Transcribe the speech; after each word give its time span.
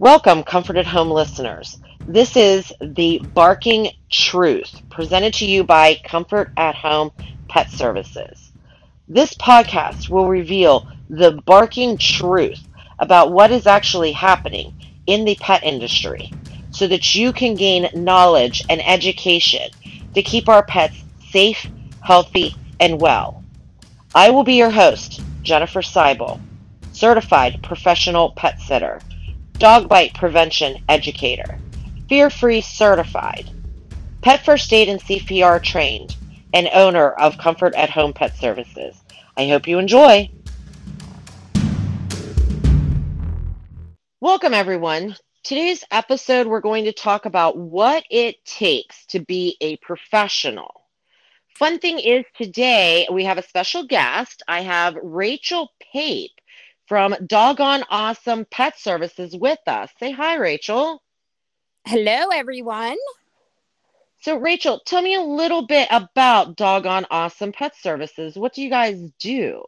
Welcome, 0.00 0.44
Comfort 0.44 0.76
at 0.76 0.86
Home 0.86 1.10
listeners. 1.10 1.76
This 2.06 2.36
is 2.36 2.72
the 2.80 3.20
Barking 3.34 3.90
Truth 4.08 4.82
presented 4.90 5.34
to 5.34 5.44
you 5.44 5.64
by 5.64 5.96
Comfort 6.04 6.52
at 6.56 6.76
Home 6.76 7.10
Pet 7.48 7.68
Services. 7.68 8.52
This 9.08 9.34
podcast 9.34 10.08
will 10.08 10.28
reveal 10.28 10.86
the 11.10 11.42
barking 11.44 11.98
truth 11.98 12.60
about 13.00 13.32
what 13.32 13.50
is 13.50 13.66
actually 13.66 14.12
happening 14.12 14.72
in 15.08 15.24
the 15.24 15.34
pet 15.34 15.64
industry 15.64 16.32
so 16.70 16.86
that 16.86 17.16
you 17.16 17.32
can 17.32 17.56
gain 17.56 17.90
knowledge 17.92 18.64
and 18.70 18.80
education 18.86 19.68
to 20.14 20.22
keep 20.22 20.48
our 20.48 20.62
pets 20.62 21.02
safe, 21.32 21.66
healthy, 22.02 22.54
and 22.78 23.00
well. 23.00 23.42
I 24.14 24.30
will 24.30 24.44
be 24.44 24.54
your 24.54 24.70
host, 24.70 25.20
Jennifer 25.42 25.82
Seibel, 25.82 26.40
certified 26.92 27.64
professional 27.64 28.30
pet 28.30 28.60
sitter, 28.60 29.00
dog 29.58 29.88
bite 29.88 30.14
prevention 30.14 30.76
educator, 30.88 31.58
fear 32.08 32.30
free 32.30 32.60
certified, 32.60 33.50
pet 34.22 34.44
first 34.44 34.72
aid 34.72 34.88
and 34.88 35.00
CPR 35.00 35.60
trained, 35.60 36.16
and 36.54 36.68
owner 36.72 37.10
of 37.10 37.38
Comfort 37.38 37.74
at 37.74 37.90
Home 37.90 38.12
Pet 38.12 38.36
Services. 38.36 38.94
I 39.36 39.48
hope 39.48 39.66
you 39.66 39.80
enjoy. 39.80 40.30
Welcome, 44.20 44.54
everyone. 44.54 45.16
Today's 45.42 45.82
episode, 45.90 46.46
we're 46.46 46.60
going 46.60 46.84
to 46.84 46.92
talk 46.92 47.26
about 47.26 47.56
what 47.56 48.04
it 48.10 48.44
takes 48.44 49.06
to 49.06 49.18
be 49.18 49.56
a 49.60 49.76
professional. 49.78 50.82
Fun 51.56 51.80
thing 51.80 51.98
is, 51.98 52.24
today 52.36 53.08
we 53.10 53.24
have 53.24 53.38
a 53.38 53.42
special 53.42 53.84
guest. 53.84 54.44
I 54.46 54.60
have 54.60 54.94
Rachelle 54.94 55.68
Pape 55.92 56.30
from 56.88 57.14
Doggone 57.26 57.84
Awesome 57.90 58.46
Pet 58.50 58.78
Services 58.78 59.36
with 59.36 59.58
us. 59.66 59.90
Say 60.00 60.10
hi, 60.10 60.38
Rachelle. 60.38 60.98
Hello, 61.84 62.28
everyone. 62.32 62.96
So, 64.20 64.40
Rachelle, 64.40 64.80
tell 64.86 65.02
me 65.02 65.14
a 65.14 65.20
little 65.20 65.66
bit 65.66 65.86
about 65.90 66.56
Doggone 66.56 67.04
Awesome 67.10 67.52
Pet 67.52 67.74
Services. 67.76 68.36
What 68.36 68.54
do 68.54 68.62
you 68.62 68.70
guys 68.70 68.98
do? 69.20 69.62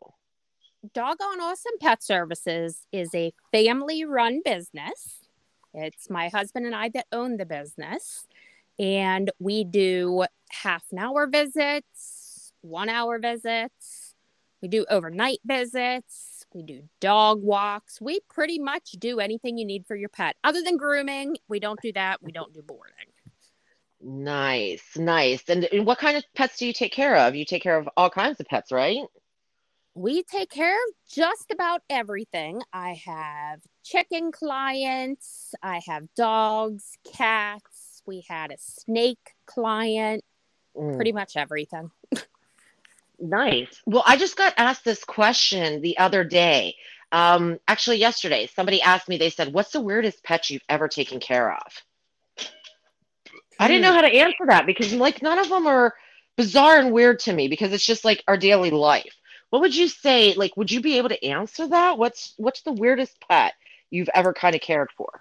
Doggone 0.95 1.41
Awesome 1.41 1.75
Pet 1.79 2.03
Services 2.03 2.87
is 2.91 3.15
a 3.15 3.35
family 3.53 4.05
run 4.07 4.41
business. 4.43 5.27
It's 5.75 6.09
my 6.09 6.31
husband 6.31 6.65
and 6.65 6.75
I 6.75 6.89
that 6.95 7.07
own 7.13 7.37
the 7.37 7.45
business. 7.45 8.27
And 8.79 9.31
we 9.39 9.63
do 9.65 10.25
half 10.49 10.85
an 10.91 10.99
hour 10.99 11.27
visits, 11.27 12.55
one 12.63 12.89
hour 12.89 13.19
visits, 13.19 14.15
we 14.63 14.69
do 14.69 14.87
overnight 14.89 15.41
visits, 15.45 16.30
we 16.55 16.63
do 16.63 16.83
dog 17.01 17.43
walks. 17.43 18.01
We 18.01 18.21
pretty 18.29 18.59
much 18.59 18.93
do 18.93 19.21
anything 19.21 19.59
you 19.59 19.65
need 19.65 19.87
for 19.87 19.97
your 19.97 20.09
pet. 20.09 20.37
Other 20.45 20.63
than 20.63 20.77
grooming, 20.77 21.37
we 21.49 21.61
don't 21.61 21.81
do 21.81 21.93
that. 21.93 22.23
We 22.23 22.33
don't 22.33 22.53
do 22.53 22.63
boarding. 22.63 22.95
Nice, 24.03 24.97
nice. 24.97 25.43
And, 25.49 25.65
and 25.65 25.87
what 25.87 25.99
kind 25.99 26.17
of 26.17 26.25
pets 26.35 26.59
do 26.59 26.67
you 26.67 26.73
take 26.73 26.93
care 26.93 27.17
of? 27.17 27.35
You 27.35 27.45
take 27.45 27.63
care 27.63 27.79
of 27.79 27.89
all 27.97 28.09
kinds 28.11 28.41
of 28.41 28.47
pets, 28.47 28.73
right? 28.73 29.03
We 29.95 30.23
take 30.23 30.51
care 30.51 30.75
of 30.77 30.95
just 31.13 31.51
about 31.51 31.83
everything. 31.91 32.63
I 32.73 32.99
have 33.05 33.61
chicken 33.85 34.33
clients, 34.33 35.53
I 35.63 35.81
have 35.87 36.05
dogs, 36.17 36.97
cats, 37.15 38.03
we 38.07 38.25
had 38.29 38.51
a 38.53 38.57
snake 38.59 39.35
client, 39.47 40.25
Mm. 40.77 40.95
pretty 40.95 41.11
much 41.11 41.37
everything. 41.37 41.91
Nice. 43.21 43.81
Well, 43.87 44.03
I 44.07 44.17
just 44.17 44.37
got 44.37 44.55
asked 44.57 44.85
this 44.85 45.05
question 45.05 45.83
the 45.83 45.99
other 45.99 46.25
day. 46.25 46.77
Um, 47.13 47.59
actually, 47.69 47.99
yesterday, 47.99 48.49
somebody 48.55 48.81
asked 48.83 49.09
me, 49.09 49.19
they 49.19 49.31
said, 49.31 49.53
What's 49.53 49.73
the 49.73 49.81
weirdest 49.81 50.23
pet 50.25 50.49
you've 50.49 50.63
ever 50.69 50.89
taken 50.89 51.21
care 51.21 51.53
of? 51.53 52.47
I 53.59 53.69
didn't 53.69 53.83
know 53.83 53.93
how 53.93 54.01
to 54.01 54.09
answer 54.09 54.47
that 54.47 54.65
because, 54.65 54.93
like, 54.95 55.21
none 55.21 55.39
of 55.39 55.51
them 55.51 55.67
are 55.67 55.95
bizarre 56.37 56.79
and 56.79 56.93
weird 56.93 57.19
to 57.21 57.33
me 57.33 57.49
because 57.49 57.73
it's 57.73 57.85
just 57.85 58.05
like 58.05 58.25
our 58.27 58.39
daily 58.39 58.71
life. 58.71 59.15
What 59.51 59.61
would 59.61 59.77
you 59.77 59.89
say? 59.89 60.33
Like, 60.35 60.57
would 60.57 60.71
you 60.71 60.81
be 60.81 60.97
able 60.97 61.11
to 61.11 61.25
answer 61.25 61.69
that? 61.69 61.99
What's 61.99 62.35
what's 62.39 62.63
the 62.63 62.73
weirdest 62.73 63.17
pet 63.29 63.53
you've 63.91 64.09
ever 64.15 64.33
kind 64.33 64.55
of 64.55 64.63
cared 64.63 64.91
for? 64.97 65.21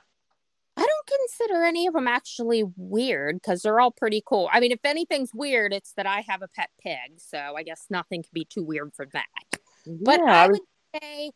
Consider 1.17 1.63
any 1.63 1.87
of 1.87 1.93
them 1.93 2.07
actually 2.07 2.63
weird 2.75 3.35
because 3.37 3.61
they're 3.61 3.79
all 3.79 3.91
pretty 3.91 4.21
cool. 4.25 4.49
I 4.51 4.59
mean, 4.59 4.71
if 4.71 4.83
anything's 4.83 5.31
weird, 5.33 5.73
it's 5.73 5.93
that 5.93 6.05
I 6.05 6.21
have 6.27 6.41
a 6.41 6.47
pet 6.47 6.69
pig. 6.81 7.17
So 7.17 7.37
I 7.57 7.63
guess 7.63 7.85
nothing 7.89 8.23
could 8.23 8.33
be 8.33 8.45
too 8.45 8.63
weird 8.63 8.93
for 8.93 9.07
that. 9.13 9.59
But 9.85 10.21
I 10.21 10.47
would 10.47 10.61
say 10.93 11.31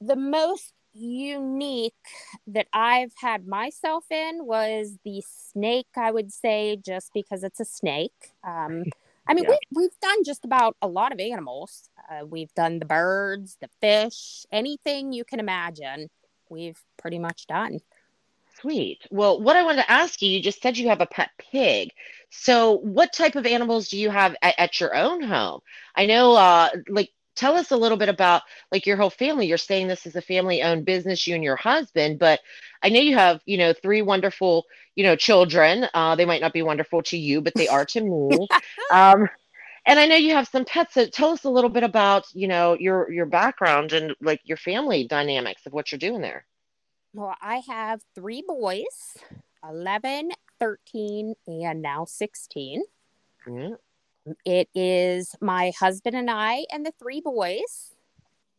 the 0.00 0.16
most 0.16 0.72
unique 0.92 1.92
that 2.46 2.66
I've 2.72 3.12
had 3.20 3.46
myself 3.46 4.04
in 4.10 4.46
was 4.46 4.96
the 5.04 5.22
snake, 5.26 5.88
I 5.96 6.10
would 6.10 6.32
say, 6.32 6.76
just 6.76 7.12
because 7.12 7.44
it's 7.44 7.60
a 7.60 7.64
snake. 7.64 8.32
Um, 8.46 8.84
I 9.26 9.34
mean, 9.34 9.44
Yeah. 9.44 9.56
we, 9.72 9.82
we've 9.82 10.00
done 10.00 10.24
just 10.24 10.44
about 10.44 10.76
a 10.82 10.88
lot 10.88 11.12
of 11.12 11.20
animals. 11.20 11.90
Uh, 12.10 12.26
we've 12.26 12.52
done 12.54 12.78
the 12.78 12.84
birds, 12.84 13.56
the 13.60 13.68
fish, 13.80 14.46
anything 14.52 15.12
you 15.12 15.24
can 15.24 15.40
imagine, 15.40 16.10
we've 16.48 16.80
pretty 16.96 17.18
much 17.18 17.46
done. 17.46 17.80
Sweet. 18.64 19.06
Well, 19.10 19.42
what 19.42 19.56
I 19.56 19.62
wanted 19.62 19.82
to 19.82 19.90
ask 19.92 20.22
you, 20.22 20.30
you 20.30 20.40
just 20.40 20.62
said 20.62 20.78
you 20.78 20.88
have 20.88 21.02
a 21.02 21.06
pet 21.06 21.28
pig. 21.38 21.90
So, 22.30 22.78
what 22.78 23.12
type 23.12 23.36
of 23.36 23.44
animals 23.44 23.90
do 23.90 23.98
you 23.98 24.08
have 24.08 24.34
at, 24.40 24.54
at 24.58 24.80
your 24.80 24.94
own 24.96 25.22
home? 25.22 25.60
I 25.94 26.06
know, 26.06 26.34
uh, 26.34 26.70
like, 26.88 27.10
tell 27.36 27.56
us 27.56 27.72
a 27.72 27.76
little 27.76 27.98
bit 27.98 28.08
about 28.08 28.40
like 28.72 28.86
your 28.86 28.96
whole 28.96 29.10
family. 29.10 29.46
You're 29.46 29.58
saying 29.58 29.88
this 29.88 30.06
is 30.06 30.16
a 30.16 30.22
family-owned 30.22 30.86
business, 30.86 31.26
you 31.26 31.34
and 31.34 31.44
your 31.44 31.56
husband, 31.56 32.18
but 32.18 32.40
I 32.82 32.88
know 32.88 33.00
you 33.00 33.14
have, 33.14 33.42
you 33.44 33.58
know, 33.58 33.74
three 33.74 34.00
wonderful, 34.00 34.64
you 34.94 35.04
know, 35.04 35.14
children. 35.14 35.86
Uh, 35.92 36.16
they 36.16 36.24
might 36.24 36.40
not 36.40 36.54
be 36.54 36.62
wonderful 36.62 37.02
to 37.04 37.18
you, 37.18 37.42
but 37.42 37.56
they 37.56 37.68
are 37.68 37.84
to 37.84 38.00
me. 38.00 38.48
Um, 38.90 39.28
and 39.86 39.98
I 40.00 40.06
know 40.06 40.16
you 40.16 40.32
have 40.34 40.48
some 40.48 40.64
pets. 40.64 40.94
So, 40.94 41.06
tell 41.06 41.30
us 41.32 41.44
a 41.44 41.50
little 41.50 41.70
bit 41.70 41.82
about, 41.84 42.26
you 42.34 42.48
know, 42.48 42.76
your 42.80 43.10
your 43.12 43.26
background 43.26 43.92
and 43.92 44.14
like 44.22 44.40
your 44.44 44.56
family 44.56 45.06
dynamics 45.06 45.66
of 45.66 45.74
what 45.74 45.92
you're 45.92 45.98
doing 45.98 46.22
there. 46.22 46.46
Well, 47.16 47.36
I 47.40 47.62
have 47.68 48.00
three 48.16 48.42
boys 48.44 49.16
11, 49.62 50.32
13, 50.58 51.34
and 51.46 51.80
now 51.80 52.06
16. 52.06 52.82
Yeah. 53.46 53.68
It 54.44 54.68
is 54.74 55.36
my 55.40 55.72
husband 55.78 56.16
and 56.16 56.28
I 56.28 56.64
and 56.72 56.84
the 56.84 56.92
three 56.98 57.20
boys. 57.20 57.94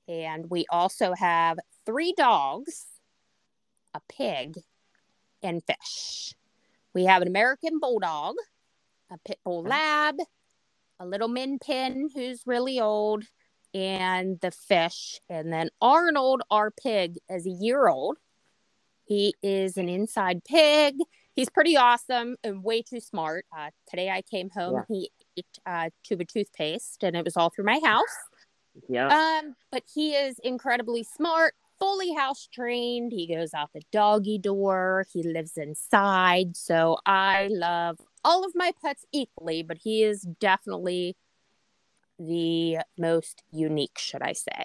And 0.08 0.50
we 0.50 0.66
also 0.70 1.14
have 1.16 1.60
three 1.86 2.14
dogs, 2.16 2.86
a 3.94 4.00
pig, 4.08 4.58
and 5.44 5.62
fish. 5.62 6.34
We 6.94 7.04
have 7.04 7.22
an 7.22 7.28
American 7.28 7.80
bulldog, 7.80 8.36
a 9.12 9.18
pit 9.18 9.40
bull 9.44 9.64
lab, 9.64 10.16
a 10.98 11.06
little 11.06 11.28
min 11.28 11.60
pin 11.60 12.10
who's 12.16 12.44
really 12.46 12.80
old, 12.80 13.26
and 13.74 14.40
the 14.40 14.52
fish. 14.52 15.20
And 15.28 15.52
then 15.52 15.72
Arnold, 15.82 16.44
our 16.50 16.72
pig, 16.72 17.18
is 17.30 17.46
a 17.46 17.50
year 17.50 17.90
old. 17.90 18.18
He 19.06 19.36
is 19.42 19.78
an 19.78 19.88
inside 19.88 20.44
pig. 20.44 20.96
He's 21.36 21.50
pretty 21.50 21.78
awesome 21.78 22.38
and 22.44 22.64
way 22.64 22.82
too 22.82 23.00
smart. 23.00 23.46
Uh, 23.56 23.70
today 23.90 24.10
I 24.10 24.22
came 24.22 24.50
home. 24.50 24.84
He 24.88 25.12
ate 25.38 25.46
a 25.66 25.92
tube 26.04 26.22
of 26.22 26.28
toothpaste, 26.28 27.04
and 27.04 27.16
it 27.16 27.26
was 27.26 27.38
all 27.38 27.50
through 27.50 27.66
my 27.66 27.80
house. 27.84 28.04
Yeah. 28.90 29.08
Um, 29.08 29.56
but 29.72 29.84
he 29.94 30.16
is 30.16 30.40
incredibly 30.40 31.04
smart, 31.04 31.54
fully 31.78 32.14
house 32.14 32.48
trained. 32.52 33.12
He 33.12 33.28
goes 33.34 33.54
out 33.54 33.70
the 33.74 33.82
doggy 33.92 34.38
door. 34.38 35.06
He 35.12 35.24
lives 35.24 35.58
inside. 35.58 36.56
So 36.56 36.98
I 37.06 37.50
love 37.52 38.00
all 38.24 38.46
of 38.46 38.54
my 38.56 38.74
pets 38.82 39.06
equally, 39.12 39.62
but 39.62 39.78
he 39.84 40.04
is 40.04 40.22
definitely 40.40 41.16
the 42.18 42.78
most 42.98 43.44
unique, 43.52 43.98
should 43.98 44.22
I 44.22 44.34
say? 44.34 44.64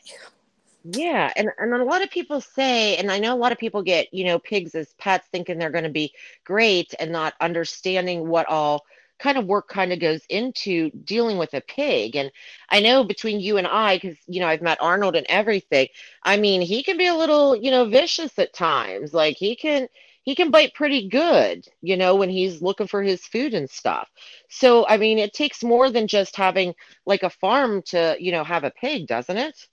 Yeah, 0.83 1.31
and 1.37 1.51
and 1.59 1.75
a 1.75 1.85
lot 1.85 2.03
of 2.03 2.11
people 2.11 2.41
say, 2.41 2.97
and 2.97 3.11
I 3.13 3.19
know 3.19 3.35
a 3.35 3.37
lot 3.37 3.53
of 3.53 3.59
people 3.59 3.83
get, 3.83 4.13
you 4.15 4.25
know, 4.25 4.39
pigs 4.39 4.75
as 4.75 4.95
pets 4.95 5.29
thinking 5.31 5.59
they're 5.59 5.71
going 5.71 5.85
to 5.85 5.91
be 5.91 6.15
great 6.45 6.95
and 6.99 7.13
not 7.13 7.35
understanding 7.41 8.27
what 8.29 8.47
all 8.49 8.85
kind 9.19 9.37
of 9.37 9.45
work 9.45 9.69
kind 9.69 9.93
of 9.93 10.01
goes 10.01 10.23
into 10.31 10.91
dealing 11.05 11.37
with 11.37 11.53
a 11.53 11.61
pig. 11.61 12.17
And 12.17 12.31
I 12.71 12.81
know 12.81 13.05
between 13.05 13.41
you 13.41 13.59
and 13.59 13.67
I, 13.67 13.97
because, 13.99 14.17
you 14.27 14.41
know, 14.41 14.47
I've 14.49 14.63
met 14.63 14.79
Arnold 14.81 15.17
and 15.17 15.27
everything, 15.29 15.89
I 16.23 16.39
mean, 16.39 16.63
he 16.63 16.83
can 16.83 16.97
be 16.97 17.07
a 17.07 17.15
little, 17.15 17.55
you 17.55 17.71
know, 17.71 17.85
vicious 17.85 18.39
at 18.39 18.55
times. 18.55 19.13
Like 19.13 19.37
he 19.37 19.57
can 19.57 19.87
he 20.23 20.35
can 20.35 20.51
bite 20.51 20.73
pretty 20.75 21.09
good, 21.09 21.67
you 21.83 21.97
know, 21.99 22.15
when 22.17 22.31
he's 22.31 22.63
looking 22.63 22.87
for 22.87 23.03
his 23.03 23.27
food 23.27 23.53
and 23.55 23.69
stuff. 23.69 24.09
So, 24.49 24.87
I 24.87 24.97
mean, 24.97 25.19
it 25.19 25.35
takes 25.35 25.63
more 25.63 25.91
than 25.91 26.07
just 26.07 26.37
having 26.37 26.75
like 27.07 27.23
a 27.23 27.31
farm 27.31 27.83
to, 27.89 28.17
you 28.19 28.33
know, 28.33 28.45
have 28.45 28.65
a 28.65 28.71
pig, 28.71 29.07
doesn't 29.09 29.37
it? 29.37 29.67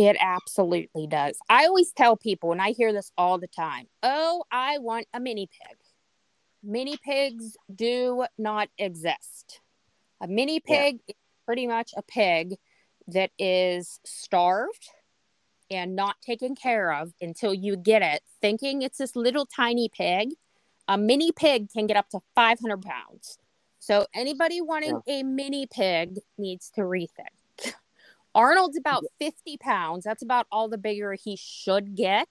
It 0.00 0.16
absolutely 0.18 1.06
does. 1.06 1.36
I 1.50 1.66
always 1.66 1.92
tell 1.92 2.16
people, 2.16 2.52
and 2.52 2.62
I 2.62 2.70
hear 2.70 2.90
this 2.90 3.12
all 3.18 3.38
the 3.38 3.48
time 3.48 3.86
oh, 4.02 4.44
I 4.50 4.78
want 4.78 5.06
a 5.12 5.20
mini 5.20 5.46
pig. 5.46 5.76
Mini 6.62 6.96
pigs 6.96 7.56
do 7.74 8.24
not 8.38 8.68
exist. 8.78 9.60
A 10.22 10.26
mini 10.26 10.62
Yeah. 10.66 10.74
pig 10.74 11.00
is 11.06 11.14
pretty 11.44 11.66
much 11.66 11.92
a 11.96 12.02
pig 12.02 12.56
that 13.08 13.30
is 13.38 14.00
starved 14.06 14.88
and 15.70 15.94
not 15.94 16.20
taken 16.22 16.54
care 16.54 16.92
of 16.92 17.12
until 17.20 17.52
you 17.52 17.76
get 17.76 18.02
it, 18.02 18.22
thinking 18.40 18.80
it's 18.82 18.98
this 18.98 19.14
little 19.14 19.44
tiny 19.44 19.88
pig, 19.88 20.30
a 20.88 20.96
mini 20.96 21.30
pig 21.30 21.70
can 21.70 21.86
get 21.86 21.96
up 21.96 22.08
to 22.10 22.20
500 22.34 22.82
pounds. 22.82 23.38
So 23.78 24.06
anybody 24.14 24.60
wanting 24.62 25.00
yeah. 25.06 25.20
a 25.20 25.22
mini 25.24 25.66
pig 25.66 26.20
needs 26.38 26.70
to 26.70 26.82
rethink. 26.82 27.39
Arnold's 28.34 28.76
about 28.76 29.04
50 29.18 29.56
pounds. 29.58 30.04
That's 30.04 30.22
about 30.22 30.46
all 30.52 30.68
the 30.68 30.78
bigger 30.78 31.14
he 31.14 31.36
should 31.36 31.94
get. 31.96 32.28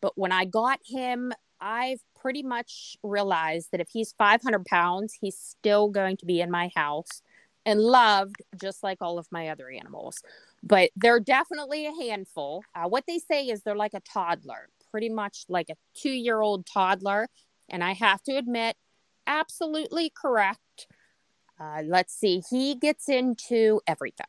But 0.00 0.16
when 0.16 0.32
I 0.32 0.44
got 0.44 0.80
him, 0.84 1.32
I've 1.60 2.00
pretty 2.20 2.42
much 2.42 2.96
realized 3.02 3.68
that 3.72 3.80
if 3.80 3.88
he's 3.90 4.14
500 4.18 4.64
pounds, 4.64 5.16
he's 5.20 5.38
still 5.38 5.88
going 5.88 6.16
to 6.18 6.26
be 6.26 6.40
in 6.40 6.50
my 6.50 6.70
house 6.74 7.22
and 7.64 7.80
loved 7.80 8.36
just 8.60 8.82
like 8.82 8.98
all 9.00 9.18
of 9.18 9.26
my 9.30 9.48
other 9.48 9.70
animals. 9.70 10.22
But 10.62 10.90
they're 10.96 11.20
definitely 11.20 11.86
a 11.86 11.92
handful. 11.92 12.64
Uh, 12.74 12.88
what 12.88 13.04
they 13.06 13.18
say 13.18 13.46
is 13.46 13.62
they're 13.62 13.76
like 13.76 13.94
a 13.94 14.00
toddler, 14.00 14.68
pretty 14.90 15.08
much 15.08 15.44
like 15.48 15.70
a 15.70 15.76
two 15.94 16.10
year 16.10 16.40
old 16.40 16.66
toddler. 16.66 17.28
And 17.68 17.82
I 17.82 17.92
have 17.92 18.22
to 18.24 18.36
admit, 18.36 18.76
absolutely 19.26 20.10
correct. 20.10 20.86
Uh, 21.60 21.82
let's 21.84 22.14
see, 22.14 22.42
he 22.50 22.74
gets 22.74 23.08
into 23.08 23.80
everything. 23.86 24.26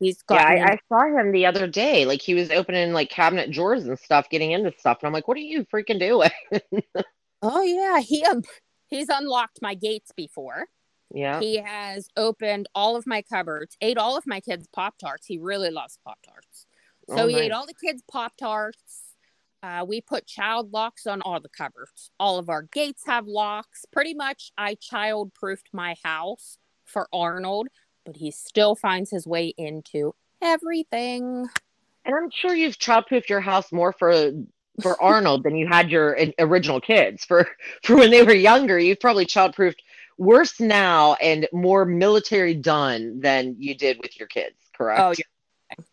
He's 0.00 0.22
got. 0.22 0.40
Yeah, 0.40 0.64
I, 0.66 0.72
I, 0.72 0.78
saw 0.88 1.18
him 1.18 1.32
the 1.32 1.46
other 1.46 1.66
day. 1.66 2.04
Like 2.04 2.20
he 2.20 2.34
was 2.34 2.50
opening 2.50 2.92
like 2.92 3.10
cabinet 3.10 3.50
drawers 3.50 3.86
and 3.86 3.98
stuff, 3.98 4.28
getting 4.28 4.50
into 4.52 4.72
stuff, 4.78 4.98
and 5.00 5.06
I'm 5.06 5.12
like, 5.12 5.28
"What 5.28 5.36
are 5.36 5.40
you 5.40 5.64
freaking 5.64 6.00
doing?" 6.00 6.30
oh 7.42 7.62
yeah, 7.62 8.00
he 8.00 8.24
um, 8.24 8.42
he's 8.88 9.08
unlocked 9.08 9.60
my 9.62 9.74
gates 9.74 10.10
before. 10.16 10.66
Yeah. 11.12 11.38
He 11.38 11.58
has 11.58 12.08
opened 12.16 12.68
all 12.74 12.96
of 12.96 13.06
my 13.06 13.22
cupboards, 13.22 13.76
ate 13.80 13.98
all 13.98 14.16
of 14.16 14.26
my 14.26 14.40
kids' 14.40 14.66
Pop 14.74 14.98
Tarts. 14.98 15.26
He 15.26 15.38
really 15.38 15.70
loves 15.70 15.98
Pop 16.04 16.18
Tarts. 16.26 16.66
So 17.08 17.24
oh, 17.24 17.26
he 17.28 17.38
ate 17.38 17.52
all 17.52 17.66
the 17.66 17.74
kids' 17.74 18.02
Pop 18.10 18.32
Tarts. 18.36 19.14
Uh, 19.62 19.84
we 19.86 20.00
put 20.00 20.26
child 20.26 20.72
locks 20.72 21.06
on 21.06 21.22
all 21.22 21.40
the 21.40 21.48
cupboards. 21.48 22.10
All 22.18 22.38
of 22.38 22.48
our 22.48 22.62
gates 22.62 23.04
have 23.06 23.26
locks. 23.26 23.86
Pretty 23.92 24.12
much, 24.12 24.52
I 24.58 24.74
child 24.74 25.32
proofed 25.34 25.70
my 25.72 25.94
house 26.02 26.58
for 26.84 27.08
Arnold, 27.12 27.68
but 28.04 28.16
he 28.16 28.30
still 28.30 28.74
finds 28.74 29.10
his 29.10 29.26
way 29.26 29.54
into 29.56 30.14
everything. 30.42 31.48
And 32.04 32.14
I'm 32.14 32.30
sure 32.30 32.54
you've 32.54 32.78
child 32.78 33.06
proofed 33.06 33.30
your 33.30 33.40
house 33.40 33.72
more 33.72 33.92
for 33.92 34.32
for 34.82 35.00
Arnold 35.02 35.44
than 35.44 35.56
you 35.56 35.66
had 35.66 35.90
your 35.90 36.16
original 36.38 36.80
kids. 36.80 37.24
For 37.24 37.48
for 37.82 37.96
when 37.96 38.10
they 38.10 38.22
were 38.22 38.34
younger, 38.34 38.78
you've 38.78 39.00
probably 39.00 39.26
child 39.26 39.54
proofed 39.54 39.82
worse 40.18 40.60
now 40.60 41.14
and 41.14 41.48
more 41.52 41.84
military 41.84 42.54
done 42.54 43.20
than 43.20 43.56
you 43.58 43.74
did 43.74 43.98
with 44.00 44.18
your 44.18 44.28
kids, 44.28 44.56
correct? 44.76 45.00
Oh, 45.00 45.14
yeah. 45.18 45.84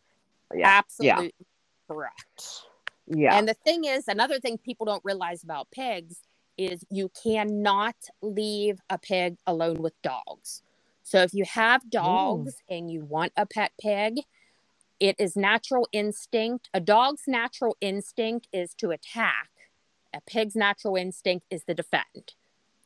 yeah. 0.53 0.67
Absolutely 0.67 1.25
yeah. 1.25 1.45
correct. 1.87 2.61
Yeah. 3.07 3.37
And 3.37 3.47
the 3.47 3.53
thing 3.53 3.85
is, 3.85 4.07
another 4.07 4.39
thing 4.39 4.57
people 4.57 4.85
don't 4.85 5.03
realize 5.03 5.43
about 5.43 5.71
pigs 5.71 6.21
is 6.57 6.85
you 6.89 7.09
cannot 7.23 7.95
leave 8.21 8.79
a 8.89 8.97
pig 8.97 9.37
alone 9.47 9.81
with 9.81 9.99
dogs. 10.01 10.61
So 11.11 11.21
if 11.23 11.33
you 11.33 11.43
have 11.43 11.83
mm. 11.83 11.89
dogs 11.89 12.55
Ooh. 12.55 12.73
and 12.73 12.89
you 12.89 13.03
want 13.03 13.33
a 13.35 13.45
pet 13.45 13.73
pig, 13.81 14.21
it 14.97 15.17
is 15.19 15.35
natural 15.35 15.85
instinct. 15.91 16.69
A 16.73 16.79
dog's 16.79 17.23
natural 17.27 17.75
instinct 17.81 18.47
is 18.53 18.73
to 18.75 18.91
attack. 18.91 19.49
A 20.13 20.21
pig's 20.21 20.55
natural 20.55 20.95
instinct 20.95 21.47
is 21.49 21.65
to 21.65 21.73
defend. 21.73 22.35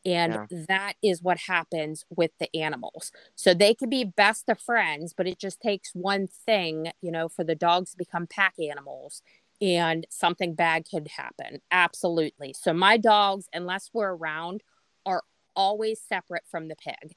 And 0.04 0.33
yeah. 0.33 0.63
that 0.68 0.94
is 1.04 1.22
what 1.22 1.38
happens 1.48 2.04
with 2.10 2.31
the 2.39 2.54
animals. 2.56 3.12
So 3.36 3.54
they 3.54 3.75
could 3.75 3.92
be 3.92 4.04
best 4.04 4.50
of 4.50 4.60
friends, 4.60 5.13
but 5.16 5.28
it 5.28 5.38
just 5.38 5.62
takes 5.62 5.92
one 5.94 6.28
thing, 6.28 6.94
you 7.01 7.12
know, 7.12 7.30
for 7.30 7.44
the 7.44 7.56
dogs 7.56 7.92
to 7.92 7.98
become 7.98 8.25
pack 8.25 8.56
animals 8.57 9.21
and 9.62 10.07
something 10.10 10.56
bad 10.56 10.86
could 10.89 11.10
happen. 11.10 11.62
Absolutely. 11.69 12.54
So 12.54 12.74
my 12.74 12.98
dogs, 12.98 13.45
unless 13.54 13.92
we're 13.94 14.16
around, 14.16 14.63
are 15.06 15.21
always 15.56 16.01
separate 16.01 16.44
from 16.50 16.69
the 16.69 16.75
pig. 16.75 17.16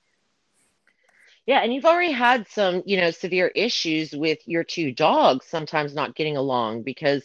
Yeah, 1.49 1.61
and 1.61 1.73
you've 1.75 1.87
already 1.87 2.13
had 2.13 2.47
some, 2.49 2.83
you 2.85 2.99
know, 3.01 3.11
severe 3.11 3.49
issues 3.55 4.13
with 4.13 4.39
your 4.47 4.65
two 4.65 4.93
dogs 4.93 5.47
sometimes 5.47 5.95
not 5.95 6.15
getting 6.15 6.37
along 6.37 6.83
because 6.83 7.25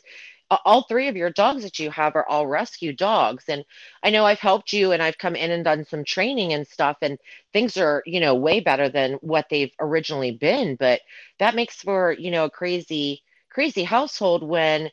uh, 0.50 0.58
all 0.66 0.84
three 0.84 1.10
of 1.10 1.18
your 1.18 1.30
dogs 1.30 1.64
that 1.64 1.78
you 1.78 1.92
have 1.92 2.16
are 2.16 2.25
all 2.30 2.48
rescue 2.48 2.94
dogs. 2.96 3.46
And 3.50 3.66
i 4.02 4.10
know 4.10 4.25
i've 4.25 4.40
helped 4.40 4.72
you 4.74 4.94
and 4.94 5.04
i've 5.04 5.18
come 5.18 5.36
in 5.36 5.52
and 5.52 5.66
done 5.66 5.86
some 5.86 6.06
training 6.06 6.54
and 6.54 6.66
stuff 6.68 6.98
and 7.02 7.20
things 7.54 7.78
are 7.78 8.02
you 8.06 8.22
know 8.22 8.36
way 8.36 8.62
better 8.62 8.90
than 8.90 9.16
what 9.16 9.48
they've 9.50 9.74
originally 9.81 10.31
been. 10.31 10.78
But 10.78 11.02
that 11.40 11.56
makes 11.56 11.78
for 11.81 12.14
you 12.14 12.31
know 12.31 12.46
a 12.46 12.50
crazy 12.50 13.24
crazy 13.52 13.84
household 13.84 14.42
when 14.44 14.90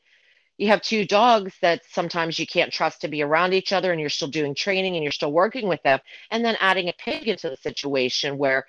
you 0.59 0.69
have 0.69 0.82
two 0.82 1.06
dogs 1.06 1.55
that 1.62 1.82
sometimes 1.91 2.38
you 2.38 2.47
can't 2.47 2.73
trust 2.73 3.00
to 3.00 3.09
be 3.09 3.23
around 3.23 3.55
each 3.55 3.73
other 3.73 3.93
and 3.93 4.00
you're 4.00 4.11
still 4.11 4.29
doing 4.29 4.55
training 4.55 4.94
and 4.94 5.03
you're 5.03 5.12
still 5.12 5.32
working 5.32 5.69
with 5.69 5.82
them. 5.82 5.99
And 6.31 6.44
then 6.44 6.56
adding 6.61 6.88
a 6.88 6.93
pig 6.93 7.29
into 7.29 7.49
the 7.49 7.56
situation 7.56 8.37
where 8.38 8.67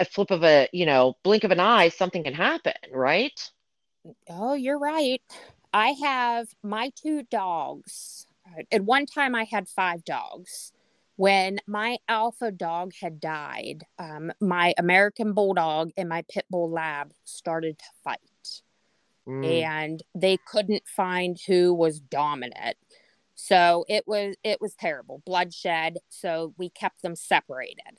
a 0.00 0.04
flip 0.04 0.32
of 0.32 0.42
a 0.42 0.68
you 0.72 0.86
know 0.86 1.14
blink 1.22 1.44
of 1.44 1.52
an 1.52 1.60
eye 1.60 1.88
something 1.88 2.24
can 2.24 2.34
happen 2.34 2.74
right 2.92 3.50
oh 4.28 4.54
you're 4.54 4.78
right 4.78 5.22
I 5.72 5.90
have 6.02 6.48
my 6.62 6.90
two 6.96 7.22
dogs. 7.22 8.26
At 8.72 8.82
one 8.82 9.06
time, 9.06 9.34
I 9.34 9.44
had 9.44 9.68
five 9.68 10.04
dogs. 10.04 10.72
When 11.16 11.60
my 11.66 11.98
alpha 12.08 12.50
dog 12.50 12.92
had 13.00 13.20
died, 13.20 13.84
um, 13.98 14.32
my 14.40 14.74
American 14.78 15.34
Bulldog 15.34 15.90
and 15.96 16.08
my 16.08 16.24
Pit 16.30 16.46
Bull 16.50 16.70
Lab 16.70 17.12
started 17.24 17.78
to 17.78 17.84
fight. 18.02 18.62
Mm. 19.28 19.62
And 19.62 20.02
they 20.14 20.38
couldn't 20.46 20.88
find 20.88 21.38
who 21.46 21.74
was 21.74 22.00
dominant. 22.00 22.76
So 23.34 23.84
it 23.88 24.04
was 24.08 24.34
it 24.42 24.60
was 24.60 24.74
terrible, 24.74 25.22
bloodshed. 25.24 25.98
So 26.08 26.54
we 26.56 26.70
kept 26.70 27.02
them 27.02 27.14
separated. 27.14 27.98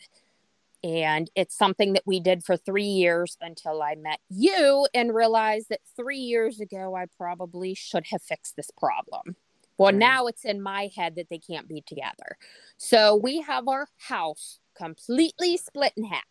And 0.83 1.29
it's 1.35 1.55
something 1.55 1.93
that 1.93 2.03
we 2.07 2.19
did 2.19 2.43
for 2.43 2.57
three 2.57 2.83
years 2.83 3.37
until 3.39 3.83
I 3.83 3.95
met 3.95 4.19
you 4.29 4.87
and 4.93 5.13
realized 5.13 5.67
that 5.69 5.81
three 5.95 6.17
years 6.17 6.59
ago, 6.59 6.95
I 6.95 7.05
probably 7.17 7.75
should 7.75 8.07
have 8.07 8.21
fixed 8.21 8.55
this 8.55 8.71
problem. 8.77 9.35
Well, 9.77 9.93
now 9.93 10.27
it's 10.27 10.45
in 10.45 10.61
my 10.61 10.89
head 10.95 11.15
that 11.15 11.29
they 11.29 11.39
can't 11.39 11.67
be 11.67 11.81
together. 11.81 12.37
So 12.77 13.15
we 13.15 13.41
have 13.41 13.67
our 13.67 13.87
house 13.97 14.59
completely 14.75 15.57
split 15.57 15.93
in 15.97 16.03
half. 16.05 16.23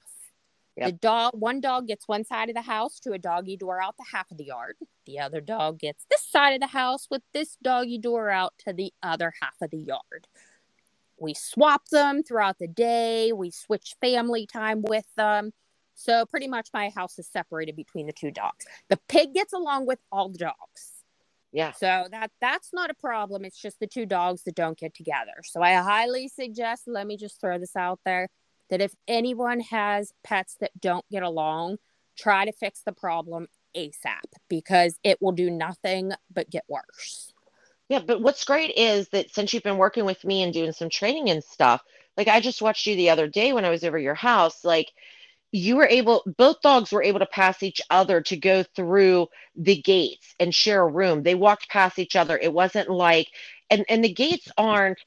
Yep. 0.76 0.86
The 0.86 0.92
dog, 0.92 1.32
one 1.34 1.60
dog 1.60 1.88
gets 1.88 2.06
one 2.06 2.24
side 2.24 2.48
of 2.48 2.54
the 2.54 2.62
house 2.62 3.00
to 3.00 3.12
a 3.12 3.18
doggy 3.18 3.56
door 3.56 3.82
out 3.82 3.96
the 3.96 4.06
half 4.12 4.30
of 4.30 4.38
the 4.38 4.44
yard. 4.44 4.76
The 5.04 5.18
other 5.18 5.40
dog 5.40 5.80
gets 5.80 6.06
this 6.10 6.24
side 6.24 6.54
of 6.54 6.60
the 6.60 6.68
house 6.68 7.08
with 7.10 7.22
this 7.34 7.56
doggy 7.62 7.98
door 7.98 8.30
out 8.30 8.54
to 8.66 8.72
the 8.72 8.92
other 9.02 9.32
half 9.40 9.56
of 9.60 9.70
the 9.70 9.78
yard 9.78 10.28
we 11.20 11.34
swap 11.34 11.88
them 11.90 12.22
throughout 12.22 12.58
the 12.58 12.66
day. 12.66 13.32
We 13.32 13.50
switch 13.50 13.94
family 14.00 14.46
time 14.46 14.82
with 14.82 15.06
them. 15.16 15.52
So 15.94 16.24
pretty 16.24 16.48
much 16.48 16.70
my 16.72 16.88
house 16.88 17.18
is 17.18 17.28
separated 17.28 17.76
between 17.76 18.06
the 18.06 18.12
two 18.12 18.30
dogs. 18.30 18.64
The 18.88 18.98
pig 19.08 19.34
gets 19.34 19.52
along 19.52 19.86
with 19.86 19.98
all 20.10 20.30
the 20.30 20.38
dogs. 20.38 21.04
Yeah. 21.52 21.72
So 21.72 22.06
that 22.10 22.30
that's 22.40 22.72
not 22.72 22.90
a 22.90 22.94
problem. 22.94 23.44
It's 23.44 23.60
just 23.60 23.80
the 23.80 23.86
two 23.86 24.06
dogs 24.06 24.44
that 24.44 24.54
don't 24.54 24.78
get 24.78 24.94
together. 24.94 25.42
So 25.44 25.62
I 25.62 25.74
highly 25.74 26.28
suggest, 26.28 26.84
let 26.86 27.06
me 27.06 27.16
just 27.16 27.40
throw 27.40 27.58
this 27.58 27.76
out 27.76 28.00
there, 28.04 28.28
that 28.70 28.80
if 28.80 28.94
anyone 29.06 29.60
has 29.60 30.12
pets 30.24 30.56
that 30.60 30.70
don't 30.80 31.04
get 31.10 31.22
along, 31.22 31.76
try 32.16 32.44
to 32.44 32.52
fix 32.52 32.82
the 32.84 32.92
problem 32.92 33.48
ASAP 33.76 34.22
because 34.48 34.98
it 35.04 35.20
will 35.20 35.32
do 35.32 35.50
nothing 35.50 36.12
but 36.32 36.50
get 36.50 36.64
worse. 36.68 37.29
Yeah, 37.90 38.00
but 38.00 38.22
what's 38.22 38.44
great 38.46 38.72
is 38.76 39.10
that 39.10 39.32
since 39.34 39.54
you've 39.54 39.64
been 39.64 39.78
working 39.78 40.06
with 40.06 40.24
me 40.24 40.42
and 40.44 40.54
doing 40.54 40.72
some 40.72 40.90
training 40.90 41.30
and 41.30 41.44
stuff, 41.44 41.82
like 42.16 42.28
I 42.28 42.40
just 42.40 42.62
watched 42.62 42.86
you 42.86 42.96
the 42.96 43.10
other 43.10 43.28
day 43.28 43.52
when 43.52 43.66
I 43.66 43.70
was 43.70 43.84
over 43.84 43.98
your 43.98 44.14
house, 44.16 44.64
like 44.64 44.88
you 45.52 45.76
were 45.76 45.88
able 45.88 46.24
both 46.38 46.62
dogs 46.62 46.92
were 46.92 47.02
able 47.02 47.20
to 47.20 47.26
pass 47.26 47.62
each 47.64 47.80
other 47.90 48.22
to 48.22 48.36
go 48.36 48.64
through 48.76 49.28
the 49.56 49.80
gates 49.82 50.34
and 50.40 50.54
share 50.54 50.82
a 50.82 50.88
room. 50.88 51.22
They 51.24 51.34
walked 51.36 51.70
past 51.70 51.98
each 52.00 52.16
other. 52.16 52.38
It 52.38 52.52
wasn't 52.54 52.90
like 52.90 53.28
and 53.70 53.86
and 53.88 54.04
the 54.04 54.14
gates 54.14 54.48
aren't 54.58 55.00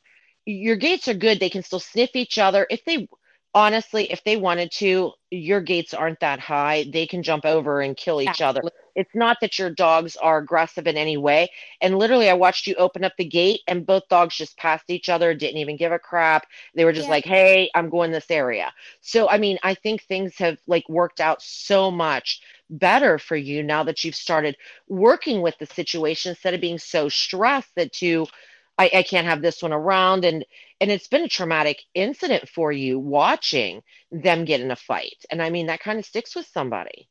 your 0.45 0.77
gates 0.77 1.07
are 1.09 1.15
good. 1.15 1.39
They 1.39 1.51
can 1.51 1.63
still 1.63 1.81
sniff 1.81 2.11
each 2.15 2.39
other 2.39 2.67
if 2.71 2.85
they 2.85 3.07
honestly, 3.53 4.11
if 4.11 4.23
they 4.23 4.37
wanted 4.37 4.71
to, 4.71 5.11
your 5.29 5.61
gates 5.61 5.93
aren't 5.93 6.19
that 6.19 6.39
high. 6.39 6.85
They 6.91 7.05
can 7.05 7.23
jump 7.23 7.45
over 7.45 7.81
and 7.81 7.95
kill 7.95 8.21
each 8.21 8.29
Absolutely. 8.29 8.61
other. 8.61 8.71
It's 8.95 9.15
not 9.15 9.37
that 9.41 9.57
your 9.57 9.69
dogs 9.69 10.15
are 10.15 10.37
aggressive 10.37 10.87
in 10.87 10.97
any 10.97 11.17
way. 11.17 11.49
And 11.81 11.97
literally, 11.97 12.29
I 12.29 12.33
watched 12.33 12.67
you 12.67 12.75
open 12.75 13.03
up 13.03 13.13
the 13.17 13.25
gate, 13.25 13.61
and 13.67 13.85
both 13.85 14.07
dogs 14.09 14.35
just 14.35 14.57
passed 14.57 14.89
each 14.89 15.09
other, 15.09 15.33
didn't 15.33 15.57
even 15.57 15.77
give 15.77 15.91
a 15.91 15.99
crap. 15.99 16.45
They 16.75 16.85
were 16.85 16.93
just 16.93 17.07
yeah. 17.07 17.11
like, 17.11 17.25
hey, 17.25 17.69
I'm 17.75 17.89
going 17.89 18.11
this 18.11 18.31
area. 18.31 18.71
So, 19.01 19.29
I 19.29 19.37
mean, 19.37 19.57
I 19.63 19.75
think 19.75 20.03
things 20.03 20.35
have 20.37 20.57
like 20.67 20.87
worked 20.89 21.19
out 21.19 21.41
so 21.41 21.91
much 21.91 22.41
better 22.69 23.19
for 23.19 23.35
you 23.35 23.61
now 23.61 23.83
that 23.83 24.03
you've 24.03 24.15
started 24.15 24.57
working 24.87 25.41
with 25.41 25.57
the 25.59 25.67
situation 25.67 26.31
instead 26.31 26.53
of 26.53 26.61
being 26.61 26.79
so 26.79 27.09
stressed 27.09 27.73
that 27.75 28.01
you. 28.01 28.27
I, 28.75 28.89
I 28.91 29.03
can't 29.03 29.27
have 29.27 29.43
this 29.43 29.61
one 29.61 29.71
around 29.71 30.25
and 30.25 30.43
and 30.83 30.91
it's 30.91 31.07
been 31.07 31.23
a 31.23 31.29
traumatic 31.29 31.81
incident 31.93 32.47
for 32.49 32.71
you 32.71 32.99
watching 32.99 33.81
them 34.11 34.43
get 34.45 34.59
in 34.61 34.69
a 34.71 34.75
fight 34.75 35.25
and 35.31 35.41
i 35.41 35.49
mean 35.49 35.67
that 35.67 35.79
kind 35.79 35.97
of 35.97 36.05
sticks 36.05 36.35
with 36.35 36.45
somebody 36.45 37.07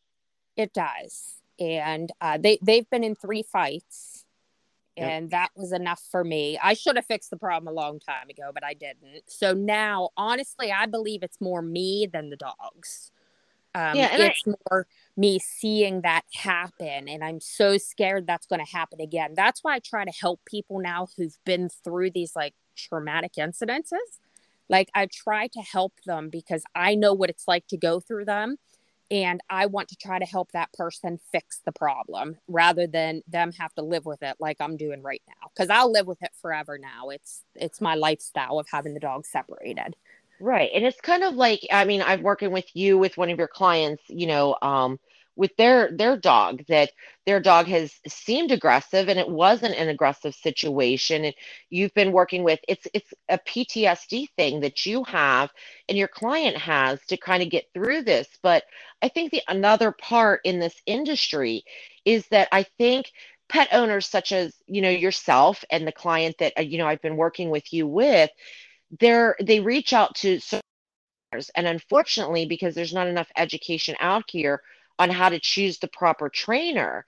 it 0.56 0.72
does 0.72 1.34
and 1.58 2.10
uh, 2.20 2.38
they 2.38 2.58
they've 2.62 2.88
been 2.90 3.04
in 3.04 3.14
three 3.14 3.42
fights, 3.42 4.24
Yep. 4.96 5.10
and 5.10 5.30
that 5.30 5.50
was 5.56 5.72
enough 5.72 6.02
for 6.10 6.22
me. 6.22 6.58
I 6.62 6.74
should 6.74 6.96
have 6.96 7.06
fixed 7.06 7.30
the 7.30 7.36
problem 7.38 7.68
a 7.72 7.74
long 7.74 7.98
time 7.98 8.28
ago, 8.28 8.50
but 8.52 8.62
I 8.64 8.74
didn't. 8.74 9.22
So 9.26 9.54
now, 9.54 10.10
honestly, 10.18 10.70
I 10.70 10.84
believe 10.86 11.22
it's 11.22 11.40
more 11.40 11.62
me 11.62 12.06
than 12.12 12.28
the 12.30 12.36
dogs. 12.36 13.10
Um, 13.74 13.96
Yeah, 13.96 14.08
and 14.12 14.22
I- 14.22 14.26
it's 14.26 14.44
more 14.46 14.86
me 15.16 15.38
seeing 15.38 16.02
that 16.02 16.22
happen, 16.34 17.08
and 17.08 17.22
I'm 17.22 17.40
so 17.40 17.76
scared 17.76 18.26
that's 18.26 18.46
going 18.46 18.64
to 18.64 18.72
happen 18.72 19.00
again. 19.00 19.34
That's 19.36 19.62
why 19.62 19.74
I 19.74 19.78
try 19.78 20.04
to 20.04 20.12
help 20.12 20.40
people 20.46 20.80
now 20.80 21.08
who've 21.16 21.36
been 21.44 21.68
through 21.68 22.10
these 22.12 22.34
like 22.34 22.54
traumatic 22.76 23.32
incidences. 23.38 24.18
Like 24.68 24.88
I 24.94 25.06
try 25.12 25.48
to 25.48 25.60
help 25.60 25.92
them 26.06 26.30
because 26.30 26.62
I 26.74 26.94
know 26.94 27.12
what 27.12 27.30
it's 27.30 27.46
like 27.46 27.66
to 27.68 27.76
go 27.76 28.00
through 28.00 28.24
them 28.24 28.56
and 29.12 29.42
I 29.50 29.66
want 29.66 29.88
to 29.88 29.96
try 29.96 30.18
to 30.18 30.24
help 30.24 30.52
that 30.52 30.72
person 30.72 31.18
fix 31.30 31.60
the 31.66 31.72
problem 31.72 32.38
rather 32.48 32.86
than 32.86 33.20
them 33.28 33.52
have 33.52 33.74
to 33.74 33.82
live 33.82 34.06
with 34.06 34.22
it 34.22 34.36
like 34.40 34.56
I'm 34.58 34.78
doing 34.78 35.02
right 35.02 35.20
now 35.28 35.50
cuz 35.54 35.68
I'll 35.68 35.92
live 35.92 36.06
with 36.06 36.22
it 36.22 36.30
forever 36.40 36.78
now. 36.78 37.10
It's 37.10 37.44
it's 37.54 37.80
my 37.80 37.94
lifestyle 37.94 38.58
of 38.58 38.68
having 38.70 38.94
the 38.94 39.00
dogs 39.00 39.28
separated. 39.28 39.94
Right. 40.42 40.70
And 40.74 40.84
it's 40.84 41.00
kind 41.00 41.22
of 41.22 41.34
like, 41.36 41.60
I 41.70 41.84
mean, 41.84 42.02
I'm 42.02 42.22
working 42.22 42.50
with 42.50 42.66
you 42.74 42.98
with 42.98 43.16
one 43.16 43.30
of 43.30 43.38
your 43.38 43.46
clients, 43.48 44.02
you 44.08 44.26
know, 44.26 44.56
um, 44.60 44.98
with 45.36 45.56
their 45.56 45.90
their 45.96 46.16
dog 46.18 46.62
that 46.68 46.90
their 47.26 47.40
dog 47.40 47.66
has 47.66 47.92
seemed 48.08 48.50
aggressive 48.52 49.08
and 49.08 49.18
it 49.18 49.28
wasn't 49.28 49.74
an 49.76 49.88
aggressive 49.88 50.34
situation 50.34 51.24
and 51.24 51.34
you've 51.70 51.94
been 51.94 52.12
working 52.12 52.42
with 52.44 52.60
it's 52.68 52.86
it's 52.92 53.14
a 53.30 53.38
PTSD 53.38 54.28
thing 54.36 54.60
that 54.60 54.84
you 54.86 55.04
have 55.04 55.50
and 55.88 55.96
your 55.96 56.08
client 56.08 56.58
has 56.58 57.00
to 57.06 57.16
kind 57.16 57.42
of 57.42 57.50
get 57.50 57.64
through 57.72 58.02
this 58.02 58.28
but 58.42 58.64
I 59.00 59.08
think 59.08 59.30
the 59.30 59.42
another 59.48 59.92
part 59.92 60.42
in 60.44 60.58
this 60.58 60.82
industry 60.86 61.64
is 62.04 62.26
that 62.28 62.48
I 62.52 62.64
think 62.76 63.10
pet 63.48 63.68
owners 63.72 64.06
such 64.06 64.32
as 64.32 64.54
you 64.66 64.82
know 64.82 64.90
yourself 64.90 65.64
and 65.70 65.86
the 65.86 65.92
client 65.92 66.36
that 66.40 66.52
uh, 66.58 66.62
you 66.62 66.76
know 66.78 66.86
I've 66.86 67.02
been 67.02 67.16
working 67.16 67.48
with 67.50 67.72
you 67.72 67.86
with 67.86 68.30
they're 69.00 69.36
they 69.42 69.60
reach 69.60 69.92
out 69.92 70.14
to 70.16 70.40
and 71.54 71.66
unfortunately 71.66 72.46
because 72.46 72.74
there's 72.74 72.92
not 72.92 73.06
enough 73.06 73.30
education 73.36 73.96
out 74.00 74.24
here 74.28 74.62
on 74.98 75.10
how 75.10 75.28
to 75.28 75.40
choose 75.40 75.78
the 75.78 75.88
proper 75.88 76.28
trainer 76.28 77.06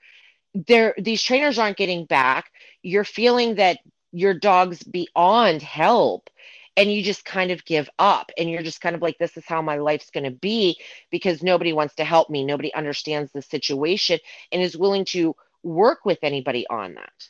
there 0.54 0.94
these 0.98 1.22
trainers 1.22 1.58
aren't 1.58 1.76
getting 1.76 2.06
back. 2.06 2.50
You're 2.82 3.04
feeling 3.04 3.56
that 3.56 3.78
your 4.12 4.34
dog's 4.34 4.82
beyond 4.82 5.62
help 5.62 6.30
and 6.76 6.92
you 6.92 7.02
just 7.02 7.24
kind 7.24 7.50
of 7.50 7.64
give 7.64 7.88
up 7.98 8.30
and 8.38 8.50
you're 8.50 8.62
just 8.62 8.80
kind 8.80 8.94
of 8.96 9.02
like 9.02 9.18
this 9.18 9.36
is 9.36 9.44
how 9.46 9.62
my 9.62 9.78
life's 9.78 10.10
going 10.10 10.24
to 10.24 10.30
be 10.30 10.78
because 11.10 11.42
nobody 11.42 11.72
wants 11.72 11.94
to 11.96 12.04
help 12.04 12.30
me 12.30 12.44
nobody 12.44 12.72
understands 12.74 13.32
the 13.32 13.42
situation 13.42 14.18
and 14.52 14.62
is 14.62 14.76
willing 14.76 15.04
to 15.04 15.34
work 15.62 16.04
with 16.04 16.18
anybody 16.22 16.66
on 16.68 16.94
that 16.94 17.28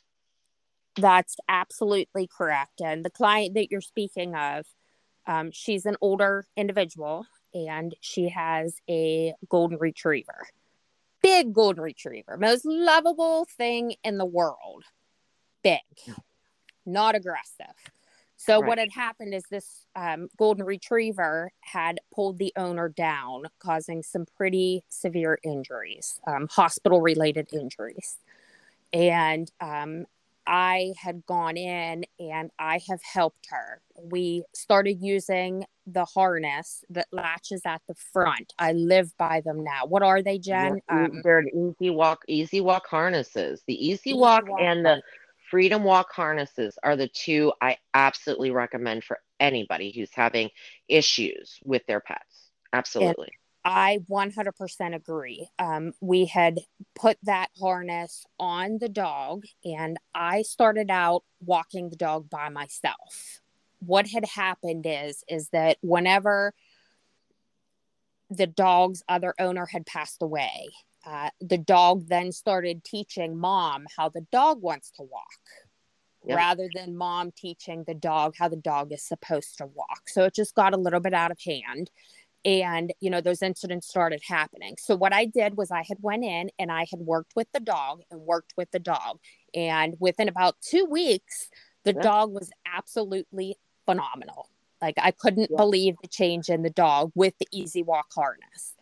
That's 0.97 1.37
absolutely 1.49 2.27
correct. 2.27 2.81
And 2.81 3.05
the 3.05 3.11
client 3.11 3.55
that 3.55 3.71
you're 3.71 3.81
speaking 3.81 4.35
of, 4.35 4.67
um, 5.27 5.51
she's 5.53 5.87
an 5.87 5.97
older 6.01 6.47
individual 6.57 7.27
and 7.53 7.95
she 8.01 8.29
has 8.29 8.77
a 8.89 9.35
golden 9.49 9.79
retriever. 9.79 10.47
Big 11.23 11.53
golden 11.53 11.83
retriever, 11.83 12.37
most 12.37 12.65
lovable 12.65 13.47
thing 13.57 13.95
in 14.05 14.19
the 14.19 14.27
world. 14.27 14.85
Big, 15.63 15.81
not 16.85 17.15
aggressive. 17.15 17.75
So, 18.37 18.61
Right. 18.61 18.69
what 18.69 18.79
had 18.79 18.93
happened 18.93 19.33
is 19.33 19.45
this 19.51 19.87
um, 19.97 20.29
golden 20.37 20.65
retriever 20.67 21.51
had 21.61 22.01
pulled 22.15 22.39
the 22.39 22.53
owner 22.57 22.91
down, 22.91 23.45
causing 23.59 24.03
some 24.03 24.27
pretty 24.37 24.85
severe 24.91 25.39
injuries, 25.43 26.21
um, 26.27 26.49
hospital 26.51 27.01
related 27.01 27.49
injuries. 27.55 28.19
And 28.93 29.51
um, 29.61 30.05
I 30.47 30.93
had 30.99 31.25
gone 31.27 31.57
in 31.57 32.05
and 32.19 32.51
I 32.59 32.81
have 32.89 33.01
helped 33.03 33.47
her. 33.51 33.81
We 34.03 34.45
started 34.55 34.99
using 35.01 35.65
the 35.87 36.05
harness 36.05 36.85
that 36.91 37.07
latches 37.13 37.63
at 37.67 37.83
the 37.89 37.95
front. 38.13 38.53
I 38.59 38.73
live 38.73 39.17
by 39.19 39.43
them 39.43 39.63
now. 39.63 39.87
What 39.87 40.03
are 40.03 40.23
they, 40.23 40.39
Jen? 40.39 40.81
Yeah, 40.89 41.05
Um, 41.05 41.21
they're 41.23 41.45
easy 41.47 41.91
walk 41.91 42.23
easy 42.29 42.61
walk 42.61 42.87
harnesses 42.87 43.63
the 43.67 43.75
easy, 43.75 44.11
Easy 44.11 44.15
walk, 44.15 44.49
Walk 44.49 44.61
and 44.61 44.85
the 44.85 45.03
freedom 45.51 45.85
walk 45.85 46.13
harnesses 46.13 46.79
are 46.83 46.97
the 46.97 47.09
two 47.09 47.53
i 47.61 47.77
absolutely 47.93 48.51
recommend 48.51 49.05
for 49.05 49.19
anybody 49.41 49.93
who's 49.95 50.11
having 50.13 50.49
issues 50.89 51.59
with 51.65 51.83
their 51.87 52.01
pets 52.01 52.51
absolutely 52.73 53.31
I 53.65 54.01
100% 54.11 54.95
agree. 54.95 55.49
Um, 55.59 55.93
we 56.01 56.27
had 56.27 56.61
put 56.95 57.17
that 57.23 57.49
harness 57.59 58.27
on 58.39 58.79
the 58.79 58.91
dog, 58.91 59.45
and 59.65 59.97
I 60.15 60.43
started 60.43 60.91
out 60.91 61.25
walking 61.41 61.89
the 61.89 61.97
dog 61.97 62.29
by 62.29 62.51
myself. 62.51 63.41
What 63.81 64.09
had 64.09 64.25
happened 64.27 64.85
is 64.87 65.25
is 65.29 65.49
that 65.51 65.79
whenever 65.83 66.55
the 68.31 68.47
dog's 68.47 69.03
other 69.09 69.35
owner 69.39 69.67
had 69.67 69.87
passed 69.87 70.23
away, 70.23 70.69
uh, 71.07 71.31
the 71.41 71.59
dog 71.59 72.09
then 72.09 72.33
started 72.33 72.85
teaching 72.85 73.37
mom 73.37 73.87
how 73.97 74.09
the 74.09 74.27
dog 74.33 74.63
wants 74.63 74.91
to 74.93 75.03
walk. 75.03 75.25
Yep. 76.27 76.39
Rather 76.39 76.69
than 76.75 76.97
mom 76.97 77.33
teaching 77.37 77.85
the 77.87 77.93
dog 77.93 78.35
how 78.39 78.49
the 78.49 78.57
dog 78.57 78.93
is 78.93 79.03
supposed 79.03 79.59
to 79.59 79.67
walk. 79.67 80.09
So 80.09 80.25
it 80.25 80.35
just 80.35 80.55
got 80.55 80.73
a 80.73 80.79
little 80.79 81.01
bit 81.01 81.13
out 81.13 81.31
of 81.31 81.39
hand 81.45 81.91
and 82.45 82.93
you 83.01 83.11
know 83.11 83.21
those 83.21 83.43
incidents 83.43 83.89
started 83.89 84.23
happening. 84.27 84.77
So 84.79 84.95
what 84.97 85.13
i 85.13 85.25
did 85.25 85.57
was 85.57 85.71
i 85.71 85.83
had 85.87 85.99
went 86.01 86.25
in 86.25 86.51
and 86.59 86.71
i 86.71 86.87
had 86.91 87.01
worked 87.01 87.35
with 87.37 87.51
the 87.53 87.61
dog 87.61 88.03
and 88.11 88.21
worked 88.21 88.55
with 88.57 88.71
the 88.71 88.79
dog. 88.79 89.19
And 89.55 89.97
within 90.01 90.29
about 90.29 90.57
two 90.61 90.85
weeks 90.85 91.49
the 91.85 91.93
Yeah. 91.93 92.03
dog 92.03 92.33
was 92.33 92.51
absolutely 92.67 93.57
phenomenal. 93.87 94.49
Like 94.83 94.95
i 94.99 95.11
couldn't 95.11 95.51
Yeah. 95.51 95.57
believe 95.57 95.95
the 96.03 96.09
change 96.09 96.49
in 96.49 96.63
the 96.63 96.71
dog 96.71 97.13
with 97.15 97.35
the 97.39 97.49
easy 97.53 97.83
walk 97.83 98.13
harness. 98.15 98.75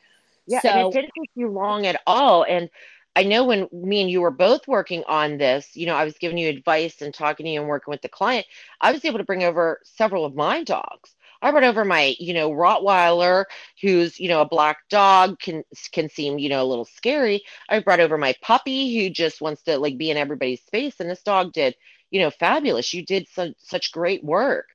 Yeah 0.46 0.60
and 0.64 0.78
it 0.88 0.92
didn't 0.92 1.12
take 1.18 1.30
you 1.34 1.48
long 1.48 1.86
at 1.86 2.00
all. 2.06 2.44
And 2.48 2.68
i 3.14 3.22
know 3.22 3.44
when 3.44 3.68
me 3.72 4.00
and 4.00 4.10
you 4.10 4.20
were 4.22 4.30
both 4.30 4.66
working 4.66 5.04
on 5.06 5.36
this 5.36 5.76
you 5.76 5.86
know 5.86 5.94
i 5.94 6.04
was 6.04 6.16
giving 6.18 6.38
you 6.38 6.48
advice 6.48 7.02
and 7.02 7.12
talking 7.12 7.44
to 7.44 7.52
you 7.52 7.60
and 7.60 7.68
working 7.68 7.92
with 7.92 8.00
the 8.02 8.08
client 8.08 8.46
i 8.80 8.90
was 8.90 9.04
able 9.04 9.18
to 9.18 9.24
bring 9.24 9.44
over 9.44 9.80
several 9.84 10.24
of 10.24 10.34
my 10.34 10.64
dogs 10.64 11.14
I 11.42 11.52
brought 11.52 11.64
over 11.64 11.84
my, 11.84 12.16
you 12.20 12.34
know, 12.34 12.50
Rottweiler, 12.52 13.46
who's, 13.82 14.20
you 14.20 14.28
know, 14.28 14.42
a 14.42 14.48
black 14.48 14.78
dog, 14.90 15.40
can 15.40 15.64
can 15.92 16.08
seem, 16.10 16.38
you 16.38 16.50
know, 16.50 16.62
a 16.64 16.66
little 16.68 16.86
scary. 16.86 17.42
I 17.68 17.80
brought 17.80 18.00
over 18.00 18.18
my 18.18 18.34
puppy, 18.42 18.96
who 18.98 19.10
just 19.10 19.42
wants 19.42 19.62
to 19.64 19.78
like 19.78 19.98
be 19.98 20.10
in 20.10 20.18
everybody's 20.18 20.62
face, 20.72 21.00
and 21.00 21.10
this 21.10 21.22
dog 21.24 21.52
did, 21.54 21.76
you 22.10 22.20
know, 22.20 22.30
fabulous. 22.30 22.94
You 22.94 23.04
did 23.04 23.28
such 23.28 23.54
such 23.58 23.92
great 23.92 24.24
work 24.24 24.68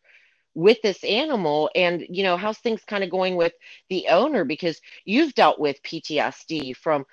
with 0.56 0.82
this 0.84 1.04
animal, 1.06 1.72
and 1.76 2.06
you 2.10 2.24
know, 2.24 2.38
how's 2.38 2.60
things 2.60 2.84
kind 2.86 3.04
of 3.04 3.12
going 3.12 3.38
with 3.38 3.54
the 3.90 4.08
owner 4.10 4.46
because 4.46 4.82
you've 5.06 5.36
dealt 5.36 5.60
with 5.60 5.84
PTSD 5.84 6.76
from 6.78 7.06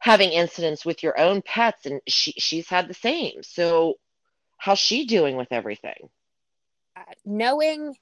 having 0.00 0.32
incidents 0.32 0.84
with 0.86 1.02
your 1.02 1.18
own 1.20 1.42
pets, 1.42 1.86
and 1.86 2.00
she 2.08 2.32
she's 2.32 2.68
had 2.68 2.88
the 2.88 2.94
same. 2.94 3.42
So, 3.44 3.96
how's 4.58 4.80
she 4.80 5.06
doing 5.06 5.36
with 5.36 5.52
everything? 5.52 6.10
uh, 6.96 7.02
knowing 7.24 7.94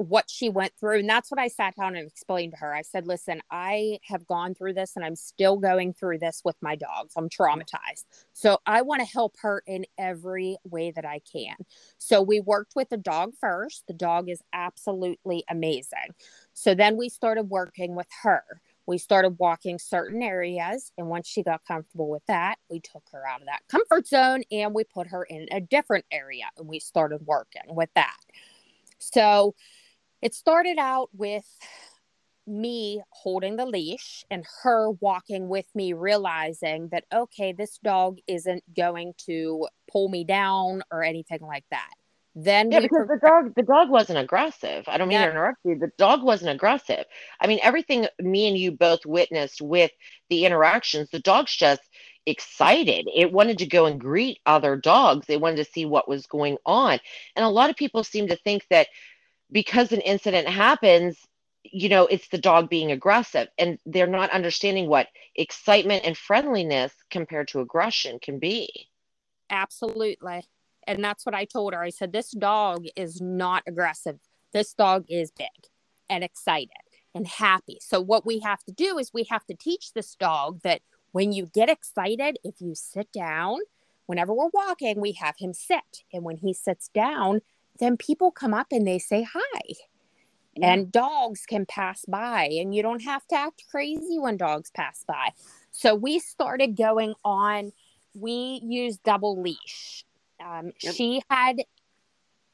what 0.00 0.30
she 0.30 0.48
went 0.48 0.72
through 0.80 0.98
and 0.98 1.08
that's 1.08 1.30
what 1.30 1.38
i 1.38 1.46
sat 1.46 1.76
down 1.76 1.94
and 1.94 2.06
explained 2.06 2.52
to 2.52 2.58
her. 2.58 2.74
I 2.74 2.80
said 2.80 3.06
listen 3.06 3.42
i 3.50 3.98
have 4.04 4.26
gone 4.26 4.54
through 4.54 4.72
this 4.72 4.96
and 4.96 5.04
i'm 5.04 5.14
still 5.14 5.58
going 5.58 5.92
through 5.92 6.18
this 6.20 6.40
with 6.42 6.56
my 6.62 6.74
dogs. 6.74 7.12
I'm 7.16 7.28
traumatized. 7.28 8.04
So 8.32 8.58
i 8.64 8.80
want 8.80 9.00
to 9.02 9.06
help 9.06 9.34
her 9.42 9.62
in 9.66 9.84
every 9.98 10.56
way 10.64 10.90
that 10.90 11.04
i 11.04 11.20
can. 11.30 11.54
So 11.98 12.22
we 12.22 12.40
worked 12.40 12.72
with 12.74 12.88
the 12.88 12.96
dog 12.96 13.34
first. 13.38 13.84
The 13.88 13.92
dog 13.92 14.30
is 14.30 14.40
absolutely 14.54 15.44
amazing. 15.50 16.14
So 16.54 16.74
then 16.74 16.96
we 16.96 17.10
started 17.10 17.44
working 17.44 17.94
with 17.94 18.08
her. 18.22 18.42
We 18.86 18.96
started 18.96 19.36
walking 19.38 19.78
certain 19.78 20.22
areas 20.22 20.92
and 20.96 21.08
once 21.08 21.28
she 21.28 21.42
got 21.42 21.60
comfortable 21.68 22.08
with 22.08 22.24
that 22.26 22.56
we 22.70 22.80
took 22.80 23.04
her 23.12 23.26
out 23.28 23.42
of 23.42 23.48
that 23.48 23.60
comfort 23.68 24.06
zone 24.06 24.44
and 24.50 24.72
we 24.74 24.84
put 24.84 25.08
her 25.08 25.24
in 25.24 25.46
a 25.52 25.60
different 25.60 26.06
area 26.10 26.44
and 26.56 26.66
we 26.66 26.80
started 26.80 27.26
working 27.26 27.74
with 27.74 27.90
that. 27.94 28.16
So 28.98 29.54
it 30.22 30.34
started 30.34 30.78
out 30.78 31.10
with 31.12 31.46
me 32.46 33.02
holding 33.10 33.56
the 33.56 33.66
leash 33.66 34.24
and 34.30 34.44
her 34.62 34.90
walking 34.90 35.48
with 35.48 35.66
me, 35.74 35.92
realizing 35.92 36.88
that, 36.90 37.04
okay, 37.12 37.52
this 37.52 37.78
dog 37.78 38.18
isn't 38.26 38.64
going 38.74 39.14
to 39.26 39.66
pull 39.90 40.08
me 40.08 40.24
down 40.24 40.82
or 40.90 41.02
anything 41.02 41.40
like 41.40 41.64
that. 41.70 41.90
Then 42.34 42.70
Yeah, 42.70 42.80
because 42.80 43.06
the 43.08 43.18
dog 43.24 43.54
the 43.56 43.62
dog 43.62 43.90
wasn't 43.90 44.18
aggressive. 44.18 44.84
I 44.88 44.98
don't 44.98 45.08
mean 45.08 45.20
Yeah. 45.20 45.26
to 45.26 45.30
interrupt 45.32 45.58
you. 45.64 45.76
The 45.78 45.90
dog 45.98 46.22
wasn't 46.22 46.50
aggressive. 46.50 47.04
I 47.40 47.46
mean, 47.48 47.58
everything 47.62 48.06
me 48.20 48.48
and 48.48 48.56
you 48.56 48.72
both 48.72 49.04
witnessed 49.04 49.60
with 49.60 49.90
the 50.28 50.44
interactions, 50.44 51.10
the 51.10 51.18
dog's 51.20 51.54
just 51.56 51.82
excited. 52.26 53.08
It 53.14 53.32
wanted 53.32 53.58
to 53.58 53.66
go 53.66 53.86
and 53.86 54.00
greet 54.00 54.38
other 54.46 54.76
dogs. 54.76 55.26
They 55.26 55.36
wanted 55.38 55.56
to 55.56 55.72
see 55.72 55.86
what 55.86 56.08
was 56.08 56.26
going 56.26 56.58
on. 56.64 57.00
And 57.34 57.44
a 57.44 57.48
lot 57.48 57.70
of 57.70 57.76
people 57.76 58.04
seem 58.04 58.28
to 58.28 58.36
think 58.36 58.64
that 58.70 58.88
because 59.52 59.92
an 59.92 60.00
incident 60.00 60.48
happens, 60.48 61.18
you 61.62 61.88
know, 61.88 62.06
it's 62.06 62.28
the 62.28 62.38
dog 62.38 62.70
being 62.70 62.90
aggressive 62.90 63.48
and 63.58 63.78
they're 63.86 64.06
not 64.06 64.30
understanding 64.30 64.88
what 64.88 65.08
excitement 65.34 66.04
and 66.04 66.16
friendliness 66.16 66.92
compared 67.10 67.48
to 67.48 67.60
aggression 67.60 68.18
can 68.20 68.38
be. 68.38 68.88
Absolutely. 69.50 70.42
And 70.86 71.04
that's 71.04 71.26
what 71.26 71.34
I 71.34 71.44
told 71.44 71.74
her. 71.74 71.82
I 71.82 71.90
said, 71.90 72.12
This 72.12 72.30
dog 72.30 72.86
is 72.96 73.20
not 73.20 73.62
aggressive. 73.66 74.18
This 74.52 74.72
dog 74.72 75.04
is 75.08 75.30
big 75.30 75.48
and 76.08 76.24
excited 76.24 76.70
and 77.14 77.26
happy. 77.26 77.78
So, 77.80 78.00
what 78.00 78.24
we 78.24 78.40
have 78.40 78.62
to 78.64 78.72
do 78.72 78.98
is 78.98 79.12
we 79.12 79.24
have 79.24 79.44
to 79.46 79.54
teach 79.54 79.92
this 79.92 80.14
dog 80.14 80.60
that 80.62 80.80
when 81.12 81.32
you 81.32 81.46
get 81.46 81.68
excited, 81.68 82.38
if 82.44 82.60
you 82.60 82.74
sit 82.74 83.12
down, 83.12 83.58
whenever 84.06 84.32
we're 84.32 84.50
walking, 84.52 85.00
we 85.00 85.12
have 85.12 85.34
him 85.38 85.52
sit. 85.52 86.04
And 86.12 86.24
when 86.24 86.36
he 86.38 86.54
sits 86.54 86.88
down, 86.88 87.40
then 87.80 87.96
people 87.96 88.30
come 88.30 88.54
up 88.54 88.68
and 88.70 88.86
they 88.86 88.98
say 88.98 89.26
hi. 89.30 89.60
Yeah. 90.56 90.72
And 90.72 90.92
dogs 90.92 91.46
can 91.46 91.64
pass 91.64 92.04
by, 92.06 92.44
and 92.44 92.74
you 92.74 92.82
don't 92.82 93.02
have 93.02 93.26
to 93.28 93.36
act 93.36 93.64
crazy 93.70 94.18
when 94.18 94.36
dogs 94.36 94.70
pass 94.70 95.04
by. 95.06 95.30
So 95.70 95.94
we 95.94 96.18
started 96.18 96.76
going 96.76 97.14
on, 97.24 97.72
we 98.14 98.60
used 98.62 99.02
double 99.04 99.40
leash. 99.40 100.04
Um, 100.44 100.72
yep. 100.82 100.94
She 100.94 101.22
had 101.30 101.62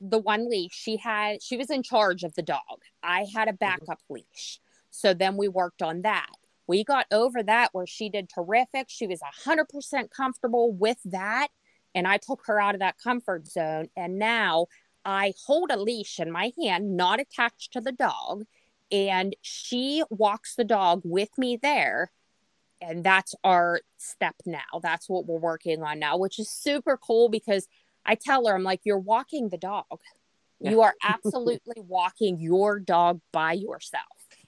the 0.01 0.19
one 0.19 0.51
leash, 0.51 0.75
she 0.75 0.99
had, 0.99 1.43
she 1.43 1.57
was 1.57 1.71
in 1.71 1.83
charge 1.83 2.23
of 2.23 2.35
the 2.35 2.43
dog. 2.43 2.61
I 3.03 3.27
had 3.35 3.49
a 3.49 3.53
mm-hmm. 3.53 3.57
backup 3.57 3.99
mm-hmm. 4.03 4.15
leash. 4.15 4.61
So 4.91 5.15
then 5.15 5.37
we 5.37 5.49
worked 5.49 5.83
on 5.83 6.03
that. 6.03 6.31
We 6.67 6.85
got 6.85 7.07
over 7.13 7.43
that 7.43 7.71
where 7.73 7.87
she 7.87 8.09
did 8.09 8.29
terrific. 8.29 8.87
She 8.89 9.07
was 9.07 9.21
100% 9.47 10.11
comfortable 10.11 10.73
with 10.73 10.99
that. 11.05 11.49
And 11.95 12.07
I 12.07 12.19
took 12.19 12.43
her 12.47 12.61
out 12.61 12.75
of 12.75 12.81
that 12.81 12.99
comfort 12.99 13.47
zone. 13.47 13.89
And 13.97 14.19
now 14.19 14.67
I 15.07 15.35
hold 15.47 15.71
a 15.71 15.77
leash 15.77 16.19
in 16.19 16.33
my 16.33 16.53
hand, 16.61 16.97
not 16.97 17.21
attached 17.21 17.73
to 17.75 17.81
the 17.81 17.93
dog, 17.93 18.45
and 18.91 19.37
she 19.41 20.03
walks 20.11 20.57
the 20.57 20.65
dog 20.65 21.03
with 21.05 21.31
me 21.39 21.57
there. 21.57 22.11
And 22.83 23.05
that's 23.05 23.35
our 23.45 23.81
step 23.97 24.35
now. 24.45 24.81
That's 24.83 25.09
what 25.09 25.25
we're 25.25 25.39
working 25.39 25.83
on 25.83 26.01
now, 26.01 26.19
which 26.19 26.39
is 26.39 26.51
super 26.51 26.99
cool 26.99 27.29
because 27.29 27.69
I 28.05 28.17
tell 28.17 28.47
her, 28.47 28.55
I'm 28.55 28.65
like, 28.65 28.81
you're 28.85 28.99
walking 28.99 29.49
the 29.49 29.57
dog. 29.57 29.85
Yeah. 30.61 30.73
You 30.73 30.83
are 30.83 30.95
absolutely 31.03 31.81
walking 31.87 32.39
your 32.39 32.81
dog 32.81 33.21
by 33.33 33.53
yourself. 33.53 34.05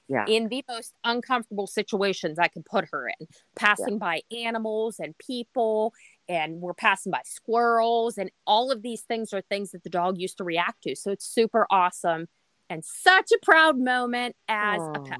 Yeah. 0.09 0.25
In 0.27 0.49
the 0.49 0.65
most 0.69 0.95
uncomfortable 1.05 1.67
situations 1.67 2.39
I 2.39 2.49
could 2.49 2.65
put 2.65 2.87
her 2.93 3.09
in, 3.09 3.27
passing 3.55 3.95
yeah. 3.95 3.99
by 3.99 4.23
animals 4.37 4.99
and 4.99 5.17
people 5.19 5.93
and 6.29 6.61
we're 6.61 6.75
passing 6.75 7.11
by 7.11 7.21
squirrels 7.25 8.19
and 8.19 8.31
all 8.47 8.71
of 8.71 8.83
these 8.83 9.03
things 9.03 9.33
are 9.33 9.41
things 9.41 9.71
that 9.71 9.83
the 9.83 9.91
dog 9.91 10.19
used 10.19 10.39
to 10.39 10.45
react 10.45 10.83
to. 10.83 10.95
So 10.95 11.11
it's 11.11 11.27
super 11.27 11.67
awesome 11.71 12.29
and 12.69 12.85
such 12.85 13.33
a 13.33 13.39
proud 13.43 13.79
moment 13.79 14.37
as 14.49 14.81
a 14.95 15.01
pet. 15.01 15.19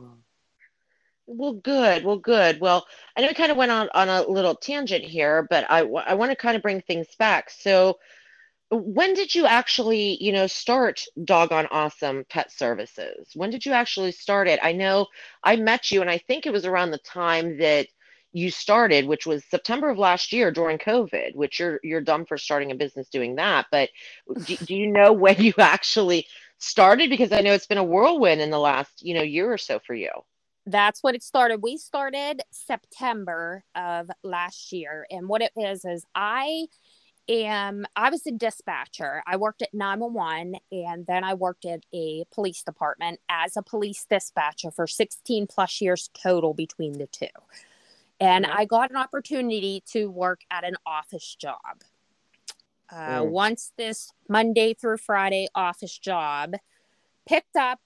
Well 1.27 1.55
good 1.55 2.05
well 2.05 2.19
good. 2.19 2.61
Well 2.61 2.87
i 3.17 3.21
know 3.21 3.29
we 3.29 3.35
kind 3.35 3.51
of 3.53 3.57
went 3.57 3.71
on 3.71 3.89
on 3.95 4.09
a 4.09 4.23
little 4.23 4.55
tangent 4.55 5.05
here 5.05 5.47
but 5.49 5.67
i, 5.71 5.81
I 5.81 6.15
want 6.15 6.31
to 6.31 6.37
kind 6.37 6.57
of 6.57 6.63
bring 6.63 6.81
things 6.83 7.09
back. 7.19 7.51
So 7.51 7.99
when 8.71 9.15
did 9.15 9.35
you 9.35 9.47
actually 9.47 10.23
you 10.23 10.33
know 10.33 10.47
start 10.47 11.03
Dog 11.17 11.49
doggone 11.49 11.69
awesome 11.71 12.25
pet 12.29 12.53
services? 12.53 13.31
When 13.35 13.51
did 13.51 13.65
you 13.65 13.73
actually 13.73 14.13
start 14.13 14.49
it? 14.49 14.61
I 14.63 14.73
know 14.73 15.07
i 15.43 15.57
met 15.57 15.91
you 15.91 16.01
and 16.01 16.11
i 16.11 16.19
think 16.19 16.47
it 16.47 16.53
was 16.53 16.67
around 16.67 16.91
the 16.91 16.99
time 16.99 17.59
that 17.59 17.89
you 18.33 18.51
started, 18.51 19.07
which 19.07 19.27
was 19.27 19.45
September 19.51 19.89
of 19.89 19.99
last 19.99 20.33
year 20.33 20.51
during 20.51 20.79
COVID, 20.79 21.35
which 21.35 21.59
you're 21.59 21.81
you're 21.83 22.01
dumb 22.01 22.27
for 22.27 22.37
starting 22.37 22.71
a 22.71 22.75
business 22.75 23.09
doing 23.09 23.37
that. 23.37 23.67
But 23.71 23.91
do, 24.45 24.57
do 24.57 24.75
you 24.75 24.87
know 24.87 25.13
when 25.13 25.41
you 25.41 25.55
actually 25.59 26.27
started? 26.59 27.11
Because 27.11 27.33
I 27.33 27.41
know 27.41 27.53
it's 27.53 27.67
been 27.67 27.79
a 27.79 27.85
whirlwind 27.85 28.41
in 28.41 28.51
the 28.51 28.59
last 28.59 29.05
you 29.05 29.15
know 29.15 29.23
year 29.23 29.53
or 29.53 29.59
so 29.59 29.81
for 29.87 29.95
you. 29.95 30.11
That's 30.67 31.03
what 31.03 31.15
it 31.15 31.23
started. 31.23 31.63
We 31.63 31.79
started 31.79 32.43
September 32.51 33.65
of 33.75 34.11
last 34.23 34.73
year, 34.73 35.07
and 35.11 35.29
what 35.29 35.41
it 35.41 35.53
is 35.57 35.85
is 35.87 36.05
I 36.15 36.67
am 37.31 37.87
I 37.97 38.11
was 38.11 38.27
a 38.27 38.33
dispatcher. 38.33 39.23
I 39.27 39.37
worked 39.37 39.63
at 39.63 39.73
911 39.73 40.57
and 40.73 41.07
then 41.07 41.25
I 41.25 41.35
worked 41.35 41.65
at 41.65 41.81
a 41.95 42.25
police 42.33 42.63
department 42.63 43.21
as 43.29 43.57
a 43.57 43.63
police 43.63 44.07
dispatcher 44.09 44.71
for 44.71 44.87
16 44.87 45.47
plus 45.47 45.81
years 45.81 46.11
total 46.15 46.55
between 46.55 46.99
the 46.99 47.07
two 47.07 47.27
and 48.21 48.47
I 48.47 48.65
got 48.65 48.91
an 48.91 48.97
opportunity 48.97 49.83
to 49.93 50.11
work 50.11 50.41
at 50.51 50.65
an 50.65 50.75
office 50.87 51.37
job. 51.39 51.83
Uh, 52.91 53.21
mm. 53.21 53.31
Once 53.31 53.73
this 53.77 54.11
Monday 54.29 54.75
through 54.75 54.97
Friday 54.97 55.49
office 55.55 55.97
job 55.99 56.55
picked 57.27 57.57
up, 57.57 57.81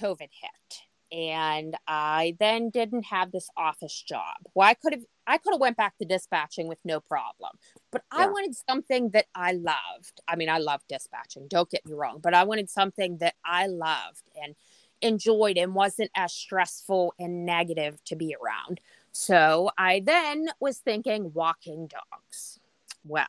COVID 0.00 0.30
hit, 0.30 0.80
and 1.12 1.76
I 1.86 2.36
then 2.38 2.70
didn't 2.70 3.04
have 3.04 3.32
this 3.32 3.50
office 3.56 4.02
job. 4.02 4.36
Well, 4.54 4.68
I 4.68 4.74
could 4.74 4.94
have 4.94 5.04
I 5.26 5.38
could 5.38 5.52
have 5.52 5.60
went 5.60 5.76
back 5.76 5.96
to 5.98 6.04
dispatching 6.04 6.66
with 6.66 6.78
no 6.84 7.00
problem, 7.00 7.50
but 7.92 8.02
yeah. 8.12 8.24
I 8.24 8.26
wanted 8.26 8.56
something 8.68 9.10
that 9.10 9.26
I 9.34 9.52
loved. 9.52 10.20
I 10.26 10.36
mean, 10.36 10.48
I 10.48 10.58
love 10.58 10.80
dispatching. 10.88 11.46
Don't 11.48 11.70
get 11.70 11.84
me 11.86 11.92
wrong, 11.92 12.18
but 12.22 12.34
I 12.34 12.44
wanted 12.44 12.70
something 12.70 13.18
that 13.18 13.34
I 13.44 13.66
loved 13.66 14.22
and 14.42 14.54
enjoyed 15.02 15.56
and 15.56 15.74
wasn't 15.74 16.10
as 16.14 16.32
stressful 16.32 17.14
and 17.18 17.46
negative 17.46 18.02
to 18.04 18.16
be 18.16 18.34
around. 18.34 18.80
So 19.12 19.70
I 19.76 20.02
then 20.04 20.48
was 20.60 20.78
thinking 20.78 21.32
walking 21.34 21.88
dogs. 21.88 22.60
Well, 23.04 23.26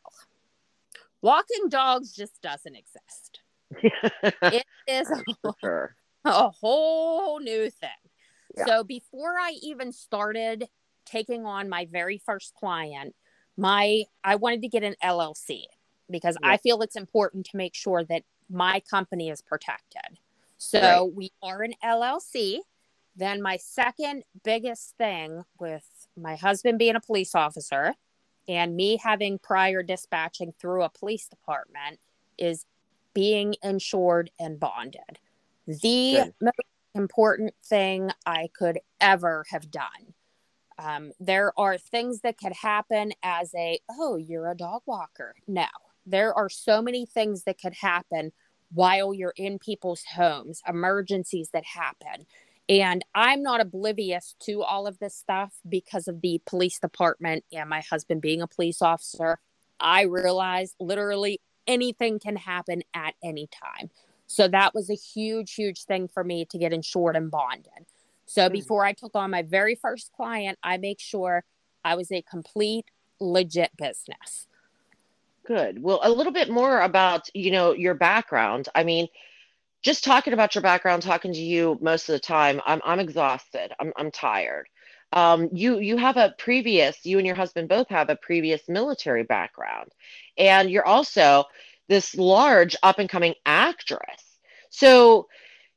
walking 1.20 1.68
dogs 1.68 2.12
just 2.12 2.40
doesn't 2.42 2.74
exist. 2.74 3.40
it 4.42 4.66
is 4.86 5.10
a, 5.10 5.22
sure. 5.60 5.96
a, 6.24 6.50
whole 6.50 7.40
new 7.40 7.70
thing. 7.70 7.88
Yeah. 8.56 8.66
So 8.66 8.84
before 8.84 9.38
I 9.38 9.56
even 9.62 9.92
started 9.92 10.68
taking 11.06 11.46
on 11.46 11.68
my 11.68 11.86
very 11.90 12.18
first 12.18 12.54
client, 12.54 13.14
my 13.56 14.04
I 14.22 14.36
wanted 14.36 14.62
to 14.62 14.68
get 14.68 14.82
an 14.82 14.94
LLC 15.02 15.64
because 16.10 16.36
yeah. 16.42 16.50
I 16.50 16.56
feel 16.58 16.82
it's 16.82 16.96
important 16.96 17.46
to 17.46 17.56
make 17.56 17.74
sure 17.74 18.04
that 18.04 18.24
my 18.50 18.82
company 18.90 19.30
is 19.30 19.40
protected. 19.40 20.18
So 20.58 20.80
right. 20.80 21.14
we 21.14 21.32
are 21.42 21.62
an 21.62 21.74
LLC. 21.82 22.58
Then 23.14 23.42
my 23.42 23.56
second 23.56 24.24
biggest 24.42 24.96
thing 24.96 25.42
with 25.58 25.84
my 26.16 26.36
husband 26.36 26.78
being 26.78 26.96
a 26.96 27.00
police 27.00 27.34
officer 27.34 27.94
and 28.48 28.74
me 28.74 28.98
having 29.02 29.38
prior 29.38 29.82
dispatching 29.82 30.52
through 30.58 30.82
a 30.82 30.90
police 30.90 31.28
department 31.28 31.98
is 32.38 32.66
being 33.14 33.54
insured 33.62 34.30
and 34.40 34.58
bonded. 34.58 35.18
The 35.66 36.14
Good. 36.14 36.34
most 36.40 36.56
important 36.94 37.54
thing 37.64 38.10
I 38.26 38.48
could 38.56 38.80
ever 39.00 39.44
have 39.50 39.70
done. 39.70 40.14
Um, 40.78 41.12
there 41.20 41.52
are 41.58 41.78
things 41.78 42.20
that 42.22 42.38
could 42.38 42.54
happen 42.54 43.12
as 43.22 43.54
a, 43.54 43.78
oh, 43.90 44.16
you're 44.16 44.50
a 44.50 44.56
dog 44.56 44.82
walker. 44.86 45.34
No, 45.46 45.66
there 46.06 46.34
are 46.34 46.48
so 46.48 46.82
many 46.82 47.06
things 47.06 47.44
that 47.44 47.60
could 47.60 47.74
happen 47.74 48.32
while 48.72 49.12
you're 49.12 49.34
in 49.36 49.58
people's 49.58 50.02
homes, 50.14 50.62
emergencies 50.66 51.50
that 51.52 51.64
happen. 51.64 52.26
And 52.72 53.04
I'm 53.14 53.42
not 53.42 53.60
oblivious 53.60 54.34
to 54.44 54.62
all 54.62 54.86
of 54.86 54.98
this 54.98 55.14
stuff 55.14 55.52
because 55.68 56.08
of 56.08 56.22
the 56.22 56.40
police 56.46 56.78
department 56.78 57.44
and 57.52 57.68
my 57.68 57.82
husband 57.82 58.22
being 58.22 58.40
a 58.40 58.46
police 58.46 58.80
officer. 58.80 59.38
I 59.78 60.04
realize 60.04 60.74
literally 60.80 61.42
anything 61.66 62.18
can 62.18 62.36
happen 62.36 62.82
at 62.94 63.12
any 63.22 63.46
time. 63.46 63.90
So 64.26 64.48
that 64.48 64.74
was 64.74 64.88
a 64.88 64.94
huge, 64.94 65.52
huge 65.52 65.84
thing 65.84 66.08
for 66.08 66.24
me 66.24 66.46
to 66.46 66.56
get 66.56 66.72
insured 66.72 67.14
and 67.14 67.30
bonded. 67.30 67.84
So 68.24 68.48
mm. 68.48 68.52
before 68.52 68.86
I 68.86 68.94
took 68.94 69.14
on 69.14 69.30
my 69.30 69.42
very 69.42 69.74
first 69.74 70.10
client, 70.12 70.58
I 70.62 70.78
make 70.78 70.98
sure 70.98 71.44
I 71.84 71.94
was 71.94 72.10
a 72.10 72.22
complete 72.22 72.86
legit 73.20 73.76
business. 73.76 74.46
Good. 75.44 75.82
Well, 75.82 76.00
a 76.02 76.10
little 76.10 76.32
bit 76.32 76.48
more 76.48 76.80
about, 76.80 77.28
you 77.34 77.50
know, 77.50 77.72
your 77.74 77.92
background. 77.92 78.70
I 78.74 78.82
mean, 78.82 79.08
just 79.82 80.04
talking 80.04 80.32
about 80.32 80.54
your 80.54 80.62
background, 80.62 81.02
talking 81.02 81.32
to 81.32 81.40
you 81.40 81.78
most 81.80 82.08
of 82.08 82.14
the 82.14 82.20
time, 82.20 82.60
I'm 82.66 82.80
I'm 82.84 83.00
exhausted. 83.00 83.72
I'm 83.80 83.92
I'm 83.96 84.10
tired. 84.10 84.66
Um, 85.12 85.50
you 85.52 85.78
you 85.78 85.96
have 85.98 86.16
a 86.16 86.34
previous, 86.38 87.04
you 87.04 87.18
and 87.18 87.26
your 87.26 87.36
husband 87.36 87.68
both 87.68 87.88
have 87.90 88.10
a 88.10 88.16
previous 88.16 88.62
military 88.68 89.24
background, 89.24 89.90
and 90.38 90.70
you're 90.70 90.86
also 90.86 91.44
this 91.88 92.14
large 92.16 92.76
up 92.82 92.98
and 92.98 93.08
coming 93.08 93.34
actress. 93.44 94.38
So 94.70 95.28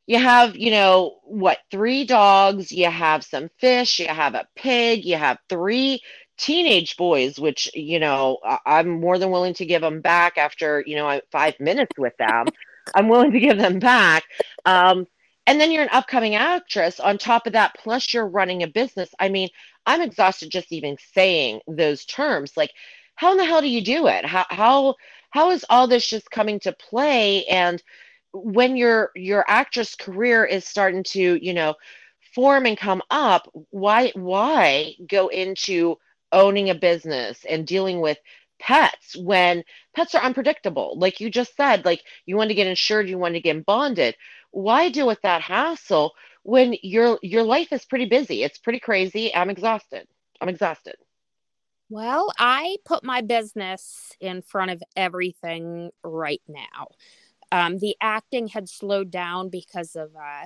you 0.07 0.19
have, 0.19 0.55
you 0.55 0.71
know, 0.71 1.19
what, 1.23 1.59
three 1.71 2.05
dogs, 2.05 2.71
you 2.71 2.89
have 2.89 3.23
some 3.23 3.49
fish, 3.59 3.99
you 3.99 4.07
have 4.07 4.35
a 4.35 4.47
pig, 4.55 5.05
you 5.05 5.17
have 5.17 5.37
three 5.49 6.01
teenage 6.37 6.97
boys, 6.97 7.39
which, 7.39 7.71
you 7.73 7.99
know, 7.99 8.37
I'm 8.65 8.89
more 9.01 9.17
than 9.17 9.31
willing 9.31 9.53
to 9.55 9.65
give 9.65 9.81
them 9.81 10.01
back 10.01 10.37
after, 10.37 10.83
you 10.85 10.95
know, 10.95 11.21
five 11.31 11.59
minutes 11.59 11.97
with 11.97 12.15
them. 12.17 12.45
I'm 12.93 13.09
willing 13.09 13.31
to 13.31 13.39
give 13.39 13.57
them 13.57 13.79
back. 13.79 14.23
Um, 14.65 15.07
and 15.47 15.61
then 15.61 15.71
you're 15.71 15.83
an 15.83 15.89
upcoming 15.91 16.35
actress 16.35 16.99
on 16.99 17.17
top 17.17 17.45
of 17.45 17.53
that, 17.53 17.75
plus 17.77 18.13
you're 18.13 18.27
running 18.27 18.63
a 18.63 18.67
business. 18.67 19.09
I 19.19 19.29
mean, 19.29 19.49
I'm 19.85 20.01
exhausted 20.01 20.49
just 20.51 20.71
even 20.71 20.97
saying 21.13 21.61
those 21.67 22.05
terms. 22.05 22.57
Like, 22.57 22.71
how 23.15 23.31
in 23.31 23.37
the 23.37 23.45
hell 23.45 23.61
do 23.61 23.69
you 23.69 23.83
do 23.83 24.07
it? 24.07 24.25
How 24.25 24.45
how 24.49 24.95
how 25.29 25.51
is 25.51 25.65
all 25.69 25.87
this 25.87 26.07
just 26.07 26.31
coming 26.31 26.59
to 26.61 26.73
play? 26.73 27.45
And 27.45 27.81
when 28.33 28.75
your 28.75 29.11
your 29.15 29.45
actress 29.47 29.95
career 29.95 30.45
is 30.45 30.65
starting 30.65 31.03
to 31.03 31.43
you 31.43 31.53
know 31.53 31.75
form 32.33 32.65
and 32.65 32.77
come 32.77 33.01
up 33.09 33.49
why 33.69 34.11
why 34.15 34.93
go 35.07 35.27
into 35.29 35.97
owning 36.31 36.69
a 36.69 36.75
business 36.75 37.45
and 37.49 37.65
dealing 37.65 38.01
with 38.01 38.17
pets 38.59 39.15
when 39.15 39.63
pets 39.95 40.15
are 40.15 40.23
unpredictable. 40.23 40.97
Like 40.97 41.19
you 41.19 41.29
just 41.29 41.55
said 41.55 41.85
like 41.85 42.01
you 42.25 42.35
want 42.37 42.49
to 42.49 42.55
get 42.55 42.67
insured 42.67 43.09
you 43.09 43.17
want 43.17 43.35
to 43.35 43.41
get 43.41 43.65
bonded. 43.65 44.15
Why 44.51 44.89
deal 44.89 45.07
with 45.07 45.21
that 45.21 45.41
hassle 45.41 46.13
when 46.43 46.75
your 46.81 47.19
your 47.21 47.43
life 47.43 47.71
is 47.71 47.85
pretty 47.85 48.05
busy? 48.05 48.43
It's 48.43 48.57
pretty 48.57 48.79
crazy. 48.79 49.33
I'm 49.33 49.49
exhausted. 49.49 50.07
I'm 50.41 50.49
exhausted. 50.49 50.95
Well 51.89 52.31
i 52.39 52.77
put 52.85 53.03
my 53.03 53.21
business 53.21 54.13
in 54.19 54.41
front 54.41 54.71
of 54.71 54.83
everything 54.95 55.91
right 56.03 56.41
now. 56.47 56.87
Um, 57.51 57.77
the 57.77 57.95
acting 58.01 58.47
had 58.47 58.67
slowed 58.67 59.11
down 59.11 59.49
because 59.49 59.95
of 59.95 60.09
uh, 60.15 60.45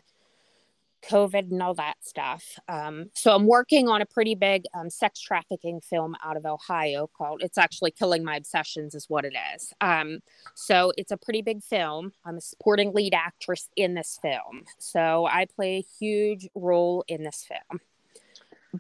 COVID 1.02 1.52
and 1.52 1.62
all 1.62 1.74
that 1.76 1.96
stuff. 2.02 2.44
Um, 2.68 3.10
so 3.14 3.36
I'm 3.36 3.46
working 3.46 3.88
on 3.88 4.02
a 4.02 4.06
pretty 4.06 4.36
big 4.36 4.64
um, 4.74 4.90
sex 4.90 5.20
trafficking 5.20 5.82
film 5.82 6.16
out 6.24 6.38
of 6.38 6.46
Ohio 6.46 7.10
called 7.16 7.42
It's 7.44 7.58
Actually 7.58 7.92
Killing 7.92 8.24
My 8.24 8.36
Obsessions, 8.36 8.96
is 8.96 9.10
what 9.10 9.26
it 9.26 9.34
is. 9.56 9.74
Um, 9.82 10.20
so 10.56 10.92
it's 10.98 11.12
a 11.12 11.18
pretty 11.18 11.42
big 11.42 11.64
film. 11.64 12.12
I'm 12.26 12.38
a 12.38 12.42
supporting 12.42 12.94
lead 12.94 13.14
actress 13.14 13.70
in 13.76 13.94
this 13.94 14.20
film. 14.22 14.66
So 14.78 15.26
I 15.26 15.46
play 15.46 15.78
a 15.78 15.86
huge 16.00 16.48
role 16.56 17.04
in 17.08 17.24
this 17.24 17.46
film. 17.48 17.82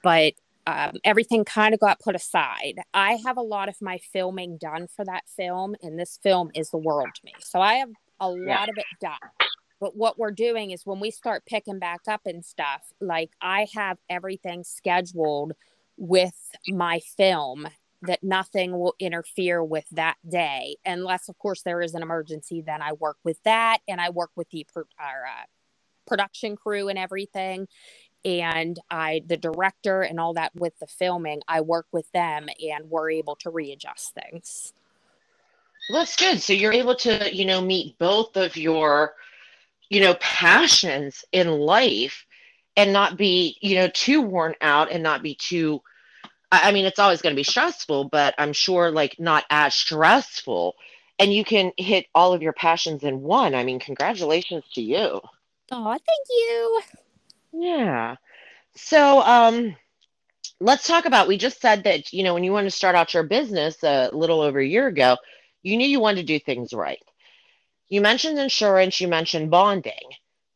But 0.03 0.33
um, 0.67 0.97
everything 1.03 1.45
kind 1.45 1.73
of 1.73 1.79
got 1.79 1.99
put 1.99 2.15
aside. 2.15 2.75
I 2.93 3.17
have 3.25 3.37
a 3.37 3.41
lot 3.41 3.69
of 3.69 3.81
my 3.81 3.97
filming 4.13 4.57
done 4.57 4.87
for 4.87 5.03
that 5.05 5.23
film, 5.27 5.75
and 5.81 5.97
this 5.97 6.19
film 6.21 6.51
is 6.53 6.69
the 6.69 6.77
world 6.77 7.09
to 7.15 7.21
me. 7.25 7.33
So 7.39 7.59
I 7.59 7.75
have 7.75 7.89
a 8.19 8.29
lot 8.29 8.37
yeah. 8.37 8.63
of 8.65 8.77
it 8.77 8.85
done. 9.01 9.48
But 9.79 9.95
what 9.95 10.19
we're 10.19 10.31
doing 10.31 10.71
is 10.71 10.85
when 10.85 10.99
we 10.99 11.11
start 11.11 11.45
picking 11.45 11.79
back 11.79 12.01
up 12.07 12.21
and 12.25 12.43
stuff, 12.43 12.91
like 12.99 13.31
I 13.41 13.67
have 13.75 13.97
everything 14.09 14.63
scheduled 14.63 15.53
with 15.97 16.35
my 16.67 16.99
film 16.99 17.67
that 18.01 18.23
nothing 18.23 18.71
will 18.71 18.95
interfere 18.97 19.61
with 19.61 19.83
that 19.91 20.15
day 20.27 20.77
unless 20.85 21.27
of 21.27 21.37
course 21.37 21.61
there 21.63 21.81
is 21.81 21.93
an 21.93 22.01
emergency 22.01 22.61
then 22.61 22.81
i 22.81 22.93
work 22.93 23.17
with 23.25 23.37
that 23.43 23.79
and 23.89 23.99
i 23.99 24.09
work 24.09 24.29
with 24.37 24.49
the 24.51 24.65
our, 24.97 25.25
uh, 25.25 25.43
production 26.07 26.55
crew 26.55 26.87
and 26.87 26.97
everything 26.97 27.67
and 28.23 28.79
i 28.89 29.21
the 29.27 29.35
director 29.35 30.01
and 30.01 30.17
all 30.17 30.33
that 30.33 30.55
with 30.55 30.71
the 30.79 30.87
filming 30.87 31.41
i 31.49 31.59
work 31.59 31.87
with 31.91 32.09
them 32.13 32.47
and 32.65 32.89
we're 32.89 33.11
able 33.11 33.35
to 33.35 33.49
readjust 33.49 34.13
things 34.13 34.71
well, 35.89 36.01
that's 36.01 36.15
good. 36.15 36.39
So 36.41 36.53
you're 36.53 36.73
able 36.73 36.95
to, 36.97 37.35
you 37.35 37.45
know, 37.45 37.61
meet 37.61 37.97
both 37.97 38.37
of 38.37 38.55
your, 38.55 39.15
you 39.89 40.01
know, 40.01 40.15
passions 40.15 41.25
in 41.31 41.49
life 41.49 42.25
and 42.77 42.93
not 42.93 43.17
be, 43.17 43.57
you 43.61 43.75
know, 43.75 43.89
too 43.89 44.21
worn 44.21 44.55
out 44.61 44.91
and 44.91 45.03
not 45.03 45.23
be 45.23 45.35
too 45.35 45.81
I 46.51 46.71
mean, 46.71 46.85
it's 46.85 46.99
always 46.99 47.21
going 47.21 47.35
to 47.35 47.39
be 47.39 47.43
stressful, 47.43 48.05
but 48.05 48.33
I'm 48.37 48.53
sure 48.53 48.89
like 48.89 49.19
not 49.19 49.45
as 49.49 49.75
stressful. 49.75 50.75
And 51.19 51.33
you 51.33 51.43
can 51.43 51.71
hit 51.77 52.07
all 52.15 52.33
of 52.33 52.41
your 52.41 52.53
passions 52.53 53.03
in 53.03 53.21
one. 53.21 53.53
I 53.53 53.63
mean, 53.63 53.79
congratulations 53.79 54.63
to 54.73 54.81
you. 54.81 55.21
Oh, 55.71 55.91
thank 55.91 56.27
you. 56.29 56.81
Yeah. 57.51 58.15
So, 58.75 59.21
um, 59.21 59.75
let's 60.59 60.87
talk 60.87 61.05
about 61.05 61.27
we 61.27 61.37
just 61.37 61.61
said 61.61 61.83
that, 61.83 62.11
you 62.13 62.23
know, 62.23 62.33
when 62.33 62.43
you 62.43 62.51
want 62.51 62.65
to 62.65 62.71
start 62.71 62.95
out 62.95 63.13
your 63.13 63.23
business 63.23 63.83
a 63.83 64.09
little 64.11 64.41
over 64.41 64.59
a 64.59 64.65
year 64.65 64.87
ago, 64.87 65.17
you 65.61 65.77
knew 65.77 65.87
you 65.87 65.99
wanted 65.99 66.21
to 66.21 66.33
do 66.33 66.39
things 66.39 66.73
right. 66.73 67.03
You 67.89 68.01
mentioned 68.01 68.39
insurance, 68.39 69.01
you 69.01 69.07
mentioned 69.07 69.49
bonding, 69.51 69.93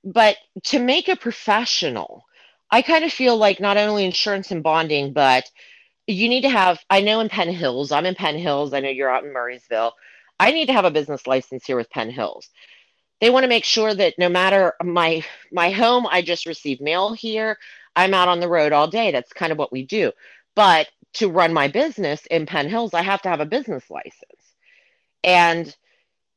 but 0.03 0.37
to 0.65 0.79
make 0.79 1.07
a 1.07 1.15
professional, 1.15 2.25
I 2.69 2.81
kind 2.81 3.03
of 3.03 3.11
feel 3.11 3.37
like 3.37 3.59
not 3.59 3.77
only 3.77 4.05
insurance 4.05 4.51
and 4.51 4.63
bonding, 4.63 5.13
but 5.13 5.49
you 6.07 6.29
need 6.29 6.41
to 6.41 6.49
have, 6.49 6.79
I 6.89 7.01
know 7.01 7.19
in 7.21 7.29
Penn 7.29 7.49
Hills, 7.49 7.91
I'm 7.91 8.05
in 8.05 8.15
Penn 8.15 8.37
Hills, 8.37 8.73
I 8.73 8.81
know 8.81 8.89
you're 8.89 9.09
out 9.09 9.23
in 9.23 9.33
Murrysville. 9.33 9.91
I 10.39 10.51
need 10.51 10.67
to 10.67 10.73
have 10.73 10.85
a 10.85 10.91
business 10.91 11.25
license 11.27 11.65
here 11.65 11.77
with 11.77 11.89
Penn 11.89 12.09
Hills. 12.09 12.49
They 13.21 13.29
want 13.29 13.43
to 13.43 13.49
make 13.49 13.63
sure 13.63 13.93
that 13.93 14.15
no 14.17 14.27
matter 14.27 14.73
my 14.83 15.23
my 15.51 15.71
home, 15.71 16.05
I 16.07 16.21
just 16.21 16.45
receive 16.45 16.81
mail 16.81 17.13
here. 17.13 17.57
I'm 17.95 18.13
out 18.13 18.27
on 18.27 18.39
the 18.39 18.49
road 18.49 18.73
all 18.73 18.87
day. 18.87 19.11
That's 19.11 19.31
kind 19.31 19.51
of 19.51 19.57
what 19.57 19.71
we 19.71 19.85
do. 19.85 20.11
But 20.55 20.89
to 21.13 21.29
run 21.29 21.53
my 21.53 21.67
business 21.67 22.25
in 22.25 22.45
Penn 22.45 22.67
Hills, 22.69 22.93
I 22.93 23.01
have 23.01 23.21
to 23.21 23.29
have 23.29 23.39
a 23.39 23.45
business 23.45 23.89
license. 23.89 24.41
And 25.23 25.73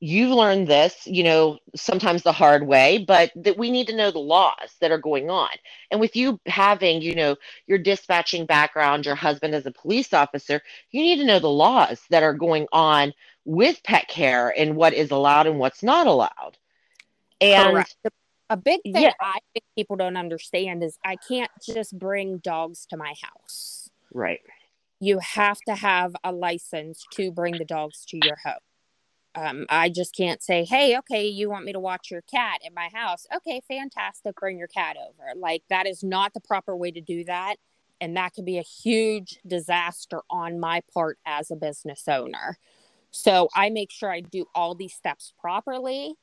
you've 0.00 0.30
learned 0.30 0.68
this, 0.68 1.06
you 1.06 1.24
know, 1.24 1.58
sometimes 1.74 2.22
the 2.22 2.32
hard 2.32 2.66
way, 2.66 3.04
but 3.06 3.30
that 3.34 3.56
we 3.56 3.70
need 3.70 3.86
to 3.86 3.96
know 3.96 4.10
the 4.10 4.18
laws 4.18 4.74
that 4.80 4.90
are 4.90 4.98
going 4.98 5.30
on. 5.30 5.50
And 5.90 6.00
with 6.00 6.14
you 6.16 6.38
having, 6.46 7.00
you 7.00 7.14
know, 7.14 7.36
your 7.66 7.78
dispatching 7.78 8.44
background, 8.44 9.06
your 9.06 9.14
husband 9.14 9.54
as 9.54 9.64
a 9.64 9.72
police 9.72 10.12
officer, 10.12 10.60
you 10.90 11.00
need 11.00 11.16
to 11.18 11.24
know 11.24 11.38
the 11.38 11.48
laws 11.48 12.02
that 12.10 12.22
are 12.22 12.34
going 12.34 12.66
on 12.72 13.14
with 13.44 13.82
pet 13.84 14.06
care 14.08 14.52
and 14.58 14.76
what 14.76 14.92
is 14.92 15.10
allowed 15.10 15.46
and 15.46 15.58
what's 15.58 15.82
not 15.82 16.06
allowed. 16.06 16.58
And 17.40 17.72
Correct. 17.72 17.96
a 18.50 18.56
big 18.56 18.82
thing 18.82 19.02
yeah. 19.02 19.12
I 19.20 19.38
think 19.54 19.64
people 19.76 19.96
don't 19.96 20.16
understand 20.16 20.82
is 20.82 20.98
I 21.04 21.16
can't 21.16 21.50
just 21.62 21.98
bring 21.98 22.38
dogs 22.38 22.86
to 22.90 22.96
my 22.96 23.14
house. 23.22 23.88
Right. 24.12 24.40
You 25.00 25.20
have 25.20 25.58
to 25.68 25.74
have 25.74 26.14
a 26.24 26.32
license 26.32 27.04
to 27.12 27.30
bring 27.30 27.56
the 27.56 27.64
dogs 27.64 28.04
to 28.06 28.18
your 28.22 28.36
home. 28.44 28.54
Um, 29.36 29.66
I 29.68 29.90
just 29.90 30.16
can't 30.16 30.42
say, 30.42 30.64
hey, 30.64 30.96
okay, 30.98 31.26
you 31.26 31.50
want 31.50 31.66
me 31.66 31.72
to 31.74 31.80
watch 31.80 32.10
your 32.10 32.22
cat 32.22 32.60
in 32.64 32.72
my 32.72 32.88
house? 32.92 33.26
Okay, 33.36 33.60
fantastic. 33.68 34.34
Bring 34.36 34.58
your 34.58 34.68
cat 34.68 34.96
over. 34.96 35.38
Like, 35.38 35.62
that 35.68 35.86
is 35.86 36.02
not 36.02 36.32
the 36.32 36.40
proper 36.40 36.74
way 36.74 36.90
to 36.90 37.02
do 37.02 37.22
that. 37.24 37.56
And 38.00 38.16
that 38.16 38.32
could 38.34 38.46
be 38.46 38.58
a 38.58 38.62
huge 38.62 39.38
disaster 39.46 40.22
on 40.30 40.58
my 40.58 40.82
part 40.92 41.18
as 41.26 41.50
a 41.50 41.56
business 41.56 42.04
owner. 42.08 42.58
So 43.10 43.48
I 43.54 43.70
make 43.70 43.90
sure 43.90 44.10
I 44.10 44.20
do 44.20 44.46
all 44.54 44.74
these 44.74 44.94
steps 44.94 45.32
properly. 45.38 46.14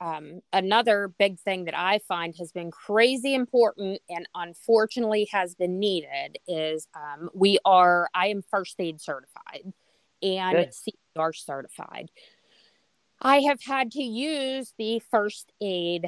Um, 0.00 0.40
another 0.52 1.12
big 1.18 1.40
thing 1.40 1.64
that 1.64 1.76
I 1.76 1.98
find 2.06 2.34
has 2.38 2.52
been 2.52 2.70
crazy 2.70 3.34
important 3.34 4.00
and 4.08 4.28
unfortunately 4.34 5.28
has 5.32 5.54
been 5.54 5.78
needed 5.78 6.38
is 6.46 6.86
um, 6.94 7.30
we 7.34 7.58
are, 7.64 8.08
I 8.14 8.28
am 8.28 8.42
first 8.42 8.76
aid 8.78 9.00
certified 9.00 9.72
and 10.22 10.56
Good. 10.56 10.72
CPR 11.16 11.34
certified. 11.34 12.10
I 13.20 13.40
have 13.40 13.60
had 13.62 13.90
to 13.92 14.02
use 14.02 14.72
the 14.78 15.00
first 15.10 15.52
aid 15.60 16.06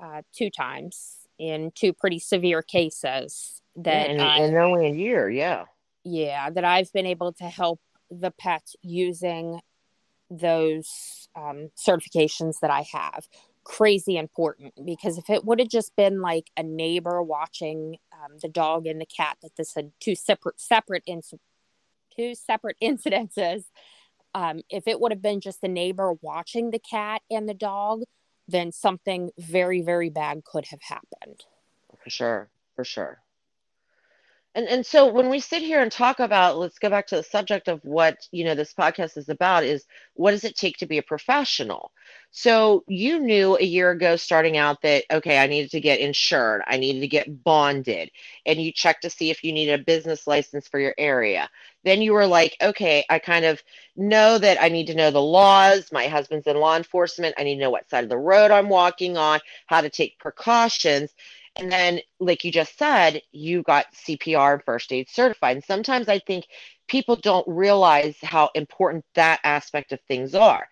uh, 0.00 0.22
two 0.32 0.50
times 0.50 1.16
in 1.38 1.70
two 1.74 1.92
pretty 1.92 2.18
severe 2.18 2.62
cases 2.62 3.60
that 3.76 4.10
in, 4.10 4.20
in 4.20 4.56
only 4.56 4.86
a 4.86 4.94
year, 4.94 5.28
yeah. 5.28 5.64
Yeah, 6.04 6.50
that 6.50 6.64
I've 6.64 6.92
been 6.92 7.06
able 7.06 7.32
to 7.34 7.44
help 7.44 7.80
the 8.10 8.30
pets 8.30 8.76
using 8.82 9.60
those 10.30 11.28
um, 11.36 11.70
certifications 11.76 12.60
that 12.60 12.70
I 12.70 12.86
have. 12.92 13.26
Crazy 13.64 14.16
important 14.16 14.72
because 14.84 15.18
if 15.18 15.28
it 15.28 15.44
would 15.44 15.58
have 15.58 15.68
just 15.68 15.94
been 15.96 16.20
like 16.20 16.50
a 16.56 16.62
neighbor 16.62 17.20
watching 17.22 17.96
um, 18.12 18.38
the 18.40 18.48
dog 18.48 18.86
and 18.86 19.00
the 19.00 19.06
cat, 19.06 19.38
that 19.42 19.56
this 19.56 19.74
had 19.74 19.90
two 20.00 20.14
separate 20.14 20.60
separate 20.60 21.02
inc- 21.08 21.38
two 22.16 22.34
separate 22.34 22.76
incidences 22.82 23.64
um, 24.36 24.60
if 24.68 24.86
it 24.86 25.00
would 25.00 25.12
have 25.12 25.22
been 25.22 25.40
just 25.40 25.62
the 25.62 25.68
neighbor 25.68 26.12
watching 26.20 26.70
the 26.70 26.78
cat 26.78 27.22
and 27.30 27.48
the 27.48 27.54
dog, 27.54 28.02
then 28.46 28.70
something 28.70 29.30
very, 29.38 29.80
very 29.80 30.10
bad 30.10 30.44
could 30.44 30.66
have 30.66 30.82
happened. 30.82 31.44
For 32.04 32.10
sure. 32.10 32.50
For 32.74 32.84
sure. 32.84 33.22
And 34.56 34.68
and 34.68 34.86
so 34.86 35.12
when 35.12 35.28
we 35.30 35.40
sit 35.40 35.62
here 35.62 35.82
and 35.82 35.92
talk 35.92 36.18
about, 36.18 36.58
let's 36.58 36.78
go 36.78 36.90
back 36.90 37.06
to 37.08 37.16
the 37.16 37.22
subject 37.22 37.68
of 37.68 37.84
what 37.84 38.26
you 38.32 38.44
know 38.44 38.54
this 38.54 38.72
podcast 38.72 39.18
is 39.18 39.28
about 39.28 39.64
is 39.64 39.84
what 40.14 40.30
does 40.32 40.44
it 40.44 40.56
take 40.56 40.78
to 40.78 40.86
be 40.86 40.98
a 40.98 41.02
professional? 41.02 41.92
So 42.30 42.82
you 42.88 43.20
knew 43.20 43.58
a 43.58 43.64
year 43.64 43.90
ago 43.90 44.16
starting 44.16 44.56
out 44.56 44.80
that 44.82 45.04
okay, 45.12 45.38
I 45.38 45.46
needed 45.46 45.72
to 45.72 45.80
get 45.80 46.00
insured, 46.00 46.62
I 46.66 46.78
needed 46.78 47.00
to 47.02 47.08
get 47.08 47.44
bonded, 47.44 48.10
and 48.46 48.60
you 48.60 48.72
checked 48.72 49.02
to 49.02 49.10
see 49.10 49.30
if 49.30 49.44
you 49.44 49.52
needed 49.52 49.78
a 49.78 49.84
business 49.84 50.26
license 50.26 50.68
for 50.68 50.80
your 50.80 50.94
area. 50.96 51.50
Then 51.84 52.02
you 52.02 52.14
were 52.14 52.26
like, 52.26 52.56
okay, 52.62 53.04
I 53.10 53.18
kind 53.18 53.44
of 53.44 53.62
know 53.94 54.38
that 54.38 54.60
I 54.60 54.70
need 54.70 54.86
to 54.88 54.94
know 54.96 55.10
the 55.10 55.22
laws. 55.22 55.92
My 55.92 56.08
husband's 56.08 56.46
in 56.46 56.56
law 56.56 56.76
enforcement. 56.76 57.34
I 57.38 57.44
need 57.44 57.56
to 57.56 57.60
know 57.60 57.70
what 57.70 57.90
side 57.90 58.04
of 58.04 58.10
the 58.10 58.18
road 58.18 58.50
I'm 58.50 58.70
walking 58.70 59.18
on, 59.18 59.40
how 59.66 59.82
to 59.82 59.90
take 59.90 60.18
precautions. 60.18 61.14
And 61.56 61.72
then, 61.72 62.00
like 62.20 62.44
you 62.44 62.52
just 62.52 62.78
said, 62.78 63.22
you 63.32 63.62
got 63.62 63.86
CPR 63.94 64.54
and 64.54 64.64
first 64.64 64.92
aid 64.92 65.08
certified. 65.08 65.56
And 65.56 65.64
sometimes 65.64 66.08
I 66.08 66.18
think 66.18 66.46
people 66.88 67.16
don't 67.16 67.46
realize 67.48 68.16
how 68.22 68.50
important 68.54 69.04
that 69.14 69.40
aspect 69.44 69.92
of 69.92 70.00
things 70.02 70.34
are. 70.34 70.68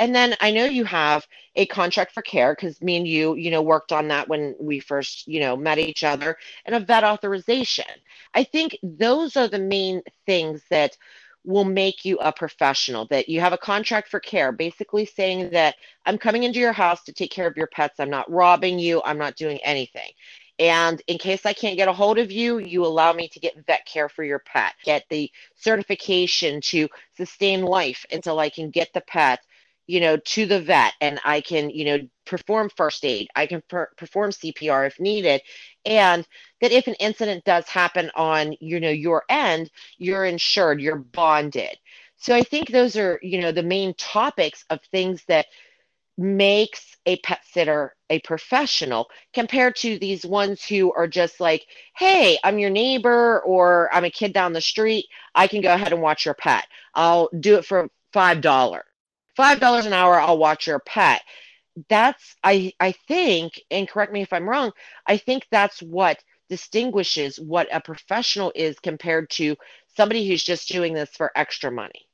And 0.00 0.14
then 0.14 0.36
I 0.40 0.52
know 0.52 0.64
you 0.64 0.84
have 0.84 1.26
a 1.56 1.66
contract 1.66 2.12
for 2.12 2.22
care 2.22 2.54
because 2.54 2.80
me 2.80 2.96
and 2.96 3.08
you, 3.08 3.34
you 3.34 3.50
know, 3.50 3.62
worked 3.62 3.92
on 3.92 4.08
that 4.08 4.28
when 4.28 4.54
we 4.60 4.78
first, 4.78 5.26
you 5.26 5.40
know, 5.40 5.56
met 5.56 5.78
each 5.78 6.04
other 6.04 6.36
and 6.64 6.74
a 6.76 6.80
vet 6.80 7.02
authorization. 7.02 7.86
I 8.34 8.44
think 8.44 8.78
those 8.82 9.36
are 9.36 9.48
the 9.48 9.58
main 9.58 10.02
things 10.24 10.62
that 10.70 10.96
will 11.44 11.64
make 11.64 12.04
you 12.04 12.18
a 12.18 12.32
professional, 12.32 13.06
that 13.06 13.28
you 13.28 13.40
have 13.40 13.52
a 13.52 13.58
contract 13.58 14.08
for 14.08 14.20
care, 14.20 14.52
basically 14.52 15.06
saying 15.06 15.50
that 15.50 15.76
I'm 16.06 16.18
coming 16.18 16.42
into 16.44 16.58
your 16.58 16.72
house 16.72 17.04
to 17.04 17.12
take 17.12 17.30
care 17.30 17.46
of 17.46 17.56
your 17.56 17.68
pets. 17.68 18.00
I'm 18.00 18.10
not 18.10 18.30
robbing 18.30 18.78
you, 18.78 19.02
I'm 19.04 19.18
not 19.18 19.36
doing 19.36 19.58
anything. 19.64 20.10
And 20.58 21.00
in 21.06 21.18
case 21.18 21.46
I 21.46 21.52
can't 21.52 21.76
get 21.76 21.88
a 21.88 21.92
hold 21.92 22.18
of 22.18 22.32
you, 22.32 22.58
you 22.58 22.84
allow 22.84 23.12
me 23.12 23.28
to 23.28 23.40
get 23.40 23.64
vet 23.66 23.86
care 23.86 24.08
for 24.08 24.24
your 24.24 24.40
pet, 24.40 24.74
get 24.84 25.04
the 25.08 25.30
certification 25.54 26.60
to 26.62 26.88
sustain 27.16 27.62
life 27.62 28.04
until 28.10 28.40
I 28.40 28.50
can 28.50 28.70
get 28.70 28.92
the 28.92 29.02
pet, 29.02 29.40
you 29.88 30.00
know, 30.00 30.18
to 30.18 30.46
the 30.46 30.60
vet 30.62 30.94
and 31.00 31.20
I 31.24 31.40
can, 31.40 31.70
you 31.70 31.86
know, 31.86 31.98
perform 32.26 32.70
first 32.76 33.04
aid. 33.04 33.28
I 33.34 33.46
can 33.46 33.62
per- 33.68 33.90
perform 33.96 34.32
CPR 34.32 34.86
if 34.86 35.00
needed. 35.00 35.42
And 35.86 36.26
that 36.60 36.72
if 36.72 36.86
an 36.88 36.94
incident 36.94 37.44
does 37.44 37.68
happen 37.68 38.12
on, 38.14 38.54
you 38.60 38.80
know, 38.80 38.90
your 38.90 39.24
end, 39.30 39.70
you're 39.98 40.26
insured, 40.26 40.80
you're 40.80 40.96
bonded. 40.96 41.76
So 42.18 42.36
I 42.36 42.42
think 42.42 42.70
those 42.70 42.96
are, 42.96 43.18
you 43.22 43.40
know, 43.40 43.52
the 43.52 43.64
main 43.64 43.94
topics 43.94 44.64
of 44.70 44.80
things 44.92 45.24
that 45.28 45.46
makes 46.18 46.96
a 47.06 47.16
pet 47.18 47.40
sitter 47.50 47.94
a 48.10 48.20
professional 48.20 49.08
compared 49.34 49.76
to 49.76 49.98
these 49.98 50.26
ones 50.26 50.64
who 50.64 50.92
are 50.94 51.08
just 51.08 51.40
like, 51.40 51.66
hey, 51.96 52.38
I'm 52.44 52.58
your 52.58 52.70
neighbor 52.70 53.40
or 53.42 53.88
I'm 53.94 54.04
a 54.04 54.10
kid 54.10 54.32
down 54.32 54.52
the 54.52 54.60
street. 54.60 55.06
I 55.34 55.46
can 55.48 55.62
go 55.62 55.72
ahead 55.74 55.92
and 55.92 56.02
watch 56.02 56.24
your 56.26 56.34
pet. 56.34 56.66
I'll 56.94 57.30
do 57.40 57.56
it 57.56 57.64
for 57.66 57.88
$5. 58.12 58.87
$5 59.38 59.86
an 59.86 59.92
hour, 59.92 60.20
I'll 60.20 60.38
watch 60.38 60.66
your 60.66 60.80
pet. 60.80 61.22
That's, 61.88 62.36
I, 62.42 62.72
I 62.80 62.92
think, 63.06 63.60
and 63.70 63.88
correct 63.88 64.12
me 64.12 64.22
if 64.22 64.32
I'm 64.32 64.48
wrong, 64.48 64.72
I 65.06 65.16
think 65.16 65.46
that's 65.50 65.80
what 65.80 66.18
distinguishes 66.48 67.38
what 67.38 67.68
a 67.72 67.80
professional 67.80 68.52
is 68.54 68.78
compared 68.80 69.30
to 69.30 69.54
somebody 69.96 70.26
who's 70.26 70.42
just 70.42 70.68
doing 70.68 70.94
this 70.94 71.10
for 71.10 71.30
extra 71.36 71.70
money. 71.70 72.08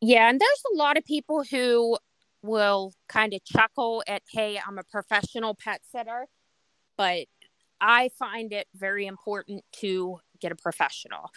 Yeah, 0.00 0.28
and 0.28 0.40
there's 0.40 0.62
a 0.74 0.76
lot 0.76 0.96
of 0.96 1.04
people 1.04 1.44
who 1.48 1.96
will 2.42 2.92
kind 3.08 3.32
of 3.34 3.44
chuckle 3.44 4.02
at, 4.06 4.22
hey, 4.32 4.58
I'm 4.64 4.78
a 4.78 4.84
professional 4.84 5.54
pet 5.54 5.80
sitter, 5.90 6.26
but 6.96 7.26
I 7.80 8.10
find 8.18 8.52
it 8.52 8.66
very 8.74 9.06
important 9.06 9.64
to 9.80 10.18
get 10.40 10.52
a 10.52 10.56
professional. 10.56 11.30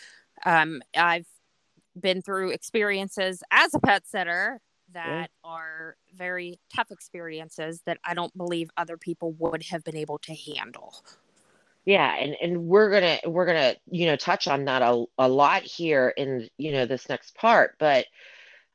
Um, 0.45 0.81
I've 0.95 1.27
been 1.99 2.21
through 2.21 2.51
experiences 2.51 3.43
as 3.51 3.73
a 3.73 3.79
pet 3.79 4.07
sitter 4.07 4.61
that 4.93 5.29
yeah. 5.43 5.49
are 5.49 5.95
very 6.15 6.59
tough 6.75 6.91
experiences 6.91 7.81
that 7.85 7.97
I 8.03 8.13
don't 8.13 8.35
believe 8.37 8.69
other 8.77 8.97
people 8.97 9.33
would 9.33 9.63
have 9.63 9.83
been 9.83 9.97
able 9.97 10.19
to 10.19 10.35
handle. 10.55 10.95
Yeah, 11.85 12.13
and 12.15 12.35
and 12.41 12.67
we're 12.67 12.91
gonna 12.91 13.19
we're 13.25 13.45
gonna 13.45 13.75
you 13.89 14.05
know 14.05 14.15
touch 14.15 14.47
on 14.47 14.65
that 14.65 14.81
a, 14.81 15.05
a 15.17 15.27
lot 15.27 15.63
here 15.63 16.13
in 16.15 16.49
you 16.57 16.71
know 16.71 16.85
this 16.85 17.09
next 17.09 17.35
part, 17.35 17.75
but 17.79 18.05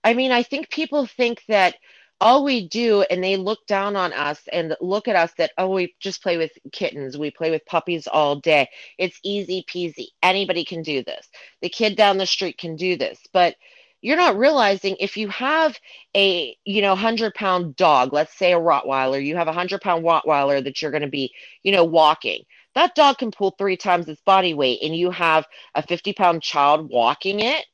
I 0.03 0.14
mean 0.14 0.33
I 0.33 0.42
think 0.42 0.70
people 0.70 1.07
think 1.07 1.42
that 1.48 1.77
all 2.20 2.44
we 2.44 2.68
do 2.68 3.03
and 3.03 3.22
they 3.22 3.37
look 3.37 3.66
down 3.66 3.96
on 3.96 4.12
us 4.12 4.40
and 4.53 4.77
look 4.81 5.09
at 5.09 5.16
us 5.16 5.33
that 5.37 5.50
oh 5.59 5.68
we 5.68 5.94
just 6.00 6.22
play 6.22 6.37
with 6.37 6.53
kittens 6.72 7.18
we 7.18 7.31
play 7.31 7.50
with 7.50 7.66
puppies 7.66 8.07
all 8.07 8.37
day 8.37 8.68
it's 8.98 9.18
easy 9.24 9.64
peasy 9.68 10.07
anybody 10.22 10.64
can 10.64 10.83
do 10.83 11.03
this 11.03 11.29
the 11.61 11.68
kid 11.68 11.96
down 11.96 12.16
the 12.16 12.24
street 12.24 12.57
can 12.57 12.77
do 12.77 12.96
this 12.96 13.18
but 13.33 13.57
you're 14.05 14.19
not 14.19 14.37
realizing 14.37 14.97
if 15.01 15.17
you 15.17 15.29
have 15.29 15.81
a 16.14 16.55
you 16.67 16.83
know 16.83 16.90
100 16.90 17.35
pound 17.35 17.75
dog 17.75 18.12
let's 18.12 18.37
say 18.37 18.53
a 18.53 18.59
rottweiler 18.59 19.25
you 19.25 19.35
have 19.35 19.47
a 19.47 19.51
100 19.51 19.81
pound 19.81 20.05
rottweiler 20.05 20.62
that 20.62 20.83
you're 20.83 20.90
going 20.90 21.01
to 21.03 21.09
be 21.09 21.33
you 21.62 21.73
know 21.73 21.85
walking. 21.85 22.43
That 22.75 22.95
dog 22.95 23.19
can 23.19 23.31
pull 23.31 23.53
three 23.53 23.77
times 23.77 24.09
its 24.09 24.21
body 24.21 24.53
weight 24.53 24.81
and 24.83 24.95
you 24.95 25.11
have 25.11 25.47
a 25.75 25.83
50 25.83 26.12
pound 26.12 26.43
child 26.43 26.90
walking 26.90 27.40
it 27.40 27.64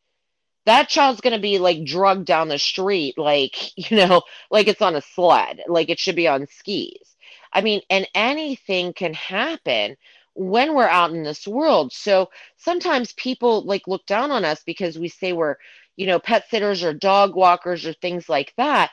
that 0.66 0.88
child's 0.88 1.20
going 1.20 1.34
to 1.34 1.42
be 1.42 1.58
like 1.58 1.84
drugged 1.84 2.26
down 2.26 2.48
the 2.48 2.58
street 2.58 3.18
like 3.18 3.76
you 3.90 3.96
know 3.96 4.22
like 4.52 4.68
it's 4.68 4.82
on 4.82 4.94
a 4.94 5.02
sled 5.02 5.60
like 5.66 5.90
it 5.90 5.98
should 5.98 6.16
be 6.16 6.28
on 6.28 6.46
skis. 6.46 7.16
I 7.52 7.60
mean 7.60 7.80
and 7.90 8.06
anything 8.14 8.92
can 8.92 9.14
happen 9.14 9.96
when 10.34 10.74
we're 10.74 10.86
out 10.86 11.10
in 11.10 11.24
this 11.24 11.46
world. 11.46 11.92
So 11.92 12.30
sometimes 12.56 13.12
people 13.14 13.64
like 13.64 13.88
look 13.88 14.06
down 14.06 14.30
on 14.30 14.44
us 14.44 14.62
because 14.64 14.96
we 14.96 15.08
say 15.08 15.32
we're 15.32 15.56
you 16.00 16.06
know 16.06 16.18
pet 16.18 16.48
sitters 16.48 16.82
or 16.82 16.92
dog 16.92 17.34
walkers 17.34 17.86
or 17.86 17.92
things 17.92 18.28
like 18.28 18.52
that 18.56 18.90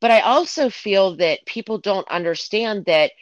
but 0.00 0.10
i 0.10 0.20
also 0.20 0.70
feel 0.70 1.16
that 1.16 1.44
people 1.46 1.78
don't 1.78 2.08
understand 2.10 2.84
that 2.84 3.12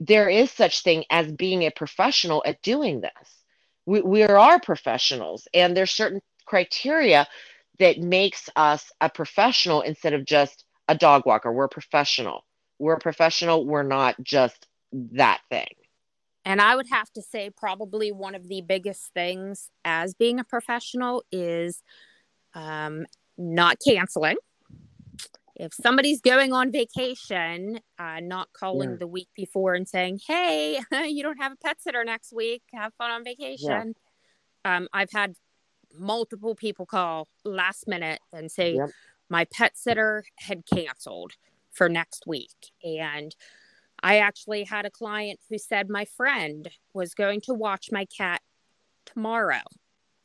there 0.00 0.28
is 0.28 0.50
such 0.50 0.82
thing 0.82 1.04
as 1.10 1.30
being 1.32 1.62
a 1.62 1.70
professional 1.70 2.42
at 2.46 2.60
doing 2.62 3.00
this 3.00 3.44
we, 3.86 4.00
we 4.00 4.22
are 4.22 4.60
professionals 4.60 5.46
and 5.54 5.76
there's 5.76 5.90
certain 5.90 6.20
criteria 6.46 7.26
that 7.78 7.98
makes 7.98 8.48
us 8.56 8.92
a 9.00 9.08
professional 9.08 9.80
instead 9.80 10.12
of 10.12 10.24
just 10.24 10.64
a 10.88 10.94
dog 10.94 11.24
walker. 11.24 11.52
We're 11.52 11.68
professional. 11.68 12.44
We're 12.78 12.94
a 12.94 13.00
professional. 13.00 13.64
We're 13.64 13.82
not 13.82 14.16
just 14.22 14.66
that 14.92 15.40
thing. 15.48 15.68
And 16.44 16.60
I 16.60 16.74
would 16.74 16.88
have 16.90 17.10
to 17.12 17.22
say, 17.22 17.50
probably 17.50 18.12
one 18.12 18.34
of 18.34 18.48
the 18.48 18.60
biggest 18.60 19.12
things 19.14 19.70
as 19.84 20.14
being 20.14 20.40
a 20.40 20.44
professional 20.44 21.22
is 21.30 21.82
um, 22.54 23.06
not 23.36 23.78
canceling. 23.86 24.36
If 25.56 25.74
somebody's 25.74 26.22
going 26.22 26.52
on 26.52 26.72
vacation, 26.72 27.80
uh, 27.98 28.20
not 28.20 28.48
calling 28.54 28.92
yeah. 28.92 28.96
the 28.96 29.06
week 29.06 29.28
before 29.36 29.74
and 29.74 29.86
saying, 29.86 30.20
hey, 30.26 30.80
you 31.06 31.22
don't 31.22 31.36
have 31.36 31.52
a 31.52 31.56
pet 31.56 31.82
sitter 31.82 32.02
next 32.02 32.32
week. 32.32 32.62
Have 32.72 32.94
fun 32.94 33.10
on 33.10 33.24
vacation. 33.24 33.94
Yeah. 34.64 34.76
Um, 34.76 34.88
I've 34.92 35.12
had 35.12 35.34
multiple 35.92 36.54
people 36.54 36.86
call 36.86 37.28
last 37.44 37.88
minute 37.88 38.20
and 38.32 38.50
say 38.50 38.76
yep. 38.76 38.90
my 39.28 39.44
pet 39.52 39.76
sitter 39.76 40.24
had 40.36 40.62
canceled 40.66 41.32
for 41.72 41.88
next 41.88 42.26
week 42.26 42.72
and 42.84 43.34
I 44.02 44.18
actually 44.18 44.64
had 44.64 44.86
a 44.86 44.90
client 44.90 45.40
who 45.48 45.58
said 45.58 45.88
my 45.88 46.04
friend 46.04 46.68
was 46.94 47.14
going 47.14 47.40
to 47.42 47.54
watch 47.54 47.90
my 47.92 48.06
cat 48.06 48.40
tomorrow 49.04 49.62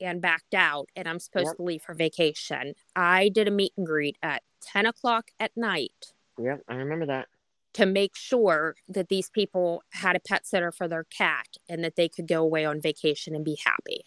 and 0.01 0.21
backed 0.21 0.53
out 0.53 0.89
and 0.95 1.07
I'm 1.07 1.19
supposed 1.19 1.47
yep. 1.47 1.57
to 1.57 1.63
leave 1.63 1.81
for 1.81 1.93
vacation. 1.93 2.73
I 2.95 3.29
did 3.29 3.47
a 3.47 3.51
meet 3.51 3.73
and 3.77 3.85
greet 3.85 4.17
at 4.21 4.43
10 4.61 4.85
o'clock 4.85 5.31
at 5.39 5.51
night. 5.55 6.13
Yep, 6.39 6.61
I 6.67 6.75
remember 6.75 7.05
that. 7.07 7.27
To 7.73 7.85
make 7.85 8.15
sure 8.15 8.75
that 8.87 9.09
these 9.09 9.29
people 9.29 9.83
had 9.91 10.15
a 10.15 10.19
pet 10.19 10.45
sitter 10.45 10.71
for 10.71 10.87
their 10.87 11.03
cat 11.05 11.47
and 11.67 11.83
that 11.83 11.95
they 11.95 12.07
could 12.07 12.27
go 12.27 12.41
away 12.41 12.65
on 12.65 12.79
vacation 12.79 13.35
and 13.35 13.43
be 13.43 13.57
happy. 13.63 14.05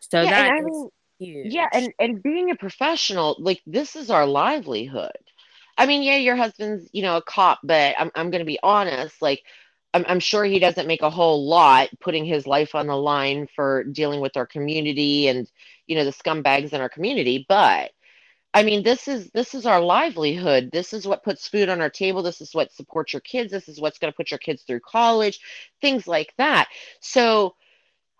So 0.00 0.22
yeah, 0.22 0.30
that 0.30 0.58
is 0.58 0.64
mean, 0.64 0.88
huge. 1.18 1.52
Yeah, 1.52 1.68
and 1.72 1.92
and 1.98 2.22
being 2.22 2.50
a 2.50 2.56
professional, 2.56 3.36
like 3.38 3.62
this 3.66 3.96
is 3.96 4.10
our 4.10 4.26
livelihood. 4.26 5.10
I 5.76 5.86
mean, 5.86 6.02
yeah, 6.02 6.16
your 6.16 6.36
husband's, 6.36 6.88
you 6.92 7.02
know, 7.02 7.16
a 7.16 7.22
cop, 7.22 7.58
but 7.64 7.96
I'm 7.98 8.12
I'm 8.14 8.30
gonna 8.30 8.44
be 8.44 8.60
honest, 8.62 9.20
like 9.20 9.42
I'm, 9.94 10.04
I'm 10.08 10.20
sure 10.20 10.44
he 10.44 10.58
doesn't 10.58 10.88
make 10.88 11.02
a 11.02 11.10
whole 11.10 11.48
lot 11.48 11.88
putting 12.00 12.26
his 12.26 12.46
life 12.46 12.74
on 12.74 12.88
the 12.88 12.96
line 12.96 13.48
for 13.54 13.84
dealing 13.84 14.20
with 14.20 14.36
our 14.36 14.46
community 14.46 15.28
and 15.28 15.50
you 15.86 15.96
know 15.96 16.04
the 16.04 16.12
scumbags 16.12 16.72
in 16.72 16.80
our 16.80 16.88
community 16.90 17.46
but 17.48 17.92
i 18.54 18.62
mean 18.64 18.82
this 18.82 19.08
is 19.08 19.30
this 19.32 19.54
is 19.54 19.66
our 19.66 19.80
livelihood. 19.80 20.70
This 20.72 20.92
is 20.92 21.06
what 21.06 21.24
puts 21.24 21.48
food 21.48 21.68
on 21.68 21.80
our 21.80 21.90
table. 21.90 22.22
This 22.22 22.40
is 22.40 22.54
what 22.54 22.72
supports 22.72 23.12
your 23.12 23.20
kids. 23.20 23.52
This 23.52 23.68
is 23.68 23.80
what's 23.80 23.98
going 23.98 24.12
to 24.12 24.16
put 24.16 24.30
your 24.32 24.38
kids 24.38 24.62
through 24.62 24.80
college 24.80 25.40
things 25.80 26.06
like 26.08 26.34
that. 26.38 26.68
So 27.00 27.54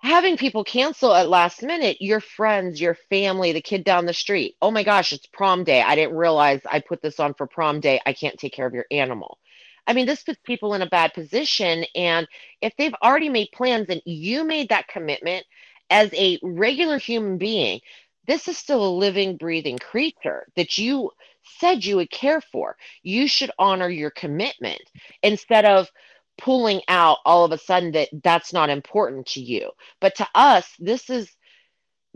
having 0.03 0.37
people 0.37 0.65
cancel 0.65 1.15
at 1.15 1.29
last 1.31 1.63
minute 1.63 1.97
your 2.01 2.21
friends 2.21 2.81
your 2.81 2.97
family 3.11 3.53
the 3.53 3.63
kid 3.63 3.85
down 3.85 4.07
the 4.07 4.13
street 4.15 4.55
oh 4.63 4.71
my 4.71 4.85
gosh 4.85 5.13
it's 5.13 5.27
prom 5.27 5.65
day. 5.65 5.83
I 5.83 5.97
didn't 5.97 6.17
realize 6.17 6.61
i 6.71 6.81
put 6.81 7.03
this 7.03 7.21
on 7.21 7.35
for 7.35 7.47
prom 7.47 7.81
day. 7.81 8.01
I 8.07 8.13
can't 8.13 8.39
take 8.39 8.53
care 8.55 8.67
of 8.67 8.75
your 8.75 8.87
animal 8.91 9.39
i 9.87 9.93
mean 9.93 10.07
this 10.07 10.23
puts 10.23 10.39
people 10.45 10.75
in 10.75 10.83
a 10.83 10.89
bad 10.89 11.13
position 11.15 11.85
and 11.95 12.27
if 12.61 12.75
they've 12.77 12.95
already 13.03 13.29
made 13.29 13.49
plans 13.53 13.87
and 13.89 14.03
you 14.05 14.45
made 14.45 14.69
that 14.69 14.89
commitment 14.89 15.45
as 15.91 16.13
a 16.15 16.39
regular 16.43 16.99
human 16.99 17.39
being 17.39 17.81
this 18.27 18.49
is 18.49 18.57
still 18.57 18.87
a 18.87 18.99
living 18.99 19.37
breathing 19.37 19.79
creature 19.79 20.47
that 20.57 20.79
you 20.79 21.11
said 21.59 21.85
you 21.85 21.97
would 21.97 22.11
care 22.11 22.41
for. 22.41 22.77
You 23.03 23.29
should 23.29 23.51
honor 23.59 23.89
your 23.89 24.11
commitment 24.11 24.81
instead 25.23 25.65
of 25.65 25.91
pulling 26.39 26.81
out 26.89 27.19
all 27.25 27.45
of 27.45 27.53
a 27.53 27.59
sudden 27.59 27.93
that 27.93 28.09
that's 28.23 28.53
not 28.53 28.71
important 28.71 29.27
to 29.29 29.41
you. 29.41 29.71
But 30.01 30.17
to 30.17 30.29
us 30.35 30.69
this 30.79 31.11
is 31.11 31.31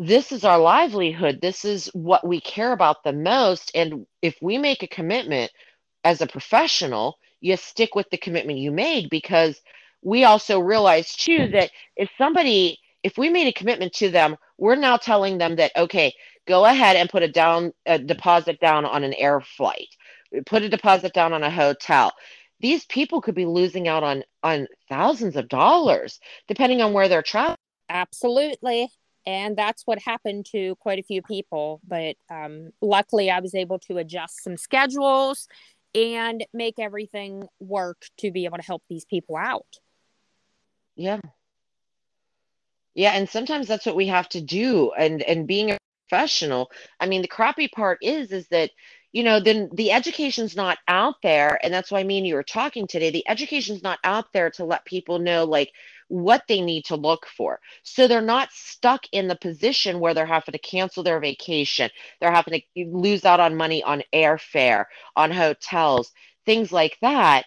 this 0.01 0.31
is 0.31 0.45
our 0.45 0.59
livelihood. 0.59 1.41
This 1.43 1.65
is 1.65 1.87
what 1.89 2.27
we 2.27 2.41
care 2.41 2.73
about 2.73 3.03
the 3.03 3.13
most. 3.13 3.73
And 3.75 4.07
if 4.23 4.37
we 4.41 4.57
make 4.57 4.83
a 4.83 4.89
commitment 4.89 5.51
as 6.05 6.21
a 6.21 6.27
professional 6.27 7.19
you 7.41 7.57
stick 7.57 7.95
with 7.95 8.09
the 8.11 8.17
commitment 8.17 8.59
you 8.59 8.71
made 8.71 9.09
because 9.11 9.61
we 10.03 10.25
also 10.25 10.61
realize 10.61 11.15
too 11.15 11.49
that 11.49 11.71
if 11.97 12.11
somebody 12.19 12.79
if 13.03 13.17
we 13.17 13.29
made 13.29 13.47
a 13.47 13.53
commitment 13.53 13.93
to 13.93 14.11
them 14.11 14.37
we're 14.59 14.77
now 14.77 14.97
telling 14.97 15.39
them 15.39 15.57
that 15.57 15.73
okay 15.77 16.13
go 16.49 16.65
ahead 16.65 16.97
and 16.97 17.11
put 17.11 17.23
a 17.23 17.29
down 17.29 17.73
a 17.87 17.99
deposit 17.99 18.59
down 18.59 18.85
on 18.85 19.05
an 19.05 19.13
air 19.15 19.41
flight. 19.41 19.89
Put 20.47 20.63
a 20.63 20.69
deposit 20.69 21.13
down 21.13 21.33
on 21.33 21.45
a 21.45 21.51
hotel. 21.51 22.13
These 22.61 22.87
people 22.87 23.21
could 23.21 23.37
be 23.37 23.47
losing 23.47 23.87
out 23.87 24.03
on 24.03 24.25
on 24.43 24.67
thousands 24.89 25.37
of 25.37 25.49
dollars 25.49 26.19
depending 26.49 26.81
on 26.83 26.93
where 26.93 27.09
they're 27.09 27.23
traveling. 27.23 27.57
Absolutely. 27.89 28.89
And 29.27 29.57
that's 29.57 29.83
what 29.85 29.99
happened 30.01 30.47
to 30.53 30.75
quite 30.77 30.99
a 30.99 31.03
few 31.03 31.21
people. 31.21 31.81
But 31.87 32.17
um, 32.31 32.71
luckily, 32.81 33.31
I 33.31 33.41
was 33.41 33.55
able 33.55 33.79
to 33.81 33.99
adjust 33.99 34.43
some 34.43 34.57
schedules 34.57 35.49
and 35.95 36.45
make 36.53 36.79
everything 36.79 37.47
work 37.61 38.03
to 38.19 38.31
be 38.31 38.45
able 38.45 38.59
to 38.59 38.65
help 38.65 38.83
these 38.89 39.05
people 39.05 39.37
out. 39.37 39.79
Yeah. 40.97 41.21
Yeah, 42.95 43.13
and 43.13 43.29
sometimes 43.29 43.69
that's 43.69 43.87
what 43.87 43.97
we 43.97 44.09
have 44.09 44.29
to 44.31 44.41
do 44.41 44.91
and 44.93 45.23
and 45.23 45.47
being 45.47 45.71
a 45.71 45.79
professional. 46.09 46.71
I 46.99 47.07
mean, 47.07 47.23
the 47.23 47.29
crappy 47.29 47.69
part 47.69 47.99
is 48.03 48.33
is 48.33 48.49
that 48.49 48.71
you 49.13 49.23
know, 49.23 49.41
then 49.41 49.71
the 49.73 49.93
education's 49.93 50.55
not 50.55 50.79
out 50.87 51.15
there. 51.23 51.59
And 51.63 51.73
that's 51.73 51.91
why 51.91 52.01
I 52.01 52.05
mean 52.05 52.25
you 52.25 52.35
were 52.35 52.43
talking 52.43 52.87
today. 52.87 53.11
The 53.11 53.29
education's 53.29 53.83
not 53.83 53.99
out 54.05 54.33
there 54.33 54.51
to 54.51 54.65
let 54.65 54.85
people 54.85 55.19
know 55.19 55.45
like 55.45 55.73
what 56.09 56.43
they 56.49 56.61
need 56.61 56.85
to 56.87 56.97
look 56.97 57.27
for. 57.27 57.61
So 57.83 58.09
they're 58.09 58.21
not 58.21 58.51
stuck 58.53 59.05
in 59.13 59.29
the 59.29 59.37
position 59.37 60.01
where 60.01 60.15
they're 60.15 60.27
having 60.27 60.53
to 60.53 60.59
cancel 60.59 61.03
their 61.03 61.21
vacation. 61.21 61.91
They're 62.21 62.33
having 62.33 62.61
to 62.61 62.85
lose 62.87 63.25
out 63.25 63.41
on 63.41 63.57
money 63.57 63.83
on 63.83 64.03
airfare, 64.13 64.87
on 65.17 65.31
hotels, 65.31 66.13
things 66.47 66.73
like 66.73 66.99
that, 67.03 67.45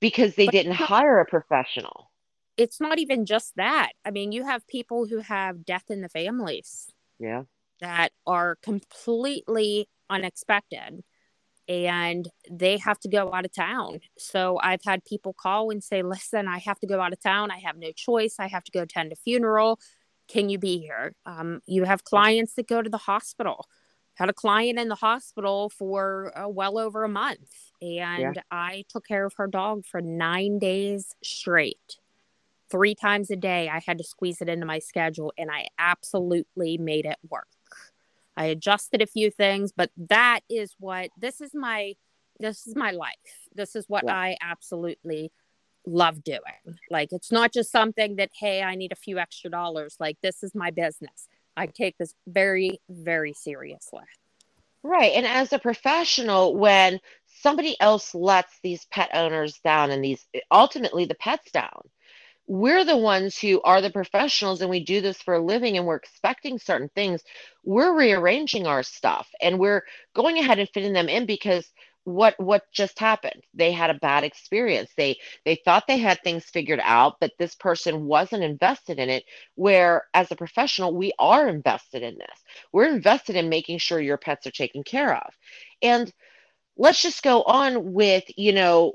because 0.00 0.34
they 0.34 0.46
but 0.46 0.52
didn't 0.52 0.72
hire 0.72 1.20
a 1.20 1.26
professional. 1.26 2.10
It's 2.56 2.80
not 2.80 2.98
even 2.98 3.26
just 3.26 3.54
that. 3.56 3.92
I 4.04 4.10
mean, 4.10 4.32
you 4.32 4.44
have 4.44 4.66
people 4.66 5.06
who 5.06 5.18
have 5.18 5.64
death 5.64 5.84
in 5.90 6.00
the 6.00 6.08
families. 6.08 6.88
Yeah. 7.18 7.44
That 7.80 8.10
are 8.26 8.56
completely 8.62 9.88
unexpected 10.10 11.04
and 11.68 12.28
they 12.50 12.78
have 12.78 12.98
to 13.00 13.08
go 13.08 13.32
out 13.32 13.44
of 13.44 13.52
town. 13.52 14.00
So 14.16 14.58
I've 14.62 14.82
had 14.84 15.04
people 15.04 15.34
call 15.34 15.70
and 15.70 15.84
say, 15.84 16.02
listen, 16.02 16.48
I 16.48 16.58
have 16.58 16.80
to 16.80 16.86
go 16.86 17.00
out 17.00 17.12
of 17.12 17.20
town. 17.20 17.50
I 17.50 17.58
have 17.58 17.76
no 17.76 17.92
choice. 17.92 18.36
I 18.38 18.48
have 18.48 18.64
to 18.64 18.72
go 18.72 18.82
attend 18.82 19.12
a 19.12 19.16
funeral. 19.16 19.78
Can 20.28 20.48
you 20.48 20.58
be 20.58 20.78
here? 20.78 21.14
Um, 21.26 21.60
you 21.66 21.84
have 21.84 22.04
clients 22.04 22.54
that 22.54 22.68
go 22.68 22.80
to 22.80 22.90
the 22.90 22.98
hospital. 22.98 23.66
Had 24.14 24.30
a 24.30 24.34
client 24.34 24.78
in 24.78 24.88
the 24.88 24.96
hospital 24.96 25.70
for 25.70 26.32
uh, 26.36 26.48
well 26.48 26.76
over 26.76 27.04
a 27.04 27.08
month, 27.08 27.50
and 27.80 28.34
yeah. 28.34 28.42
I 28.50 28.84
took 28.88 29.06
care 29.06 29.24
of 29.24 29.34
her 29.36 29.46
dog 29.46 29.86
for 29.86 30.00
nine 30.00 30.58
days 30.58 31.14
straight. 31.22 31.98
Three 32.68 32.96
times 32.96 33.30
a 33.30 33.36
day, 33.36 33.68
I 33.68 33.80
had 33.86 33.96
to 33.98 34.04
squeeze 34.04 34.40
it 34.40 34.48
into 34.48 34.66
my 34.66 34.80
schedule, 34.80 35.32
and 35.38 35.52
I 35.52 35.68
absolutely 35.78 36.78
made 36.78 37.06
it 37.06 37.16
work. 37.30 37.46
I 38.38 38.44
adjusted 38.44 39.02
a 39.02 39.06
few 39.06 39.32
things, 39.32 39.72
but 39.76 39.90
that 40.10 40.40
is 40.48 40.72
what 40.78 41.10
this 41.18 41.40
is 41.40 41.50
my 41.54 41.94
this 42.38 42.68
is 42.68 42.76
my 42.76 42.92
life. 42.92 43.16
This 43.52 43.74
is 43.74 43.84
what 43.88 44.04
yeah. 44.06 44.14
I 44.14 44.36
absolutely 44.40 45.32
love 45.84 46.22
doing. 46.22 46.78
Like 46.88 47.08
it's 47.10 47.32
not 47.32 47.52
just 47.52 47.72
something 47.72 48.14
that 48.16 48.30
hey, 48.32 48.62
I 48.62 48.76
need 48.76 48.92
a 48.92 48.96
few 48.96 49.18
extra 49.18 49.50
dollars. 49.50 49.96
Like 49.98 50.18
this 50.22 50.44
is 50.44 50.54
my 50.54 50.70
business. 50.70 51.26
I 51.56 51.66
take 51.66 51.98
this 51.98 52.14
very 52.28 52.80
very 52.88 53.32
seriously. 53.32 54.04
Right. 54.84 55.14
And 55.16 55.26
as 55.26 55.52
a 55.52 55.58
professional 55.58 56.54
when 56.54 57.00
somebody 57.40 57.76
else 57.80 58.14
lets 58.14 58.56
these 58.62 58.86
pet 58.92 59.10
owners 59.14 59.58
down 59.64 59.90
and 59.90 60.02
these 60.02 60.24
ultimately 60.52 61.06
the 61.06 61.16
pets 61.16 61.50
down 61.50 61.82
we're 62.48 62.84
the 62.84 62.96
ones 62.96 63.38
who 63.38 63.62
are 63.62 63.82
the 63.82 63.90
professionals 63.90 64.62
and 64.62 64.70
we 64.70 64.84
do 64.84 65.02
this 65.02 65.22
for 65.22 65.34
a 65.36 65.44
living 65.44 65.78
and 65.78 65.86
we're 65.86 65.96
expecting 65.96 66.58
certain 66.58 66.90
things 66.96 67.22
we're 67.64 67.94
rearranging 67.96 68.66
our 68.66 68.82
stuff 68.82 69.28
and 69.42 69.60
we're 69.60 69.84
going 70.14 70.38
ahead 70.38 70.58
and 70.58 70.70
fitting 70.70 70.94
them 70.94 71.10
in 71.10 71.26
because 71.26 71.70
what 72.04 72.34
what 72.40 72.64
just 72.72 72.98
happened? 72.98 73.42
They 73.54 73.72
had 73.72 73.90
a 73.90 73.94
bad 73.94 74.24
experience. 74.24 74.90
They 74.96 75.18
they 75.44 75.56
thought 75.64 75.86
they 75.86 75.98
had 75.98 76.20
things 76.22 76.44
figured 76.46 76.80
out 76.82 77.16
but 77.20 77.32
this 77.38 77.54
person 77.56 78.06
wasn't 78.06 78.44
invested 78.44 78.98
in 78.98 79.10
it 79.10 79.24
where 79.56 80.04
as 80.14 80.32
a 80.32 80.36
professional 80.36 80.94
we 80.96 81.12
are 81.18 81.48
invested 81.48 82.02
in 82.02 82.16
this. 82.18 82.42
We're 82.72 82.88
invested 82.94 83.36
in 83.36 83.50
making 83.50 83.78
sure 83.78 84.00
your 84.00 84.18
pets 84.18 84.46
are 84.46 84.52
taken 84.52 84.84
care 84.84 85.16
of. 85.16 85.34
And 85.82 86.12
let's 86.78 87.02
just 87.02 87.22
go 87.22 87.42
on 87.42 87.92
with 87.92 88.24
you 88.36 88.52
know 88.54 88.94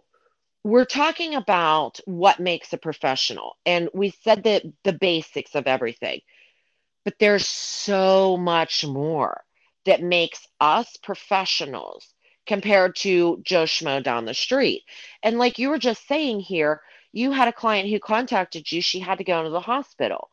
we're 0.64 0.86
talking 0.86 1.36
about 1.36 2.00
what 2.06 2.40
makes 2.40 2.72
a 2.74 2.78
professional 2.78 3.58
and 3.66 3.90
we 3.94 4.14
said 4.24 4.44
that 4.44 4.64
the 4.84 4.94
basics 4.94 5.56
of 5.56 5.68
everything 5.68 6.22
but 7.06 7.16
there's 7.20 7.48
so 7.48 8.38
much 8.38 8.86
more 8.86 9.44
that 9.86 10.02
makes 10.02 10.48
us 10.60 10.98
professionals 10.98 12.14
compared 12.46 12.96
to 12.96 13.42
joe 13.44 13.64
schmo 13.64 14.04
down 14.04 14.26
the 14.26 14.34
street. 14.34 14.84
And 15.22 15.38
like 15.38 15.60
you 15.60 15.70
were 15.70 15.78
just 15.78 16.08
saying 16.08 16.42
here 16.42 16.82
you 17.12 17.32
had 17.32 17.48
a 17.48 17.54
client 17.54 17.90
who 17.90 18.00
contacted 18.00 18.72
you. 18.72 18.82
She 18.82 19.00
had 19.00 19.20
to 19.20 19.24
go 19.24 19.40
into 19.40 19.52
the 19.52 19.60
hospital. 19.60 20.30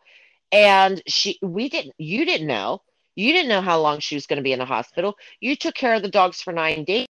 And 0.53 1.03
she 1.07 1.38
we 1.43 1.69
didn't 1.69 1.95
you 1.99 2.25
didn't 2.25 2.47
know. 2.47 2.83
You 3.16 3.33
didn't 3.33 3.49
know 3.49 3.61
how 3.61 3.81
long 3.81 4.01
she 4.01 4.14
was 4.14 4.27
going 4.27 4.38
to 4.38 4.43
be 4.43 4.53
in 4.53 4.59
the 4.59 4.64
hospital. 4.64 5.16
You 5.40 5.57
took 5.57 5.75
care 5.75 5.95
of 5.95 6.03
the 6.03 6.11
dogs 6.11 6.40
for 6.40 6.53
nine 6.53 6.85
days. 6.85 7.07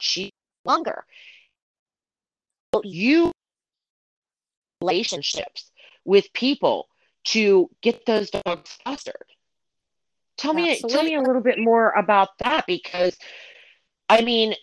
She 0.00 0.30
longer 0.64 1.04
you 2.84 3.32
relationships 4.80 5.70
with 6.04 6.32
people 6.32 6.88
to 7.24 7.68
get 7.82 8.06
those 8.06 8.30
dogs 8.30 8.78
fostered. 8.84 9.14
Tell 10.36 10.56
Absolutely. 10.56 10.84
me 10.84 10.94
tell 10.94 11.02
me 11.04 11.14
a 11.16 11.22
little 11.22 11.42
bit 11.42 11.58
more 11.58 11.90
about 11.90 12.28
that 12.38 12.64
because 12.66 13.16
I 14.08 14.22
mean 14.22 14.54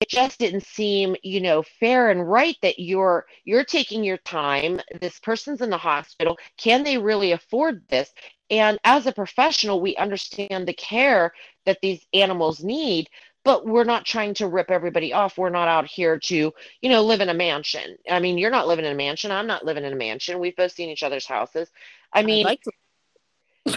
it 0.00 0.08
just 0.08 0.38
didn't 0.38 0.64
seem, 0.64 1.14
you 1.22 1.40
know, 1.40 1.62
fair 1.62 2.10
and 2.10 2.28
right 2.28 2.56
that 2.62 2.78
you're 2.78 3.26
you're 3.44 3.64
taking 3.64 4.02
your 4.02 4.16
time. 4.18 4.80
This 5.00 5.20
person's 5.20 5.60
in 5.60 5.70
the 5.70 5.78
hospital. 5.78 6.38
Can 6.56 6.82
they 6.82 6.98
really 6.98 7.32
afford 7.32 7.86
this? 7.88 8.10
And 8.48 8.78
as 8.82 9.06
a 9.06 9.12
professional, 9.12 9.80
we 9.80 9.96
understand 9.96 10.66
the 10.66 10.72
care 10.72 11.32
that 11.66 11.78
these 11.82 12.04
animals 12.12 12.64
need, 12.64 13.08
but 13.44 13.66
we're 13.66 13.84
not 13.84 14.04
trying 14.04 14.34
to 14.34 14.46
rip 14.46 14.70
everybody 14.70 15.12
off. 15.12 15.38
We're 15.38 15.50
not 15.50 15.68
out 15.68 15.86
here 15.86 16.18
to, 16.18 16.52
you 16.80 16.90
know, 16.90 17.02
live 17.02 17.20
in 17.20 17.28
a 17.28 17.34
mansion. 17.34 17.96
I 18.08 18.20
mean, 18.20 18.38
you're 18.38 18.50
not 18.50 18.68
living 18.68 18.84
in 18.84 18.92
a 18.92 18.96
mansion. 18.96 19.30
I'm 19.30 19.46
not 19.46 19.64
living 19.64 19.84
in 19.84 19.92
a 19.92 19.96
mansion. 19.96 20.38
We've 20.38 20.56
both 20.56 20.72
seen 20.72 20.90
each 20.90 21.02
other's 21.02 21.26
houses. 21.26 21.70
I 22.12 22.22
mean, 22.22 22.44
like 22.44 22.62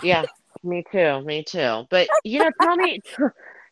yeah, 0.02 0.26
me 0.64 0.84
too, 0.92 1.22
me 1.22 1.44
too. 1.44 1.86
But 1.90 2.10
you 2.24 2.40
know, 2.40 2.52
tell 2.62 2.76
me, 2.76 3.00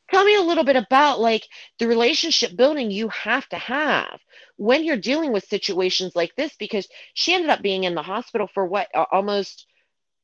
tell 0.09 0.23
me 0.23 0.35
a 0.35 0.41
little 0.41 0.63
bit 0.63 0.77
about 0.77 1.19
like 1.19 1.45
the 1.79 1.87
relationship 1.87 2.55
building 2.55 2.89
you 2.89 3.09
have 3.09 3.47
to 3.49 3.57
have 3.57 4.19
when 4.57 4.83
you're 4.83 4.97
dealing 4.97 5.33
with 5.33 5.43
situations 5.45 6.15
like 6.15 6.35
this, 6.35 6.55
because 6.57 6.87
she 7.15 7.33
ended 7.33 7.49
up 7.49 7.61
being 7.61 7.83
in 7.83 7.95
the 7.95 8.03
hospital 8.03 8.47
for 8.53 8.65
what 8.65 8.87
almost, 9.11 9.65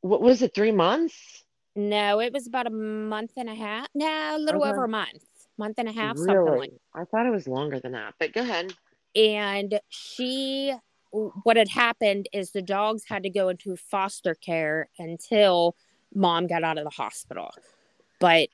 what 0.01 0.21
was 0.21 0.41
it, 0.41 0.53
three 0.53 0.71
months? 0.71 1.43
No, 1.75 2.19
it 2.19 2.33
was 2.33 2.47
about 2.47 2.67
a 2.67 2.71
month 2.71 3.31
and 3.37 3.49
a 3.49 3.55
half. 3.55 3.87
No, 3.93 4.35
a 4.35 4.39
little 4.39 4.61
okay. 4.61 4.71
over 4.71 4.85
a 4.85 4.89
month 4.89 5.23
month 5.57 5.75
and 5.77 5.87
a 5.87 5.91
half, 5.91 6.17
really? 6.17 6.25
something 6.25 6.59
like. 6.59 6.73
I 6.93 7.05
thought 7.05 7.25
it 7.25 7.31
was 7.31 7.47
longer 7.47 7.79
than 7.79 7.93
that, 7.93 8.15
but 8.19 8.33
go 8.33 8.41
ahead. 8.41 8.73
And 9.15 9.79
she, 9.89 10.73
what 11.11 11.57
had 11.57 11.69
happened 11.69 12.29
is 12.33 12.51
the 12.51 12.61
dogs 12.61 13.03
had 13.07 13.23
to 13.23 13.29
go 13.29 13.49
into 13.49 13.75
foster 13.75 14.35
care 14.35 14.89
until 14.99 15.75
mom 16.13 16.47
got 16.47 16.63
out 16.63 16.77
of 16.77 16.83
the 16.83 16.89
hospital. 16.89 17.51
But 18.19 18.49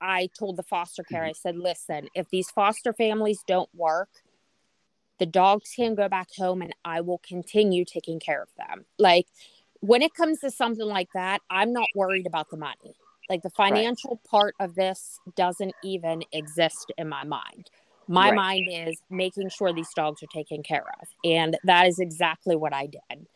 I 0.00 0.28
told 0.38 0.56
the 0.56 0.62
foster 0.62 1.02
care, 1.02 1.24
I 1.24 1.30
mm-hmm. 1.30 1.34
said, 1.40 1.56
listen, 1.56 2.08
if 2.14 2.28
these 2.28 2.50
foster 2.50 2.92
families 2.92 3.42
don't 3.46 3.70
work, 3.74 4.08
the 5.18 5.26
dogs 5.26 5.72
can 5.74 5.94
go 5.94 6.08
back 6.08 6.28
home 6.36 6.60
and 6.62 6.74
I 6.84 7.00
will 7.00 7.18
continue 7.18 7.84
taking 7.84 8.20
care 8.20 8.42
of 8.42 8.50
them. 8.56 8.84
Like 8.98 9.26
when 9.80 10.02
it 10.02 10.14
comes 10.14 10.40
to 10.40 10.50
something 10.50 10.86
like 10.86 11.08
that, 11.14 11.40
I'm 11.50 11.72
not 11.72 11.88
worried 11.94 12.26
about 12.26 12.50
the 12.50 12.56
money. 12.56 12.96
Like 13.28 13.42
the 13.42 13.50
financial 13.50 14.10
right. 14.10 14.30
part 14.30 14.54
of 14.60 14.74
this 14.74 15.18
doesn't 15.36 15.72
even 15.82 16.22
exist 16.32 16.92
in 16.96 17.08
my 17.08 17.24
mind. 17.24 17.70
My 18.08 18.30
right. 18.30 18.36
mind 18.36 18.68
is 18.70 18.96
making 19.10 19.48
sure 19.48 19.72
these 19.72 19.92
dogs 19.94 20.22
are 20.22 20.28
taken 20.32 20.62
care 20.62 20.84
of. 21.00 21.08
And 21.24 21.58
that 21.64 21.86
is 21.86 21.98
exactly 21.98 22.54
what 22.54 22.72
I 22.72 22.86
did. 22.86 23.26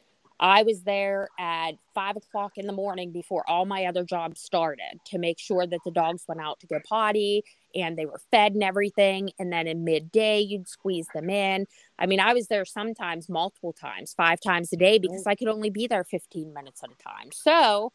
I 0.43 0.63
was 0.63 0.83
there 0.85 1.29
at 1.39 1.73
five 1.95 2.17
o'clock 2.17 2.53
in 2.57 2.67
the 2.67 2.73
morning 2.73 3.13
before 3.13 3.49
all 3.49 3.67
my 3.67 3.85
other 3.85 4.05
jobs 4.05 4.41
started 4.41 4.99
to 5.05 5.19
make 5.19 5.39
sure 5.39 5.67
that 5.67 5.81
the 5.85 5.91
dogs 5.91 6.25
went 6.27 6.41
out 6.41 6.59
to 6.61 6.67
go 6.67 6.79
potty 6.89 7.43
and 7.75 7.97
they 7.97 8.07
were 8.07 8.21
fed 8.31 8.55
and 8.55 8.63
everything. 8.63 9.31
And 9.39 9.53
then 9.53 9.67
in 9.67 9.85
midday, 9.85 10.41
you'd 10.41 10.67
squeeze 10.67 11.07
them 11.15 11.29
in. 11.29 11.67
I 11.99 12.07
mean, 12.07 12.21
I 12.21 12.33
was 12.33 12.47
there 12.47 12.65
sometimes 12.65 13.29
multiple 13.29 13.75
times, 13.75 14.15
five 14.15 14.41
times 14.41 14.73
a 14.73 14.77
day, 14.77 14.99
because 14.99 15.27
I 15.27 15.35
could 15.35 15.49
only 15.49 15.69
be 15.69 15.87
there 15.87 16.05
15 16.05 16.55
minutes 16.55 16.83
at 16.83 16.91
a 16.91 17.03
time. 17.03 17.29
So 17.33 17.93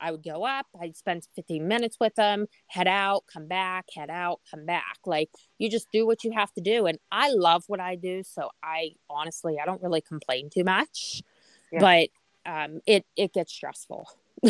I 0.00 0.10
would 0.10 0.22
go 0.22 0.44
up, 0.44 0.66
I'd 0.80 0.96
spend 0.96 1.26
15 1.34 1.66
minutes 1.66 1.96
with 2.00 2.14
them, 2.14 2.46
head 2.66 2.86
out, 2.86 3.24
come 3.32 3.46
back, 3.46 3.86
head 3.94 4.10
out, 4.10 4.40
come 4.50 4.66
back. 4.66 4.98
Like 5.04 5.30
you 5.58 5.70
just 5.70 5.90
do 5.92 6.06
what 6.06 6.24
you 6.24 6.32
have 6.32 6.52
to 6.54 6.60
do. 6.60 6.86
And 6.86 6.98
I 7.10 7.30
love 7.30 7.64
what 7.66 7.80
I 7.80 7.96
do. 7.96 8.22
So 8.22 8.50
I 8.62 8.92
honestly, 9.08 9.58
I 9.60 9.66
don't 9.66 9.82
really 9.82 10.00
complain 10.00 10.50
too 10.50 10.64
much, 10.64 11.22
yeah. 11.72 11.80
but 11.80 12.08
um, 12.50 12.80
it, 12.86 13.04
it 13.16 13.32
gets 13.32 13.52
stressful. 13.52 14.08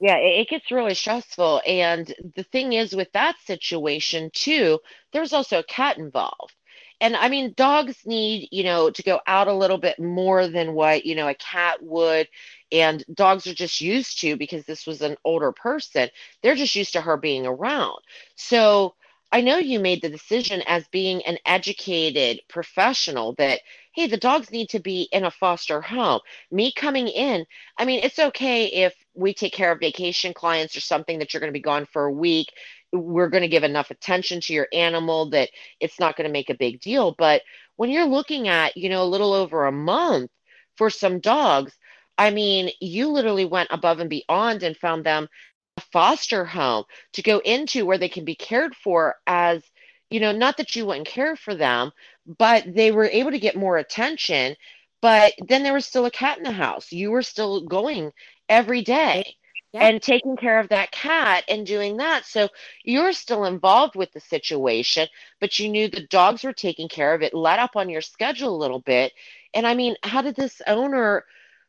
yeah, 0.00 0.16
it, 0.16 0.40
it 0.40 0.48
gets 0.48 0.70
really 0.70 0.94
stressful. 0.94 1.62
And 1.66 2.12
the 2.36 2.44
thing 2.44 2.72
is 2.72 2.94
with 2.94 3.12
that 3.12 3.36
situation 3.44 4.30
too, 4.32 4.80
there's 5.12 5.32
also 5.32 5.58
a 5.58 5.64
cat 5.64 5.98
involved. 5.98 6.54
And 7.00 7.16
I 7.16 7.28
mean, 7.28 7.54
dogs 7.56 7.96
need, 8.04 8.48
you 8.52 8.64
know, 8.64 8.90
to 8.90 9.02
go 9.02 9.20
out 9.26 9.48
a 9.48 9.54
little 9.54 9.78
bit 9.78 9.98
more 9.98 10.48
than 10.48 10.74
what, 10.74 11.06
you 11.06 11.14
know, 11.14 11.28
a 11.28 11.34
cat 11.34 11.82
would. 11.82 12.28
And 12.72 13.04
dogs 13.14 13.46
are 13.46 13.54
just 13.54 13.80
used 13.80 14.20
to 14.20 14.36
because 14.36 14.64
this 14.64 14.86
was 14.86 15.00
an 15.00 15.16
older 15.24 15.52
person. 15.52 16.10
They're 16.42 16.54
just 16.54 16.76
used 16.76 16.92
to 16.92 17.00
her 17.00 17.16
being 17.16 17.46
around. 17.46 17.98
So 18.36 18.94
I 19.32 19.40
know 19.40 19.58
you 19.58 19.80
made 19.80 20.02
the 20.02 20.10
decision 20.10 20.62
as 20.66 20.86
being 20.88 21.24
an 21.24 21.38
educated 21.46 22.40
professional 22.48 23.34
that, 23.38 23.60
hey, 23.94 24.06
the 24.06 24.16
dogs 24.16 24.50
need 24.50 24.68
to 24.70 24.80
be 24.80 25.08
in 25.12 25.24
a 25.24 25.30
foster 25.30 25.80
home. 25.80 26.20
Me 26.50 26.72
coming 26.72 27.08
in, 27.08 27.46
I 27.78 27.84
mean, 27.84 28.00
it's 28.02 28.18
okay 28.18 28.66
if 28.66 28.94
we 29.14 29.32
take 29.32 29.52
care 29.52 29.72
of 29.72 29.80
vacation 29.80 30.34
clients 30.34 30.76
or 30.76 30.80
something 30.80 31.18
that 31.18 31.32
you're 31.32 31.40
going 31.40 31.52
to 31.52 31.58
be 31.58 31.62
gone 31.62 31.86
for 31.86 32.04
a 32.04 32.12
week 32.12 32.48
we're 32.92 33.28
going 33.28 33.42
to 33.42 33.48
give 33.48 33.64
enough 33.64 33.90
attention 33.90 34.40
to 34.40 34.52
your 34.52 34.68
animal 34.72 35.30
that 35.30 35.50
it's 35.78 36.00
not 36.00 36.16
going 36.16 36.26
to 36.26 36.32
make 36.32 36.50
a 36.50 36.54
big 36.54 36.80
deal. 36.80 37.14
But 37.16 37.42
when 37.76 37.90
you're 37.90 38.06
looking 38.06 38.48
at, 38.48 38.76
you 38.76 38.88
know, 38.88 39.02
a 39.02 39.04
little 39.04 39.32
over 39.32 39.66
a 39.66 39.72
month 39.72 40.30
for 40.76 40.90
some 40.90 41.20
dogs, 41.20 41.72
I 42.18 42.30
mean, 42.30 42.70
you 42.80 43.08
literally 43.08 43.46
went 43.46 43.70
above 43.72 44.00
and 44.00 44.10
beyond 44.10 44.62
and 44.62 44.76
found 44.76 45.04
them 45.04 45.28
a 45.76 45.80
foster 45.92 46.44
home 46.44 46.84
to 47.14 47.22
go 47.22 47.38
into 47.38 47.86
where 47.86 47.98
they 47.98 48.08
can 48.08 48.24
be 48.24 48.34
cared 48.34 48.74
for 48.74 49.16
as, 49.26 49.62
you 50.10 50.20
know, 50.20 50.32
not 50.32 50.56
that 50.56 50.74
you 50.76 50.84
wouldn't 50.84 51.06
care 51.06 51.36
for 51.36 51.54
them, 51.54 51.92
but 52.38 52.64
they 52.74 52.90
were 52.92 53.06
able 53.06 53.30
to 53.30 53.38
get 53.38 53.56
more 53.56 53.78
attention. 53.78 54.56
But 55.00 55.32
then 55.48 55.62
there 55.62 55.72
was 55.72 55.86
still 55.86 56.04
a 56.04 56.10
cat 56.10 56.36
in 56.36 56.44
the 56.44 56.52
house. 56.52 56.92
You 56.92 57.10
were 57.10 57.22
still 57.22 57.62
going 57.66 58.12
every 58.48 58.82
day 58.82 59.36
yeah. 59.72 59.86
and 59.86 60.02
taking 60.02 60.36
care 60.36 60.58
of 60.58 60.68
that 60.68 60.90
cat 60.90 61.44
and 61.48 61.66
doing 61.66 61.96
that. 61.98 62.24
So 62.26 62.48
you're 62.84 63.12
still 63.12 63.44
involved 63.44 63.96
with 63.96 64.12
the 64.12 64.20
situation, 64.20 65.08
but 65.40 65.58
you 65.58 65.68
knew 65.68 65.88
the 65.88 66.06
dogs 66.06 66.44
were 66.44 66.52
taking 66.52 66.88
care 66.88 67.14
of 67.14 67.22
it, 67.22 67.34
let 67.34 67.58
up 67.58 67.76
on 67.76 67.88
your 67.88 68.02
schedule 68.02 68.54
a 68.54 68.62
little 68.62 68.80
bit. 68.80 69.12
And 69.54 69.66
I 69.66 69.74
mean, 69.74 69.96
how 70.02 70.22
did 70.22 70.36
this 70.36 70.60
owner 70.66 71.24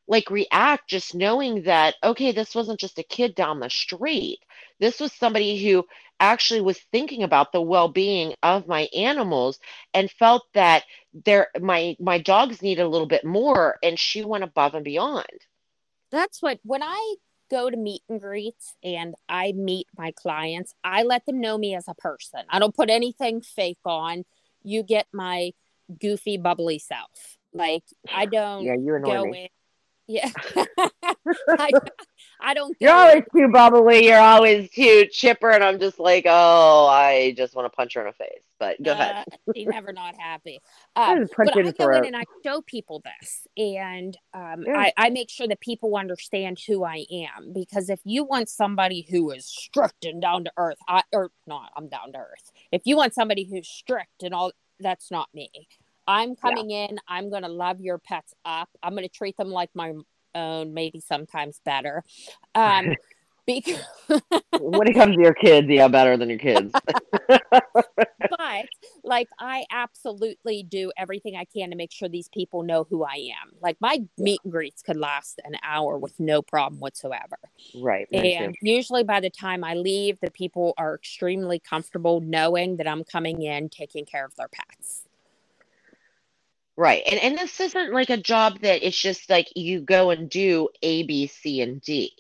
like 0.08 0.30
react 0.30 0.90
just 0.90 1.16
knowing 1.16 1.64
that, 1.64 1.96
okay, 2.04 2.32
this 2.32 2.56
wasn't 2.56 2.80
just 2.80 3.00
a 3.00 3.04
kid 3.04 3.36
down 3.36 3.60
the 3.60 3.70
street? 3.70 4.40
This 4.80 5.00
was 5.00 5.14
somebody 5.14 5.64
who 5.64 5.86
actually 6.22 6.62
was 6.62 6.80
thinking 6.92 7.24
about 7.24 7.52
the 7.52 7.62
well-being 7.62 8.34
of 8.44 8.68
my 8.68 8.88
animals 8.96 9.60
and 9.94 10.10
felt 10.12 10.44
that 10.54 10.84
their 11.14 11.50
my 11.60 11.96
my 12.00 12.20
dogs 12.20 12.62
needed 12.62 12.84
a 12.84 12.88
little 12.88 13.08
bit 13.08 13.26
more 13.26 13.78
and 13.84 14.00
she 14.00 14.24
went 14.24 14.44
above 14.44 14.76
and 14.76 14.86
beyond 14.86 15.26
that's 16.12 16.42
what 16.42 16.60
when 16.64 16.82
i 16.84 17.16
go 17.52 17.70
to 17.70 17.78
meet 17.78 18.02
and 18.10 18.20
greets 18.20 18.76
and 18.84 19.14
I 19.30 19.52
meet 19.52 19.88
my 19.98 20.12
clients, 20.14 20.74
I 20.84 21.04
let 21.04 21.26
them 21.26 21.42
know 21.42 21.58
me 21.58 21.76
as 21.76 21.88
a 21.88 21.94
person. 21.94 22.40
I 22.50 22.58
don't 22.58 22.76
put 22.76 22.90
anything 22.90 23.42
fake 23.42 23.80
on. 23.86 24.24
You 24.64 24.82
get 24.82 25.08
my 25.14 25.52
goofy, 26.00 26.38
bubbly 26.38 26.80
self. 26.80 27.38
Like 27.54 27.84
I 28.12 28.26
don't 28.26 28.64
yeah, 28.64 28.76
you 28.76 28.98
go 29.04 29.26
me. 29.26 29.44
in 29.44 29.50
yeah. 30.08 30.30
I, 31.50 31.72
I 32.42 32.54
don't. 32.54 32.76
You're 32.80 32.94
always 32.94 33.24
too 33.36 33.48
bubbly. 33.50 34.08
You're 34.08 34.20
always 34.20 34.70
too 34.72 35.06
chipper, 35.12 35.52
and 35.52 35.64
I'm 35.64 35.80
just 35.80 36.00
like, 36.00 36.26
oh, 36.28 36.88
I 36.88 37.34
just 37.38 37.56
want 37.56 37.72
to 37.72 37.76
punch 37.76 37.94
her 37.94 38.02
in 38.02 38.08
the 38.08 38.14
face. 38.14 38.42
But 38.60 38.82
go 38.82 38.92
uh, 38.92 38.96
ahead. 38.96 39.26
she's 39.56 39.68
never 39.68 39.94
not 39.94 40.16
happy. 40.18 40.60
Um, 40.96 41.28
but 41.38 41.58
I 41.58 41.72
go 41.72 41.90
in 41.92 42.06
and 42.06 42.16
I 42.16 42.24
show 42.44 42.62
people 42.62 43.02
this, 43.04 43.48
and 43.58 44.18
um, 44.34 44.64
yeah. 44.66 44.78
I, 44.78 44.94
I 44.98 45.10
make 45.10 45.30
sure 45.30 45.48
that 45.48 45.60
people 45.60 45.96
understand 45.96 46.60
who 46.68 46.84
I 46.84 47.06
am. 47.12 47.54
Because 47.54 47.90
if 47.90 48.00
you 48.04 48.24
want 48.24 48.50
somebody 48.50 49.08
who 49.10 49.32
is 49.32 49.46
strict 49.46 50.06
and 50.06 50.22
down 50.22 50.46
to 50.46 50.52
earth, 50.58 50.80
I 50.88 51.04
or 51.14 51.32
not, 51.48 51.72
I'm 51.76 51.90
down 51.90 52.14
to 52.14 52.20
earth. 52.20 52.52
If 52.72 52.82
you 52.86 52.98
want 52.98 53.14
somebody 53.14 53.44
who's 53.44 53.68
strict 53.68 54.24
and 54.24 54.34
all, 54.34 54.52
that's 54.80 55.12
not 55.12 55.30
me. 55.34 55.50
I'm 56.12 56.36
coming 56.36 56.70
yeah. 56.70 56.88
in. 56.90 57.00
I'm 57.08 57.30
going 57.30 57.44
to 57.44 57.50
love 57.50 57.80
your 57.80 57.98
pets 57.98 58.34
up. 58.44 58.70
I'm 58.84 58.92
going 58.92 59.08
to 59.08 59.10
treat 59.10 59.38
them 59.38 59.50
like 59.50 59.70
my 59.74 59.94
own, 60.36 60.74
maybe 60.74 61.00
sometimes 61.00 61.62
better. 61.64 62.04
Um, 62.54 62.96
because 63.48 63.82
when 64.60 64.90
it 64.90 64.94
comes 64.94 65.16
to 65.16 65.22
your 65.22 65.34
kids, 65.34 65.68
yeah, 65.70 65.88
better 65.88 66.18
than 66.18 66.30
your 66.30 66.38
kids. 66.38 66.74
but 67.50 68.66
like, 69.06 69.30
I 69.40 69.64
absolutely 69.72 70.64
do 70.64 70.92
everything 70.98 71.38
I 71.38 71.46
can 71.46 71.70
to 71.70 71.78
make 71.78 71.94
sure 71.94 72.10
these 72.10 72.28
people 72.28 72.64
know 72.64 72.86
who 72.90 73.06
I 73.06 73.32
am. 73.42 73.54
Like, 73.62 73.78
my 73.80 74.00
meet 74.18 74.42
and 74.44 74.52
greets 74.52 74.82
could 74.82 74.98
last 74.98 75.40
an 75.46 75.56
hour 75.64 75.98
with 75.98 76.20
no 76.20 76.42
problem 76.42 76.82
whatsoever. 76.82 77.38
Right. 77.74 78.08
And 78.12 78.54
usually 78.62 79.06
by 79.06 79.22
the 79.22 79.30
time 79.30 79.64
I 79.64 79.76
leave, 79.76 80.20
the 80.20 80.32
people 80.32 80.74
are 80.78 80.94
extremely 80.94 81.58
comfortable 81.58 82.20
knowing 82.20 82.76
that 82.78 82.88
I'm 82.88 83.06
coming 83.06 83.44
in 83.44 83.70
taking 83.70 84.04
care 84.06 84.26
of 84.26 84.36
their 84.36 84.50
pets. 84.50 85.06
Right. 86.82 87.04
And 87.06 87.20
and 87.20 87.38
this 87.38 87.60
isn't 87.60 87.94
like 87.94 88.10
a 88.10 88.18
job 88.18 88.62
that 88.62 88.82
it's 88.84 89.00
just 89.00 89.30
like 89.30 89.48
you 89.56 89.82
go 89.82 90.10
and 90.10 90.28
do 90.28 90.68
A, 90.82 91.04
B, 91.04 91.28
C, 91.28 91.62
and 91.62 91.80
D. 91.80 92.12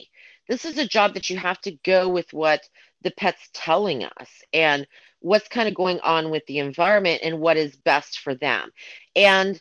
This 0.47 0.65
is 0.65 0.77
a 0.77 0.87
job 0.87 1.15
that 1.15 1.31
you 1.31 1.37
have 1.37 1.59
to 1.61 1.71
go 1.83 2.07
with 2.09 2.31
what 2.31 2.61
the 3.01 3.09
pet's 3.09 3.49
telling 3.53 4.03
us 4.03 4.29
and 4.53 4.85
what's 5.19 5.47
kind 5.47 5.67
of 5.67 5.73
going 5.73 5.99
on 6.01 6.29
with 6.29 6.45
the 6.45 6.59
environment 6.59 7.21
and 7.23 7.39
what 7.39 7.57
is 7.57 7.75
best 7.75 8.19
for 8.19 8.35
them. 8.35 8.69
And 9.15 9.59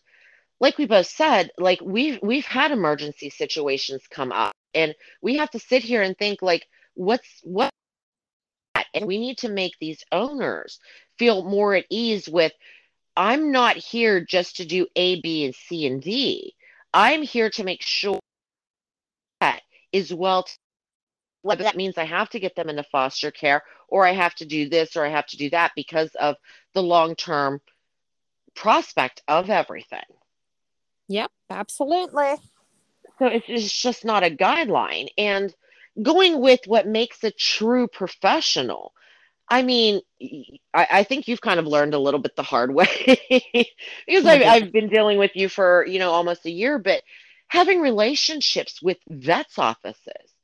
like 0.61 0.77
we 0.77 0.85
both 0.85 1.07
said, 1.07 1.51
like 1.57 1.81
we've 1.81 2.19
we've 2.23 2.45
had 2.45 2.71
emergency 2.71 3.31
situations 3.31 4.03
come 4.11 4.33
up 4.33 4.53
and 4.75 4.95
we 5.23 5.39
have 5.39 5.51
to 5.53 5.59
sit 5.61 5.83
here 5.83 6.03
and 6.03 6.15
think 6.19 6.43
like 6.43 6.67
what's 6.93 7.41
what 7.43 7.71
and 8.93 9.07
we 9.07 9.19
need 9.19 9.39
to 9.39 9.49
make 9.49 9.73
these 9.81 10.05
owners 10.13 10.79
feel 11.19 11.43
more 11.43 11.75
at 11.75 11.87
ease 11.89 12.29
with 12.29 12.53
I'm 13.17 13.53
not 13.53 13.77
here 13.77 14.21
just 14.21 14.57
to 14.57 14.65
do 14.65 14.87
A, 14.97 15.21
B, 15.21 15.45
and 15.45 15.55
C 15.55 15.87
and 15.87 16.03
D. 16.03 16.55
I'm 16.93 17.23
here 17.23 17.51
to 17.51 17.65
make 17.65 17.83
sure 17.83 18.21
that 19.41 19.63
is 19.93 20.13
well. 20.13 20.47
Whether 21.43 21.65
that 21.65 21.77
means 21.77 21.97
I 21.97 22.05
have 22.05 22.29
to 22.31 22.41
get 22.41 22.55
them 22.55 22.69
into 22.69 22.83
foster 22.85 23.31
care, 23.31 23.63
or 23.89 24.07
I 24.07 24.13
have 24.13 24.35
to 24.37 24.45
do 24.45 24.69
this, 24.69 24.97
or 24.97 25.05
I 25.05 25.11
have 25.11 25.27
to 25.29 25.37
do 25.37 25.51
that 25.51 25.73
because 25.75 26.11
of 26.15 26.37
the 26.75 26.83
long 26.83 27.15
term 27.15 27.61
prospect 28.55 29.23
of 29.27 29.51
everything. 29.51 30.05
Yep, 31.09 31.31
absolutely. 31.49 32.35
So 33.19 33.27
it's, 33.27 33.47
it's 33.49 33.83
just 33.83 34.05
not 34.05 34.23
a 34.23 34.31
guideline. 34.31 35.09
And 35.19 35.53
going 36.01 36.41
with 36.41 36.61
what 36.67 36.87
makes 36.87 37.25
a 37.25 37.31
true 37.31 37.89
professional 37.89 38.93
I 39.51 39.63
mean, 39.63 40.01
I, 40.73 40.87
I, 40.93 41.03
think 41.03 41.27
you've 41.27 41.41
kind 41.41 41.59
of 41.59 41.67
learned 41.67 41.93
a 41.93 41.99
little 41.99 42.21
bit 42.21 42.37
the 42.37 42.43
hard 42.45 42.73
way 42.73 42.87
because 44.07 44.25
I've, 44.25 44.43
I've 44.43 44.73
been 44.73 44.89
dealing 44.89 45.19
with 45.19 45.33
you 45.35 45.49
for, 45.49 45.85
you 45.87 45.99
know, 45.99 46.13
almost 46.13 46.47
a 46.47 46.51
year, 46.51 46.79
but 46.79 47.03
having 47.49 47.81
relationships 47.81 48.81
with 48.81 48.99
vets 49.09 49.59
offices 49.59 50.35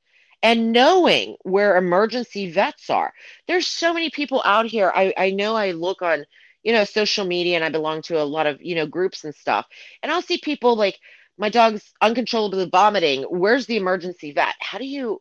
and 0.42 0.72
knowing 0.72 1.36
where 1.42 1.76
emergency 1.76 2.50
vets 2.50 2.90
are. 2.90 3.12
There's 3.46 3.66
so 3.68 3.94
many 3.94 4.11
people 4.11 4.42
out 4.44 4.66
here. 4.66 4.92
I, 4.94 5.14
I 5.16 5.30
know 5.30 5.54
I 5.54 5.70
look 5.70 6.02
on, 6.02 6.26
you 6.64 6.72
know, 6.72 6.84
social 6.84 7.24
media 7.24 7.54
and 7.54 7.64
I 7.64 7.68
belong 7.68 8.02
to 8.02 8.20
a 8.20 8.24
lot 8.24 8.46
of, 8.46 8.61
you 8.61 8.74
know, 8.74 8.86
groups 8.86 9.24
and 9.24 9.34
stuff. 9.34 9.66
And 10.02 10.11
I'll 10.11 10.22
see 10.22 10.38
people 10.38 10.76
like, 10.76 10.98
my 11.38 11.48
dog's 11.48 11.92
uncontrollably 12.00 12.68
vomiting. 12.70 13.22
Where's 13.24 13.66
the 13.66 13.76
emergency 13.76 14.32
vet? 14.32 14.54
How 14.61 14.78
do 14.78 14.86
you, 14.86 15.20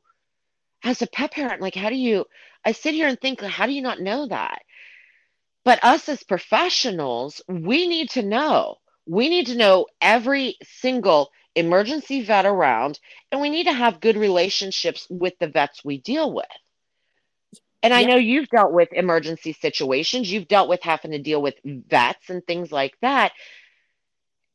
as 0.84 1.02
a 1.02 1.08
pet 1.08 1.32
parent, 1.32 1.62
like, 1.62 1.76
how 1.76 1.90
do 1.90 1.96
you, 1.96 2.26
I 2.66 2.72
sit 2.72 2.96
here 2.96 3.08
and 3.08 3.20
think, 3.20 3.42
how 3.42 3.68
do 3.68 3.74
you 3.74 3.82
not 3.82 4.02
know 4.02 4.28
that? 4.28 4.62
But 5.64 5.84
us 5.84 6.10
as 6.10 6.24
professionals, 6.24 7.42
we 7.48 7.88
need 7.88 8.10
to 8.12 8.24
know. 8.24 8.78
We 9.08 9.30
need 9.30 9.48
to 9.48 9.58
know 9.58 9.88
every 10.02 10.58
single 10.64 11.32
emergency 11.56 12.22
vet 12.22 12.46
around, 12.46 13.00
and 13.32 13.40
we 13.42 13.50
need 13.50 13.66
to 13.66 13.74
have 13.74 14.00
good 14.00 14.18
relationships 14.18 15.08
with 15.10 15.34
the 15.40 15.48
vets 15.48 15.86
we 15.86 16.00
deal 16.00 16.34
with. 16.34 16.46
And 17.82 17.94
I 17.94 18.04
know 18.04 18.16
you've 18.16 18.50
dealt 18.50 18.74
with 18.74 18.90
emergency 18.94 19.54
situations, 19.54 20.32
you've 20.32 20.48
dealt 20.48 20.70
with 20.70 20.82
having 20.82 21.12
to 21.12 21.20
deal 21.20 21.42
with 21.42 21.56
vets 21.64 22.30
and 22.30 22.46
things 22.46 22.72
like 22.72 22.96
that. 23.02 23.32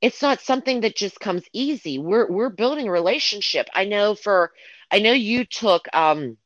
It's 0.00 0.22
not 0.22 0.40
something 0.40 0.80
that 0.80 0.96
just 0.96 1.20
comes 1.20 1.44
easy. 1.52 1.98
We're 1.98 2.26
we're 2.30 2.48
building 2.48 2.88
a 2.88 2.92
relationship. 2.92 3.68
I 3.74 3.84
know 3.84 4.14
for 4.14 4.52
I 4.90 4.98
know 4.98 5.12
you 5.12 5.44
took 5.44 5.86
um 5.92 6.38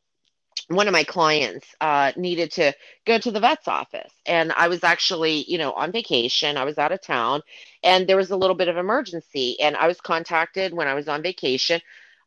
one 0.68 0.88
of 0.88 0.92
my 0.92 1.04
clients 1.04 1.66
uh, 1.80 2.12
needed 2.16 2.50
to 2.52 2.74
go 3.06 3.18
to 3.18 3.30
the 3.32 3.40
vet's 3.40 3.68
office. 3.68 4.12
And 4.26 4.52
i 4.54 4.68
was 4.68 4.84
actually 4.84 5.44
you 5.48 5.58
know 5.58 5.72
on 5.72 5.92
vacation. 5.92 6.58
I 6.58 6.64
was 6.64 6.78
out 6.78 6.92
of 6.92 7.02
town 7.02 7.42
and 7.84 8.08
there 8.08 8.18
was 8.18 8.32
a 8.32 8.36
little 8.36 8.56
bit 8.56 8.68
of 8.68 8.76
emergency 8.78 9.60
and 9.60 9.76
i 9.76 9.86
was 9.88 10.00
contacted 10.00 10.74
when 10.74 10.88
i 10.88 10.94
was 10.94 11.08
on 11.08 11.22
vacation. 11.22 11.80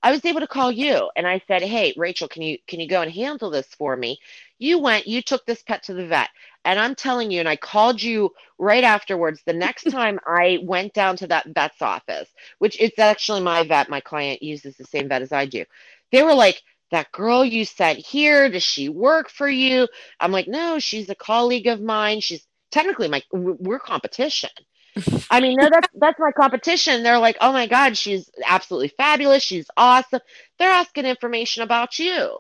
I 0.03 0.11
was 0.11 0.25
able 0.25 0.41
to 0.41 0.47
call 0.47 0.71
you 0.71 1.11
and 1.17 1.28
i 1.28 1.41
said 1.47 1.63
hey 1.63 1.93
Rachelle 1.97 2.30
can 2.32 2.43
you 2.43 2.57
can 2.67 2.80
you 2.82 2.88
go 2.89 3.01
and 3.03 3.11
handle 3.11 3.51
this 3.51 3.67
for 3.67 3.97
me? 3.97 4.19
You 4.59 4.80
went 4.80 5.07
you 5.07 5.21
took 5.23 5.45
this 5.45 5.63
pet 5.63 5.84
to 5.86 5.95
the 5.95 6.07
vet. 6.07 6.30
And 6.65 6.80
i'm 6.80 6.95
telling 6.95 7.32
you 7.32 7.39
and 7.41 7.49
i 7.49 7.57
called 7.57 8.01
you 8.01 8.32
right 8.59 8.84
afterwards 8.86 9.41
the 9.45 9.53
next 9.53 9.86
time 9.91 10.19
i 10.28 10.59
went 10.63 10.93
down 10.93 11.17
to 11.17 11.28
that 11.28 11.47
vet's 11.55 11.82
office 11.82 12.30
which 12.59 12.78
it's 12.82 12.99
actually 12.99 13.41
my 13.41 13.63
vet. 13.63 13.89
My 13.89 14.01
client 14.01 14.41
uses 14.43 14.78
the 14.78 14.86
same 14.86 15.09
vet 15.09 15.21
as 15.21 15.32
i 15.32 15.45
do. 15.45 15.65
They 16.11 16.23
were 16.23 16.36
like 16.36 16.61
that 16.91 17.11
girl 17.11 17.43
you 17.43 17.65
sent 17.65 17.99
here, 17.99 18.49
does 18.49 18.63
she 18.63 18.89
work 18.89 19.29
for 19.29 19.49
you? 19.49 19.88
I'm 20.19 20.31
like, 20.31 20.47
no, 20.47 20.79
she's 20.79 21.09
a 21.09 21.15
colleague 21.15 21.67
of 21.67 21.81
mine. 21.81 22.21
She's 22.21 22.45
technically 22.71 23.07
my 23.07 23.21
we're 23.31 23.79
competition. 23.79 24.49
I 25.29 25.41
mean, 25.41 25.55
no, 25.59 25.69
that's 25.69 25.88
that's 25.95 26.19
my 26.19 26.31
competition. 26.31 27.03
They're 27.03 27.19
like, 27.19 27.38
oh 27.41 27.51
my 27.53 27.67
God, 27.67 27.97
she's 27.97 28.29
absolutely 28.45 28.89
fabulous. 28.89 29.43
She's 29.43 29.67
awesome. 29.77 30.21
They're 30.57 30.71
asking 30.71 31.05
information 31.05 31.63
about 31.63 31.99
you. 31.99 32.38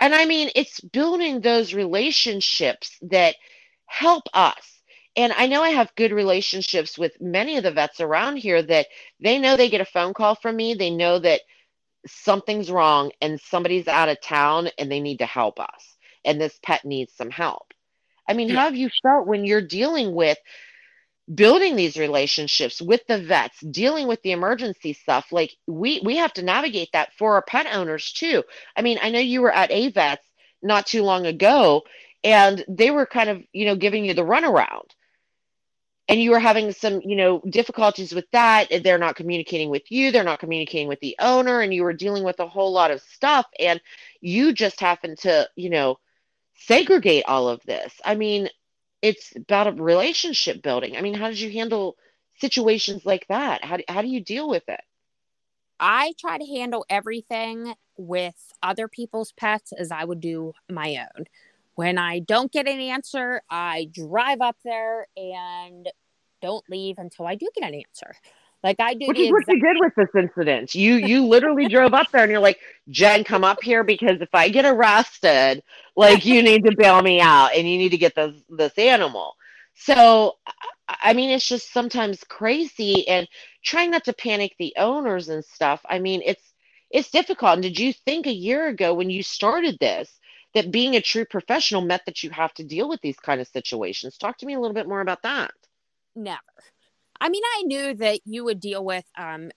And 0.00 0.14
I 0.14 0.24
mean, 0.24 0.50
it's 0.56 0.80
building 0.80 1.40
those 1.40 1.74
relationships 1.74 2.98
that 3.02 3.36
help 3.86 4.24
us. 4.34 4.80
And 5.14 5.32
I 5.34 5.46
know 5.46 5.62
I 5.62 5.70
have 5.70 5.94
good 5.94 6.12
relationships 6.12 6.98
with 6.98 7.20
many 7.20 7.56
of 7.58 7.62
the 7.62 7.70
vets 7.70 8.00
around 8.00 8.36
here 8.36 8.62
that 8.62 8.86
they 9.20 9.38
know 9.38 9.56
they 9.56 9.68
get 9.68 9.82
a 9.82 9.86
phone 9.86 10.14
call 10.14 10.34
from 10.34 10.56
me. 10.56 10.74
They 10.74 10.90
know 10.90 11.18
that 11.18 11.42
something's 12.06 12.70
wrong 12.70 13.12
and 13.20 13.40
somebody's 13.40 13.88
out 13.88 14.08
of 14.08 14.20
town 14.20 14.68
and 14.78 14.90
they 14.90 15.00
need 15.00 15.18
to 15.18 15.26
help 15.26 15.60
us. 15.60 15.96
And 16.24 16.40
this 16.40 16.58
pet 16.62 16.84
needs 16.84 17.12
some 17.14 17.30
help. 17.30 17.72
I 18.28 18.34
mean, 18.34 18.48
yeah. 18.48 18.56
how 18.56 18.64
have 18.64 18.76
you 18.76 18.90
felt 19.02 19.26
when 19.26 19.44
you're 19.44 19.66
dealing 19.66 20.14
with 20.14 20.38
building 21.32 21.76
these 21.76 21.96
relationships 21.96 22.80
with 22.80 23.06
the 23.06 23.18
vets, 23.18 23.60
dealing 23.60 24.06
with 24.06 24.22
the 24.22 24.32
emergency 24.32 24.92
stuff? 24.92 25.32
Like 25.32 25.52
we 25.66 26.00
we 26.04 26.16
have 26.16 26.32
to 26.34 26.42
navigate 26.42 26.90
that 26.92 27.12
for 27.18 27.34
our 27.34 27.42
pet 27.42 27.66
owners 27.72 28.12
too. 28.12 28.44
I 28.76 28.82
mean, 28.82 28.98
I 29.02 29.10
know 29.10 29.18
you 29.18 29.42
were 29.42 29.52
at 29.52 29.70
AVETS 29.70 30.22
not 30.62 30.86
too 30.86 31.02
long 31.02 31.26
ago 31.26 31.82
and 32.24 32.64
they 32.68 32.90
were 32.90 33.06
kind 33.06 33.28
of, 33.28 33.42
you 33.52 33.66
know, 33.66 33.76
giving 33.76 34.04
you 34.04 34.14
the 34.14 34.22
runaround 34.22 34.90
and 36.12 36.20
you 36.20 36.30
were 36.30 36.38
having 36.38 36.72
some 36.72 37.00
you 37.02 37.16
know 37.16 37.40
difficulties 37.48 38.14
with 38.14 38.30
that 38.32 38.68
they're 38.84 38.98
not 38.98 39.16
communicating 39.16 39.70
with 39.70 39.90
you 39.90 40.12
they're 40.12 40.22
not 40.22 40.38
communicating 40.38 40.86
with 40.86 41.00
the 41.00 41.16
owner 41.18 41.60
and 41.60 41.72
you 41.72 41.82
were 41.82 41.94
dealing 41.94 42.22
with 42.22 42.38
a 42.38 42.46
whole 42.46 42.70
lot 42.70 42.90
of 42.90 43.00
stuff 43.00 43.46
and 43.58 43.80
you 44.20 44.52
just 44.52 44.78
happened 44.78 45.16
to 45.18 45.48
you 45.56 45.70
know 45.70 45.98
segregate 46.54 47.24
all 47.26 47.48
of 47.48 47.62
this. 47.62 47.92
I 48.04 48.14
mean 48.14 48.48
it's 49.00 49.34
about 49.34 49.66
a 49.66 49.72
relationship 49.72 50.62
building. 50.62 50.96
I 50.96 51.00
mean 51.00 51.14
how 51.14 51.28
did 51.28 51.40
you 51.40 51.50
handle 51.50 51.96
situations 52.40 53.06
like 53.06 53.26
that? 53.28 53.64
How 53.64 53.78
do, 53.78 53.84
how 53.88 54.02
do 54.02 54.08
you 54.08 54.20
deal 54.20 54.48
with 54.48 54.68
it? 54.68 54.80
I 55.80 56.12
try 56.20 56.38
to 56.38 56.46
handle 56.46 56.84
everything 56.88 57.74
with 57.96 58.36
other 58.62 58.86
people's 58.88 59.32
pets 59.32 59.72
as 59.72 59.90
i 59.90 60.04
would 60.04 60.20
do 60.20 60.52
my 60.70 60.96
own. 60.96 61.24
When 61.74 61.96
I 61.96 62.18
don't 62.18 62.52
get 62.52 62.68
an 62.68 62.80
answer, 62.80 63.42
I 63.48 63.88
drive 63.92 64.42
up 64.42 64.56
there 64.62 65.06
and 65.16 65.88
don't 66.42 66.68
leave 66.68 66.98
until 66.98 67.26
I 67.26 67.36
do 67.36 67.48
get 67.54 67.68
an 67.68 67.74
answer. 67.74 68.14
Like 68.62 68.76
I 68.78 68.94
do. 68.94 69.06
Which 69.06 69.18
is 69.18 69.30
what 69.30 69.44
you 69.48 69.60
did 69.60 69.76
with 69.80 69.94
this 69.96 70.08
incident. 70.16 70.74
You 70.74 70.94
you 70.94 71.26
literally 71.26 71.68
drove 71.68 71.94
up 71.94 72.10
there 72.12 72.22
and 72.22 72.30
you're 72.30 72.40
like, 72.40 72.60
Jen, 72.90 73.24
come 73.24 73.44
up 73.44 73.62
here 73.62 73.82
because 73.82 74.20
if 74.20 74.28
I 74.34 74.48
get 74.50 74.64
arrested, 74.64 75.62
like 75.96 76.24
you 76.24 76.42
need 76.42 76.64
to 76.64 76.76
bail 76.76 77.02
me 77.02 77.20
out 77.20 77.50
and 77.56 77.68
you 77.68 77.78
need 77.78 77.90
to 77.90 77.98
get 77.98 78.14
this 78.14 78.34
this 78.50 78.78
animal. 78.78 79.34
So 79.74 80.36
I 80.88 81.12
mean, 81.12 81.30
it's 81.30 81.48
just 81.48 81.72
sometimes 81.72 82.22
crazy 82.24 83.08
and 83.08 83.26
trying 83.64 83.90
not 83.90 84.04
to 84.04 84.12
panic 84.12 84.54
the 84.58 84.74
owners 84.76 85.28
and 85.28 85.44
stuff. 85.44 85.80
I 85.88 85.98
mean, 85.98 86.22
it's 86.24 86.52
it's 86.90 87.10
difficult. 87.10 87.54
And 87.54 87.62
did 87.62 87.80
you 87.80 87.92
think 87.92 88.26
a 88.26 88.32
year 88.32 88.68
ago 88.68 88.94
when 88.94 89.10
you 89.10 89.22
started 89.24 89.78
this 89.80 90.20
that 90.54 90.70
being 90.70 90.94
a 90.96 91.00
true 91.00 91.24
professional 91.24 91.80
meant 91.82 92.02
that 92.06 92.22
you 92.22 92.30
have 92.30 92.52
to 92.54 92.64
deal 92.64 92.88
with 92.88 93.00
these 93.00 93.18
kind 93.18 93.40
of 93.40 93.48
situations? 93.48 94.18
Talk 94.18 94.38
to 94.38 94.46
me 94.46 94.54
a 94.54 94.60
little 94.60 94.74
bit 94.74 94.88
more 94.88 95.00
about 95.00 95.22
that. 95.22 95.52
Never. 96.14 96.40
I 97.20 97.28
mean, 97.28 97.42
I 97.56 97.62
knew 97.62 97.94
that 97.94 98.20
you 98.24 98.44
would 98.44 98.60
deal 98.60 98.84
with 98.84 99.04
um, 99.16 99.50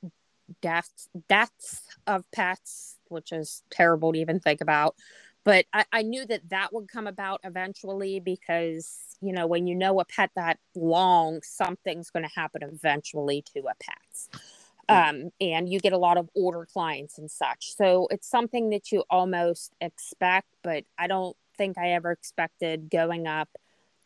deaths, 0.61 1.09
deaths 1.27 1.81
of 2.07 2.29
pets, 2.31 2.97
which 3.07 3.31
is 3.31 3.63
terrible 3.69 4.13
to 4.13 4.19
even 4.19 4.39
think 4.39 4.61
about. 4.61 4.95
But 5.43 5.65
I, 5.73 5.85
I 5.91 6.01
knew 6.01 6.25
that 6.25 6.49
that 6.49 6.73
would 6.73 6.87
come 6.87 7.07
about 7.07 7.41
eventually 7.43 8.19
because, 8.19 9.17
you 9.21 9.31
know, 9.31 9.47
when 9.47 9.67
you 9.67 9.75
know 9.75 9.99
a 9.99 10.05
pet 10.05 10.31
that 10.35 10.59
long, 10.75 11.41
something's 11.43 12.09
going 12.09 12.23
to 12.23 12.31
happen 12.35 12.63
eventually 12.63 13.43
to 13.53 13.59
a 13.61 13.73
pet. 13.79 14.39
Um, 14.87 15.31
and 15.41 15.67
you 15.67 15.79
get 15.79 15.93
a 15.93 15.97
lot 15.97 16.17
of 16.17 16.29
older 16.35 16.67
clients 16.71 17.17
and 17.17 17.29
such. 17.29 17.75
So 17.75 18.07
it's 18.11 18.29
something 18.29 18.69
that 18.69 18.91
you 18.91 19.03
almost 19.09 19.73
expect, 19.81 20.47
but 20.63 20.83
I 20.97 21.07
don't 21.07 21.35
think 21.57 21.77
I 21.77 21.93
ever 21.93 22.11
expected 22.11 22.89
going 22.91 23.25
up 23.25 23.49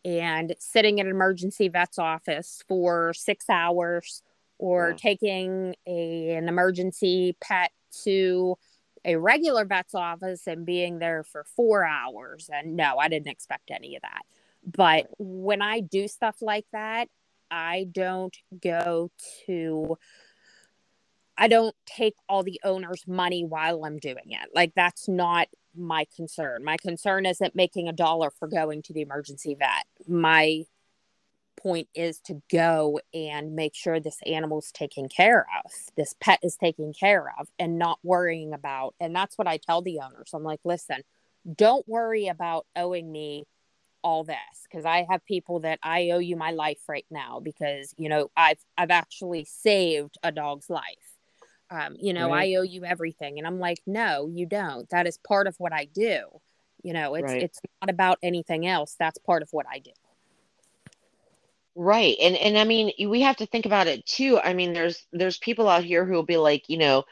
and 0.06 0.56
sitting 0.60 1.00
in 1.00 1.08
an 1.08 1.12
emergency 1.12 1.68
vet's 1.68 2.00
office 2.00 2.64
for 2.68 3.14
six 3.14 3.50
hours 3.50 4.24
or 4.58 4.94
taking 4.94 5.76
a, 5.88 6.36
an 6.36 6.50
emergency 6.50 7.36
pet 7.42 7.72
to 8.04 8.58
a 9.06 9.16
regular 9.16 9.66
vet's 9.66 9.96
office 9.96 10.48
and 10.48 10.66
being 10.66 11.00
there 11.00 11.24
for 11.24 11.46
four 11.56 11.86
hours. 11.86 12.50
And 12.54 12.76
no, 12.76 12.98
I 12.98 13.08
didn't 13.08 13.30
expect 13.30 13.72
any 13.72 13.96
of 13.96 14.02
that. 14.02 14.24
But 14.66 15.08
when 15.18 15.62
I 15.62 15.80
do 15.80 16.08
stuff 16.08 16.38
like 16.42 16.66
that, 16.74 17.08
I 17.50 17.88
don't 17.92 18.36
go 18.62 19.12
to 19.46 19.98
I 21.38 21.48
don't 21.48 21.76
take 21.86 22.16
all 22.28 22.44
the 22.44 22.60
owner's 22.66 23.08
money 23.08 23.46
while 23.46 23.86
I'm 23.86 23.98
doing 23.98 24.26
it. 24.28 24.50
Like 24.54 24.74
that's 24.76 25.08
not 25.08 25.48
my 25.76 26.06
concern. 26.16 26.64
My 26.64 26.78
concern 26.78 27.26
isn't 27.26 27.56
making 27.56 27.88
a 27.88 27.94
dollar 27.94 28.32
for 28.32 28.48
going 28.48 28.82
to 28.84 28.94
the 28.94 29.02
emergency 29.02 29.56
vet. 29.56 29.86
My 30.08 30.66
point 31.58 31.90
is 31.94 32.20
to 32.22 32.42
go 32.52 33.00
and 33.14 33.56
make 33.56 33.76
sure 33.76 34.00
this 34.00 34.20
animal's 34.26 34.72
taken 34.72 35.10
care 35.10 35.46
of, 35.64 35.72
this 35.98 36.16
pet 36.20 36.40
is 36.42 36.56
taken 36.56 36.94
care 36.94 37.34
of, 37.40 37.48
and 37.60 37.78
not 37.78 38.00
worrying 38.04 38.54
about. 38.54 38.96
And 39.00 39.16
that's 39.16 39.38
what 39.38 39.48
I 39.48 39.58
tell 39.58 39.82
the 39.82 40.00
owners. 40.00 40.32
I'm 40.34 40.44
like, 40.44 40.62
listen, 40.64 41.02
don't 41.56 41.88
worry 41.88 42.28
about 42.28 42.66
owing 42.76 43.12
me 43.12 43.46
all 44.02 44.24
this 44.24 44.38
because 44.64 44.86
I 44.86 45.06
have 45.10 45.26
people 45.26 45.60
that 45.62 45.80
I 45.84 46.12
owe 46.12 46.20
you 46.20 46.36
my 46.36 46.52
life 46.52 46.80
right 46.88 47.06
now 47.12 47.42
because 47.42 47.94
you 47.98 48.08
know 48.10 48.32
I've 48.36 48.60
I've 48.78 48.92
actually 48.92 49.46
saved 49.46 50.18
a 50.24 50.32
dog's 50.32 50.70
life 50.70 51.09
um, 51.70 51.96
you 52.00 52.14
know, 52.14 52.30
right. 52.30 52.52
I 52.52 52.56
owe 52.56 52.64
you 52.64 52.86
everything. 52.86 53.38
And 53.38 53.48
I'm 53.48 53.60
like, 53.60 53.80
no, 53.86 54.30
you 54.32 54.46
don't. 54.46 54.90
That 54.90 55.08
is 55.08 55.18
part 55.18 55.48
of 55.48 55.56
what 55.58 55.74
I 55.74 55.86
do. 55.86 56.24
You 56.84 56.94
know, 56.94 57.16
it's 57.16 57.32
right. 57.32 57.44
it's 57.44 57.60
not 57.82 57.90
about 57.90 58.20
anything 58.24 58.66
else. 58.66 58.96
That's 58.98 59.18
part 59.20 59.42
of 59.42 59.50
what 59.52 59.66
I 59.70 59.80
do. 59.80 59.92
Right. 61.76 62.16
And 62.22 62.36
and 62.36 62.58
I 62.58 62.64
mean, 62.64 62.92
we 63.08 63.22
have 63.22 63.38
to 63.38 63.46
think 63.46 63.66
about 63.66 63.88
it 63.88 64.06
too. 64.06 64.40
I 64.40 64.54
mean, 64.54 64.74
there's 64.74 65.06
there's 65.12 65.38
people 65.38 65.68
out 65.68 65.84
here 65.84 66.06
who 66.06 66.14
will 66.14 66.24
be 66.24 66.38
like, 66.38 66.70
you 66.70 66.78
know, 66.78 67.04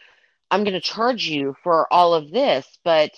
I'm 0.49 0.63
going 0.63 0.73
to 0.73 0.81
charge 0.81 1.27
you 1.27 1.55
for 1.63 1.91
all 1.91 2.13
of 2.13 2.31
this, 2.31 2.65
but 2.83 3.11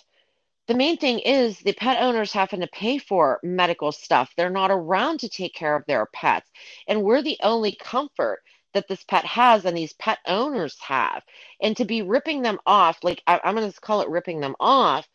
the 0.68 0.76
main 0.76 0.98
thing 0.98 1.18
is 1.20 1.58
the 1.60 1.74
pet 1.74 1.98
owners 2.00 2.32
having 2.32 2.60
to 2.60 2.68
pay 2.68 3.00
for 3.00 3.40
medical 3.42 3.92
stuff. 3.92 4.32
They're 4.38 4.52
not 4.52 4.70
around 4.70 5.20
to 5.22 5.30
take 5.30 5.56
care 5.56 5.76
of 5.76 5.84
their 5.88 6.06
pets. 6.14 6.48
And 6.88 7.04
we're 7.04 7.24
the 7.24 7.40
only 7.42 7.76
comfort 7.76 8.42
that 8.74 8.88
this 8.88 9.04
pet 9.04 9.26
has 9.26 9.66
and 9.66 9.76
these 9.76 9.94
pet 9.94 10.20
owners 10.28 10.78
have. 10.80 11.24
And 11.62 11.76
to 11.78 11.86
be 11.86 12.02
ripping 12.02 12.42
them 12.42 12.60
off, 12.66 13.00
like 13.04 13.22
I, 13.26 13.40
am 13.44 13.56
going 13.56 13.72
to 13.72 13.82
call 13.82 14.02
it 14.02 14.10
ripping 14.10 14.40
them 14.40 14.56
off 14.60 15.08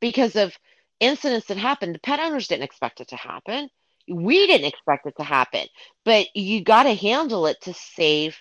because 0.00 0.36
of 0.36 0.56
incidents 1.00 1.46
that 1.48 1.56
happened. 1.56 1.94
The 1.94 2.00
pet 2.00 2.20
owners 2.20 2.48
didn't 2.48 2.64
expect 2.64 3.00
it 3.00 3.08
to 3.08 3.16
happen. 3.16 3.68
We 4.08 4.46
didn't 4.46 4.68
expect 4.68 5.06
it 5.06 5.14
to 5.18 5.24
happen, 5.24 5.66
but 6.04 6.34
you 6.34 6.64
got 6.64 6.84
to 6.84 6.94
handle 6.94 7.46
it 7.46 7.60
to 7.62 7.74
save 7.74 8.36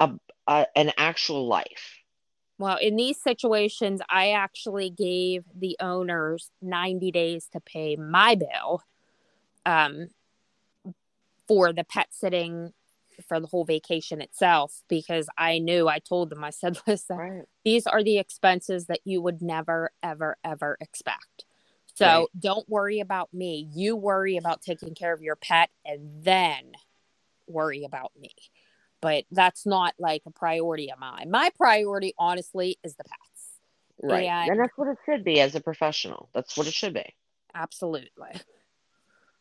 a, 0.00 0.10
a, 0.46 0.66
an 0.74 0.92
actual 0.96 1.46
life. 1.46 2.00
Well, 2.58 2.78
in 2.80 2.96
these 2.96 3.20
situations, 3.20 4.00
I 4.08 4.30
actually 4.30 4.90
gave 4.90 5.44
the 5.54 5.76
owners 5.80 6.50
90 6.62 7.10
days 7.10 7.48
to 7.52 7.60
pay 7.60 7.96
my 7.96 8.36
bill 8.36 8.82
um, 9.66 10.08
for 11.48 11.72
the 11.72 11.84
pet 11.84 12.08
sitting 12.10 12.72
for 13.26 13.40
the 13.40 13.46
whole 13.46 13.64
vacation 13.64 14.20
itself 14.20 14.82
because 14.88 15.28
I 15.36 15.58
knew 15.58 15.88
I 15.88 15.98
told 15.98 16.30
them, 16.30 16.44
I 16.44 16.50
said, 16.50 16.78
listen, 16.86 17.16
right. 17.16 17.42
these 17.64 17.86
are 17.86 18.02
the 18.02 18.18
expenses 18.18 18.86
that 18.86 19.00
you 19.04 19.20
would 19.22 19.42
never, 19.42 19.90
ever, 20.02 20.36
ever 20.44 20.76
expect. 20.80 21.44
So 21.94 22.06
right. 22.06 22.26
don't 22.38 22.68
worry 22.68 23.00
about 23.00 23.32
me. 23.32 23.68
You 23.72 23.96
worry 23.96 24.36
about 24.36 24.62
taking 24.62 24.94
care 24.94 25.12
of 25.12 25.22
your 25.22 25.36
pet 25.36 25.70
and 25.84 26.24
then 26.24 26.72
worry 27.46 27.84
about 27.84 28.12
me. 28.18 28.30
But 29.00 29.24
that's 29.30 29.66
not 29.66 29.94
like 29.98 30.22
a 30.26 30.30
priority 30.30 30.90
of 30.90 30.98
mine. 30.98 31.30
My 31.30 31.50
priority, 31.56 32.14
honestly, 32.18 32.78
is 32.82 32.96
the 32.96 33.04
pets. 33.04 33.20
Right. 34.02 34.24
And, 34.24 34.52
and 34.52 34.60
that's 34.60 34.76
what 34.76 34.88
it 34.88 34.98
should 35.06 35.24
be 35.24 35.40
as 35.40 35.54
a 35.54 35.60
professional. 35.60 36.30
That's 36.34 36.56
what 36.56 36.66
it 36.66 36.74
should 36.74 36.94
be. 36.94 37.14
Absolutely. 37.54 38.40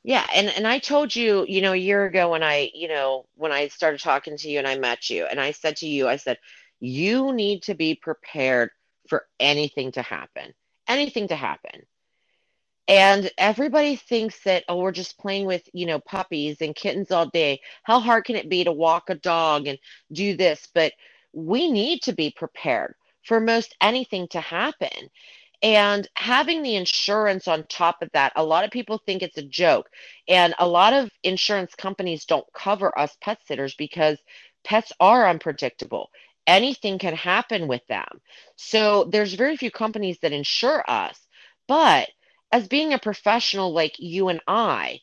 Yeah, 0.03 0.25
and 0.35 0.49
and 0.49 0.67
I 0.67 0.79
told 0.79 1.15
you, 1.15 1.45
you 1.47 1.61
know, 1.61 1.71
a 1.73 1.77
year 1.77 2.05
ago 2.05 2.31
when 2.31 2.43
I, 2.43 2.71
you 2.73 2.87
know, 2.89 3.25
when 3.35 3.51
I 3.51 3.69
started 3.69 4.01
talking 4.01 4.37
to 4.37 4.49
you 4.49 4.59
and 4.59 4.67
I 4.67 4.77
met 4.77 5.09
you, 5.09 5.25
and 5.25 5.39
I 5.39 5.51
said 5.51 5.77
to 5.77 5.87
you, 5.87 6.07
I 6.07 6.17
said, 6.17 6.37
you 6.79 7.33
need 7.33 7.63
to 7.63 7.73
be 7.75 7.95
prepared 7.95 8.71
for 9.07 9.25
anything 9.39 9.91
to 9.93 10.01
happen, 10.01 10.53
anything 10.87 11.29
to 11.29 11.35
happen. 11.35 11.83
And 12.87 13.31
everybody 13.37 13.95
thinks 13.95 14.43
that, 14.43 14.65
oh, 14.67 14.77
we're 14.79 14.91
just 14.91 15.17
playing 15.17 15.45
with, 15.45 15.67
you 15.73 15.85
know, 15.85 15.99
puppies 15.99 16.61
and 16.61 16.75
kittens 16.75 17.11
all 17.11 17.27
day. 17.27 17.61
How 17.83 17.99
hard 17.99 18.25
can 18.25 18.35
it 18.35 18.49
be 18.49 18.65
to 18.65 18.73
walk 18.73 19.09
a 19.09 19.15
dog 19.15 19.67
and 19.67 19.79
do 20.11 20.35
this? 20.35 20.67
But 20.73 20.91
we 21.31 21.71
need 21.71 22.01
to 22.03 22.13
be 22.13 22.31
prepared 22.31 22.95
for 23.23 23.39
most 23.39 23.75
anything 23.81 24.27
to 24.29 24.41
happen. 24.41 25.09
And 25.63 26.07
having 26.15 26.61
the 26.61 26.75
insurance 26.75 27.47
on 27.47 27.65
top 27.67 28.01
of 28.01 28.09
that, 28.13 28.33
a 28.35 28.43
lot 28.43 28.65
of 28.65 28.71
people 28.71 28.99
think 29.05 29.23
it's 29.23 29.37
a 29.37 29.43
joke. 29.43 29.89
And 30.27 30.53
a 30.59 30.67
lot 30.67 30.93
of 30.93 31.09
insurance 31.23 31.73
companies 31.75 32.25
don't 32.25 32.45
cover 32.53 32.97
us 32.99 33.15
pet 33.21 33.39
sitters 33.47 33.75
because 33.75 34.19
pets 34.65 34.91
are 34.99 35.27
unpredictable. 35.27 36.09
Anything 36.47 36.99
can 36.99 37.15
happen 37.15 37.67
with 37.67 37.85
them. 37.87 38.07
So 38.57 39.05
there's 39.05 39.33
very 39.35 39.55
few 39.57 39.71
companies 39.71 40.19
that 40.21 40.33
insure 40.33 40.83
us. 40.89 41.17
But 41.67 42.09
as 42.51 42.67
being 42.67 42.93
a 42.93 42.99
professional 42.99 43.73
like 43.73 43.95
you 43.99 44.27
and 44.27 44.41
I, 44.47 44.99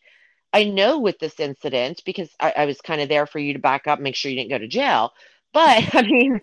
I 0.53 0.65
know 0.65 0.99
with 1.01 1.19
this 1.19 1.41
incident 1.41 2.03
because 2.07 2.31
I, 2.41 2.53
I 2.59 2.67
was 2.67 2.81
kind 2.81 3.01
of 3.01 3.09
there 3.09 3.27
for 3.27 3.39
you 3.39 3.55
to 3.55 3.59
back 3.61 3.87
up, 3.87 4.01
make 4.01 4.17
sure 4.17 4.31
you 4.31 4.37
didn't 4.39 4.51
go 4.51 4.59
to 4.59 4.69
jail. 4.69 5.13
But 5.53 5.85
I 5.95 6.03
mean, 6.03 6.41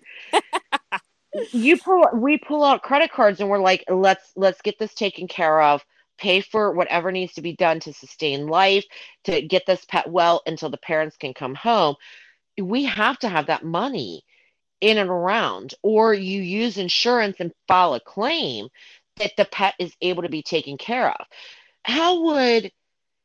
you 1.52 1.78
pull 1.78 2.08
we 2.14 2.38
pull 2.38 2.64
out 2.64 2.82
credit 2.82 3.10
cards 3.12 3.40
and 3.40 3.48
we're 3.48 3.58
like 3.58 3.84
let's 3.88 4.32
let's 4.36 4.62
get 4.62 4.78
this 4.78 4.94
taken 4.94 5.28
care 5.28 5.60
of. 5.60 5.84
Pay 6.18 6.40
for 6.40 6.72
whatever 6.72 7.12
needs 7.12 7.34
to 7.34 7.42
be 7.42 7.54
done 7.54 7.78
to 7.80 7.92
sustain 7.92 8.48
life 8.48 8.84
to 9.24 9.40
get 9.40 9.66
this 9.66 9.84
pet 9.84 10.10
well 10.10 10.42
until 10.46 10.68
the 10.68 10.78
parents 10.78 11.16
can 11.16 11.32
come 11.32 11.54
home. 11.54 11.94
We 12.60 12.84
have 12.84 13.18
to 13.20 13.28
have 13.28 13.46
that 13.46 13.64
money 13.64 14.24
in 14.80 14.98
and 14.98 15.10
around 15.10 15.74
or 15.82 16.14
you 16.14 16.40
use 16.42 16.76
insurance 16.76 17.36
and 17.38 17.52
file 17.68 17.94
a 17.94 18.00
claim 18.00 18.68
that 19.16 19.32
the 19.36 19.44
pet 19.44 19.74
is 19.78 19.92
able 20.00 20.22
to 20.22 20.28
be 20.28 20.42
taken 20.42 20.76
care 20.76 21.10
of. 21.10 21.26
How 21.84 22.22
would 22.22 22.72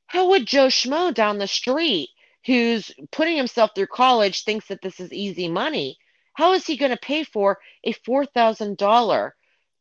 how 0.06 0.30
would 0.30 0.46
joe 0.46 0.68
schmo 0.68 1.14
down 1.14 1.40
the 1.40 1.48
street 1.48 2.10
who's 2.46 2.92
putting 3.12 3.38
himself 3.38 3.72
through 3.74 3.88
college 3.88 4.44
thinks 4.44 4.68
that 4.68 4.82
this 4.82 5.00
is 5.00 5.12
easy 5.12 5.48
money 5.48 5.98
how 6.34 6.54
is 6.54 6.66
he 6.66 6.78
going 6.78 6.92
to 6.92 6.98
pay 6.98 7.24
for 7.24 7.60
a 7.84 7.94
$4,000 7.94 9.32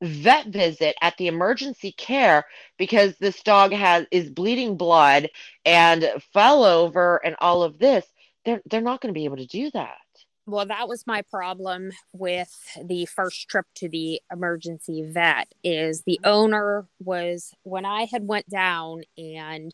vet 0.02 0.46
visit 0.48 0.96
at 1.00 1.16
the 1.16 1.28
emergency 1.28 1.92
care 1.92 2.44
because 2.78 3.16
this 3.18 3.42
dog 3.42 3.72
has 3.72 4.06
is 4.10 4.30
bleeding 4.30 4.76
blood 4.76 5.28
and 5.64 6.10
fell 6.32 6.64
over 6.64 7.24
and 7.24 7.36
all 7.40 7.62
of 7.62 7.78
this? 7.78 8.04
They're 8.44 8.62
they're 8.68 8.80
not 8.80 9.00
going 9.00 9.14
to 9.14 9.18
be 9.18 9.24
able 9.24 9.36
to 9.36 9.46
do 9.46 9.70
that. 9.72 9.96
Well, 10.44 10.66
that 10.66 10.88
was 10.88 11.06
my 11.06 11.22
problem 11.22 11.92
with 12.12 12.52
the 12.84 13.06
first 13.06 13.48
trip 13.48 13.66
to 13.76 13.88
the 13.88 14.20
emergency 14.32 15.04
vet 15.08 15.52
is 15.62 16.02
the 16.02 16.18
owner 16.24 16.88
was 16.98 17.54
when 17.62 17.84
I 17.84 18.08
had 18.10 18.26
went 18.26 18.48
down 18.48 19.02
and 19.16 19.72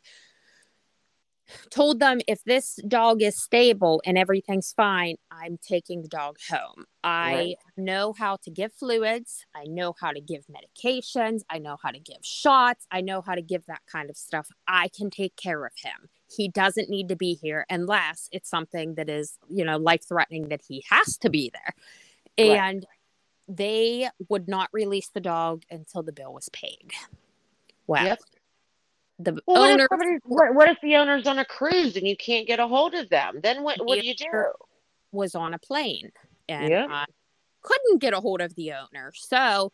told 1.70 2.01
them 2.01 2.20
if 2.26 2.42
this 2.44 2.78
dog 2.86 3.22
is 3.22 3.42
stable 3.42 4.03
and 4.05 4.18
everything's 4.18 4.72
fine, 4.72 5.16
I'm 5.30 5.59
taking 5.59 6.03
the 6.03 6.09
dog 6.09 6.36
home. 6.49 6.84
I 7.05 7.34
right. 7.34 7.57
know 7.76 8.12
how 8.12 8.36
to 8.42 8.51
give 8.51 8.72
fluids. 8.72 9.44
I 9.55 9.64
know 9.64 9.94
how 9.99 10.12
to 10.12 10.20
give 10.20 10.44
medications. 10.46 11.40
I 11.49 11.59
know 11.59 11.76
how 11.82 11.90
to 11.90 11.99
give 11.99 12.18
shots. 12.22 12.86
I 12.90 13.01
know 13.01 13.20
how 13.20 13.34
to 13.34 13.42
give 13.42 13.66
that 13.66 13.82
kind 13.90 14.11
of 14.11 14.16
stuff. 14.16 14.49
I 14.66 14.88
can 14.88 15.11
take 15.11 15.36
care 15.36 15.64
of 15.64 15.72
him. 15.76 16.09
He 16.30 16.49
doesn't 16.49 16.90
need 16.90 17.09
to 17.09 17.16
be 17.16 17.34
here 17.34 17.64
unless 17.70 18.28
it's 18.32 18.51
something 18.51 18.94
that 18.96 19.09
is, 19.09 19.38
you 19.49 19.64
know, 19.64 19.78
life 19.78 20.07
threatening 20.07 20.49
that 20.49 20.61
he 20.66 20.84
has 20.90 21.16
to 21.18 21.30
be 21.30 21.51
there. 21.53 21.74
And 22.36 22.86
right. 22.86 23.57
they 23.57 24.09
would 24.28 24.49
not 24.49 24.68
release 24.72 25.09
the 25.09 25.20
dog 25.20 25.62
until 25.70 26.03
the 26.03 26.12
bill 26.12 26.34
was 26.34 26.49
paid. 26.51 26.92
Well, 27.86 28.05
yep 28.05 28.18
the 29.18 29.40
well, 29.46 29.62
owner. 29.62 29.86
What 29.90 30.06
if, 30.06 30.22
what, 30.24 30.54
what 30.54 30.68
if, 30.68 30.78
the 30.82 30.96
owner's 30.96 31.26
on 31.26 31.38
a 31.38 31.44
cruise 31.44 31.96
and 31.96 32.06
you 32.06 32.16
can't 32.16 32.46
get 32.46 32.60
a 32.60 32.68
hold 32.68 32.94
of 32.94 33.08
them? 33.08 33.40
Then 33.42 33.62
what, 33.62 33.78
what 33.84 34.00
do 34.00 34.06
you 34.06 34.14
do? 34.14 34.26
Was 35.10 35.34
on 35.34 35.54
a 35.54 35.58
plane 35.58 36.12
and 36.48 36.70
yeah. 36.70 36.86
I 36.88 37.04
couldn't 37.62 38.00
get 38.00 38.14
a 38.14 38.20
hold 38.20 38.40
of 38.40 38.54
the 38.54 38.72
owner. 38.72 39.12
So 39.14 39.72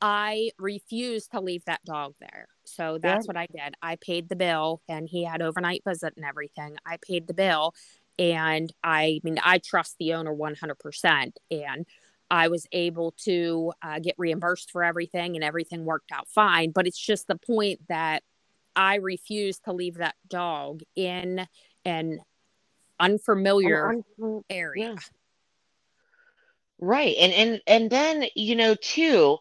I 0.00 0.50
refused 0.58 1.32
to 1.32 1.40
leave 1.40 1.64
that 1.66 1.84
dog 1.84 2.14
there. 2.20 2.48
So 2.64 2.98
that's 3.00 3.26
yeah. 3.26 3.28
what 3.28 3.36
I 3.36 3.46
did. 3.46 3.74
I 3.82 3.96
paid 3.96 4.28
the 4.28 4.36
bill 4.36 4.82
and 4.88 5.08
he 5.08 5.24
had 5.24 5.42
overnight 5.42 5.82
visit 5.86 6.14
and 6.16 6.24
everything. 6.24 6.76
I 6.86 6.98
paid 6.98 7.26
the 7.26 7.34
bill 7.34 7.74
and 8.18 8.72
I, 8.82 9.02
I 9.02 9.20
mean, 9.24 9.38
I 9.42 9.58
trust 9.58 9.96
the 9.98 10.14
owner 10.14 10.34
100%. 10.34 11.32
And 11.50 11.86
I 12.30 12.48
was 12.48 12.66
able 12.72 13.12
to 13.24 13.72
uh, 13.82 14.00
get 14.00 14.16
reimbursed 14.18 14.70
for 14.70 14.82
everything 14.82 15.36
and 15.36 15.44
everything 15.44 15.84
worked 15.84 16.10
out 16.12 16.28
fine. 16.28 16.70
But 16.70 16.86
it's 16.86 16.98
just 16.98 17.26
the 17.28 17.36
point 17.36 17.80
that 17.88 18.22
I 18.76 18.96
refuse 18.96 19.58
to 19.60 19.72
leave 19.72 19.96
that 19.96 20.14
dog 20.28 20.82
in 20.94 21.46
an 21.84 22.20
unfamiliar 23.00 23.88
un- 23.88 24.04
mm, 24.20 24.42
area. 24.50 24.90
Yeah. 24.90 24.96
Right. 26.78 27.16
And 27.18 27.32
and 27.32 27.60
and 27.66 27.90
then, 27.90 28.26
you 28.34 28.54
know, 28.54 28.74
too, 28.74 29.38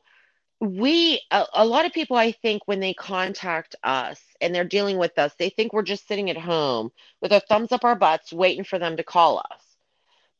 we 0.62 1.22
a, 1.32 1.46
a 1.54 1.66
lot 1.66 1.86
of 1.86 1.92
people 1.92 2.16
I 2.16 2.32
think 2.32 2.64
when 2.66 2.80
they 2.80 2.94
contact 2.94 3.76
us 3.84 4.22
and 4.40 4.56
they're 4.56 4.64
dealing 4.64 4.98
with 4.98 5.20
us, 5.20 5.34
they 5.38 5.50
think 5.50 5.74
we're 5.74 5.84
just 5.84 6.08
sitting 6.08 6.30
at 6.30 6.38
home 6.38 6.92
with 7.22 7.34
our 7.34 7.42
thumbs 7.42 7.74
up 7.74 7.84
our 7.84 7.96
butts 7.96 8.32
waiting 8.32 8.64
for 8.64 8.80
them 8.80 8.96
to 8.98 9.04
call 9.04 9.40
us. 9.40 9.62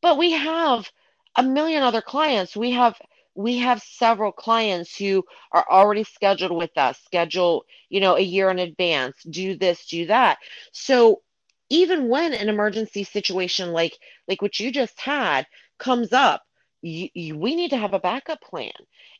But 0.00 0.16
we 0.16 0.32
have 0.32 0.90
a 1.36 1.42
million 1.42 1.82
other 1.82 2.00
clients. 2.00 2.56
We 2.56 2.70
have 2.72 2.98
we 3.36 3.58
have 3.58 3.82
several 3.82 4.32
clients 4.32 4.96
who 4.96 5.24
are 5.52 5.66
already 5.70 6.04
scheduled 6.04 6.52
with 6.52 6.76
us, 6.76 6.98
schedule, 7.04 7.64
you 7.88 8.00
know, 8.00 8.16
a 8.16 8.20
year 8.20 8.50
in 8.50 8.58
advance, 8.58 9.16
do 9.28 9.56
this, 9.56 9.86
do 9.86 10.06
that. 10.06 10.38
So 10.72 11.22
even 11.68 12.08
when 12.08 12.32
an 12.32 12.48
emergency 12.48 13.04
situation 13.04 13.72
like 13.72 13.96
like 14.28 14.40
what 14.40 14.58
you 14.58 14.72
just 14.72 14.98
had 15.00 15.46
comes 15.78 16.12
up, 16.12 16.42
you, 16.82 17.08
you, 17.14 17.38
we 17.38 17.54
need 17.56 17.70
to 17.70 17.76
have 17.76 17.94
a 17.94 18.00
backup 18.00 18.40
plan. 18.40 18.72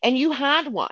And 0.03 0.17
you 0.17 0.33
had 0.33 0.69
one. 0.69 0.91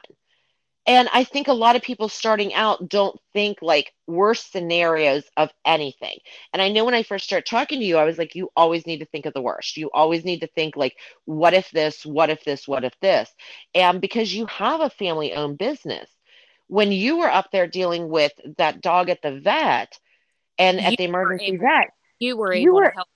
And 0.87 1.09
I 1.15 1.25
think 1.25 1.49
a 1.49 1.55
lot 1.55 1.77
of 1.77 1.83
people 1.83 2.09
starting 2.11 2.53
out 2.53 2.89
don't 2.89 3.19
think 3.33 3.63
like 3.63 3.93
worst 4.07 4.53
scenarios 4.53 5.25
of 5.37 5.51
anything. 5.65 6.19
And 6.53 6.61
I 6.61 6.69
know 6.69 6.85
when 6.85 6.95
I 6.95 7.03
first 7.03 7.25
started 7.25 7.47
talking 7.47 7.79
to 7.79 7.85
you, 7.85 7.97
I 7.97 8.05
was 8.05 8.19
like, 8.19 8.35
you 8.35 8.51
always 8.55 8.87
need 8.87 8.99
to 8.99 9.07
think 9.07 9.25
of 9.25 9.33
the 9.33 9.41
worst. 9.41 9.79
You 9.79 9.91
always 9.93 10.25
need 10.25 10.41
to 10.41 10.47
think 10.49 10.77
like, 10.77 10.95
what 11.25 11.55
if 11.55 11.71
this, 11.71 12.05
what 12.05 12.29
if 12.29 12.45
this, 12.45 12.69
what 12.69 12.85
if 12.85 12.93
this? 13.01 13.31
And 13.75 14.01
because 14.01 14.35
you 14.35 14.45
have 14.47 14.81
a 14.81 14.91
family 14.91 15.33
owned 15.33 15.57
business, 15.57 16.11
when 16.67 16.93
you 16.93 17.19
were 17.19 17.31
up 17.31 17.51
there 17.51 17.67
dealing 17.67 18.09
with 18.09 18.33
that 18.59 18.81
dog 18.83 19.09
at 19.09 19.23
the 19.23 19.41
vet 19.41 19.99
and 20.59 20.79
you 20.79 20.87
at 20.87 20.97
the 20.99 21.05
emergency 21.05 21.47
able, 21.47 21.65
vet, 21.67 21.91
you 22.19 22.37
were 22.37 22.53
able 22.53 22.63
you 22.63 22.75
were, 22.75 22.89
to 22.89 22.95
help 22.95 23.09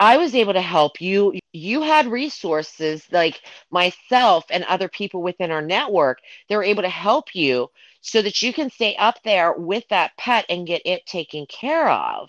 I 0.00 0.16
was 0.16 0.34
able 0.34 0.52
to 0.54 0.60
help 0.60 1.00
you. 1.00 1.38
You 1.52 1.82
had 1.82 2.06
resources 2.06 3.06
like 3.12 3.40
myself 3.70 4.44
and 4.50 4.64
other 4.64 4.88
people 4.88 5.22
within 5.22 5.50
our 5.50 5.62
network. 5.62 6.18
They 6.48 6.56
were 6.56 6.64
able 6.64 6.82
to 6.82 6.88
help 6.88 7.34
you 7.34 7.68
so 8.00 8.20
that 8.22 8.42
you 8.42 8.52
can 8.52 8.70
stay 8.70 8.96
up 8.96 9.22
there 9.24 9.52
with 9.52 9.84
that 9.88 10.12
pet 10.18 10.46
and 10.48 10.66
get 10.66 10.82
it 10.84 11.06
taken 11.06 11.46
care 11.46 11.88
of. 11.88 12.28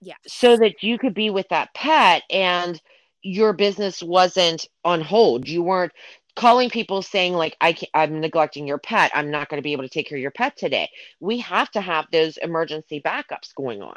Yeah. 0.00 0.14
So 0.26 0.56
that 0.56 0.82
you 0.82 0.98
could 0.98 1.14
be 1.14 1.30
with 1.30 1.48
that 1.48 1.74
pet 1.74 2.22
and 2.30 2.80
your 3.22 3.52
business 3.52 4.02
wasn't 4.02 4.68
on 4.84 5.00
hold. 5.00 5.48
You 5.48 5.62
weren't 5.62 5.92
calling 6.36 6.70
people 6.70 7.02
saying 7.02 7.32
like 7.32 7.56
I 7.60 7.72
can't. 7.72 7.90
I'm 7.94 8.20
neglecting 8.20 8.66
your 8.66 8.78
pet. 8.78 9.10
I'm 9.14 9.30
not 9.30 9.48
going 9.48 9.58
to 9.58 9.64
be 9.64 9.72
able 9.72 9.82
to 9.82 9.88
take 9.88 10.08
care 10.08 10.18
of 10.18 10.22
your 10.22 10.30
pet 10.30 10.56
today. 10.56 10.88
We 11.18 11.38
have 11.38 11.70
to 11.72 11.80
have 11.80 12.06
those 12.12 12.36
emergency 12.36 13.00
backups 13.04 13.54
going 13.56 13.82
on. 13.82 13.96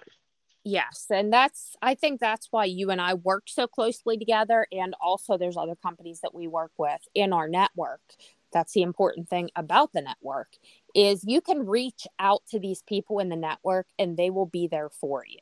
Yes. 0.64 1.06
And 1.10 1.32
that's, 1.32 1.76
I 1.82 1.96
think 1.96 2.20
that's 2.20 2.48
why 2.52 2.66
you 2.66 2.92
and 2.92 3.00
I 3.02 3.14
work 3.14 3.44
so 3.48 3.66
closely 3.66 4.18
together. 4.18 4.68
And 4.72 4.94
also, 5.02 5.38
there's 5.38 5.58
other 5.58 5.76
companies 5.76 6.20
that 6.22 6.36
we 6.36 6.48
work 6.48 6.72
with 6.78 7.02
in 7.16 7.34
our 7.34 7.48
network. 7.48 8.02
That's 8.52 8.74
the 8.74 8.82
important 8.82 9.30
thing 9.30 9.50
about 9.56 9.94
the 9.94 10.02
network 10.02 10.50
is 10.96 11.24
you 11.24 11.40
can 11.40 11.66
reach 11.66 12.08
out 12.18 12.42
to 12.50 12.60
these 12.60 12.82
people 12.82 13.20
in 13.20 13.30
the 13.30 13.36
network 13.36 13.88
and 13.98 14.18
they 14.18 14.30
will 14.30 14.48
be 14.48 14.68
there 14.68 14.90
for 14.90 15.24
you. 15.26 15.40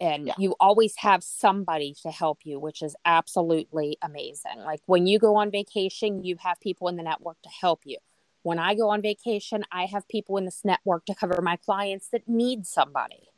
And 0.00 0.28
yeah. 0.28 0.34
you 0.38 0.54
always 0.60 0.94
have 0.96 1.22
somebody 1.22 1.94
to 2.02 2.10
help 2.10 2.40
you, 2.44 2.58
which 2.58 2.82
is 2.82 2.96
absolutely 3.04 3.98
amazing. 4.00 4.58
Like 4.58 4.80
when 4.86 5.06
you 5.06 5.18
go 5.18 5.36
on 5.36 5.50
vacation, 5.50 6.24
you 6.24 6.36
have 6.40 6.58
people 6.60 6.88
in 6.88 6.96
the 6.96 7.02
network 7.02 7.40
to 7.42 7.50
help 7.50 7.80
you. 7.84 7.98
When 8.42 8.58
I 8.58 8.74
go 8.74 8.88
on 8.88 9.02
vacation, 9.02 9.64
I 9.70 9.84
have 9.86 10.08
people 10.08 10.38
in 10.38 10.46
this 10.46 10.62
network 10.64 11.04
to 11.06 11.14
cover 11.14 11.40
my 11.42 11.56
clients 11.56 12.08
that 12.08 12.26
need 12.26 12.66
somebody. 12.66 13.28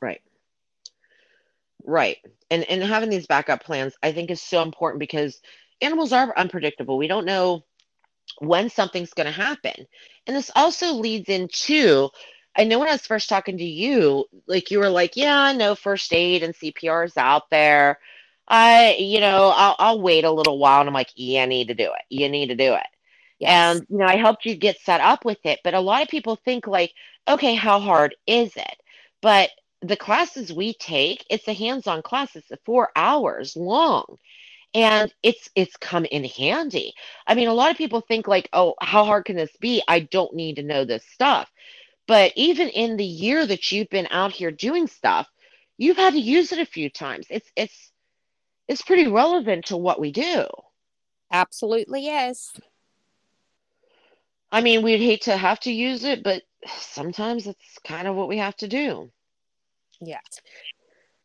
Right. 0.00 0.20
Right. 1.84 2.18
And 2.50 2.64
and 2.64 2.82
having 2.82 3.08
these 3.10 3.26
backup 3.26 3.62
plans 3.64 3.94
I 4.02 4.12
think 4.12 4.30
is 4.30 4.42
so 4.42 4.62
important 4.62 5.00
because 5.00 5.40
animals 5.80 6.12
are 6.12 6.36
unpredictable. 6.36 6.98
We 6.98 7.06
don't 7.08 7.24
know 7.26 7.64
when 8.40 8.70
something's 8.70 9.14
going 9.14 9.26
to 9.26 9.32
happen. 9.32 9.86
And 10.26 10.36
this 10.36 10.50
also 10.56 10.94
leads 10.94 11.28
into 11.28 12.10
I 12.56 12.64
know 12.64 12.78
when 12.80 12.88
I 12.88 12.92
was 12.92 13.06
first 13.06 13.28
talking 13.28 13.58
to 13.58 13.64
you, 13.64 14.26
like 14.48 14.70
you 14.70 14.80
were 14.80 14.90
like, 14.90 15.16
yeah, 15.16 15.38
I 15.38 15.52
know 15.54 15.74
first 15.76 16.12
aid 16.12 16.42
and 16.42 16.54
CPR 16.56 17.04
is 17.04 17.16
out 17.16 17.50
there. 17.50 17.98
I, 18.48 18.96
you 18.98 19.20
know, 19.20 19.52
I'll, 19.56 19.76
I'll 19.78 20.02
wait 20.02 20.24
a 20.24 20.32
little 20.32 20.58
while. 20.58 20.80
And 20.80 20.88
I'm 20.88 20.94
like, 20.94 21.12
yeah, 21.16 21.44
I 21.44 21.46
need 21.46 21.68
to 21.68 21.74
do 21.74 21.84
it. 21.84 22.02
You 22.10 22.28
need 22.28 22.48
to 22.48 22.56
do 22.56 22.74
it. 22.74 22.86
Yes. 23.38 23.78
And, 23.78 23.86
you 23.88 23.98
know, 23.98 24.06
I 24.06 24.16
helped 24.16 24.44
you 24.46 24.54
get 24.56 24.80
set 24.80 25.00
up 25.00 25.24
with 25.24 25.38
it. 25.44 25.60
But 25.64 25.74
a 25.74 25.80
lot 25.80 26.02
of 26.02 26.08
people 26.08 26.36
think 26.44 26.66
like, 26.66 26.92
okay, 27.28 27.54
how 27.54 27.80
hard 27.80 28.14
is 28.26 28.56
it? 28.56 28.76
But 29.22 29.50
the 29.82 29.96
classes 29.96 30.52
we 30.52 30.74
take, 30.74 31.24
it's 31.30 31.48
a 31.48 31.52
hands 31.54 31.86
on 31.86 32.02
class, 32.02 32.36
it's 32.36 32.50
four 32.64 32.90
hours 32.96 33.56
long. 33.56 34.18
and 34.74 35.12
it's 35.22 35.48
it's 35.56 35.76
come 35.78 36.04
in 36.06 36.24
handy. 36.24 36.94
I 37.26 37.34
mean, 37.34 37.48
a 37.48 37.54
lot 37.54 37.70
of 37.72 37.76
people 37.78 38.00
think 38.02 38.28
like, 38.28 38.48
"Oh, 38.52 38.74
how 38.80 39.04
hard 39.04 39.24
can 39.26 39.36
this 39.36 39.56
be? 39.60 39.82
I 39.88 40.00
don't 40.00 40.34
need 40.34 40.56
to 40.56 40.62
know 40.62 40.84
this 40.84 41.04
stuff." 41.06 41.50
But 42.06 42.32
even 42.36 42.68
in 42.68 42.96
the 42.96 43.04
year 43.06 43.46
that 43.46 43.72
you've 43.72 43.90
been 43.90 44.08
out 44.10 44.32
here 44.32 44.50
doing 44.52 44.86
stuff, 44.88 45.28
you've 45.78 45.96
had 45.96 46.14
to 46.14 46.20
use 46.20 46.52
it 46.52 46.58
a 46.60 46.66
few 46.66 46.90
times. 46.90 47.26
It's 47.30 47.50
it's 47.56 47.92
it's 48.68 48.82
pretty 48.82 49.08
relevant 49.08 49.66
to 49.66 49.76
what 49.76 50.00
we 50.00 50.12
do. 50.12 50.46
Absolutely 51.32 52.06
is. 52.08 52.52
I 54.52 54.60
mean, 54.60 54.82
we'd 54.82 54.98
hate 55.00 55.22
to 55.22 55.36
have 55.36 55.58
to 55.60 55.72
use 55.72 56.04
it, 56.04 56.22
but 56.22 56.44
sometimes 56.66 57.46
it's 57.48 57.78
kind 57.84 58.06
of 58.06 58.14
what 58.14 58.28
we 58.28 58.38
have 58.38 58.56
to 58.58 58.68
do. 58.68 59.10
Yes. 60.00 60.40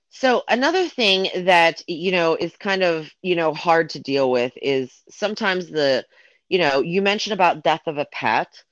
So 0.09 0.43
another 0.47 0.87
thing 0.87 1.29
that 1.45 1.83
you 1.87 2.11
know 2.11 2.35
is 2.35 2.55
kind 2.57 2.83
of 2.83 3.09
you 3.21 3.35
know 3.35 3.53
hard 3.53 3.89
to 3.91 3.99
deal 3.99 4.31
with 4.31 4.53
is 4.61 5.03
sometimes 5.09 5.69
the 5.69 6.05
you 6.49 6.59
know 6.59 6.81
you 6.81 7.01
mentioned 7.01 7.33
about 7.33 7.63
death 7.63 7.81
of 7.87 7.97
a 7.97 8.05
pet. 8.05 8.63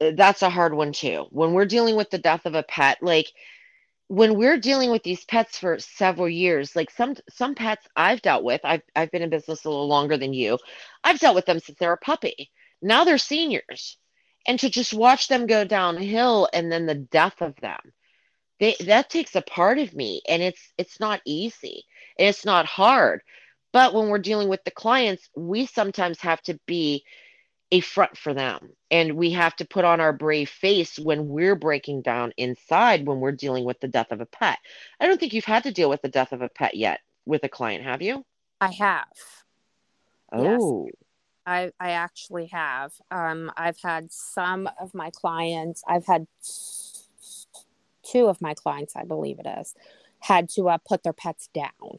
Uh, 0.00 0.12
that's 0.14 0.42
a 0.42 0.50
hard 0.50 0.74
one 0.74 0.92
too. 0.92 1.26
When 1.30 1.52
we're 1.52 1.66
dealing 1.66 1.96
with 1.96 2.10
the 2.10 2.18
death 2.18 2.46
of 2.46 2.54
a 2.54 2.62
pet, 2.62 2.98
like 3.02 3.32
when 4.08 4.36
we're 4.36 4.58
dealing 4.58 4.90
with 4.90 5.02
these 5.02 5.24
pets 5.24 5.58
for 5.58 5.78
several 5.78 6.28
years, 6.28 6.76
like 6.76 6.90
some 6.90 7.16
some 7.30 7.54
pets 7.54 7.86
I've 7.96 8.22
dealt 8.22 8.44
with, 8.44 8.60
I've 8.64 8.82
I've 8.94 9.10
been 9.10 9.22
in 9.22 9.30
business 9.30 9.64
a 9.64 9.70
little 9.70 9.88
longer 9.88 10.16
than 10.18 10.34
you. 10.34 10.58
I've 11.04 11.18
dealt 11.20 11.36
with 11.36 11.46
them 11.46 11.60
since 11.60 11.78
they're 11.78 11.92
a 11.94 11.98
puppy. 11.98 12.50
Now 12.82 13.04
they're 13.04 13.18
seniors. 13.18 13.98
And 14.46 14.60
to 14.60 14.70
just 14.70 14.94
watch 14.94 15.28
them 15.28 15.46
go 15.46 15.64
downhill 15.64 16.48
and 16.52 16.70
then 16.70 16.86
the 16.86 16.94
death 16.94 17.40
of 17.42 17.56
them 17.56 17.80
they, 18.60 18.76
that 18.80 19.10
takes 19.10 19.34
a 19.34 19.42
part 19.42 19.78
of 19.78 19.94
me 19.94 20.22
and 20.28 20.42
it's 20.42 20.72
it's 20.78 21.00
not 21.00 21.20
easy 21.24 21.84
and 22.18 22.28
it's 22.28 22.44
not 22.44 22.66
hard. 22.66 23.22
But 23.72 23.92
when 23.92 24.08
we're 24.08 24.18
dealing 24.18 24.48
with 24.48 24.64
the 24.64 24.70
clients 24.70 25.28
we 25.36 25.66
sometimes 25.66 26.20
have 26.20 26.40
to 26.42 26.58
be 26.66 27.04
a 27.72 27.80
front 27.80 28.16
for 28.16 28.32
them 28.32 28.70
and 28.90 29.16
we 29.16 29.32
have 29.32 29.56
to 29.56 29.64
put 29.64 29.84
on 29.84 30.00
our 30.00 30.12
brave 30.12 30.48
face 30.48 30.98
when 30.98 31.28
we're 31.28 31.56
breaking 31.56 32.02
down 32.02 32.32
inside 32.36 33.06
when 33.06 33.18
we're 33.18 33.32
dealing 33.32 33.64
with 33.64 33.80
the 33.80 33.88
death 33.88 34.12
of 34.12 34.20
a 34.20 34.26
pet. 34.26 34.58
I 35.00 35.06
don't 35.06 35.18
think 35.18 35.32
you've 35.32 35.44
had 35.44 35.64
to 35.64 35.72
deal 35.72 35.90
with 35.90 36.02
the 36.02 36.08
death 36.08 36.32
of 36.32 36.42
a 36.42 36.48
pet 36.48 36.76
yet 36.76 37.00
with 37.26 37.42
a 37.42 37.48
client 37.48 37.84
have 37.84 38.02
you? 38.02 38.24
I 38.60 38.70
have. 38.72 39.06
Oh. 40.32 40.86
Yes. 40.86 40.94
I, 41.48 41.72
I 41.78 41.90
actually 41.90 42.46
have. 42.46 42.92
Um, 43.10 43.52
I've 43.56 43.78
had 43.80 44.10
some 44.10 44.68
of 44.80 44.94
my 44.94 45.10
clients, 45.10 45.82
I've 45.86 46.06
had 46.06 46.26
two 48.10 48.26
of 48.26 48.40
my 48.40 48.54
clients, 48.54 48.94
I 48.96 49.04
believe 49.04 49.38
it 49.38 49.46
is, 49.60 49.74
had 50.20 50.48
to 50.50 50.68
uh, 50.68 50.78
put 50.78 51.02
their 51.02 51.12
pets 51.12 51.48
down. 51.52 51.98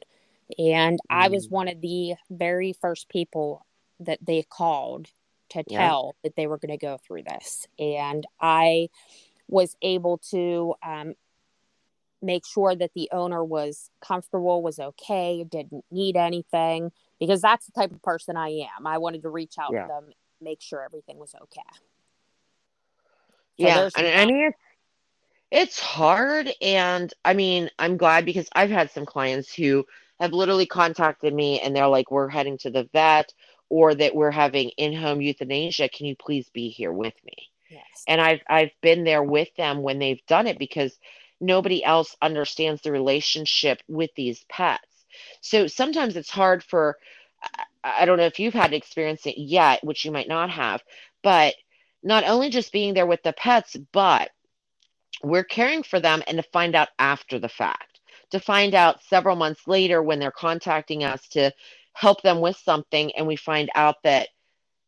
And 0.58 1.00
mm. 1.00 1.06
I 1.10 1.28
was 1.30 1.48
mm. 1.48 1.52
one 1.52 1.68
of 1.68 1.82
the 1.82 2.16
very 2.30 2.74
first 2.74 3.10
people 3.10 3.66
that 4.00 4.20
they 4.26 4.44
called 4.44 5.08
to 5.50 5.64
tell 5.64 6.16
yeah. 6.16 6.28
that 6.30 6.36
they 6.36 6.48
were 6.48 6.58
going 6.58 6.78
to 6.78 6.86
go 6.86 6.98
through 6.98 7.24
this. 7.24 7.68
And 7.80 8.26
I 8.40 8.90
was 9.48 9.76
able 9.82 10.18
to 10.32 10.76
um, 10.84 11.14
make 12.22 12.46
sure 12.46 12.76
that 12.76 12.92
the 12.94 13.10
owner 13.12 13.44
was 13.44 13.90
comfortable, 14.02 14.62
was 14.62 14.80
okay, 14.80 15.46
didn't 15.50 15.86
need 15.90 16.18
anything, 16.18 16.92
because 17.20 17.42
that's 17.42 17.66
the 17.66 17.72
type 17.72 17.92
of 17.92 18.02
person 18.02 18.36
I 18.36 18.50
am. 18.50 18.86
I 18.86 18.98
wanted 18.98 19.22
to 19.24 19.30
reach 19.30 19.56
out 19.58 19.72
yeah. 19.72 19.84
to 19.84 19.88
them, 19.88 20.10
make 20.42 20.62
sure 20.62 20.84
everything 20.84 21.18
was 21.18 21.34
okay. 21.44 21.62
So 23.60 23.66
yeah, 23.66 23.90
and 23.98 24.30
mean, 24.30 24.46
it's 24.48 24.58
it's 25.52 25.80
hard. 25.80 26.50
And 26.62 27.14
I 27.24 27.34
mean, 27.34 27.70
I'm 27.80 27.98
glad 27.98 28.26
because 28.26 28.50
I've 28.54 28.70
had 28.70 28.92
some 28.92 29.06
clients 29.06 29.54
who 29.54 29.86
have 30.20 30.34
literally 30.34 30.66
contacted 30.66 31.34
me 31.34 31.60
and 31.60 31.76
they're 31.76 31.88
like, 31.88 32.12
we're 32.12 32.30
heading 32.30 32.58
to 32.60 32.70
the 32.70 32.90
vet 32.92 33.34
or 33.70 33.94
that 33.96 34.16
we're 34.16 34.32
having 34.32 34.70
in-home 34.78 35.22
euthanasia. 35.22 35.90
Can 35.90 36.06
you 36.06 36.16
please 36.16 36.50
be 36.54 36.70
here 36.70 36.92
with 36.92 37.14
me? 37.26 37.50
Yes. 37.70 38.04
And 38.08 38.22
I've 38.22 38.42
I've 38.50 38.72
been 38.82 39.04
there 39.04 39.24
with 39.24 39.54
them 39.56 39.82
when 39.82 40.00
they've 40.00 40.26
done 40.28 40.48
it 40.48 40.58
because 40.58 40.98
nobody 41.40 41.84
else 41.84 42.16
understands 42.22 42.82
the 42.82 42.92
relationship 42.92 43.80
with 43.88 44.10
these 44.16 44.46
pets. 44.50 44.88
So 45.42 45.68
sometimes 45.68 46.16
it's 46.16 46.30
hard 46.30 46.64
for 46.64 46.98
I 47.84 48.06
don't 48.06 48.18
know 48.18 48.26
if 48.26 48.40
you've 48.40 48.54
had 48.54 48.74
experience 48.74 49.26
it 49.26 49.38
yet, 49.38 49.84
which 49.84 50.06
you 50.06 50.12
might 50.12 50.28
not 50.28 50.50
have, 50.50 50.82
but 51.24 51.56
not 52.04 52.24
only 52.24 52.50
just 52.50 52.72
being 52.72 52.94
there 52.94 53.06
with 53.06 53.24
the 53.24 53.34
pets, 53.34 53.76
but 53.92 54.30
we're 55.24 55.44
caring 55.44 55.84
for 55.84 56.00
them 56.00 56.24
and 56.28 56.38
to 56.38 56.44
find 56.44 56.76
out 56.76 56.90
after 57.00 57.40
the 57.40 57.50
fact, 57.50 58.00
to 58.32 58.40
find 58.40 58.74
out 58.74 59.04
several 59.04 59.36
months 59.36 59.68
later 59.68 60.02
when 60.02 60.20
they're 60.20 60.32
contacting 60.32 61.04
us 61.04 61.28
to 61.30 61.52
help 61.94 62.22
them 62.22 62.40
with 62.40 62.58
something, 62.58 63.12
and 63.16 63.26
we 63.26 63.36
find 63.36 63.70
out 63.74 63.96
that 64.04 64.30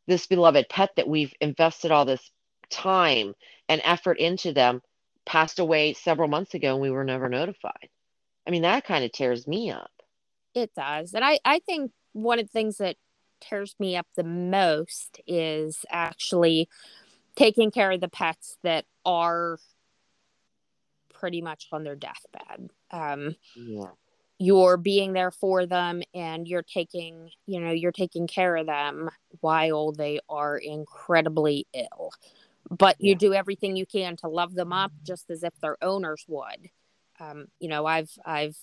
this 0.07 0.27
beloved 0.27 0.67
pet 0.69 0.89
that 0.95 1.07
we've 1.07 1.34
invested 1.41 1.91
all 1.91 2.05
this 2.05 2.32
time 2.69 3.34
and 3.67 3.82
effort 3.84 4.19
into 4.19 4.53
them 4.53 4.82
passed 5.25 5.59
away 5.59 5.93
several 5.93 6.27
months 6.27 6.53
ago 6.53 6.73
and 6.73 6.82
we 6.82 6.89
were 6.89 7.03
never 7.03 7.30
notified. 7.30 7.89
I 8.47 8.51
mean, 8.51 8.63
that 8.63 8.86
kind 8.86 9.05
of 9.05 9.11
tears 9.11 9.47
me 9.47 9.71
up. 9.71 9.91
It 10.55 10.71
does. 10.75 11.13
And 11.13 11.23
I, 11.23 11.39
I 11.45 11.59
think 11.59 11.91
one 12.13 12.39
of 12.39 12.45
the 12.45 12.51
things 12.51 12.77
that 12.77 12.95
tears 13.39 13.75
me 13.80 13.95
up 13.95 14.07
the 14.15 14.23
most 14.23 15.21
is 15.27 15.86
actually 15.89 16.67
taking 17.36 17.71
care 17.71 17.91
of 17.91 18.01
the 18.01 18.09
pets 18.09 18.57
that 18.63 18.86
are 19.05 19.59
pretty 21.20 21.41
much 21.41 21.67
on 21.72 21.84
their 21.84 21.95
deathbed. 21.95 22.70
Um, 22.91 23.36
yeah. 23.55 23.89
You're 24.41 24.78
being 24.78 25.11
there 25.11 25.32
for 25.32 25.65
them 25.65 26.01
and 26.13 26.47
you're 26.47 26.63
taking, 26.63 27.30
you 27.45 27.59
know, 27.59 27.72
you're 27.72 27.91
taking 27.91 28.26
care 28.26 28.55
of 28.55 28.67
them 28.67 29.09
while 29.41 29.91
they 29.91 30.22
are 30.30 30.57
incredibly 30.57 31.67
ill. 31.74 32.11
But 32.70 32.95
yeah. 32.99 33.09
you 33.09 33.15
do 33.15 33.34
everything 33.34 33.76
you 33.76 33.86
can 33.86 34.15
to 34.17 34.30
love 34.30 34.55
them 34.55 34.72
up 34.72 34.93
just 35.03 35.30
as 35.30 35.43
if 35.43 35.53
their 35.61 35.76
owners 35.84 36.24
would. 36.30 36.70
Um, 37.20 37.47
you 37.59 37.67
know, 37.67 37.86
I've 37.86 38.11
I've 38.26 38.55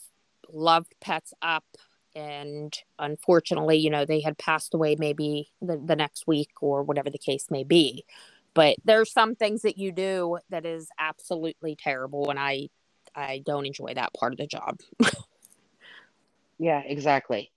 loved 0.51 0.95
pets 1.01 1.35
up 1.43 1.65
and 2.15 2.75
unfortunately, 2.99 3.77
you 3.77 3.91
know, 3.91 4.07
they 4.07 4.21
had 4.21 4.39
passed 4.39 4.73
away 4.73 4.97
maybe 4.99 5.51
the, 5.61 5.77
the 5.77 5.97
next 5.97 6.27
week 6.27 6.51
or 6.63 6.83
whatever 6.83 7.11
the 7.11 7.19
case 7.19 7.51
may 7.51 7.65
be 7.65 8.07
but 8.57 8.77
there's 8.85 9.13
some 9.13 9.37
things 9.37 9.63
that 9.63 9.79
you 9.79 9.93
do 9.93 10.39
that 10.49 10.65
is 10.67 10.89
absolutely 10.99 11.77
terrible 11.77 12.31
and 12.31 12.39
i 12.41 12.69
i 13.15 13.41
don't 13.47 13.67
enjoy 13.67 13.95
that 13.95 14.13
part 14.19 14.33
of 14.33 14.39
the 14.39 14.47
job. 14.49 14.81
Yeah 16.59 16.81
exactly. 16.81 17.53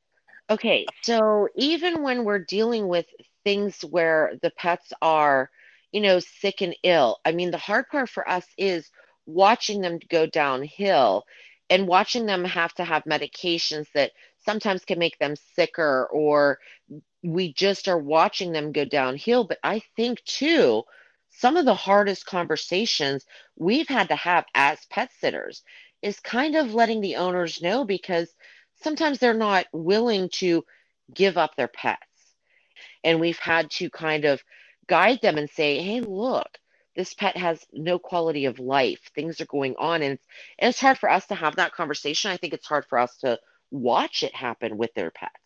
Okay 0.50 0.86
so 1.04 1.48
even 1.56 2.04
when 2.04 2.26
we're 2.26 2.44
dealing 2.44 2.90
with 2.90 3.06
things 3.46 3.82
where 3.82 4.34
the 4.42 4.52
pets 4.52 4.92
are 5.02 5.50
you 5.94 6.02
know 6.02 6.20
sick 6.20 6.62
and 6.62 6.76
ill 6.84 7.18
i 7.24 7.32
mean 7.32 7.50
the 7.50 7.58
hard 7.58 7.88
part 7.88 8.10
for 8.10 8.28
us 8.30 8.46
is 8.58 8.92
watching 9.26 9.80
them 9.80 10.00
go 10.10 10.26
downhill 10.26 11.24
and 11.70 11.88
watching 11.88 12.26
them 12.26 12.44
have 12.44 12.74
to 12.74 12.84
have 12.84 13.04
medications 13.06 13.88
that 13.94 14.12
sometimes 14.44 14.84
can 14.84 15.00
make 15.00 15.18
them 15.20 15.36
sicker 15.56 16.08
or 16.12 16.60
we 17.24 17.54
just 17.54 17.88
are 17.88 17.98
watching 17.98 18.52
them 18.52 18.72
go 18.72 18.86
downhill. 18.86 19.44
But 19.44 19.60
I 19.64 19.82
think 19.96 20.24
too, 20.24 20.84
some 21.32 21.58
of 21.58 21.66
the 21.66 21.76
hardest 21.76 22.26
conversations 22.26 23.26
we've 23.56 23.88
had 23.88 24.10
to 24.10 24.16
have 24.16 24.46
as 24.56 24.80
pet 24.90 25.10
sitters 25.20 25.64
is 26.02 26.20
kind 26.20 26.56
of 26.56 26.74
letting 26.74 27.02
the 27.02 27.18
owners 27.18 27.62
know 27.62 27.84
because 27.84 28.34
sometimes 28.82 29.20
they're 29.20 29.34
not 29.34 29.66
willing 29.74 30.30
to 30.30 30.64
give 31.14 31.38
up 31.38 31.56
their 31.56 31.68
pets. 31.68 32.02
And 33.04 33.20
we've 33.20 33.40
had 33.40 33.70
to 33.72 33.90
kind 33.90 34.26
of 34.26 34.42
guide 34.88 35.20
them 35.22 35.38
and 35.38 35.50
say, 35.50 35.82
hey, 35.82 36.02
look, 36.02 36.48
this 36.96 37.14
pet 37.14 37.38
has 37.38 37.64
no 37.72 38.00
quality 38.00 38.46
of 38.46 38.60
life. 38.60 39.00
Things 39.16 39.40
are 39.40 39.46
going 39.46 39.76
on. 39.78 40.02
And 40.02 40.20
it's, 40.58 40.82
hard 40.82 40.98
for 40.98 41.10
us 41.10 41.28
to 41.28 41.36
have 41.36 41.56
that 41.58 41.74
conversation. 41.74 42.32
I 42.32 42.38
think 42.38 42.54
it's 42.54 42.68
hard 42.68 42.86
for 42.90 42.98
us 43.00 43.16
to 43.18 43.40
watch 43.72 44.24
it 44.24 44.36
happen 44.36 44.78
with 44.78 44.94
their 44.96 45.12
pets. 45.12 45.39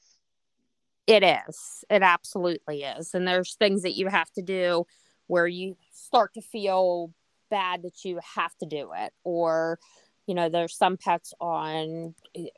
It 1.07 1.23
is. 1.23 1.83
It 1.89 2.01
absolutely 2.01 2.83
is. 2.83 3.13
And 3.13 3.27
there's 3.27 3.55
things 3.55 3.81
that 3.81 3.93
you 3.93 4.07
have 4.07 4.31
to 4.33 4.41
do 4.41 4.85
where 5.27 5.47
you 5.47 5.75
start 5.91 6.33
to 6.35 6.41
feel 6.41 7.11
bad 7.49 7.83
that 7.83 8.05
you 8.05 8.19
have 8.35 8.55
to 8.57 8.65
do 8.65 8.91
it. 8.95 9.13
Or, 9.23 9.79
you 10.27 10.33
know, 10.33 10.47
there's 10.47 10.77
some 10.77 10.95
pets 10.95 11.33
on 11.41 12.15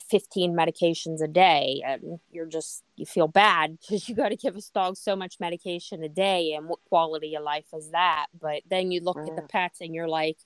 15 0.09 0.55
medications 0.55 1.23
a 1.23 1.27
day 1.27 1.81
and 1.85 2.19
you're 2.31 2.45
just, 2.45 2.83
you 2.95 3.05
feel 3.05 3.27
bad 3.27 3.79
because 3.81 4.07
you 4.07 4.15
got 4.15 4.29
to 4.29 4.35
give 4.35 4.55
a 4.55 4.61
dog 4.73 4.95
so 4.95 5.15
much 5.15 5.39
medication 5.39 6.03
a 6.03 6.09
day. 6.09 6.53
And 6.53 6.67
what 6.67 6.79
quality 6.87 7.35
of 7.35 7.43
life 7.43 7.67
is 7.73 7.91
that? 7.91 8.27
But 8.39 8.61
then 8.69 8.91
you 8.91 9.01
look 9.01 9.17
at 9.17 9.35
the 9.35 9.41
mm. 9.41 9.49
pets 9.49 9.81
and 9.81 9.95
you're 9.95 10.07
like, 10.07 10.37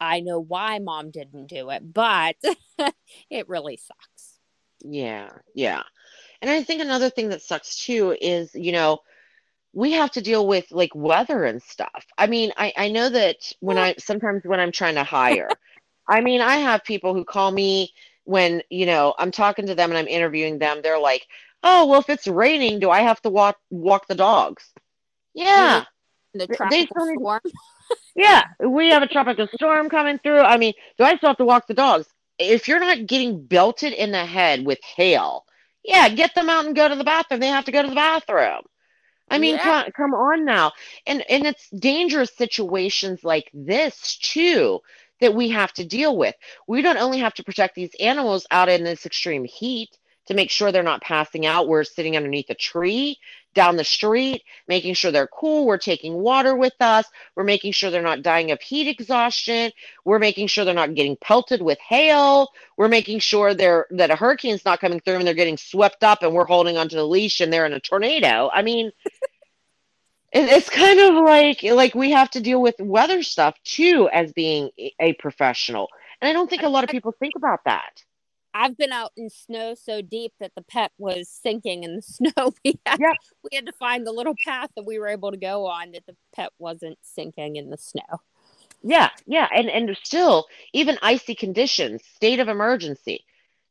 I 0.00 0.20
know 0.20 0.40
why 0.40 0.78
mom 0.78 1.10
didn't 1.10 1.46
do 1.46 1.70
it, 1.70 1.92
but 1.92 2.36
it 3.30 3.48
really 3.48 3.76
sucks. 3.76 4.38
Yeah, 4.84 5.30
yeah. 5.54 5.82
And 6.44 6.50
I 6.50 6.62
think 6.62 6.82
another 6.82 7.08
thing 7.08 7.30
that 7.30 7.40
sucks 7.40 7.86
too 7.86 8.14
is, 8.20 8.54
you 8.54 8.70
know, 8.70 8.98
we 9.72 9.92
have 9.92 10.10
to 10.10 10.20
deal 10.20 10.46
with 10.46 10.70
like 10.70 10.94
weather 10.94 11.46
and 11.46 11.62
stuff. 11.62 12.04
I 12.18 12.26
mean, 12.26 12.52
I, 12.58 12.70
I 12.76 12.88
know 12.90 13.08
that 13.08 13.50
when 13.60 13.78
I 13.78 13.94
sometimes 13.98 14.42
when 14.44 14.60
I'm 14.60 14.70
trying 14.70 14.96
to 14.96 15.04
hire, 15.04 15.48
I 16.06 16.20
mean, 16.20 16.42
I 16.42 16.56
have 16.56 16.84
people 16.84 17.14
who 17.14 17.24
call 17.24 17.50
me 17.50 17.94
when, 18.24 18.62
you 18.68 18.84
know, 18.84 19.14
I'm 19.18 19.30
talking 19.30 19.68
to 19.68 19.74
them 19.74 19.88
and 19.88 19.96
I'm 19.96 20.06
interviewing 20.06 20.58
them. 20.58 20.80
They're 20.82 21.00
like, 21.00 21.26
Oh, 21.62 21.86
well, 21.86 22.00
if 22.00 22.10
it's 22.10 22.26
raining, 22.26 22.78
do 22.78 22.90
I 22.90 23.00
have 23.00 23.22
to 23.22 23.30
walk 23.30 23.56
walk 23.70 24.06
the 24.06 24.14
dogs? 24.14 24.70
Yeah. 25.32 25.84
The 26.34 26.46
tropical 26.46 26.68
they 26.68 27.14
storm. 27.14 27.40
Yeah, 28.16 28.42
we 28.60 28.90
have 28.90 29.02
a 29.02 29.08
tropical 29.08 29.48
storm 29.54 29.88
coming 29.88 30.18
through. 30.18 30.40
I 30.40 30.58
mean, 30.58 30.74
do 30.98 31.04
I 31.04 31.16
still 31.16 31.30
have 31.30 31.38
to 31.38 31.46
walk 31.46 31.68
the 31.68 31.74
dogs? 31.74 32.06
If 32.38 32.68
you're 32.68 32.80
not 32.80 33.06
getting 33.06 33.46
belted 33.46 33.94
in 33.94 34.12
the 34.12 34.26
head 34.26 34.66
with 34.66 34.78
hail, 34.84 35.46
yeah, 35.84 36.08
get 36.10 36.34
them 36.34 36.50
out 36.50 36.66
and 36.66 36.76
go 36.76 36.88
to 36.88 36.96
the 36.96 37.04
bathroom. 37.04 37.40
They 37.40 37.48
have 37.48 37.66
to 37.66 37.72
go 37.72 37.82
to 37.82 37.88
the 37.88 37.94
bathroom. 37.94 38.62
I 39.30 39.38
mean, 39.38 39.58
Yeah. 39.58 39.58
come, 39.58 39.86
come 39.96 40.14
on 40.14 40.44
now. 40.44 40.72
And 41.06 41.24
and 41.30 41.46
it's 41.46 41.68
dangerous 41.70 42.34
situations 42.36 43.24
like 43.24 43.50
this 43.54 44.18
too 44.18 44.80
that 45.20 45.34
we 45.34 45.50
have 45.50 45.72
to 45.74 45.84
deal 45.84 46.16
with. 46.16 46.34
We 46.68 46.82
don't 46.82 46.98
only 46.98 47.18
have 47.20 47.34
to 47.34 47.44
protect 47.44 47.74
these 47.74 47.94
animals 48.00 48.46
out 48.50 48.68
in 48.68 48.84
this 48.84 49.06
extreme 49.06 49.44
heat 49.44 49.90
to 50.26 50.34
make 50.34 50.50
sure 50.50 50.72
they're 50.72 50.82
not 50.82 51.02
passing 51.02 51.46
out. 51.46 51.68
We're 51.68 51.84
sitting 51.84 52.16
underneath 52.16 52.50
a 52.50 52.54
tree 52.54 53.18
down 53.54 53.76
the 53.76 53.84
street, 53.84 54.42
making 54.68 54.94
sure 54.94 55.10
they're 55.10 55.28
cool. 55.28 55.66
We're 55.66 55.78
taking 55.78 56.14
water 56.14 56.56
with 56.56 56.74
us. 56.80 57.06
We're 57.36 57.44
making 57.44 57.72
sure 57.72 57.90
they're 57.90 58.02
not 58.02 58.22
dying 58.22 58.50
of 58.50 58.60
heat 58.60 58.88
exhaustion. 58.88 59.72
We're 60.04 60.18
making 60.18 60.48
sure 60.48 60.64
they're 60.64 60.74
not 60.74 60.94
getting 60.94 61.16
pelted 61.16 61.62
with 61.62 61.78
hail. 61.78 62.48
We're 62.76 62.88
making 62.88 63.20
sure 63.20 63.54
they're 63.54 63.86
that 63.92 64.10
a 64.10 64.16
hurricane's 64.16 64.64
not 64.64 64.80
coming 64.80 65.00
through 65.00 65.16
and 65.16 65.26
they're 65.26 65.34
getting 65.34 65.56
swept 65.56 66.02
up 66.04 66.22
and 66.22 66.34
we're 66.34 66.44
holding 66.44 66.76
onto 66.76 66.96
the 66.96 67.06
leash 67.06 67.40
and 67.40 67.52
they're 67.52 67.66
in 67.66 67.72
a 67.72 67.80
tornado. 67.80 68.50
I 68.52 68.62
mean, 68.62 68.90
it's 70.32 70.68
kind 70.68 71.00
of 71.00 71.14
like 71.24 71.62
like 71.62 71.94
we 71.94 72.10
have 72.10 72.30
to 72.30 72.40
deal 72.40 72.60
with 72.60 72.74
weather 72.80 73.22
stuff 73.22 73.56
too 73.64 74.08
as 74.12 74.32
being 74.32 74.70
a- 74.78 74.94
a 75.00 75.12
professional. 75.14 75.88
And 76.20 76.28
I 76.28 76.32
don't 76.32 76.50
think 76.50 76.62
a 76.62 76.68
lot 76.68 76.84
of 76.84 76.90
people 76.90 77.12
think 77.12 77.34
about 77.36 77.60
that. 77.66 78.02
I've 78.54 78.76
been 78.78 78.92
out 78.92 79.10
in 79.16 79.28
snow 79.30 79.74
so 79.74 80.00
deep 80.00 80.32
that 80.40 80.52
the 80.54 80.62
pet 80.62 80.92
was 80.96 81.28
sinking 81.28 81.82
in 81.82 81.96
the 81.96 82.02
snow. 82.32 82.54
We 82.64 82.78
had, 82.86 83.00
Yeah. 83.00 83.12
we 83.42 83.56
had 83.56 83.66
to 83.66 83.72
find 83.72 84.06
the 84.06 84.12
little 84.12 84.36
path 84.44 84.70
that 84.76 84.86
we 84.86 84.98
were 84.98 85.08
able 85.08 85.32
to 85.32 85.36
go 85.36 85.66
on 85.66 85.90
that 85.92 86.06
the 86.06 86.16
pet 86.34 86.50
wasn't 86.58 86.98
sinking 87.02 87.56
in 87.56 87.70
the 87.70 87.78
snow. 87.78 88.20
Yeah, 88.82 89.08
yeah, 89.26 89.48
and 89.54 89.70
and 89.70 89.96
still, 90.02 90.46
even 90.74 90.98
icy 91.00 91.34
conditions, 91.34 92.02
state 92.16 92.38
of 92.38 92.48
emergency, 92.48 93.24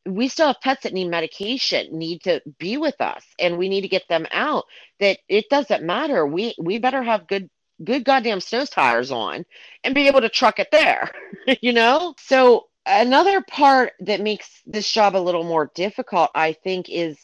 we 0.08 0.28
still 0.28 0.48
have 0.48 0.62
pets 0.62 0.84
that 0.84 0.94
need 0.94 1.08
medication, 1.08 1.98
need 1.98 2.24
to 2.24 2.42
be 2.58 2.78
with 2.78 3.00
us, 3.00 3.24
and 3.40 3.58
we 3.60 3.70
need 3.70 3.82
to 3.82 3.88
get 3.88 4.08
them 4.10 4.26
out. 4.32 4.66
That 5.00 5.20
it 5.30 5.50
doesn't 5.50 5.84
matter. 5.84 6.26
We 6.26 6.56
we 6.60 6.80
better 6.80 7.04
have 7.04 7.28
good 7.28 7.50
good 7.84 8.06
goddamn 8.06 8.40
snow 8.40 8.66
tires 8.66 9.12
on 9.12 9.46
and 9.84 9.96
be 9.96 10.08
able 10.08 10.22
to 10.22 10.30
truck 10.30 10.60
it 10.60 10.70
there, 10.72 11.12
you 11.62 11.74
know? 11.74 12.16
So 12.20 12.68
another 12.86 13.42
part 13.42 13.94
that 14.02 14.22
makes 14.22 14.62
this 14.66 14.92
job 14.92 15.16
a 15.16 15.18
little 15.18 15.44
more 15.44 15.72
difficult, 15.76 16.32
I 16.36 16.54
think, 16.54 16.90
is 16.90 17.18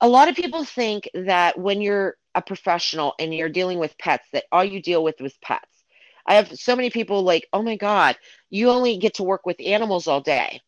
a 0.00 0.08
lot 0.08 0.28
of 0.28 0.36
people 0.36 0.64
think 0.64 1.08
that 1.14 1.58
when 1.58 1.80
you're 1.80 2.16
a 2.34 2.42
professional 2.42 3.14
and 3.18 3.34
you're 3.34 3.48
dealing 3.48 3.78
with 3.78 3.98
pets, 3.98 4.26
that 4.32 4.44
all 4.52 4.64
you 4.64 4.80
deal 4.80 5.02
with 5.02 5.20
is 5.20 5.36
pets. 5.42 5.84
I 6.26 6.34
have 6.34 6.56
so 6.58 6.76
many 6.76 6.90
people 6.90 7.22
like, 7.22 7.48
oh 7.52 7.62
my 7.62 7.76
God, 7.76 8.16
you 8.50 8.70
only 8.70 8.98
get 8.98 9.14
to 9.14 9.22
work 9.22 9.46
with 9.46 9.56
animals 9.64 10.06
all 10.06 10.20
day. 10.20 10.60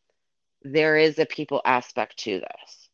There 0.62 0.96
is 0.96 1.18
a 1.18 1.26
people 1.26 1.60
aspect 1.64 2.18
to 2.20 2.40
this. 2.40 2.88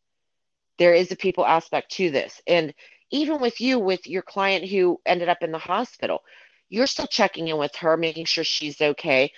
There 0.79 0.95
is 0.95 1.11
a 1.11 1.17
people 1.17 1.47
aspect 1.47 1.93
to 1.93 2.11
this. 2.11 2.41
And 2.47 2.75
even 3.11 3.41
with 3.41 3.61
you, 3.61 3.79
with 3.79 4.07
your 4.07 4.23
client 4.23 4.69
who 4.69 5.01
ended 5.07 5.29
up 5.29 5.39
in 5.43 5.53
the 5.53 5.59
hospital, 5.59 6.23
you're 6.69 6.87
still 6.87 7.07
checking 7.07 7.49
in 7.49 7.59
with 7.59 7.75
her, 7.77 7.97
making 7.97 8.25
sure 8.25 8.45
she's 8.45 8.81
okay, 8.81 9.33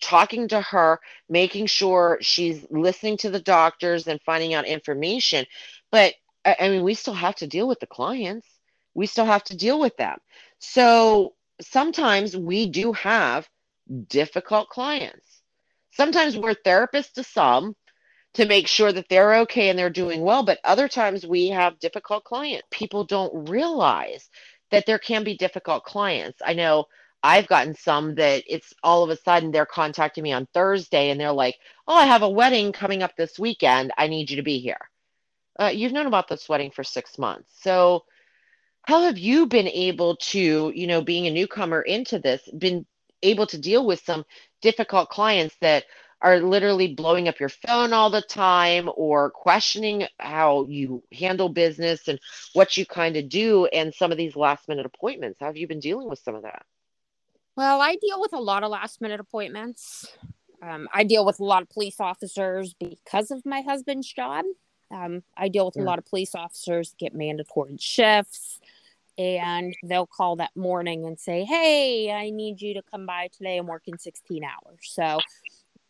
talking 0.00 0.48
to 0.48 0.60
her, 0.60 1.00
making 1.28 1.66
sure 1.66 2.18
she's 2.20 2.66
listening 2.70 3.16
to 3.18 3.30
the 3.30 3.40
doctors 3.40 4.06
and 4.06 4.20
finding 4.22 4.54
out 4.54 4.66
information. 4.66 5.44
But 5.90 6.14
I 6.44 6.68
mean, 6.68 6.82
we 6.82 6.94
still 6.94 7.14
have 7.14 7.36
to 7.36 7.46
deal 7.46 7.68
with 7.68 7.80
the 7.80 7.86
clients. 7.86 8.48
We 8.94 9.06
still 9.06 9.26
have 9.26 9.44
to 9.44 9.56
deal 9.56 9.78
with 9.78 9.96
them. 9.96 10.18
So 10.58 11.34
sometimes 11.60 12.36
we 12.36 12.68
do 12.68 12.92
have 12.92 13.48
difficult 14.08 14.68
clients. 14.68 15.42
Sometimes 15.92 16.36
we're 16.36 16.54
therapists 16.54 17.12
to 17.12 17.24
some 17.24 17.76
to 18.34 18.46
make 18.46 18.66
sure 18.66 18.90
that 18.90 19.08
they're 19.10 19.40
okay 19.40 19.68
and 19.68 19.78
they're 19.78 19.90
doing 19.90 20.22
well, 20.22 20.42
but 20.42 20.58
other 20.64 20.88
times 20.88 21.26
we 21.26 21.48
have 21.48 21.78
difficult 21.78 22.24
clients. 22.24 22.66
People 22.70 23.04
don't 23.04 23.48
realize 23.50 24.30
that 24.72 24.86
there 24.86 24.98
can 24.98 25.22
be 25.22 25.36
difficult 25.36 25.84
clients. 25.84 26.40
I 26.44 26.54
know 26.54 26.86
I've 27.22 27.46
gotten 27.46 27.74
some 27.76 28.16
that 28.16 28.42
it's 28.48 28.74
all 28.82 29.04
of 29.04 29.10
a 29.10 29.16
sudden 29.16 29.52
they're 29.52 29.66
contacting 29.66 30.24
me 30.24 30.32
on 30.32 30.48
Thursday 30.52 31.10
and 31.10 31.20
they're 31.20 31.30
like, 31.32 31.56
"Oh, 31.86 31.94
I 31.94 32.06
have 32.06 32.22
a 32.22 32.28
wedding 32.28 32.72
coming 32.72 33.02
up 33.02 33.14
this 33.16 33.38
weekend. 33.38 33.92
I 33.96 34.08
need 34.08 34.30
you 34.30 34.36
to 34.36 34.42
be 34.42 34.58
here." 34.58 34.80
Uh, 35.60 35.66
you've 35.72 35.92
known 35.92 36.06
about 36.06 36.26
this 36.26 36.48
wedding 36.48 36.72
for 36.72 36.82
six 36.82 37.18
months, 37.18 37.52
so 37.60 38.04
how 38.88 39.02
have 39.02 39.18
you 39.18 39.46
been 39.46 39.68
able 39.68 40.16
to, 40.16 40.72
you 40.74 40.86
know, 40.88 41.02
being 41.02 41.26
a 41.26 41.30
newcomer 41.30 41.82
into 41.82 42.18
this, 42.18 42.42
been 42.58 42.84
able 43.22 43.46
to 43.46 43.58
deal 43.58 43.86
with 43.86 44.00
some 44.00 44.24
difficult 44.60 45.08
clients 45.10 45.56
that 45.60 45.84
are 46.22 46.40
literally 46.40 46.94
blowing 46.94 47.28
up 47.28 47.40
your 47.40 47.48
phone 47.48 47.92
all 47.92 48.10
the 48.10 48.22
time 48.22 48.88
or 48.96 49.30
questioning 49.30 50.06
how 50.18 50.66
you 50.68 51.02
handle 51.12 51.48
business 51.48 52.08
and 52.08 52.18
what 52.52 52.76
you 52.76 52.86
kind 52.86 53.16
of 53.16 53.28
do 53.28 53.66
and 53.66 53.92
some 53.92 54.12
of 54.12 54.18
these 54.18 54.36
last 54.36 54.68
minute 54.68 54.86
appointments? 54.86 55.38
How 55.40 55.46
have 55.46 55.56
you 55.56 55.66
been 55.66 55.80
dealing 55.80 56.08
with 56.08 56.20
some 56.20 56.34
of 56.36 56.42
that? 56.42 56.64
Well, 57.56 57.80
I 57.80 57.96
deal 57.96 58.20
with 58.20 58.32
a 58.32 58.40
lot 58.40 58.62
of 58.62 58.70
last 58.70 59.00
minute 59.00 59.20
appointments. 59.20 60.06
Um, 60.62 60.88
I 60.92 61.04
deal 61.04 61.26
with 61.26 61.40
a 61.40 61.44
lot 61.44 61.62
of 61.62 61.68
police 61.68 61.96
officers 61.98 62.74
because 62.78 63.30
of 63.30 63.44
my 63.44 63.60
husband's 63.62 64.10
job. 64.10 64.44
Um, 64.90 65.22
I 65.36 65.48
deal 65.48 65.66
with 65.66 65.76
Yeah. 65.76 65.82
a 65.82 65.84
lot 65.84 65.98
of 65.98 66.06
police 66.06 66.34
officers 66.34 66.94
get 66.98 67.14
mandatory 67.14 67.76
shifts, 67.80 68.60
and 69.18 69.74
they'll 69.82 70.06
call 70.06 70.36
that 70.36 70.54
morning 70.54 71.04
and 71.04 71.18
say, 71.18 71.44
"Hey, 71.44 72.10
I 72.10 72.30
need 72.30 72.60
you 72.62 72.74
to 72.74 72.82
come 72.82 73.06
by 73.06 73.28
today. 73.28 73.58
I'm 73.58 73.66
working 73.66 73.98
16 73.98 74.44
hours." 74.44 74.80
So 74.82 75.20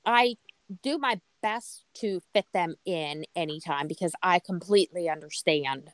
I 0.05 0.37
do 0.83 0.99
my 0.99 1.21
best 1.43 1.85
to 1.95 2.21
fit 2.33 2.47
them 2.53 2.77
in 2.85 3.25
anytime 3.35 3.89
because 3.89 4.13
I 4.23 4.39
completely 4.39 5.09
understand 5.09 5.91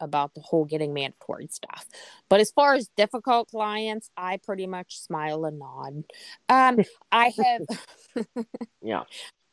about 0.00 0.34
the 0.34 0.40
whole 0.40 0.64
getting 0.64 0.94
mandatory 0.94 1.46
stuff. 1.48 1.86
But 2.28 2.40
as 2.40 2.50
far 2.50 2.74
as 2.74 2.88
difficult 2.96 3.48
clients, 3.48 4.10
I 4.16 4.38
pretty 4.38 4.66
much 4.66 4.98
smile 4.98 5.44
and 5.44 5.58
nod. 5.58 6.04
Um, 6.48 6.78
I 7.12 7.32
have, 7.36 8.26
Yeah. 8.82 9.02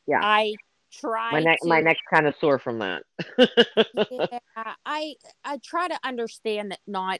Yeah. 0.07 0.19
I 0.21 0.55
try 0.91 1.33
My 1.33 1.39
neck 1.41 1.59
to, 1.61 1.67
my 1.67 1.81
neck's 1.81 1.99
kind 2.11 2.27
of 2.27 2.35
sore 2.39 2.59
from 2.59 2.79
that. 2.79 3.03
yeah, 4.11 4.73
I 4.85 5.15
I 5.43 5.57
try 5.63 5.89
to 5.89 5.99
understand 6.03 6.71
that 6.71 6.79
not 6.87 7.19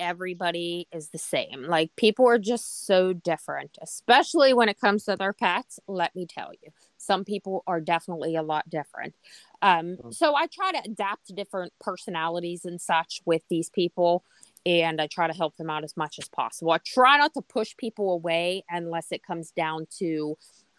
everybody 0.00 0.88
is 0.92 1.10
the 1.10 1.18
same. 1.18 1.64
Like 1.68 1.94
people 1.96 2.26
are 2.26 2.38
just 2.38 2.86
so 2.86 3.12
different, 3.12 3.78
especially 3.82 4.54
when 4.54 4.68
it 4.68 4.80
comes 4.80 5.04
to 5.04 5.14
their 5.14 5.32
pets. 5.32 5.78
Let 5.86 6.16
me 6.16 6.26
tell 6.26 6.50
you, 6.62 6.70
some 6.96 7.24
people 7.24 7.62
are 7.66 7.80
definitely 7.80 8.34
a 8.34 8.42
lot 8.42 8.68
different. 8.68 9.14
Um, 9.62 9.98
Mm. 10.00 10.14
so 10.14 10.34
I 10.34 10.46
try 10.46 10.72
to 10.72 10.82
adapt 10.84 11.26
to 11.26 11.34
different 11.34 11.72
personalities 11.80 12.64
and 12.64 12.80
such 12.80 13.20
with 13.26 13.42
these 13.50 13.68
people. 13.70 14.24
And 14.66 15.00
I 15.00 15.06
try 15.06 15.26
to 15.26 15.34
help 15.36 15.56
them 15.56 15.70
out 15.70 15.84
as 15.84 15.96
much 15.96 16.18
as 16.18 16.28
possible. 16.28 16.72
I 16.72 16.78
try 16.78 17.18
not 17.18 17.34
to 17.34 17.42
push 17.42 17.76
people 17.76 18.12
away 18.12 18.64
unless 18.70 19.12
it 19.12 19.22
comes 19.22 19.50
down 19.52 19.86
to 19.98 20.36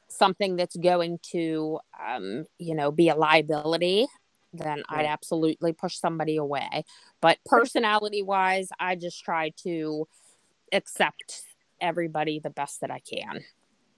something 0.07 0.55
that's 0.55 0.75
going 0.75 1.19
to, 1.31 1.79
um, 2.05 2.45
you 2.57 2.75
know, 2.75 2.91
be 2.91 3.09
a 3.09 3.15
liability 3.15 4.07
then 4.53 4.83
I'd 4.89 5.05
absolutely 5.05 5.73
push 5.73 5.97
somebody 5.97 6.37
away. 6.37 6.83
But 7.21 7.37
personality 7.45 8.21
wise, 8.21 8.69
I 8.79 8.95
just 8.95 9.23
try 9.23 9.51
to 9.63 10.07
accept 10.71 11.43
everybody 11.79 12.39
the 12.39 12.49
best 12.49 12.81
that 12.81 12.91
I 12.91 12.99
can. 12.99 13.43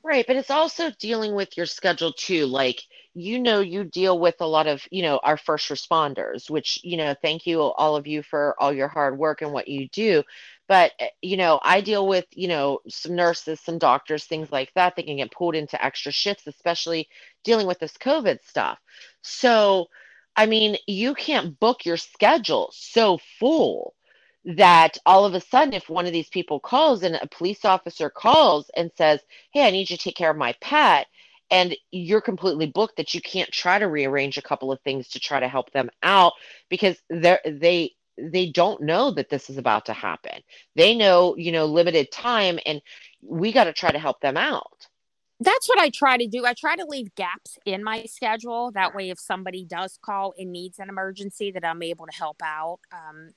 Right, 0.06 0.28
but 0.28 0.36
it's 0.36 0.52
also 0.52 0.92
dealing 1.00 1.34
with 1.34 1.56
your 1.56 1.66
schedule 1.66 2.12
too. 2.12 2.46
Like, 2.46 2.82
you 3.14 3.40
know, 3.40 3.62
you 3.62 3.86
deal 3.86 4.20
with 4.20 4.36
a 4.42 4.46
lot 4.46 4.68
of, 4.68 4.86
you 4.92 5.02
know, 5.02 5.18
our 5.24 5.38
first 5.38 5.70
responders, 5.70 6.50
which, 6.50 6.78
you 6.84 6.98
know, 6.98 7.16
thank 7.22 7.48
you 7.48 7.62
all 7.62 7.96
of 7.96 8.06
you 8.06 8.22
for 8.22 8.54
all 8.60 8.74
your 8.74 8.90
hard 8.90 9.18
work 9.18 9.42
and 9.42 9.54
what 9.54 9.70
you 9.70 9.88
do. 9.90 10.24
But, 10.68 10.92
eh, 11.00 11.08
you 11.22 11.38
know, 11.38 11.58
I 11.64 11.80
deal 11.80 12.06
with, 12.06 12.26
you 12.32 12.50
know, 12.50 12.80
some 12.90 13.16
nurses, 13.16 13.62
some 13.62 13.78
doctors, 13.78 14.26
things 14.26 14.52
like 14.52 14.74
that. 14.76 14.98
They 14.98 15.04
can 15.04 15.18
get 15.18 15.32
pulled 15.32 15.56
into 15.56 15.84
extra 15.84 16.12
shifts, 16.12 16.48
especially 16.48 17.08
dealing 17.46 17.66
with 17.66 17.80
this 17.80 17.94
COVID 17.94 18.44
stuff. 18.44 18.80
So, 19.22 19.88
I 20.36 20.46
mean, 20.46 20.78
you 20.88 21.14
can't 21.14 21.60
book 21.60 21.86
your 21.86 21.98
schedule 21.98 22.72
so 22.74 23.20
full 23.40 23.94
that 24.46 24.98
all 25.06 25.26
of 25.26 25.34
a 25.34 25.42
sudden, 25.42 25.74
if 25.74 25.90
one 25.90 26.06
of 26.06 26.12
these 26.12 26.30
people 26.30 26.60
calls 26.60 27.04
and 27.04 27.16
a 27.16 27.28
police 27.28 27.64
officer 27.66 28.10
calls 28.10 28.70
and 28.76 28.92
says, 28.98 29.22
Hey, 29.54 29.66
I 29.68 29.72
need 29.72 29.90
you 29.90 29.98
to 29.98 30.04
take 30.04 30.16
care 30.16 30.32
of 30.32 30.38
my 30.38 30.54
pet, 30.60 31.08
and 31.52 31.76
you're 31.92 32.22
completely 32.22 32.68
booked, 32.68 32.98
that 32.98 33.14
you 33.14 33.22
can't 33.22 33.52
try 33.52 33.80
to 33.80 33.88
rearrange 33.88 34.38
a 34.38 34.42
couple 34.42 34.72
of 34.72 34.82
things 34.82 35.10
to 35.10 35.20
try 35.20 35.40
to 35.40 35.48
help 35.48 35.72
them 35.72 35.90
out 36.02 36.34
because 36.70 36.98
they're, 37.10 37.40
they, 37.46 37.94
they 38.18 38.50
don't 38.50 38.82
know 38.82 39.12
that 39.12 39.30
this 39.30 39.50
is 39.50 39.58
about 39.58 39.86
to 39.86 39.94
happen. 39.94 40.42
They 40.76 40.96
know, 40.96 41.36
you 41.38 41.52
know, 41.52 41.66
limited 41.66 42.12
time, 42.12 42.60
and 42.66 42.82
we 43.22 43.52
got 43.54 43.66
to 43.66 43.74
try 43.74 43.92
to 43.92 44.00
help 44.00 44.20
them 44.20 44.38
out. 44.38 44.88
That's 45.44 45.68
what 45.68 45.80
I 45.80 45.90
try 45.90 46.18
to 46.18 46.28
do. 46.28 46.46
I 46.46 46.54
try 46.54 46.76
to 46.76 46.86
leave 46.86 47.14
gaps 47.16 47.58
in 47.66 47.84
my 47.84 48.04
schedule. 48.06 48.72
That 48.72 48.96
way, 48.96 49.10
if 49.10 49.20
somebody 49.20 49.66
does 49.66 49.98
call 50.02 50.34
and 50.38 50.52
needs 50.52 50.80
an 50.80 50.90
emergency, 50.90 51.52
that 51.52 51.66
I'm 51.66 51.82
able 51.82 52.06
to 52.06 52.16
help 52.16 52.42
out. 52.44 52.80
Um, 52.92 53.32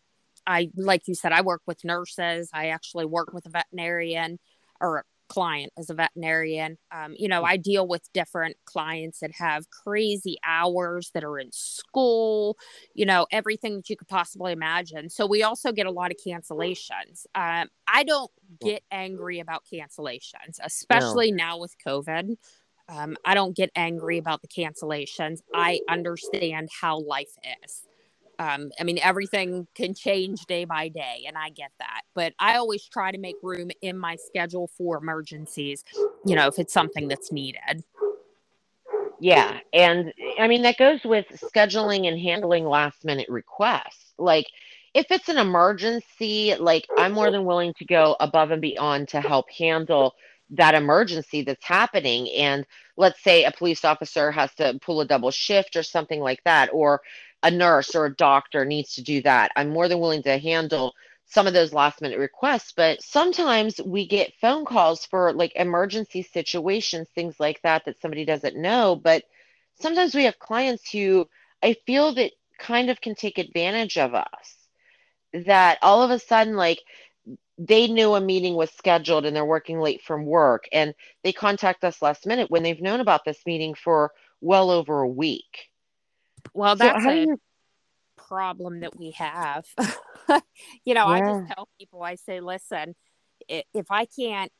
I, 0.46 0.70
like 0.76 1.08
you 1.08 1.14
said, 1.14 1.32
I 1.32 1.40
work 1.40 1.62
with 1.66 1.84
nurses. 1.84 2.50
I 2.52 2.68
actually 2.68 3.06
work 3.06 3.32
with 3.32 3.46
a 3.46 3.50
veterinarian 3.50 4.38
or 4.80 5.04
client 5.28 5.72
as 5.78 5.90
a 5.90 5.94
veterinarian. 5.94 6.78
Um, 6.92 7.14
you 7.16 7.28
know, 7.28 7.44
I 7.44 7.56
deal 7.56 7.86
with 7.86 8.02
different 8.12 8.56
clients 8.64 9.20
that 9.20 9.32
have 9.32 9.70
crazy 9.70 10.36
hours 10.44 11.10
that 11.14 11.24
are 11.24 11.38
in 11.38 11.50
school, 11.52 12.56
you 12.94 13.06
know, 13.06 13.26
everything 13.30 13.76
that 13.76 13.90
you 13.90 13.96
could 13.96 14.08
possibly 14.08 14.52
imagine. 14.52 15.10
So 15.10 15.26
we 15.26 15.42
also 15.42 15.72
get 15.72 15.86
a 15.86 15.90
lot 15.90 16.10
of 16.10 16.16
cancellations. 16.24 17.26
Um, 17.34 17.68
I 17.86 18.04
don't 18.04 18.30
get 18.60 18.82
angry 18.90 19.40
about 19.40 19.64
cancellations, 19.72 20.58
especially 20.62 21.32
no. 21.32 21.44
now 21.44 21.58
with 21.58 21.74
COVID. 21.84 22.36
Um, 22.88 23.16
I 23.24 23.34
don't 23.34 23.56
get 23.56 23.70
angry 23.74 24.18
about 24.18 24.42
the 24.42 24.48
cancellations. 24.48 25.40
I 25.52 25.80
understand 25.88 26.68
how 26.80 27.00
life 27.00 27.32
is 27.64 27.85
um, 28.38 28.70
I 28.78 28.84
mean, 28.84 28.98
everything 29.02 29.66
can 29.74 29.94
change 29.94 30.46
day 30.46 30.64
by 30.64 30.88
day, 30.88 31.24
and 31.26 31.36
I 31.36 31.50
get 31.50 31.72
that. 31.78 32.02
But 32.14 32.34
I 32.38 32.56
always 32.56 32.84
try 32.84 33.10
to 33.12 33.18
make 33.18 33.36
room 33.42 33.70
in 33.82 33.98
my 33.98 34.16
schedule 34.16 34.70
for 34.76 34.98
emergencies, 34.98 35.84
you 36.24 36.34
know, 36.36 36.46
if 36.46 36.58
it's 36.58 36.72
something 36.72 37.08
that's 37.08 37.32
needed. 37.32 37.84
Yeah. 39.18 39.58
And 39.72 40.12
I 40.38 40.46
mean, 40.46 40.62
that 40.62 40.76
goes 40.76 41.00
with 41.04 41.26
scheduling 41.54 42.06
and 42.06 42.20
handling 42.20 42.66
last 42.66 43.04
minute 43.04 43.28
requests. 43.28 44.12
Like, 44.18 44.46
if 44.94 45.06
it's 45.10 45.28
an 45.28 45.38
emergency, 45.38 46.54
like, 46.58 46.86
I'm 46.96 47.12
more 47.12 47.30
than 47.30 47.44
willing 47.44 47.74
to 47.78 47.84
go 47.84 48.16
above 48.20 48.50
and 48.50 48.60
beyond 48.60 49.08
to 49.08 49.20
help 49.20 49.50
handle 49.50 50.14
that 50.50 50.74
emergency 50.74 51.42
that's 51.42 51.64
happening. 51.64 52.30
And 52.30 52.66
let's 52.96 53.22
say 53.22 53.44
a 53.44 53.52
police 53.52 53.84
officer 53.84 54.30
has 54.30 54.54
to 54.54 54.78
pull 54.80 55.00
a 55.00 55.06
double 55.06 55.30
shift 55.30 55.76
or 55.76 55.82
something 55.82 56.20
like 56.20 56.42
that, 56.44 56.70
or 56.72 57.00
a 57.42 57.50
nurse 57.50 57.94
or 57.94 58.06
a 58.06 58.14
doctor 58.14 58.64
needs 58.64 58.94
to 58.94 59.02
do 59.02 59.22
that. 59.22 59.52
I'm 59.56 59.70
more 59.70 59.88
than 59.88 60.00
willing 60.00 60.22
to 60.24 60.38
handle 60.38 60.94
some 61.26 61.46
of 61.46 61.52
those 61.52 61.72
last 61.72 62.00
minute 62.00 62.18
requests, 62.18 62.72
but 62.76 63.02
sometimes 63.02 63.80
we 63.84 64.06
get 64.06 64.34
phone 64.40 64.64
calls 64.64 65.04
for 65.06 65.32
like 65.32 65.52
emergency 65.56 66.22
situations, 66.22 67.08
things 67.14 67.38
like 67.40 67.60
that, 67.62 67.84
that 67.84 68.00
somebody 68.00 68.24
doesn't 68.24 68.56
know. 68.56 68.96
But 68.96 69.24
sometimes 69.80 70.14
we 70.14 70.24
have 70.24 70.38
clients 70.38 70.90
who 70.90 71.28
I 71.62 71.76
feel 71.86 72.14
that 72.14 72.32
kind 72.58 72.90
of 72.90 73.00
can 73.00 73.14
take 73.14 73.38
advantage 73.38 73.98
of 73.98 74.14
us. 74.14 74.56
That 75.46 75.78
all 75.82 76.02
of 76.02 76.10
a 76.10 76.18
sudden, 76.18 76.56
like, 76.56 76.80
they 77.58 77.86
knew 77.88 78.14
a 78.14 78.20
meeting 78.20 78.54
was 78.54 78.70
scheduled 78.70 79.24
and 79.24 79.34
they're 79.34 79.44
working 79.44 79.80
late 79.80 80.02
from 80.02 80.26
work 80.26 80.68
and 80.72 80.94
they 81.24 81.32
contact 81.32 81.84
us 81.84 82.02
last 82.02 82.26
minute 82.26 82.50
when 82.50 82.62
they've 82.62 82.80
known 82.80 83.00
about 83.00 83.24
this 83.24 83.40
meeting 83.46 83.74
for 83.74 84.12
well 84.40 84.70
over 84.70 85.00
a 85.00 85.08
week. 85.08 85.70
Well, 86.54 86.76
that's 86.76 87.04
so 87.04 87.10
a 87.10 87.16
you... 87.16 87.40
problem 88.16 88.80
that 88.80 88.96
we 88.96 89.12
have. 89.12 89.66
you 90.84 90.94
know, 90.94 91.08
yeah. 91.08 91.14
I 91.14 91.20
just 91.20 91.52
tell 91.54 91.68
people, 91.78 92.02
I 92.02 92.16
say, 92.16 92.40
listen, 92.40 92.94
if 93.48 93.90
I 93.90 94.06
can't, 94.06 94.52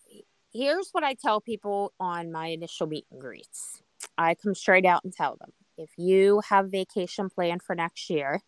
here's 0.52 0.90
what 0.92 1.04
I 1.04 1.14
tell 1.14 1.40
people 1.40 1.92
on 1.98 2.32
my 2.32 2.48
initial 2.48 2.86
meet 2.86 3.06
and 3.10 3.20
greets. 3.20 3.82
I 4.18 4.34
come 4.34 4.54
straight 4.54 4.86
out 4.86 5.04
and 5.04 5.12
tell 5.12 5.36
them 5.36 5.52
if 5.76 5.90
you 5.96 6.40
have 6.48 6.70
vacation 6.70 7.28
planned 7.28 7.62
for 7.62 7.74
next 7.74 8.08
year, 8.08 8.40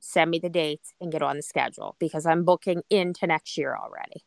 send 0.00 0.30
me 0.30 0.38
the 0.38 0.48
dates 0.48 0.92
and 1.00 1.12
get 1.12 1.22
on 1.22 1.36
the 1.36 1.42
schedule 1.42 1.96
because 1.98 2.26
I'm 2.26 2.44
booking 2.44 2.82
into 2.90 3.26
next 3.26 3.56
year 3.56 3.76
already. 3.76 4.24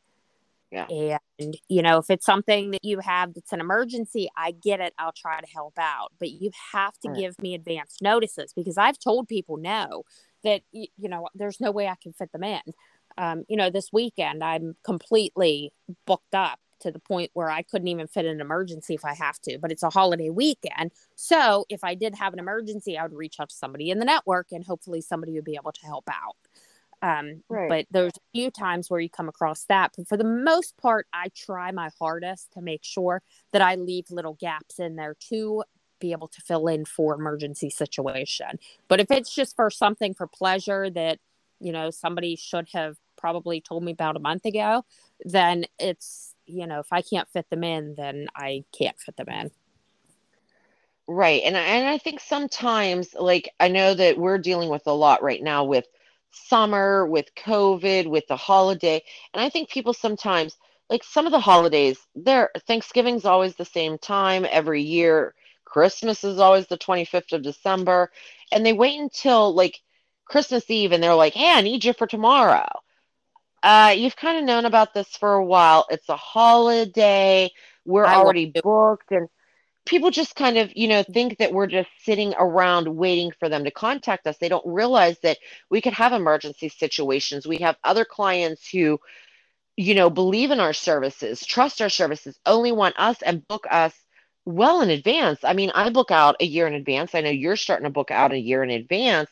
Yeah. 0.90 1.18
And, 1.40 1.58
you 1.70 1.82
know, 1.82 1.98
if 1.98 2.10
it's 2.10 2.26
something 2.26 2.72
that 2.72 2.84
you 2.84 3.00
have 3.00 3.34
that's 3.34 3.54
an 3.54 3.60
emergency, 3.60 4.30
I 4.38 4.52
get 4.52 4.80
it. 4.80 4.94
I'll 4.98 5.14
try 5.14 5.40
to 5.40 5.48
help 5.48 5.74
out. 5.78 6.12
But 6.20 6.32
you 6.32 6.52
have 6.74 6.98
to 7.00 7.10
right. 7.10 7.20
give 7.20 7.42
me 7.42 7.56
advance 7.56 7.98
notices 8.02 8.54
because 8.54 8.78
I've 8.78 9.00
told 9.00 9.28
people 9.28 9.58
no, 9.58 10.04
that, 10.44 10.62
you 10.72 10.88
know, 10.98 11.28
there's 11.36 11.60
no 11.60 11.72
way 11.72 11.88
I 11.88 11.96
can 12.02 12.14
fit 12.14 12.32
them 12.32 12.44
in. 12.44 12.62
Um, 13.18 13.44
you 13.48 13.56
know, 13.56 13.70
this 13.70 13.90
weekend 13.94 14.44
I'm 14.44 14.76
completely 14.84 15.72
booked 16.06 16.36
up 16.36 16.60
to 16.82 16.92
the 16.92 17.00
point 17.00 17.32
where 17.34 17.50
I 17.50 17.62
couldn't 17.62 17.88
even 17.88 18.08
fit 18.08 18.26
an 18.26 18.42
emergency 18.42 18.94
if 18.94 19.06
I 19.06 19.14
have 19.14 19.40
to, 19.42 19.58
but 19.60 19.72
it's 19.72 19.84
a 19.84 19.90
holiday 19.90 20.30
weekend. 20.30 20.92
So 21.16 21.66
if 21.70 21.84
I 21.84 21.96
did 21.96 22.16
have 22.16 22.34
an 22.34 22.40
emergency, 22.40 22.98
I 22.98 23.04
would 23.04 23.14
reach 23.14 23.40
out 23.40 23.50
to 23.50 23.56
somebody 23.56 23.90
in 23.90 24.00
the 24.00 24.06
network 24.06 24.48
and 24.52 24.64
hopefully 24.64 25.02
somebody 25.02 25.34
would 25.34 25.46
be 25.46 25.56
able 25.56 25.72
to 25.72 25.86
help 25.86 26.08
out. 26.10 26.36
Um, 27.06 27.44
right. 27.50 27.70
But 27.70 27.86
there's 27.92 28.18
a 28.18 28.32
few 28.34 28.50
times 28.50 28.90
where 28.90 29.00
you 29.00 29.10
come 29.10 29.30
across 29.30 29.66
that. 29.66 29.92
But 29.96 30.08
for 30.08 30.18
the 30.18 30.24
most 30.24 30.76
part, 30.78 31.06
I 31.14 31.28
try 31.36 31.72
my 31.72 31.92
hardest 32.00 32.54
to 32.54 32.62
make 32.62 32.84
sure 32.84 33.22
that 33.54 33.62
I 33.62 33.76
leave 33.76 34.10
little 34.10 34.34
gaps 34.34 34.80
in 34.80 34.96
there 34.96 35.16
to 35.30 35.64
be 36.00 36.14
able 36.14 36.28
to 36.30 36.42
fill 36.42 36.68
in 36.68 36.84
for 36.84 37.14
emergency 37.14 37.70
situation. 37.70 38.58
But 38.88 39.00
if 39.00 39.12
it's 39.12 39.34
just 39.34 39.56
for 39.56 39.70
something 39.70 40.16
for 40.16 40.26
pleasure 40.26 40.90
that, 40.90 41.20
you 41.60 41.72
know, 41.72 41.92
somebody 41.92 42.36
should 42.36 42.70
have 42.74 42.98
probably 43.18 43.62
told 43.62 43.84
me 43.84 43.92
about 43.92 44.16
a 44.16 44.20
month 44.20 44.46
ago, 44.46 44.84
then 45.24 45.66
it's, 45.78 46.34
you 46.48 46.66
know, 46.66 46.80
if 46.80 46.92
I 46.92 47.04
can't 47.04 47.30
fit 47.30 47.48
them 47.52 47.64
in, 47.64 47.94
then 47.96 48.28
I 48.36 48.64
can't 48.76 49.00
fit 49.00 49.16
them 49.16 49.30
in. 49.30 49.52
Right. 51.08 51.44
And 51.46 51.56
and 51.56 51.88
I 51.88 52.00
think 52.00 52.20
sometimes 52.20 53.14
like 53.14 53.52
I 53.60 53.68
know 53.68 53.94
that 53.94 54.18
we're 54.18 54.40
dealing 54.40 54.70
with 54.70 54.88
a 54.88 54.92
lot 54.92 55.22
right 55.22 55.44
now 55.44 55.64
with 55.64 55.86
summer, 56.36 57.06
with 57.06 57.34
COVID, 57.36 58.08
with 58.08 58.28
the 58.28 58.36
holiday. 58.36 59.02
And 59.34 59.42
I 59.42 59.50
think 59.50 59.70
people 59.70 59.94
sometimes, 59.94 60.58
like 60.90 61.04
some 61.04 61.26
of 61.26 61.32
the 61.32 61.40
holidays, 61.40 61.98
there 62.16 62.52
Thanksgiving's 62.68 63.26
always 63.26 63.56
the 63.56 63.66
same 63.66 63.98
time 63.98 64.46
every 64.50 64.82
year. 64.82 65.34
Christmas 65.66 66.24
is 66.24 66.40
always 66.40 66.68
the 66.68 66.78
25th 66.78 67.34
of 67.34 67.42
December. 67.42 68.12
And 68.52 68.66
they 68.66 68.74
wait 68.74 69.00
until 69.00 69.54
like 69.54 69.82
Christmas 70.26 70.70
Eve 70.70 70.92
and 70.92 71.04
they're 71.04 71.16
like, 71.16 71.34
hey, 71.34 71.52
I 71.52 71.62
need 71.62 71.84
you 71.84 71.94
for 71.94 72.08
tomorrow. 72.08 72.68
Uh, 73.64 73.94
you've 73.98 74.16
kind 74.16 74.38
of 74.38 74.44
known 74.44 74.66
about 74.66 74.94
this 74.94 75.10
for 75.18 75.34
a 75.34 75.46
while. 75.46 75.88
It's 75.90 76.08
a 76.08 76.16
holiday. 76.16 77.50
We're 77.84 78.06
I 78.06 78.16
already 78.16 78.54
booked. 78.64 79.12
And 79.12 79.28
people 79.86 80.12
just 80.12 80.36
kind 80.36 80.58
of, 80.58 80.72
you 80.76 80.88
know, 80.88 81.04
think 81.04 81.40
that 81.40 81.54
we're 81.54 81.68
just 81.68 81.90
sitting 82.04 82.34
around 82.40 82.88
waiting 82.98 83.32
for 83.40 83.50
them 83.50 83.66
to 83.66 83.72
contact 83.72 84.28
us. 84.28 84.38
They 84.40 84.50
don't 84.50 84.66
realize 84.68 85.20
that 85.22 85.40
we 85.70 85.82
could 85.82 85.94
have 85.94 86.14
emergency 86.14 86.70
situations. 86.70 87.48
We 87.48 87.58
have 87.60 87.78
other 87.84 88.06
clients 88.06 88.70
who, 88.70 89.00
you 89.78 89.96
know, 89.96 90.10
believe 90.12 90.52
in 90.52 90.62
our 90.62 90.74
services, 90.74 91.46
trust 91.46 91.82
our 91.82 91.90
services, 91.90 92.40
only 92.46 92.74
want 92.74 92.96
us 93.00 93.22
and 93.24 93.48
book 93.48 93.66
us 93.72 93.96
well 94.46 94.82
in 94.82 94.92
advance. 94.92 95.42
I 95.44 95.54
mean, 95.54 95.72
I 95.76 95.90
book 95.92 96.12
out 96.12 96.38
a 96.42 96.46
year 96.46 96.68
in 96.68 96.76
advance. 96.76 97.16
I 97.16 97.22
know 97.22 97.32
you're 97.32 97.58
starting 97.58 97.86
to 97.86 97.92
book 97.92 98.12
out 98.12 98.34
a 98.34 98.40
year 98.40 98.64
in 98.64 98.72
advance, 98.72 99.32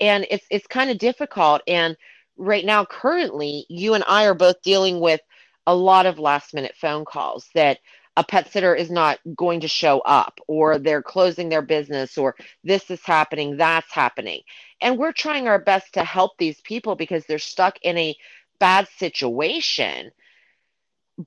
and 0.00 0.26
it's 0.30 0.46
it's 0.50 0.68
kind 0.68 0.90
of 0.90 0.98
difficult. 0.98 1.62
And 1.68 1.96
right 2.38 2.64
now, 2.66 2.84
currently, 2.86 3.66
you 3.70 3.94
and 3.94 4.04
I 4.08 4.26
are 4.26 4.34
both 4.34 4.62
dealing 4.62 5.00
with 5.00 5.20
a 5.66 5.74
lot 5.74 6.06
of 6.06 6.18
last 6.20 6.54
minute 6.54 6.74
phone 6.80 7.04
calls 7.06 7.48
that 7.54 7.80
a 8.16 8.24
pet 8.24 8.52
sitter 8.52 8.74
is 8.74 8.90
not 8.90 9.18
going 9.34 9.60
to 9.60 9.68
show 9.68 10.00
up 10.00 10.38
or 10.46 10.78
they're 10.78 11.02
closing 11.02 11.48
their 11.48 11.62
business 11.62 12.18
or 12.18 12.34
this 12.62 12.90
is 12.90 13.00
happening, 13.04 13.56
that's 13.56 13.90
happening. 13.92 14.40
And 14.80 14.98
we're 14.98 15.12
trying 15.12 15.48
our 15.48 15.58
best 15.58 15.94
to 15.94 16.04
help 16.04 16.32
these 16.36 16.60
people 16.60 16.94
because 16.94 17.24
they're 17.24 17.38
stuck 17.38 17.78
in 17.82 17.96
a 17.96 18.16
bad 18.58 18.86
situation. 18.98 20.10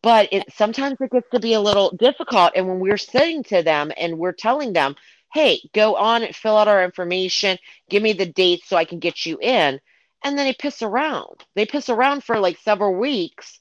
But 0.01 0.29
it 0.31 0.43
sometimes 0.53 0.97
it 0.99 1.11
gets 1.11 1.29
to 1.31 1.39
be 1.39 1.53
a 1.53 1.59
little 1.59 1.95
difficult. 1.95 2.51
And 2.55 2.67
when 2.67 2.79
we're 2.79 2.97
saying 2.97 3.43
to 3.45 3.63
them 3.63 3.91
and 3.97 4.19
we're 4.19 4.33
telling 4.33 4.73
them, 4.73 4.95
hey, 5.33 5.59
go 5.73 5.95
on 5.95 6.23
and 6.23 6.36
fill 6.36 6.57
out 6.57 6.67
our 6.67 6.83
information, 6.83 7.57
give 7.89 8.03
me 8.03 8.13
the 8.13 8.25
dates 8.25 8.69
so 8.69 8.77
I 8.77 8.86
can 8.86 8.99
get 8.99 9.25
you 9.25 9.38
in. 9.41 9.79
And 10.23 10.38
then 10.38 10.45
they 10.45 10.55
piss 10.57 10.81
around. 10.81 11.45
They 11.55 11.65
piss 11.65 11.89
around 11.89 12.23
for 12.23 12.39
like 12.39 12.57
several 12.59 12.95
weeks 12.95 13.59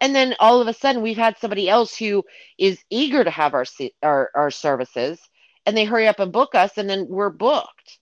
and 0.00 0.14
then 0.14 0.34
all 0.40 0.60
of 0.60 0.68
a 0.68 0.74
sudden 0.74 1.02
we've 1.02 1.16
had 1.16 1.38
somebody 1.38 1.68
else 1.68 1.96
who 1.96 2.24
is 2.58 2.82
eager 2.90 3.22
to 3.22 3.30
have 3.30 3.54
our 3.54 3.64
our, 4.02 4.30
our 4.34 4.50
services 4.50 5.20
and 5.66 5.76
they 5.76 5.84
hurry 5.84 6.08
up 6.08 6.18
and 6.18 6.32
book 6.32 6.54
us 6.54 6.76
and 6.76 6.88
then 6.88 7.06
we're 7.08 7.30
booked. 7.30 7.98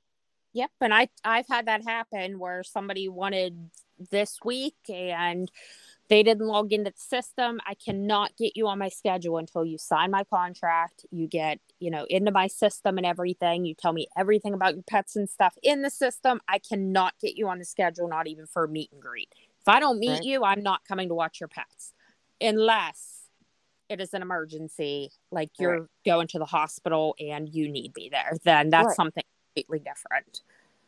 Yep 0.55 0.71
and 0.81 0.95
i 0.95 1.09
i've 1.25 1.47
had 1.49 1.67
that 1.67 1.85
happen 1.85 2.39
where 2.39 2.63
somebody 2.63 3.09
wanted 3.09 3.71
this 4.11 4.39
week 4.45 4.77
and 4.89 5.51
they 6.09 6.23
didn't 6.23 6.47
log 6.47 6.73
into 6.73 6.91
the 6.91 6.99
system. 6.99 7.61
I 7.67 7.75
cannot 7.75 8.35
get 8.39 8.57
you 8.57 8.67
on 8.69 8.79
my 8.79 8.89
schedule 8.89 9.37
until 9.37 9.65
you 9.65 9.77
sign 9.77 10.11
my 10.11 10.25
contract. 10.25 11.05
You 11.11 11.29
get 11.29 11.61
you 11.81 11.91
know 11.91 12.07
into 12.09 12.31
my 12.31 12.47
system 12.47 12.97
and 12.97 13.07
everything. 13.07 13.67
You 13.67 13.75
tell 13.75 13.93
me 13.93 14.09
everything 14.17 14.55
about 14.55 14.75
your 14.75 14.85
pets 14.85 15.17
and 15.17 15.29
stuff 15.29 15.55
in 15.63 15.83
the 15.83 15.91
system. 15.91 16.41
I 16.49 16.61
cannot 16.61 17.15
get 17.21 17.37
you 17.37 17.49
on 17.49 17.59
the 17.59 17.65
schedule 17.67 18.09
not 18.09 18.27
even 18.27 18.47
for 18.47 18.65
a 18.65 18.69
meet 18.69 18.91
and 18.91 19.03
greet 19.03 19.35
if 19.69 19.75
I 19.75 19.81
don't 19.81 19.99
meet 19.99 20.11
right. 20.11 20.23
you, 20.23 20.45
I'm 20.45 20.63
not 20.63 20.85
coming 20.87 21.09
to 21.09 21.15
watch 21.15 21.41
your 21.41 21.49
pets 21.49 21.93
unless 22.41 23.21
it 23.91 24.01
is 24.01 24.15
an 24.15 24.23
emergency, 24.23 25.11
like 25.31 25.51
you're 25.59 25.81
right. 25.81 25.89
going 26.07 26.29
to 26.29 26.39
the 26.39 26.47
hospital 26.47 27.15
and 27.21 27.49
you 27.49 27.69
need 27.69 27.95
me 27.95 28.09
there. 28.11 28.33
Then 28.45 28.71
that's 28.71 28.87
right. 28.87 28.97
something 28.97 29.25
completely 29.55 29.81
different. 29.81 30.41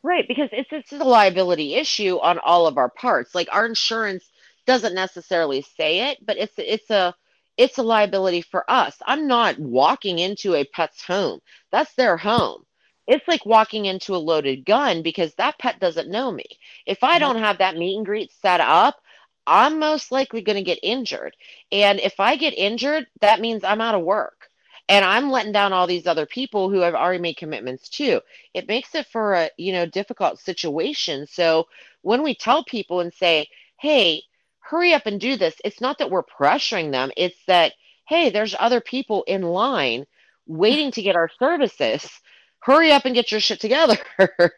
Right, 0.02 0.26
because 0.26 0.48
it's 0.52 0.70
it's 0.72 0.92
a 0.92 1.04
liability 1.04 1.74
issue 1.74 2.18
on 2.22 2.38
all 2.38 2.66
of 2.66 2.78
our 2.78 2.88
parts. 2.88 3.34
Like 3.34 3.48
our 3.52 3.66
insurance 3.66 4.24
doesn't 4.64 4.94
necessarily 4.94 5.60
say 5.60 6.10
it, 6.10 6.24
but 6.24 6.38
it's 6.38 6.54
it's 6.56 6.88
a 6.88 7.14
it's 7.58 7.76
a 7.76 7.82
liability 7.82 8.40
for 8.40 8.64
us. 8.70 8.96
I'm 9.04 9.26
not 9.26 9.58
walking 9.58 10.18
into 10.18 10.54
a 10.54 10.64
pet's 10.64 11.04
home. 11.04 11.40
That's 11.70 11.92
their 11.96 12.16
home. 12.16 12.64
It's 13.06 13.26
like 13.28 13.44
walking 13.46 13.86
into 13.86 14.14
a 14.14 14.18
loaded 14.18 14.64
gun 14.64 15.02
because 15.02 15.34
that 15.34 15.58
pet 15.58 15.80
doesn't 15.80 16.10
know 16.10 16.30
me. 16.30 16.44
If 16.86 17.02
I 17.02 17.18
don't 17.18 17.38
have 17.38 17.58
that 17.58 17.76
meet 17.76 17.96
and 17.96 18.06
greet 18.06 18.32
set 18.32 18.60
up, 18.60 19.00
I'm 19.46 19.78
most 19.78 20.12
likely 20.12 20.42
going 20.42 20.56
to 20.56 20.62
get 20.62 20.78
injured. 20.82 21.36
And 21.72 21.98
if 22.00 22.20
I 22.20 22.36
get 22.36 22.54
injured, 22.54 23.06
that 23.20 23.40
means 23.40 23.64
I'm 23.64 23.80
out 23.80 23.94
of 23.94 24.02
work. 24.04 24.48
And 24.88 25.04
I'm 25.04 25.30
letting 25.30 25.52
down 25.52 25.72
all 25.72 25.86
these 25.86 26.06
other 26.06 26.26
people 26.26 26.70
who 26.70 26.80
have 26.80 26.94
already 26.94 27.20
made 27.20 27.36
commitments 27.36 27.88
too. 27.88 28.20
It 28.54 28.68
makes 28.68 28.94
it 28.94 29.06
for 29.06 29.34
a, 29.34 29.50
you 29.56 29.72
know, 29.72 29.86
difficult 29.86 30.38
situation. 30.38 31.26
So 31.26 31.68
when 32.02 32.22
we 32.22 32.34
tell 32.34 32.64
people 32.64 33.00
and 33.00 33.12
say, 33.14 33.48
"Hey, 33.78 34.22
hurry 34.60 34.92
up 34.94 35.06
and 35.06 35.20
do 35.20 35.36
this." 35.36 35.54
It's 35.64 35.80
not 35.80 35.98
that 35.98 36.10
we're 36.10 36.24
pressuring 36.24 36.90
them. 36.92 37.12
It's 37.16 37.42
that, 37.46 37.74
"Hey, 38.08 38.30
there's 38.30 38.54
other 38.58 38.80
people 38.80 39.22
in 39.24 39.42
line 39.42 40.06
waiting 40.46 40.90
to 40.92 41.02
get 41.02 41.16
our 41.16 41.30
services. 41.38 42.08
Hurry 42.60 42.92
up 42.92 43.04
and 43.04 43.14
get 43.14 43.30
your 43.30 43.40
shit 43.40 43.60
together." 43.60 43.98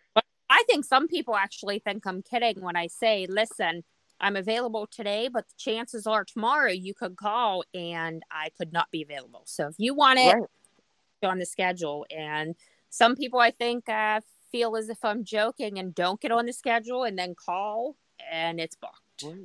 I 0.52 0.64
think 0.64 0.84
some 0.84 1.08
people 1.08 1.34
actually 1.34 1.78
think 1.78 2.06
I'm 2.06 2.22
kidding 2.22 2.60
when 2.60 2.76
I 2.76 2.86
say, 2.86 3.26
listen, 3.26 3.84
I'm 4.20 4.36
available 4.36 4.86
today, 4.86 5.28
but 5.32 5.48
the 5.48 5.54
chances 5.56 6.06
are 6.06 6.24
tomorrow 6.24 6.70
you 6.70 6.92
could 6.92 7.16
call 7.16 7.64
and 7.72 8.22
I 8.30 8.50
could 8.56 8.72
not 8.72 8.90
be 8.90 9.02
available. 9.02 9.42
So 9.46 9.68
if 9.68 9.74
you 9.78 9.94
want 9.94 10.18
it, 10.18 10.34
right. 10.34 11.30
on 11.30 11.38
the 11.38 11.46
schedule. 11.46 12.04
And 12.14 12.54
some 12.90 13.16
people, 13.16 13.40
I 13.40 13.50
think, 13.50 13.88
uh, 13.88 14.20
feel 14.52 14.76
as 14.76 14.90
if 14.90 15.02
I'm 15.02 15.24
joking 15.24 15.78
and 15.78 15.94
don't 15.94 16.20
get 16.20 16.30
on 16.30 16.44
the 16.44 16.52
schedule 16.52 17.04
and 17.04 17.18
then 17.18 17.34
call 17.34 17.96
and 18.30 18.60
it's 18.60 18.76
booked. 18.76 19.36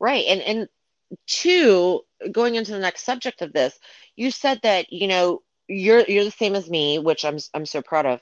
Right. 0.00 0.24
And, 0.28 0.40
and 0.40 0.68
two, 1.26 2.00
going 2.32 2.54
into 2.54 2.72
the 2.72 2.78
next 2.78 3.04
subject 3.04 3.42
of 3.42 3.52
this, 3.52 3.78
you 4.16 4.30
said 4.30 4.60
that, 4.62 4.90
you 4.90 5.06
know, 5.06 5.42
you're, 5.68 6.04
you're 6.08 6.24
the 6.24 6.30
same 6.30 6.54
as 6.54 6.70
me, 6.70 6.98
which 6.98 7.24
I'm, 7.24 7.38
I'm 7.54 7.66
so 7.66 7.82
proud 7.82 8.06
of. 8.06 8.20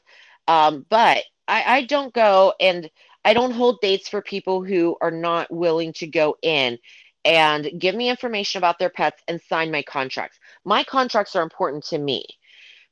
Um, 0.49 0.86
but 0.88 1.24
I, 1.49 1.64
I 1.78 1.84
don't 1.86 2.14
go 2.14 2.55
and 2.61 2.90
I 3.24 3.34
don't 3.34 3.53
hold 3.53 3.80
dates 3.80 4.09
for 4.09 4.22
people 4.22 4.64
who 4.64 4.97
are 5.01 5.11
not 5.11 5.53
willing 5.53 5.92
to 5.95 6.07
go 6.07 6.36
in 6.42 6.78
and 7.24 7.70
give 7.78 7.95
me 7.95 8.11
information 8.11 8.59
about 8.59 8.78
their 8.78 8.90
pets 8.90 9.22
and 9.28 9.40
sign 9.42 9.70
my 9.70 9.82
contracts. 9.82 10.38
My 10.64 10.84
contracts 10.84 11.36
are 11.36 11.42
important 11.42 11.84
to 11.86 11.99
me 11.99 12.26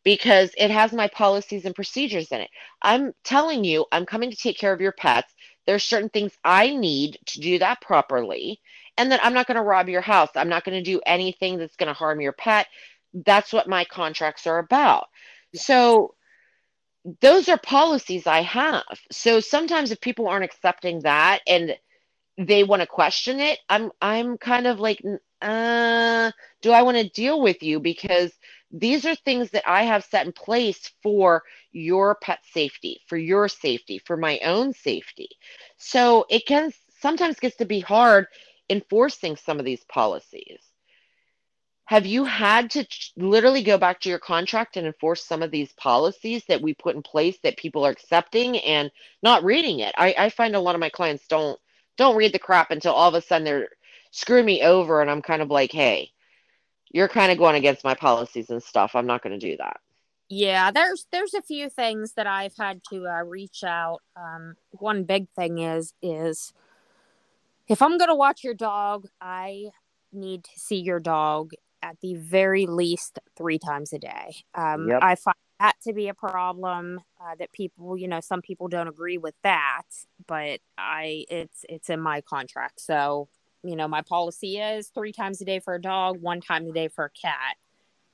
because 0.05 0.51
it 0.57 0.71
has 0.71 0.93
my 0.93 1.09
policies 1.09 1.65
and 1.65 1.75
procedures 1.75 2.29
in 2.33 2.41
it. 2.41 2.51
I'm 2.83 3.13
telling 3.25 3.65
you, 3.65 3.87
I'm 3.93 4.07
coming 4.07 4.31
to 4.31 4.37
take 4.37 4.59
care 4.59 4.73
of 4.73 4.81
your 4.81 4.93
pets. 4.93 5.33
There's 5.67 5.85
certain 5.85 6.09
things 6.09 6.33
I 6.45 6.75
need 6.75 7.19
to 7.27 7.41
do 7.41 7.59
that 7.59 7.81
properly. 7.81 8.61
And 8.99 9.11
that 9.13 9.25
I'm 9.25 9.35
not 9.35 9.47
going 9.47 9.57
to 9.57 9.63
rob 9.63 9.89
your 9.89 10.01
house. 10.03 10.31
I'm 10.35 10.49
not 10.49 10.65
going 10.65 10.77
to 10.77 10.91
do 10.91 11.01
anything 11.07 11.59
that's 11.59 11.77
going 11.77 11.87
to 11.89 11.93
harm 11.95 12.21
your 12.21 12.33
pet. 12.33 12.67
That's 13.15 13.53
what 13.53 13.69
my 13.69 13.85
contracts 13.85 14.47
are 14.47 14.59
about. 14.59 15.07
So 15.55 16.15
those 17.21 17.49
are 17.49 17.59
policies 17.59 18.27
I 18.27 18.43
have. 18.43 18.85
So 19.11 19.41
sometimes 19.41 19.91
if 19.91 20.01
people 20.01 20.29
aren't 20.29 20.45
accepting 20.45 21.01
that 21.01 21.41
and 21.47 21.77
they 22.39 22.65
want 22.65 22.81
to 22.81 22.87
question 22.87 23.41
it, 23.41 23.59
I'm 23.69 23.91
I'm 24.01 24.39
kind 24.39 24.67
of 24.67 24.81
like 24.81 25.03
uh 25.43 26.31
do 26.63 26.71
I 26.71 26.83
want 26.83 26.97
to 26.99 27.09
deal 27.09 27.43
with 27.43 27.63
you 27.63 27.81
because 27.81 28.33
these 28.71 29.05
are 29.05 29.15
things 29.15 29.51
that 29.51 29.69
I 29.69 29.83
have 29.83 30.05
set 30.05 30.27
in 30.27 30.33
place 30.33 30.91
for 31.03 31.43
your 31.73 32.15
pet 32.23 32.41
safety, 32.53 33.01
for 33.07 33.19
your 33.19 33.49
safety, 33.49 33.99
for 33.99 34.17
my 34.17 34.39
own 34.45 34.73
safety. 34.73 35.29
So 35.77 36.25
it 36.31 36.47
can 36.47 36.73
sometimes 37.01 37.41
gets 37.41 37.57
to 37.57 37.67
be 37.67 37.81
hard 37.81 38.27
enforcing 38.71 39.37
some 39.37 39.59
of 39.59 39.65
these 39.65 39.85
policies 39.85 40.61
have 41.93 42.07
you 42.07 42.25
had 42.25 42.71
to 42.71 42.87
literally 43.19 43.63
go 43.63 43.77
back 43.77 44.01
to 44.01 44.09
your 44.09 44.19
contract 44.19 44.79
and 44.79 44.87
enforce 44.87 45.23
some 45.23 45.43
of 45.43 45.51
these 45.51 45.75
policies 45.75 46.43
that 46.49 46.63
we 46.63 46.73
put 46.73 46.97
in 46.97 47.03
place 47.03 47.37
that 47.43 47.59
people 47.59 47.85
are 47.85 47.91
accepting 47.91 48.57
and 48.61 48.91
not 49.23 49.45
reading 49.45 49.81
it? 49.81 49.95
I, 49.99 50.15
I 50.17 50.31
find 50.31 50.57
a 50.57 50.61
lot 50.61 50.75
of 50.75 50.81
my 50.81 50.89
clients 50.89 51.27
don't 51.27 51.61
don't 51.99 52.17
read 52.17 52.33
the 52.33 52.39
crap 52.39 52.71
until 52.71 52.95
all 52.95 53.11
of 53.11 53.15
a 53.15 53.21
sudden 53.21 53.45
they're 53.45 53.69
screwing 54.11 54.47
me 54.47 54.63
over 54.63 55.03
and 55.03 55.11
i'm 55.11 55.21
kind 55.21 55.43
of 55.43 55.51
like 55.51 55.71
hey 55.71 56.11
you're 56.93 57.09
kind 57.09 57.31
of 57.31 57.37
going 57.37 57.57
against 57.57 57.85
my 57.85 57.95
policies 57.95 58.49
and 58.49 58.63
stuff. 58.63 58.93
I'm 58.95 59.07
not 59.07 59.23
going 59.23 59.39
to 59.39 59.51
do 59.51 59.59
that. 59.59 59.79
Yeah 60.31 60.71
there's 60.71 61.07
there's 61.13 61.35
a 61.35 61.43
few 61.43 61.69
things 61.69 62.15
that 62.15 62.27
i've 62.27 62.57
had 62.59 62.81
to 62.89 63.07
uh, 63.07 63.23
reach 63.23 63.65
out. 63.65 64.01
Um, 64.17 64.57
one 64.71 65.05
big 65.05 65.29
thing 65.37 65.59
is 65.59 65.93
is 66.01 66.55
if 67.69 67.83
i'm 67.83 67.99
going 67.99 68.09
to 68.09 68.15
watch 68.15 68.43
your 68.43 68.55
dog 68.55 69.09
i 69.21 69.67
need 70.11 70.45
to 70.45 70.51
see 70.57 70.81
your 70.81 71.01
dog 71.01 71.53
at 71.83 72.01
the 72.01 72.15
very 72.15 72.67
least 72.67 73.19
three 73.37 73.59
times 73.59 73.93
a 73.93 73.99
day. 73.99 74.37
Um, 74.55 74.89
yep. 74.89 75.01
I 75.03 75.15
find 75.15 75.37
that 75.61 75.75
to 75.85 75.93
be 75.93 76.09
a 76.09 76.15
problem 76.15 77.01
uh, 77.21 77.35
that 77.39 77.53
people, 77.53 77.97
you 77.97 78.09
know, 78.09 78.21
some 78.21 78.43
people 78.43 78.69
don't 78.69 78.89
agree 78.89 79.19
with 79.19 79.35
that, 79.43 79.83
but 80.27 80.61
I, 80.79 81.25
it's, 81.31 81.65
it's 81.69 81.91
in 81.91 82.01
my 82.01 82.21
contract. 82.21 82.81
So, 82.81 83.29
you 83.63 83.77
know, 83.77 83.89
my 83.89 84.03
policy 84.03 84.59
is 84.59 84.89
three 84.89 85.13
times 85.13 85.41
a 85.41 85.45
day 85.45 85.61
for 85.61 85.75
a 85.75 85.81
dog, 85.81 86.21
one 86.21 86.41
time 86.41 86.67
a 86.67 86.73
day 86.73 86.89
for 86.89 87.05
a 87.05 87.11
cat. 87.11 87.57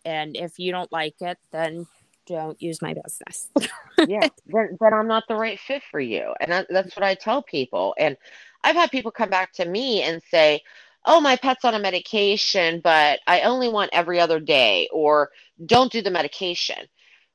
And 0.04 0.36
if 0.36 0.58
you 0.58 0.72
don't 0.72 0.92
like 0.92 1.16
it, 1.20 1.38
then 1.52 1.86
don't 2.26 2.60
use 2.60 2.80
my 2.82 2.94
business. 2.94 3.48
yeah, 4.06 4.28
then, 4.46 4.76
then 4.80 4.94
I'm 4.94 5.08
not 5.08 5.24
the 5.28 5.34
right 5.34 5.58
fit 5.58 5.82
for 5.90 6.00
you. 6.00 6.34
And 6.40 6.52
that, 6.52 6.66
that's 6.68 6.94
what 6.94 7.02
I 7.02 7.14
tell 7.14 7.42
people. 7.42 7.94
And 7.98 8.16
I've 8.62 8.76
had 8.76 8.90
people 8.90 9.10
come 9.10 9.30
back 9.30 9.52
to 9.54 9.64
me 9.64 10.02
and 10.02 10.22
say, 10.30 10.60
oh, 11.04 11.20
my 11.20 11.36
pet's 11.36 11.64
on 11.64 11.74
a 11.74 11.78
medication, 11.78 12.80
but 12.82 13.20
I 13.26 13.42
only 13.42 13.68
want 13.68 13.90
every 13.92 14.20
other 14.20 14.40
day, 14.40 14.88
or 14.92 15.30
don't 15.64 15.92
do 15.92 16.02
the 16.02 16.10
medication. 16.10 16.86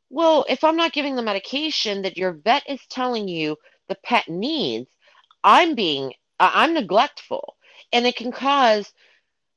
Well, 0.10 0.46
if 0.48 0.64
I'm 0.64 0.76
not 0.76 0.94
giving 0.94 1.16
the 1.16 1.24
medication 1.24 2.04
that 2.04 2.18
your 2.18 2.34
vet 2.34 2.64
is 2.70 2.80
telling 2.90 3.28
you 3.28 3.58
the 3.88 3.98
pet 4.04 4.28
needs, 4.30 4.90
I'm 5.44 5.76
being, 5.76 6.14
uh, 6.40 6.52
I'm 6.54 6.74
neglectful. 6.74 7.56
And 7.92 8.06
it 8.06 8.16
can 8.16 8.32
cause 8.32 8.92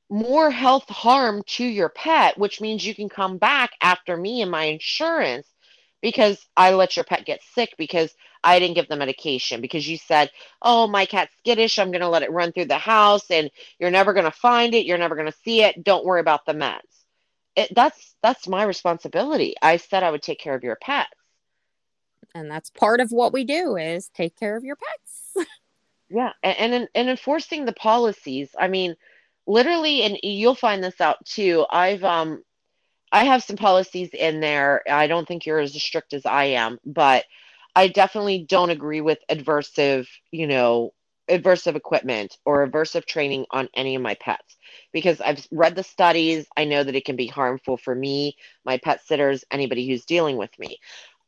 more 0.09 0.49
health 0.49 0.89
harm 0.89 1.43
to 1.45 1.63
your 1.63 1.89
pet, 1.89 2.37
which 2.37 2.61
means 2.61 2.85
you 2.85 2.95
can 2.95 3.09
come 3.09 3.37
back 3.37 3.71
after 3.81 4.15
me 4.17 4.41
and 4.41 4.49
my 4.49 4.65
insurance 4.65 5.47
because 6.01 6.45
I 6.55 6.73
let 6.73 6.95
your 6.95 7.05
pet 7.05 7.25
get 7.25 7.41
sick 7.53 7.73
because 7.77 8.13
I 8.47 8.59
didn't 8.59 8.75
give 8.75 8.87
the 8.87 8.95
medication 8.95 9.59
because 9.59 9.87
you 9.87 9.97
said, 9.97 10.31
"Oh, 10.61 10.87
my 10.87 11.05
cat's 11.05 11.35
skittish. 11.39 11.77
I'm 11.77 11.91
going 11.91 12.01
to 12.01 12.07
let 12.07 12.23
it 12.23 12.31
run 12.31 12.53
through 12.53 12.65
the 12.67 12.77
house 12.77 13.29
and 13.29 13.51
you're 13.77 13.91
never 13.91 14.13
going 14.13 14.25
to 14.25 14.31
find 14.31 14.73
it. 14.73 14.85
You're 14.85 14.97
never 14.97 15.15
going 15.15 15.29
to 15.29 15.37
see 15.43 15.63
it. 15.63 15.83
Don't 15.83 16.05
worry 16.05 16.21
about 16.21 16.45
the 16.45 16.53
meds." 16.53 16.79
It, 17.57 17.73
that's 17.75 18.15
that's 18.23 18.47
my 18.47 18.63
responsibility. 18.63 19.55
I 19.61 19.75
said 19.77 20.01
I 20.01 20.11
would 20.11 20.21
take 20.21 20.39
care 20.39 20.55
of 20.55 20.63
your 20.63 20.77
pets. 20.77 21.09
And 22.33 22.49
that's 22.49 22.69
part 22.69 23.01
of 23.01 23.11
what 23.11 23.33
we 23.33 23.43
do 23.43 23.75
is 23.75 24.09
take 24.15 24.37
care 24.37 24.55
of 24.55 24.63
your 24.63 24.77
pets. 24.77 25.47
yeah, 26.09 26.31
and, 26.41 26.73
and 26.73 26.87
and 26.95 27.09
enforcing 27.09 27.65
the 27.65 27.73
policies. 27.73 28.49
I 28.57 28.69
mean, 28.69 28.95
literally 29.45 30.03
and 30.03 30.17
you'll 30.23 30.55
find 30.55 30.81
this 30.81 31.01
out 31.01 31.25
too. 31.25 31.65
I've 31.69 32.03
um 32.05 32.43
I 33.11 33.25
have 33.25 33.43
some 33.43 33.57
policies 33.57 34.09
in 34.13 34.39
there. 34.39 34.83
I 34.89 35.07
don't 35.07 35.27
think 35.27 35.45
you're 35.45 35.59
as 35.59 35.73
strict 35.81 36.13
as 36.13 36.25
I 36.25 36.45
am, 36.45 36.77
but 36.85 37.25
I 37.77 37.89
definitely 37.89 38.43
don't 38.49 38.71
agree 38.71 39.01
with 39.01 39.19
adversive, 39.29 40.07
you 40.31 40.47
know, 40.47 40.95
adversive 41.29 41.75
equipment 41.75 42.35
or 42.43 42.67
aversive 42.67 43.05
training 43.05 43.45
on 43.51 43.69
any 43.75 43.93
of 43.93 44.01
my 44.01 44.15
pets 44.15 44.57
because 44.91 45.21
I've 45.21 45.45
read 45.51 45.75
the 45.75 45.83
studies. 45.83 46.47
I 46.57 46.65
know 46.65 46.83
that 46.83 46.95
it 46.95 47.05
can 47.05 47.15
be 47.15 47.27
harmful 47.27 47.77
for 47.77 47.93
me, 47.93 48.35
my 48.65 48.79
pet 48.79 49.05
sitters, 49.05 49.45
anybody 49.51 49.87
who's 49.87 50.05
dealing 50.05 50.37
with 50.37 50.49
me. 50.57 50.79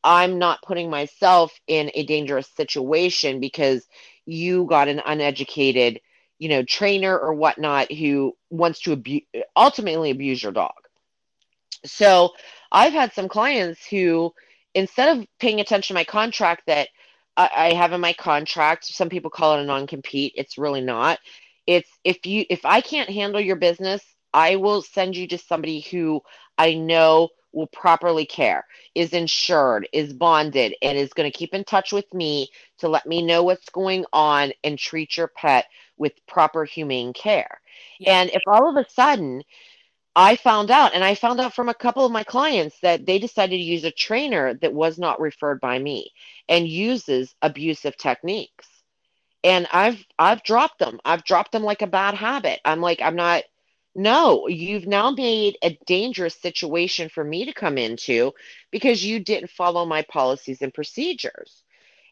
I'm 0.03 0.39
not 0.39 0.63
putting 0.63 0.89
myself 0.89 1.53
in 1.67 1.91
a 1.93 2.03
dangerous 2.03 2.49
situation 2.57 3.39
because 3.39 3.85
you 4.25 4.65
got 4.65 4.87
an 4.87 5.03
uneducated, 5.05 6.01
you 6.39 6.49
know, 6.49 6.63
trainer 6.63 7.15
or 7.15 7.35
whatnot 7.35 7.91
who 7.91 8.35
wants 8.49 8.79
to 8.81 8.93
abuse, 8.93 9.21
ultimately 9.55 10.09
abuse 10.09 10.41
your 10.41 10.51
dog. 10.53 10.73
So 11.85 12.31
I've 12.71 12.93
had 12.93 13.13
some 13.13 13.27
clients 13.27 13.85
who, 13.85 14.33
instead 14.73 15.17
of 15.17 15.25
paying 15.39 15.59
attention 15.59 15.93
to 15.93 15.99
my 15.99 16.03
contract 16.03 16.63
that 16.67 16.89
I, 17.37 17.49
I 17.55 17.73
have 17.73 17.93
in 17.93 18.01
my 18.01 18.13
contract, 18.13 18.85
some 18.85 19.09
people 19.09 19.31
call 19.31 19.57
it 19.57 19.61
a 19.61 19.65
non 19.65 19.87
compete. 19.87 20.33
It's 20.35 20.57
really 20.57 20.81
not. 20.81 21.19
It's 21.67 21.89
if 22.03 22.25
you 22.25 22.45
if 22.49 22.65
I 22.65 22.81
can't 22.81 23.09
handle 23.09 23.41
your 23.41 23.55
business, 23.55 24.03
I 24.33 24.55
will 24.55 24.81
send 24.81 25.15
you 25.15 25.27
to 25.29 25.37
somebody 25.37 25.81
who 25.81 26.21
I 26.57 26.73
know 26.73 27.29
will 27.51 27.67
properly 27.67 28.25
care, 28.25 28.63
is 28.93 29.13
insured, 29.13 29.87
is 29.91 30.13
bonded, 30.13 30.75
and 30.81 30.97
is 30.97 31.13
going 31.13 31.29
to 31.29 31.37
keep 31.37 31.53
in 31.53 31.63
touch 31.63 31.91
with 31.91 32.11
me 32.13 32.49
to 32.77 32.87
let 32.87 33.05
me 33.05 33.21
know 33.21 33.43
what's 33.43 33.69
going 33.69 34.05
on 34.13 34.51
and 34.63 34.77
treat 34.77 35.17
your 35.17 35.27
pet 35.27 35.65
with 35.97 36.13
proper 36.27 36.63
humane 36.63 37.13
care. 37.13 37.59
Yeah. 37.99 38.21
And 38.21 38.29
if 38.31 38.41
all 38.45 38.69
of 38.69 38.75
a 38.75 38.89
sudden 38.89 39.43
I 40.15 40.35
found 40.35 40.71
out, 40.71 40.93
and 40.93 41.03
I 41.03 41.15
found 41.15 41.39
out 41.39 41.53
from 41.55 41.69
a 41.69 41.73
couple 41.73 42.05
of 42.05 42.11
my 42.11 42.23
clients 42.23 42.79
that 42.81 43.05
they 43.05 43.19
decided 43.19 43.57
to 43.57 43.63
use 43.63 43.83
a 43.85 43.91
trainer 43.91 44.53
that 44.55 44.73
was 44.73 44.99
not 44.99 45.19
referred 45.21 45.61
by 45.61 45.79
me 45.79 46.11
and 46.49 46.67
uses 46.67 47.35
abusive 47.41 47.97
techniques. 47.97 48.67
And 49.43 49.67
I've 49.71 50.03
I've 50.19 50.43
dropped 50.43 50.79
them. 50.79 50.99
I've 51.05 51.23
dropped 51.23 51.51
them 51.53 51.63
like 51.63 51.81
a 51.81 51.87
bad 51.87 52.15
habit. 52.15 52.59
I'm 52.65 52.81
like 52.81 53.01
I'm 53.01 53.15
not 53.15 53.43
no, 53.95 54.47
you've 54.47 54.87
now 54.87 55.11
made 55.11 55.57
a 55.63 55.77
dangerous 55.87 56.35
situation 56.35 57.09
for 57.09 57.23
me 57.23 57.45
to 57.45 57.53
come 57.53 57.77
into 57.77 58.33
because 58.71 59.03
you 59.05 59.19
didn't 59.19 59.49
follow 59.51 59.85
my 59.85 60.03
policies 60.03 60.61
and 60.61 60.73
procedures. 60.73 61.63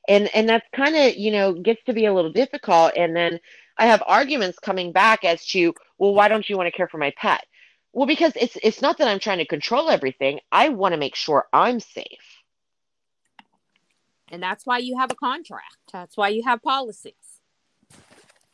And 0.07 0.29
and 0.35 0.49
that's 0.49 0.67
kind 0.75 0.95
of, 0.95 1.15
you 1.17 1.31
know, 1.31 1.53
gets 1.53 1.83
to 1.85 1.93
be 1.93 2.05
a 2.05 2.13
little 2.13 2.31
difficult 2.31 2.93
and 2.97 3.15
then 3.15 3.39
I 3.77 3.87
have 3.87 4.03
arguments 4.07 4.59
coming 4.59 4.91
back 4.91 5.23
as 5.25 5.45
to, 5.47 5.73
well, 5.99 6.13
why 6.15 6.29
don't 6.29 6.49
you 6.49 6.57
want 6.57 6.67
to 6.67 6.75
care 6.77 6.87
for 6.87 6.97
my 6.97 7.13
pet? 7.17 7.45
Well, 7.97 8.05
because 8.05 8.33
it's 8.35 8.55
it's 8.61 8.79
not 8.79 8.99
that 8.99 9.07
I'm 9.07 9.17
trying 9.17 9.39
to 9.39 9.47
control 9.47 9.89
everything. 9.89 10.39
I 10.51 10.69
want 10.69 10.93
to 10.93 10.99
make 10.99 11.15
sure 11.15 11.47
I'm 11.51 11.79
safe. 11.79 12.43
And 14.31 14.43
that's 14.43 14.67
why 14.67 14.77
you 14.77 14.99
have 14.99 15.11
a 15.11 15.15
contract. 15.15 15.77
That's 15.91 16.15
why 16.15 16.27
you 16.27 16.43
have 16.43 16.61
policies. 16.61 17.15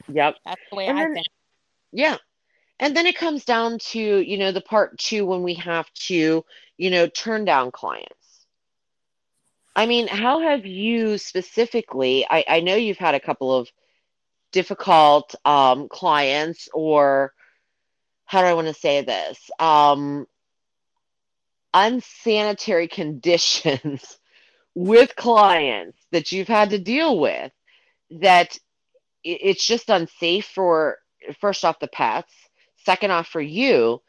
Yep. 0.07 0.37
That's 0.45 0.61
the 0.69 0.77
way 0.77 0.87
And 0.87 0.97
I 0.97 1.01
then- 1.01 1.13
think. 1.15 1.27
Yeah. 1.91 2.17
And 2.79 2.95
then 2.95 3.05
it 3.05 3.17
comes 3.17 3.43
down 3.43 3.79
to, 3.91 3.99
you 3.99 4.37
know, 4.37 4.53
the 4.53 4.61
part 4.61 4.97
two 4.97 5.25
when 5.25 5.43
we 5.43 5.55
have 5.55 5.91
to, 6.07 6.45
you 6.77 6.89
know, 6.89 7.07
turn 7.07 7.43
down 7.43 7.71
clients. 7.71 8.45
I 9.75 9.87
mean, 9.87 10.07
how 10.07 10.39
have 10.39 10.65
you 10.65 11.17
specifically, 11.17 12.25
I, 12.29 12.45
I 12.47 12.59
know 12.61 12.77
you've 12.77 12.97
had 12.97 13.13
a 13.13 13.19
couple 13.19 13.53
of 13.53 13.67
difficult 14.53 15.35
um, 15.43 15.89
clients, 15.89 16.69
or 16.73 17.33
how 18.33 18.41
do 18.41 18.47
I 18.47 18.55
want 18.55 18.67
to 18.67 18.73
say 18.73 19.01
this? 19.01 19.51
Um, 19.59 20.25
unsanitary 21.71 22.87
conditions 22.87 24.17
with 24.75 25.15
clients 25.15 25.99
that 26.11 26.31
you've 26.31 26.47
had 26.47 26.71
to 26.71 26.79
deal 26.79 27.19
with 27.19 27.51
that 28.09 28.57
it's 29.23 29.65
just 29.65 29.91
unsafe 29.91 30.47
for, 30.47 30.97
first 31.39 31.63
off, 31.63 31.79
the 31.79 31.87
pets, 31.87 32.33
second 32.83 33.11
off, 33.11 33.27
for 33.27 33.39
you. 33.39 34.01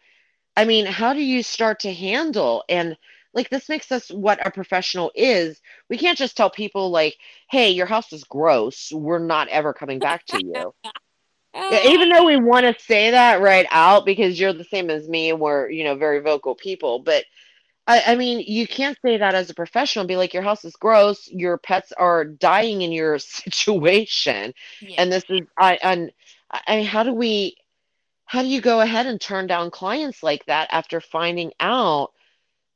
I 0.56 0.64
mean, 0.64 0.86
how 0.86 1.12
do 1.12 1.22
you 1.22 1.42
start 1.42 1.80
to 1.80 1.92
handle 1.92 2.64
and 2.68 2.96
like 3.34 3.50
this 3.50 3.68
makes 3.68 3.92
us 3.92 4.08
what 4.10 4.46
a 4.46 4.50
professional 4.50 5.10
is. 5.14 5.60
We 5.90 5.98
can't 5.98 6.16
just 6.16 6.36
tell 6.36 6.50
people 6.50 6.90
like, 6.90 7.16
"Hey, 7.50 7.70
your 7.70 7.86
house 7.86 8.12
is 8.12 8.22
gross. 8.22 8.92
We're 8.92 9.18
not 9.18 9.48
ever 9.48 9.72
coming 9.72 9.98
back 9.98 10.24
to 10.26 10.38
you." 10.40 10.72
Yeah, 11.54 11.80
uh, 11.84 11.88
even 11.90 12.08
though 12.10 12.24
we 12.24 12.36
want 12.36 12.66
to 12.66 12.82
say 12.84 13.10
that 13.12 13.40
right 13.40 13.66
out 13.70 14.04
because 14.04 14.38
you're 14.38 14.52
the 14.52 14.64
same 14.64 14.90
as 14.90 15.08
me 15.08 15.30
and 15.30 15.40
we're, 15.40 15.70
you 15.70 15.84
know, 15.84 15.94
very 15.96 16.20
vocal 16.20 16.54
people, 16.54 16.98
but 17.00 17.24
I, 17.86 18.02
I 18.08 18.16
mean, 18.16 18.40
you 18.46 18.66
can't 18.66 18.98
say 19.04 19.18
that 19.18 19.34
as 19.34 19.50
a 19.50 19.54
professional 19.54 20.02
and 20.02 20.08
be 20.08 20.16
like, 20.16 20.34
your 20.34 20.42
house 20.42 20.64
is 20.64 20.76
gross, 20.76 21.28
your 21.28 21.58
pets 21.58 21.92
are 21.92 22.24
dying 22.24 22.82
in 22.82 22.92
your 22.92 23.18
situation, 23.20 24.54
Yeah. 24.80 25.02
and 25.02 25.12
this 25.12 25.24
is 25.28 25.42
I 25.58 25.78
and 25.82 26.12
I 26.50 26.76
mean, 26.76 26.86
how 26.86 27.02
do 27.02 27.12
we 27.12 27.56
how 28.26 28.42
do 28.42 28.48
you 28.48 28.60
go 28.60 28.80
ahead 28.80 29.06
and 29.06 29.20
turn 29.20 29.46
down 29.46 29.70
clients 29.70 30.22
like 30.22 30.46
that 30.46 30.68
after 30.72 31.00
finding 31.00 31.52
out 31.60 32.12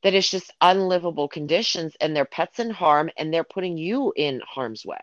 that 0.02 0.14
it's 0.14 0.30
just 0.30 0.52
unlivable 0.60 1.28
conditions 1.28 1.96
and 2.00 2.14
their 2.14 2.24
pets 2.24 2.58
in 2.58 2.70
harm 2.70 3.10
and 3.16 3.32
they're 3.32 3.44
putting 3.44 3.76
you 3.78 4.12
in 4.16 4.40
harm's 4.46 4.84
way? 4.84 4.98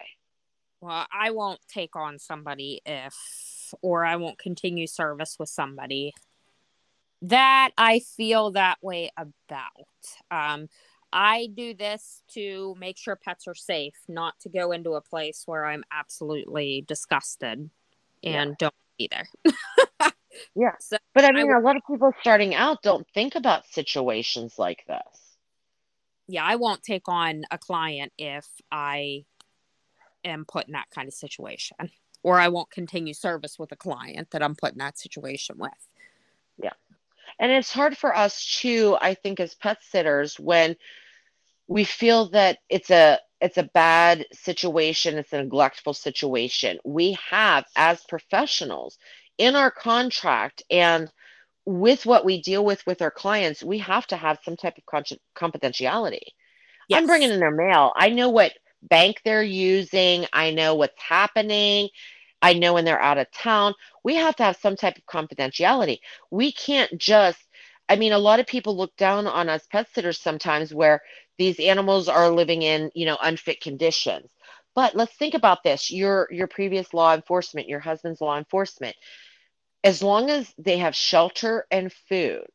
Well, 0.82 1.08
I 1.12 1.32
won't 1.32 1.60
take 1.68 1.96
on 1.96 2.20
somebody 2.20 2.82
if, 2.86 3.14
or 3.82 4.06
I 4.06 4.16
won't 4.18 4.40
continue 4.40 4.88
service 4.88 5.38
with 5.40 5.50
somebody 5.50 6.14
that 7.22 7.72
I 7.78 8.00
feel 8.00 8.52
that 8.52 8.78
way 8.82 9.12
about. 9.18 9.88
Um, 10.30 10.68
I 11.12 11.48
do 11.54 11.74
this 11.74 12.22
to 12.34 12.76
make 12.78 12.98
sure 12.98 13.16
pets 13.16 13.48
are 13.48 13.56
safe, 13.56 13.96
not 14.08 14.38
to 14.42 14.50
go 14.50 14.72
into 14.72 14.92
a 14.92 15.02
place 15.02 15.44
where 15.46 15.66
I'm 15.66 15.84
absolutely 15.92 16.84
disgusted 16.88 17.70
and 18.24 18.50
Yeah. 18.50 18.54
don't 18.60 18.74
either. 19.00 19.26
Yeah. 20.56 20.72
So 20.80 20.98
But 21.14 21.26
I 21.26 21.30
I 21.30 21.32
mean, 21.32 21.52
a 21.52 21.60
lot 21.60 21.78
of 21.78 21.84
people 21.90 22.12
starting 22.22 22.54
out 22.56 22.82
don't 22.82 23.08
think 23.14 23.36
about 23.36 23.66
situations 23.68 24.58
like 24.60 24.86
this. 24.88 25.38
yeah, 26.28 26.44
I 26.44 26.56
won't 26.56 26.84
take 26.84 27.08
on 27.08 27.44
a 27.52 27.58
client 27.58 28.12
if 28.18 28.48
I 28.72 29.26
am 30.24 30.46
put 30.46 30.68
in 30.68 30.74
that 30.74 30.90
kind 30.94 31.08
of 31.08 31.14
situation, 31.14 31.78
or 32.26 32.40
I 32.40 32.48
won't 32.48 32.72
continue 32.72 33.14
service 33.14 33.60
with 33.60 33.72
a 33.72 33.76
client 33.76 34.32
that 34.32 34.42
I'm 34.42 34.56
put 34.56 34.72
in 34.72 34.80
that 34.80 34.98
situation 34.98 35.58
with. 35.60 35.72
Yeah. 36.58 36.74
And 37.38 37.52
it's 37.52 37.72
hard 37.72 37.96
for 37.96 38.18
us 38.18 38.60
too, 38.60 38.98
I 39.00 39.14
think, 39.14 39.40
as 39.40 39.54
pet 39.54 39.78
sitters 39.84 40.40
when 40.40 40.76
we 41.68 41.84
feel 41.84 42.30
that 42.32 42.58
it's 42.68 42.90
a 42.90 43.20
it's 43.42 43.60
a 43.60 43.70
bad 43.76 44.26
situation, 44.34 45.20
it's 45.20 45.34
a 45.34 45.44
neglectful 45.44 45.94
situation. 45.94 46.80
We 46.84 47.16
have 47.30 47.66
as 47.76 48.02
professionals 48.10 48.98
in 49.38 49.56
our 49.56 49.70
contract 49.70 50.64
and 50.72 51.12
with 51.64 52.08
what 52.08 52.26
we 52.26 52.42
deal 52.42 52.66
with 52.66 52.84
with 52.88 53.04
our 53.04 53.12
clients, 53.12 53.64
we 53.64 53.78
have 53.80 54.08
to 54.08 54.18
have 54.18 54.40
some 54.44 54.58
type 54.58 54.80
of 54.80 54.86
con- 54.88 55.20
confidentiality. 55.38 56.26
I'm 56.92 57.06
bringing 57.06 57.30
in 57.30 57.40
their 57.40 57.52
mail. 57.52 57.94
I 57.96 58.10
know 58.10 58.30
what 58.30 58.54
bank 58.82 59.22
they're 59.24 59.44
using. 59.44 60.26
I 60.34 60.52
know 60.52 60.76
what's 60.76 61.00
happening. 61.02 61.90
I 62.46 62.54
know 62.54 62.76
when 62.76 62.86
they're 62.86 63.02
out 63.02 63.18
of 63.18 63.32
town. 63.32 63.74
We 64.04 64.14
have 64.18 64.36
to 64.36 64.44
have 64.44 64.58
some 64.58 64.76
type 64.76 64.98
of 65.00 65.06
confidentiality. 65.08 65.98
We 66.30 66.52
can't 66.52 66.96
just, 67.00 67.40
I 67.90 67.96
mean, 67.96 68.14
a 68.14 68.20
lot 68.20 68.40
of 68.40 68.46
people 68.46 68.78
look 68.78 68.96
down 68.98 69.26
on 69.26 69.50
us 69.50 69.66
pet 69.72 69.88
sitters 69.96 70.22
sometimes 70.22 70.72
where 70.72 71.02
these 71.40 71.60
animals 71.60 72.08
are 72.08 72.30
living 72.30 72.62
in, 72.62 72.92
you 72.94 73.08
know, 73.08 73.18
unfit 73.20 73.62
conditions. 73.62 74.30
But 74.76 74.96
let's 74.96 75.16
think 75.16 75.34
about 75.34 75.64
this. 75.64 75.90
Your 75.90 76.28
your 76.30 76.46
previous 76.46 76.94
law 76.94 77.16
enforcement, 77.16 77.68
your 77.68 77.80
husband's 77.80 78.22
law 78.22 78.38
enforcement, 78.38 78.96
as 79.84 80.04
long 80.04 80.30
as 80.30 80.54
they 80.60 80.78
have 80.78 80.96
shelter 80.96 81.66
and 81.72 81.92
food, 82.10 82.48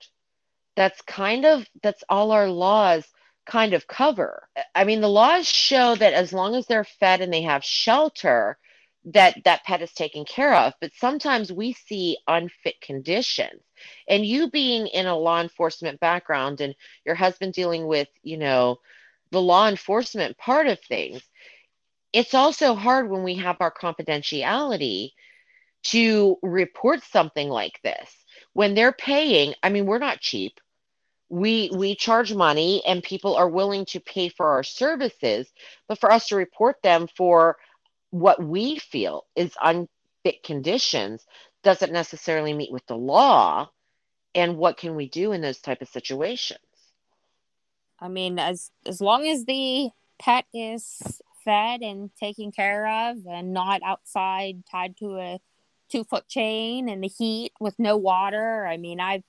that's 0.76 1.02
kind 1.02 1.44
of 1.46 1.66
that's 1.82 2.04
all 2.08 2.30
our 2.30 2.48
laws 2.48 3.04
kind 3.44 3.74
of 3.74 3.88
cover. 3.88 4.46
I 4.72 4.84
mean, 4.84 5.00
the 5.00 5.08
laws 5.08 5.48
show 5.48 5.96
that 5.96 6.12
as 6.12 6.32
long 6.32 6.54
as 6.54 6.66
they're 6.68 6.84
fed 6.84 7.22
and 7.22 7.32
they 7.32 7.42
have 7.42 7.64
shelter, 7.64 8.56
that 9.06 9.36
that 9.44 9.64
pet 9.64 9.82
is 9.82 9.92
taken 9.92 10.24
care 10.24 10.54
of. 10.54 10.74
But 10.80 10.92
sometimes 10.94 11.52
we 11.52 11.72
see 11.72 12.18
unfit 12.26 12.80
conditions. 12.80 13.62
And 14.08 14.26
you 14.26 14.50
being 14.50 14.86
in 14.88 15.06
a 15.06 15.16
law 15.16 15.40
enforcement 15.40 16.00
background 16.00 16.60
and 16.60 16.74
your 17.04 17.14
husband 17.14 17.54
dealing 17.54 17.86
with, 17.86 18.08
you 18.22 18.36
know, 18.36 18.78
the 19.30 19.40
law 19.40 19.68
enforcement 19.68 20.36
part 20.36 20.66
of 20.66 20.78
things, 20.80 21.22
it's 22.12 22.34
also 22.34 22.74
hard 22.74 23.08
when 23.08 23.22
we 23.22 23.36
have 23.36 23.56
our 23.60 23.72
confidentiality 23.72 25.10
to 25.82 26.36
report 26.42 27.02
something 27.04 27.48
like 27.48 27.80
this. 27.82 28.10
When 28.52 28.74
they're 28.74 28.92
paying, 28.92 29.54
I 29.62 29.70
mean, 29.70 29.86
we're 29.86 29.98
not 29.98 30.20
cheap 30.20 30.60
we 31.30 31.70
we 31.72 31.94
charge 31.94 32.34
money 32.34 32.82
and 32.84 33.04
people 33.04 33.36
are 33.36 33.48
willing 33.48 33.84
to 33.86 34.00
pay 34.00 34.28
for 34.28 34.48
our 34.48 34.64
services 34.64 35.48
but 35.86 35.98
for 35.98 36.10
us 36.10 36.26
to 36.26 36.36
report 36.36 36.76
them 36.82 37.06
for 37.16 37.56
what 38.10 38.42
we 38.42 38.78
feel 38.78 39.26
is 39.36 39.54
unfit 39.62 40.42
conditions 40.44 41.24
doesn't 41.62 41.92
necessarily 41.92 42.52
meet 42.52 42.72
with 42.72 42.86
the 42.86 42.96
law 42.96 43.68
and 44.34 44.56
what 44.56 44.76
can 44.76 44.94
we 44.94 45.08
do 45.08 45.32
in 45.32 45.40
those 45.40 45.58
type 45.58 45.82
of 45.82 45.88
situations 45.88 46.60
I 48.00 48.08
mean, 48.08 48.38
as 48.38 48.70
as 48.86 49.00
long 49.00 49.26
as 49.26 49.44
the 49.44 49.90
pet 50.18 50.46
is 50.54 51.20
fed 51.44 51.82
and 51.82 52.10
taken 52.16 52.52
care 52.52 53.10
of 53.10 53.26
and 53.26 53.52
not 53.52 53.82
outside 53.82 54.64
tied 54.70 54.96
to 54.98 55.16
a 55.16 55.40
two 55.90 56.04
foot 56.04 56.28
chain 56.28 56.88
in 56.88 57.00
the 57.00 57.08
heat 57.08 57.52
with 57.60 57.78
no 57.78 57.96
water. 57.96 58.66
I 58.66 58.76
mean, 58.78 59.00
I've 59.00 59.24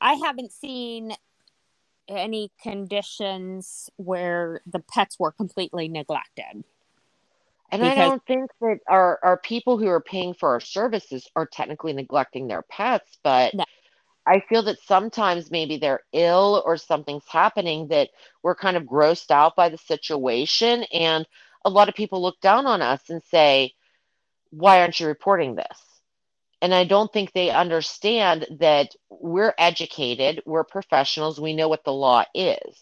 I 0.00 0.14
haven't 0.14 0.52
seen 0.52 1.14
any 2.08 2.50
conditions 2.62 3.90
where 3.96 4.60
the 4.66 4.80
pets 4.80 5.18
were 5.18 5.32
completely 5.32 5.88
neglected. 5.88 6.64
And 7.70 7.84
i 7.84 7.94
don't 7.94 8.24
think 8.26 8.50
that 8.60 8.78
our 8.88 9.18
our 9.22 9.38
people 9.38 9.78
who 9.78 9.88
are 9.88 10.00
paying 10.00 10.34
for 10.34 10.50
our 10.50 10.60
services 10.60 11.28
are 11.36 11.46
technically 11.46 11.92
neglecting 11.92 12.46
their 12.48 12.62
pets 12.62 13.18
but 13.22 13.54
No. 13.54 13.64
I 14.26 14.40
feel 14.48 14.62
that 14.64 14.80
sometimes 14.82 15.50
maybe 15.50 15.76
they're 15.76 16.02
ill 16.12 16.62
or 16.64 16.76
something's 16.76 17.28
happening 17.28 17.88
that 17.88 18.10
we're 18.42 18.54
kind 18.54 18.76
of 18.76 18.84
grossed 18.84 19.30
out 19.30 19.54
by 19.56 19.68
the 19.68 19.78
situation. 19.78 20.84
And 20.92 21.26
a 21.64 21.70
lot 21.70 21.88
of 21.88 21.94
people 21.94 22.22
look 22.22 22.40
down 22.40 22.66
on 22.66 22.82
us 22.82 23.10
and 23.10 23.22
say, 23.24 23.74
Why 24.50 24.80
aren't 24.80 24.98
you 25.00 25.06
reporting 25.08 25.56
this? 25.56 25.78
And 26.62 26.74
I 26.74 26.84
don't 26.84 27.12
think 27.12 27.32
they 27.32 27.50
understand 27.50 28.46
that 28.60 28.94
we're 29.10 29.54
educated, 29.58 30.42
we're 30.46 30.64
professionals, 30.64 31.40
we 31.40 31.54
know 31.54 31.68
what 31.68 31.84
the 31.84 31.92
law 31.92 32.24
is. 32.34 32.80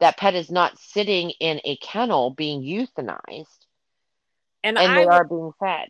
That 0.00 0.16
pet 0.16 0.34
is 0.34 0.50
not 0.50 0.78
sitting 0.78 1.30
in 1.40 1.60
a 1.64 1.76
kennel 1.76 2.30
being 2.32 2.62
euthanized, 2.62 3.59
And, 4.62 4.76
and 4.78 4.92
I 4.92 4.94
they 5.00 5.04
would 5.06 5.14
are 5.14 5.24
being 5.24 5.52
fed. 5.58 5.88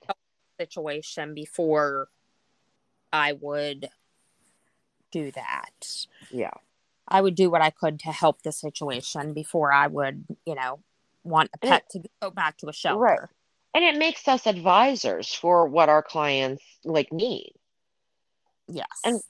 situation 0.59 1.35
before 1.35 2.09
I 3.13 3.33
would 3.33 3.89
do 5.11 5.31
that. 5.33 6.07
Yeah. 6.31 6.51
I 7.09 7.21
would 7.21 7.35
do 7.35 7.51
what 7.51 7.63
I 7.63 7.71
could 7.71 7.99
to 8.01 8.13
help 8.13 8.43
the 8.43 8.53
situation 8.53 9.33
before 9.33 9.73
I 9.73 9.89
would, 9.89 10.25
you 10.47 10.55
know, 10.55 10.81
want 11.25 11.51
a 11.55 11.59
pet 11.59 11.89
to 11.91 12.03
go 12.23 12.31
back 12.31 12.59
to 12.59 12.69
a 12.69 12.73
shelter. 12.73 13.01
Right. 13.01 13.19
And 13.75 13.85
it 13.85 13.97
makes 13.99 14.27
us 14.29 14.47
advisors 14.47 15.33
for 15.35 15.67
what 15.67 15.89
our 15.89 16.03
clients 16.03 16.63
like 16.85 17.13
need. 17.13 17.53
Yes. 18.69 18.87
And- 19.05 19.21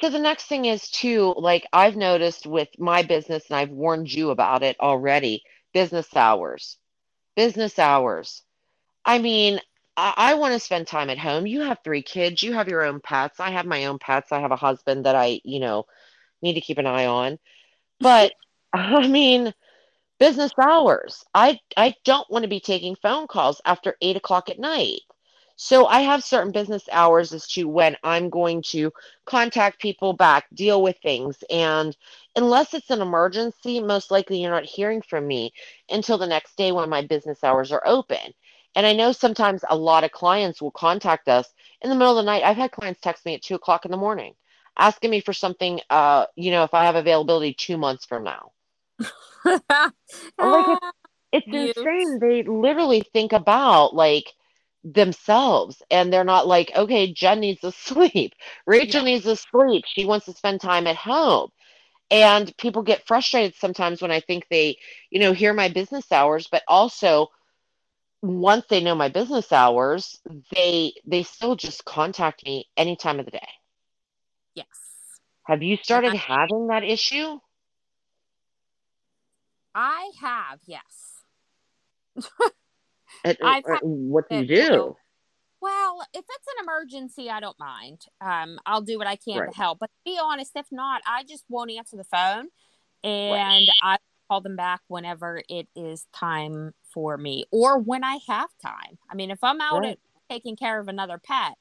So 0.00 0.08
the 0.10 0.18
next 0.18 0.44
thing 0.46 0.66
is 0.66 0.88
too, 0.90 1.34
like 1.36 1.66
I've 1.72 1.96
noticed 1.96 2.46
with 2.46 2.68
my 2.78 3.02
business, 3.02 3.44
and 3.48 3.56
I've 3.56 3.70
warned 3.70 4.12
you 4.12 4.30
about 4.30 4.62
it 4.62 4.76
already, 4.80 5.42
business 5.72 6.14
hours. 6.14 6.78
Business 7.34 7.78
hours. 7.78 8.42
I 9.10 9.18
mean, 9.18 9.58
I, 9.96 10.14
I 10.16 10.34
want 10.34 10.54
to 10.54 10.60
spend 10.60 10.86
time 10.86 11.10
at 11.10 11.18
home. 11.18 11.44
You 11.44 11.62
have 11.62 11.78
three 11.82 12.02
kids, 12.02 12.44
you 12.44 12.52
have 12.52 12.68
your 12.68 12.84
own 12.84 13.00
pets. 13.00 13.40
I 13.40 13.50
have 13.50 13.66
my 13.66 13.86
own 13.86 13.98
pets. 13.98 14.30
I 14.30 14.38
have 14.38 14.52
a 14.52 14.56
husband 14.56 15.06
that 15.06 15.16
I, 15.16 15.40
you 15.44 15.58
know, 15.58 15.86
need 16.42 16.54
to 16.54 16.60
keep 16.60 16.78
an 16.78 16.86
eye 16.86 17.06
on. 17.06 17.38
But 18.00 18.34
I 18.72 19.08
mean, 19.08 19.52
business 20.20 20.52
hours. 20.60 21.24
I 21.34 21.58
I 21.76 21.94
don't 22.04 22.30
want 22.30 22.44
to 22.44 22.48
be 22.48 22.60
taking 22.60 22.96
phone 22.96 23.26
calls 23.26 23.60
after 23.64 23.96
eight 24.00 24.16
o'clock 24.16 24.48
at 24.50 24.60
night. 24.60 25.00
So 25.56 25.86
I 25.86 26.00
have 26.02 26.24
certain 26.24 26.52
business 26.52 26.88
hours 26.92 27.32
as 27.32 27.48
to 27.48 27.64
when 27.68 27.96
I'm 28.04 28.30
going 28.30 28.62
to 28.70 28.92
contact 29.26 29.80
people 29.80 30.12
back, 30.14 30.46
deal 30.54 30.82
with 30.82 30.98
things, 31.02 31.42
and 31.50 31.96
unless 32.36 32.74
it's 32.74 32.90
an 32.90 33.02
emergency, 33.02 33.80
most 33.80 34.10
likely 34.12 34.40
you're 34.42 34.52
not 34.52 34.64
hearing 34.66 35.02
from 35.02 35.26
me 35.26 35.52
until 35.90 36.18
the 36.18 36.28
next 36.28 36.56
day 36.56 36.72
when 36.72 36.88
my 36.88 37.02
business 37.02 37.44
hours 37.44 37.72
are 37.72 37.82
open. 37.86 38.34
And 38.76 38.86
I 38.86 38.92
know 38.92 39.12
sometimes 39.12 39.64
a 39.68 39.76
lot 39.76 40.04
of 40.04 40.12
clients 40.12 40.62
will 40.62 40.70
contact 40.70 41.28
us 41.28 41.48
in 41.82 41.90
the 41.90 41.96
middle 41.96 42.16
of 42.16 42.24
the 42.24 42.30
night. 42.30 42.44
I've 42.44 42.56
had 42.56 42.70
clients 42.70 43.00
text 43.00 43.24
me 43.26 43.34
at 43.34 43.42
two 43.42 43.56
o'clock 43.56 43.84
in 43.84 43.90
the 43.90 43.96
morning 43.96 44.34
asking 44.80 45.10
me 45.10 45.20
for 45.20 45.32
something, 45.32 45.80
uh, 45.90 46.26
you 46.36 46.50
know, 46.50 46.64
if 46.64 46.74
I 46.74 46.84
have 46.84 46.96
availability 46.96 47.54
two 47.54 47.76
months 47.76 48.04
from 48.06 48.24
now. 48.24 48.52
like 49.44 50.78
it's, 51.32 51.46
it's 51.46 51.78
insane. 51.78 52.18
They 52.20 52.42
literally 52.42 53.02
think 53.12 53.32
about 53.32 53.94
like 53.94 54.26
themselves 54.82 55.82
and 55.90 56.12
they're 56.12 56.24
not 56.24 56.46
like, 56.46 56.72
okay, 56.74 57.12
Jen 57.12 57.40
needs 57.40 57.60
to 57.60 57.72
sleep. 57.72 58.32
Rachelle 58.68 58.94
yeah. 58.94 59.02
needs 59.02 59.24
to 59.24 59.36
sleep. 59.36 59.84
She 59.86 60.04
wants 60.04 60.26
to 60.26 60.32
spend 60.32 60.60
time 60.60 60.86
at 60.86 60.96
home. 60.96 61.50
And 62.12 62.52
people 62.56 62.82
get 62.82 63.06
frustrated 63.06 63.54
sometimes 63.54 64.02
when 64.02 64.10
I 64.10 64.18
think 64.18 64.46
they, 64.50 64.76
you 65.10 65.20
know, 65.20 65.32
hear 65.32 65.52
my 65.52 65.68
business 65.68 66.10
hours, 66.10 66.48
but 66.50 66.64
also 66.66 67.28
once 68.22 68.66
they 68.68 68.82
know 68.82 68.94
my 68.94 69.08
business 69.08 69.52
hours, 69.52 70.20
they 70.54 70.92
they 71.06 71.22
still 71.22 71.56
just 71.56 71.84
contact 71.84 72.44
me 72.44 72.68
any 72.76 72.96
time 72.96 73.18
of 73.18 73.24
the 73.24 73.30
day. 73.32 73.48
Yes. 74.54 74.66
Have 75.44 75.62
you 75.62 75.76
started 75.76 76.14
having 76.14 76.68
that 76.68 76.84
issue? 76.84 77.38
I 79.74 80.10
have, 80.20 80.58
yes. 80.66 81.24
At, 83.24 83.38
uh, 83.42 83.58
what 83.82 84.28
do 84.28 84.36
you 84.36 84.46
do? 84.46 84.96
Well, 85.60 86.02
if 86.14 86.24
it's 86.28 86.46
an 86.56 86.64
emergency, 86.64 87.28
I 87.28 87.40
don't 87.40 87.58
mind. 87.58 88.00
Um, 88.20 88.58
I'll 88.64 88.80
do 88.80 88.98
what 88.98 89.06
I 89.06 89.16
can 89.16 89.38
right. 89.38 89.50
to 89.50 89.56
help. 89.56 89.78
But 89.78 89.88
to 89.88 90.10
be 90.10 90.18
honest, 90.20 90.52
if 90.56 90.66
not, 90.70 91.02
I 91.06 91.22
just 91.24 91.44
won't 91.48 91.70
answer 91.70 91.96
the 91.96 92.04
phone, 92.04 92.48
and 93.04 93.68
right. 93.68 93.68
I 93.82 93.96
call 94.30 94.40
them 94.40 94.54
back 94.54 94.80
whenever 94.86 95.42
it 95.48 95.68
is 95.74 96.06
time 96.12 96.72
for 96.94 97.16
me, 97.16 97.44
or 97.50 97.78
when 97.78 98.04
I 98.04 98.18
have 98.28 98.50
time. 98.62 98.98
I 99.10 99.14
mean, 99.14 99.30
if 99.30 99.42
I'm 99.42 99.60
out 99.60 99.80
right. 99.80 99.98
taking 100.30 100.56
care 100.56 100.78
of 100.78 100.86
another 100.86 101.18
pet, 101.18 101.54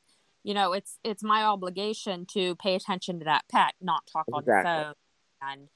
you 0.43 0.53
know, 0.53 0.73
it's 0.73 0.99
it's 1.03 1.23
my 1.23 1.43
obligation 1.43 2.25
to 2.33 2.55
pay 2.55 2.75
attention 2.75 3.19
to 3.19 3.25
that 3.25 3.45
pet, 3.51 3.73
not 3.81 4.07
talk 4.11 4.25
exactly. 4.27 4.71
on 4.71 4.77
the 4.77 4.83
phone 4.83 4.93
and 5.41 5.67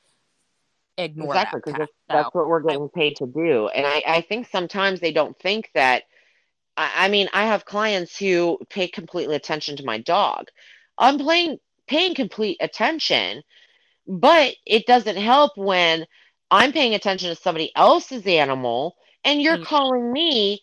ignore 0.97 1.29
exactly 1.29 1.61
because 1.63 1.79
that's, 1.79 1.91
that's, 2.07 2.35
what 2.35 2.47
we're 2.47 2.61
getting 2.61 2.89
paid 2.89 3.15
to 3.15 3.25
do 3.25 3.67
and 3.69 3.83
I, 3.83 4.03
I 4.05 4.21
think 4.21 4.47
sometimes 4.47 4.99
they 4.99 5.11
don't 5.11 5.35
think 5.39 5.71
that 5.73 6.03
I, 6.77 7.05
I, 7.05 7.09
mean 7.09 7.29
i 7.33 7.45
have 7.45 7.65
clients 7.65 8.15
who 8.15 8.59
pay 8.69 8.87
completely 8.87 9.35
attention 9.35 9.75
to 9.77 9.85
my 9.85 9.97
dog 9.97 10.49
i'm 10.99 11.17
playing 11.17 11.57
paying 11.87 12.13
complete 12.13 12.57
attention 12.61 13.41
but 14.07 14.53
it 14.67 14.85
doesn't 14.85 15.17
help 15.17 15.53
when 15.55 16.05
i'm 16.53 16.71
paying 16.71 16.93
attention 16.93 17.29
to 17.29 17.35
somebody 17.35 17.71
else's 17.75 18.25
animal 18.25 18.95
and 19.25 19.41
you're 19.41 19.55
mm-hmm. 19.55 19.63
calling 19.63 20.11
me 20.11 20.61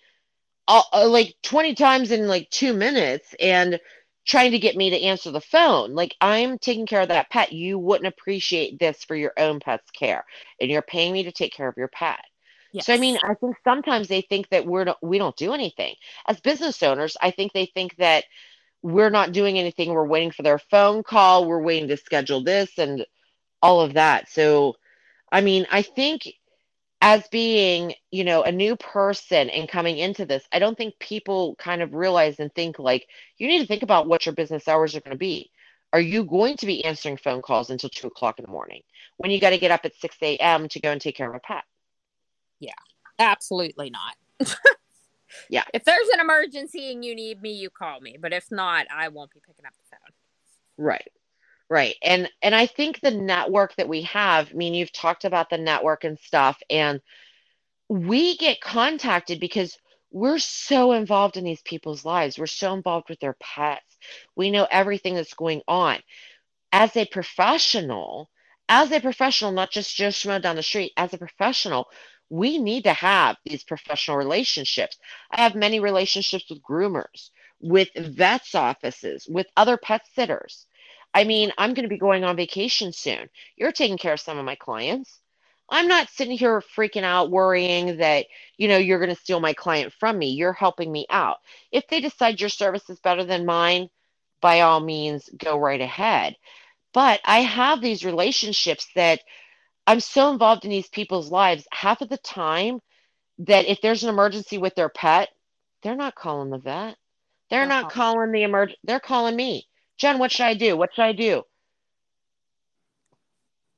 uh, 0.68 0.82
uh, 0.92 1.08
like 1.08 1.34
20 1.42 1.74
times 1.74 2.10
in 2.10 2.28
like 2.28 2.48
two 2.50 2.72
minutes 2.72 3.34
and 3.40 3.80
trying 4.26 4.52
to 4.52 4.58
get 4.58 4.76
me 4.76 4.90
to 4.90 5.02
answer 5.02 5.30
the 5.30 5.40
phone. 5.40 5.94
Like 5.94 6.14
I'm 6.20 6.58
taking 6.58 6.86
care 6.86 7.00
of 7.00 7.08
that 7.08 7.30
pet. 7.30 7.52
You 7.52 7.78
wouldn't 7.78 8.06
appreciate 8.06 8.78
this 8.78 9.02
for 9.04 9.16
your 9.16 9.32
own 9.36 9.58
pet's 9.58 9.90
care, 9.90 10.24
and 10.60 10.70
you're 10.70 10.82
paying 10.82 11.12
me 11.12 11.24
to 11.24 11.32
take 11.32 11.52
care 11.52 11.68
of 11.68 11.76
your 11.76 11.88
pet. 11.88 12.20
Yes. 12.72 12.86
So 12.86 12.94
I 12.94 12.98
mean, 12.98 13.18
I 13.24 13.34
think 13.34 13.56
sometimes 13.64 14.06
they 14.06 14.20
think 14.20 14.48
that 14.50 14.64
we're 14.64 14.84
not, 14.84 14.98
we 15.02 15.18
don't 15.18 15.36
do 15.36 15.52
anything 15.52 15.94
as 16.28 16.38
business 16.40 16.82
owners. 16.84 17.16
I 17.20 17.32
think 17.32 17.52
they 17.52 17.66
think 17.66 17.96
that 17.96 18.24
we're 18.82 19.10
not 19.10 19.32
doing 19.32 19.58
anything. 19.58 19.92
We're 19.92 20.06
waiting 20.06 20.30
for 20.30 20.44
their 20.44 20.58
phone 20.58 21.02
call. 21.02 21.46
We're 21.46 21.60
waiting 21.60 21.88
to 21.88 21.96
schedule 21.96 22.44
this 22.44 22.78
and 22.78 23.04
all 23.60 23.80
of 23.80 23.94
that. 23.94 24.30
So, 24.30 24.76
I 25.32 25.40
mean, 25.40 25.66
I 25.70 25.82
think 25.82 26.28
as 27.00 27.26
being, 27.28 27.94
you 28.10 28.24
know, 28.24 28.42
a 28.42 28.52
new 28.52 28.76
person 28.76 29.48
and 29.48 29.68
coming 29.68 29.96
into 29.96 30.26
this, 30.26 30.44
I 30.52 30.58
don't 30.58 30.76
think 30.76 30.98
people 30.98 31.56
kind 31.58 31.82
of 31.82 31.94
realize 31.94 32.38
and 32.38 32.54
think 32.54 32.78
like, 32.78 33.06
you 33.38 33.48
need 33.48 33.60
to 33.60 33.66
think 33.66 33.82
about 33.82 34.06
what 34.06 34.26
your 34.26 34.34
business 34.34 34.68
hours 34.68 34.94
are 34.94 35.00
going 35.00 35.14
to 35.14 35.18
be. 35.18 35.50
Are 35.92 36.00
you 36.00 36.24
going 36.24 36.56
to 36.58 36.66
be 36.66 36.84
answering 36.84 37.16
phone 37.16 37.42
calls 37.42 37.70
until 37.70 37.90
two 37.90 38.06
o'clock 38.06 38.38
in 38.38 38.44
the 38.44 38.50
morning 38.50 38.82
when 39.16 39.30
you 39.30 39.40
got 39.40 39.50
to 39.50 39.58
get 39.58 39.70
up 39.70 39.84
at 39.84 39.96
6 39.96 40.16
a.m. 40.22 40.68
to 40.68 40.80
go 40.80 40.90
and 40.90 41.00
take 41.00 41.16
care 41.16 41.28
of 41.28 41.34
a 41.34 41.40
pet? 41.40 41.64
Yeah, 42.60 42.72
absolutely 43.18 43.90
not. 43.90 44.16
yeah. 45.48 45.64
If 45.74 45.84
there's 45.84 46.08
an 46.12 46.20
emergency 46.20 46.92
and 46.92 47.04
you 47.04 47.16
need 47.16 47.42
me, 47.42 47.52
you 47.52 47.70
call 47.70 48.00
me. 48.00 48.18
But 48.20 48.32
if 48.32 48.52
not, 48.52 48.86
I 48.94 49.08
won't 49.08 49.32
be 49.32 49.40
picking 49.44 49.66
up 49.66 49.72
the 49.72 49.96
phone. 49.96 50.86
Right. 50.86 51.08
Right. 51.70 51.96
And 52.02 52.30
and 52.42 52.54
I 52.54 52.66
think 52.66 53.00
the 53.00 53.12
network 53.12 53.76
that 53.76 53.88
we 53.88 54.02
have, 54.02 54.50
I 54.50 54.54
mean, 54.54 54.74
you've 54.74 54.92
talked 54.92 55.24
about 55.24 55.48
the 55.50 55.56
network 55.58 56.04
and 56.04 56.18
stuff, 56.18 56.58
and 56.68 57.00
we 57.88 58.36
get 58.38 58.60
contacted 58.60 59.40
because 59.40 59.78
we're 60.12 60.38
so 60.40 60.92
involved 60.92 61.36
in 61.36 61.44
these 61.44 61.62
people's 61.62 62.04
lives. 62.04 62.38
We're 62.38 62.46
so 62.48 62.74
involved 62.74 63.08
with 63.10 63.20
their 63.20 63.36
pets. 63.40 63.98
We 64.36 64.50
know 64.50 64.66
everything 64.70 65.14
that's 65.14 65.34
going 65.34 65.62
on. 65.68 65.98
As 66.72 66.96
a 66.96 67.06
professional, 67.06 68.30
as 68.68 68.92
a 68.92 69.00
professional, 69.00 69.52
not 69.52 69.70
just 69.70 69.94
Joe 69.96 70.08
Schmo 70.08 70.42
down 70.42 70.56
the 70.56 70.62
street, 70.64 70.92
as 70.96 71.14
a 71.14 71.18
professional, 71.18 71.88
we 72.30 72.58
need 72.58 72.84
to 72.84 72.92
have 72.94 73.36
these 73.44 73.64
professional 73.64 74.16
relationships. 74.16 74.98
I 75.30 75.42
have 75.42 75.54
many 75.54 75.80
relationships 75.80 76.46
with 76.50 76.62
groomers, 76.62 77.30
with 77.60 77.90
vets' 77.96 78.54
offices, 78.56 79.26
with 79.28 79.46
other 79.56 79.76
pet 79.76 80.02
sitters 80.14 80.66
I 81.14 81.24
mean, 81.24 81.52
I'm 81.58 81.74
going 81.74 81.84
to 81.84 81.88
be 81.88 81.98
going 81.98 82.24
on 82.24 82.36
vacation 82.36 82.92
soon. 82.92 83.28
You're 83.56 83.72
taking 83.72 83.98
care 83.98 84.14
of 84.14 84.20
some 84.20 84.38
of 84.38 84.44
my 84.44 84.54
clients. 84.56 85.20
I'm 85.68 85.88
not 85.88 86.10
sitting 86.10 86.36
here 86.36 86.60
freaking 86.76 87.04
out, 87.04 87.30
worrying 87.30 87.98
that, 87.98 88.26
you 88.58 88.68
know, 88.68 88.78
you're 88.78 88.98
going 88.98 89.14
to 89.14 89.20
steal 89.20 89.40
my 89.40 89.52
client 89.54 89.92
from 90.00 90.18
me. 90.18 90.30
You're 90.30 90.52
helping 90.52 90.90
me 90.92 91.06
out. 91.10 91.38
If 91.72 91.86
they 91.88 92.00
decide 92.00 92.40
your 92.40 92.50
service 92.50 92.88
is 92.90 93.00
better 93.00 93.24
than 93.24 93.46
mine, 93.46 93.88
by 94.40 94.60
all 94.62 94.80
means, 94.80 95.28
go 95.36 95.58
right 95.58 95.80
ahead. 95.80 96.36
But 96.94 97.20
I 97.24 97.40
have 97.40 97.80
these 97.80 98.04
relationships 98.04 98.88
that 98.96 99.20
I'm 99.86 100.00
so 100.00 100.32
involved 100.32 100.64
in 100.64 100.70
these 100.72 100.88
people's 100.88 101.30
lives 101.30 101.68
half 101.72 102.02
of 102.02 102.08
the 102.10 102.18
time 102.18 102.80
that 103.40 103.66
if 103.66 103.80
there's 103.82 104.04
an 104.04 104.10
emergency 104.10 104.58
with 104.58 104.74
their 104.76 104.90
pet, 104.90 105.30
they're 105.82 105.96
not 105.96 106.16
calling 106.16 106.50
the 106.50 106.58
vet. 106.58 106.96
They're 107.50 107.66
not 107.66 107.88
calling 107.88 108.32
the 108.32 108.42
emerg. 108.42 108.74
They're 108.84 109.00
calling 109.00 109.36
me. 109.36 109.68
Jen, 110.00 110.18
what 110.18 110.32
should 110.32 110.46
I 110.46 110.54
do? 110.54 110.76
What 110.76 110.94
should 110.94 111.04
I 111.04 111.12
do? 111.12 111.44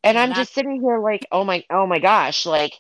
And 0.04 0.18
I'm 0.18 0.34
just 0.34 0.54
sitting 0.54 0.80
here 0.80 0.98
like, 0.98 1.26
oh 1.32 1.44
my, 1.44 1.64
oh 1.70 1.86
my 1.86 1.98
gosh, 1.98 2.46
like, 2.46 2.74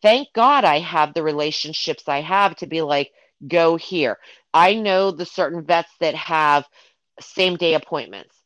thank 0.00 0.28
God 0.32 0.64
I 0.64 0.78
have 0.78 1.14
the 1.14 1.22
relationships 1.22 2.08
I 2.08 2.20
have 2.20 2.56
to 2.56 2.66
be 2.66 2.82
like, 2.82 3.12
go 3.46 3.76
here. 3.76 4.18
I 4.54 4.74
know 4.74 5.10
the 5.10 5.26
certain 5.26 5.64
vets 5.64 5.90
that 6.00 6.14
have 6.14 6.66
same 7.20 7.56
day 7.56 7.74
appointments. 7.74 8.36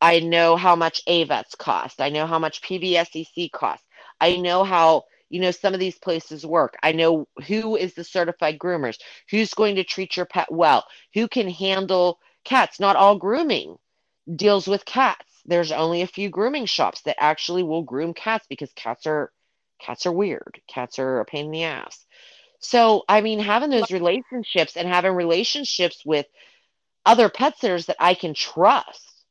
I 0.00 0.20
know 0.20 0.56
how 0.56 0.76
much 0.76 1.04
AVETs 1.06 1.56
cost. 1.58 2.00
I 2.00 2.10
know 2.10 2.26
how 2.26 2.38
much 2.38 2.62
PVSEC 2.62 3.50
costs. 3.50 3.86
I 4.20 4.36
know 4.36 4.62
how, 4.62 5.04
you 5.28 5.40
know, 5.40 5.50
some 5.50 5.74
of 5.74 5.80
these 5.80 5.98
places 5.98 6.46
work. 6.46 6.76
I 6.82 6.92
know 6.92 7.26
who 7.46 7.76
is 7.76 7.94
the 7.94 8.04
certified 8.04 8.58
groomers, 8.58 8.98
who's 9.30 9.54
going 9.54 9.76
to 9.76 9.84
treat 9.84 10.16
your 10.16 10.26
pet 10.26 10.52
well, 10.52 10.84
who 11.14 11.26
can 11.28 11.48
handle 11.48 12.20
cats. 12.46 12.80
Not 12.80 12.96
all 12.96 13.18
grooming 13.18 13.76
deals 14.34 14.66
with 14.66 14.86
cats. 14.86 15.24
There's 15.44 15.72
only 15.72 16.02
a 16.02 16.06
few 16.06 16.30
grooming 16.30 16.66
shops 16.66 17.02
that 17.02 17.22
actually 17.22 17.62
will 17.62 17.82
groom 17.82 18.14
cats 18.14 18.46
because 18.48 18.72
cats 18.72 19.06
are 19.06 19.30
cats 19.78 20.06
are 20.06 20.12
weird. 20.12 20.60
Cats 20.66 20.98
are 20.98 21.20
a 21.20 21.24
pain 21.24 21.46
in 21.46 21.50
the 21.50 21.64
ass. 21.64 22.06
So, 22.58 23.04
I 23.08 23.20
mean, 23.20 23.38
having 23.38 23.70
those 23.70 23.90
relationships 23.90 24.76
and 24.76 24.88
having 24.88 25.12
relationships 25.12 26.02
with 26.04 26.26
other 27.04 27.28
pet 27.28 27.58
sitters 27.58 27.86
that 27.86 27.96
I 28.00 28.14
can 28.14 28.34
trust, 28.34 29.24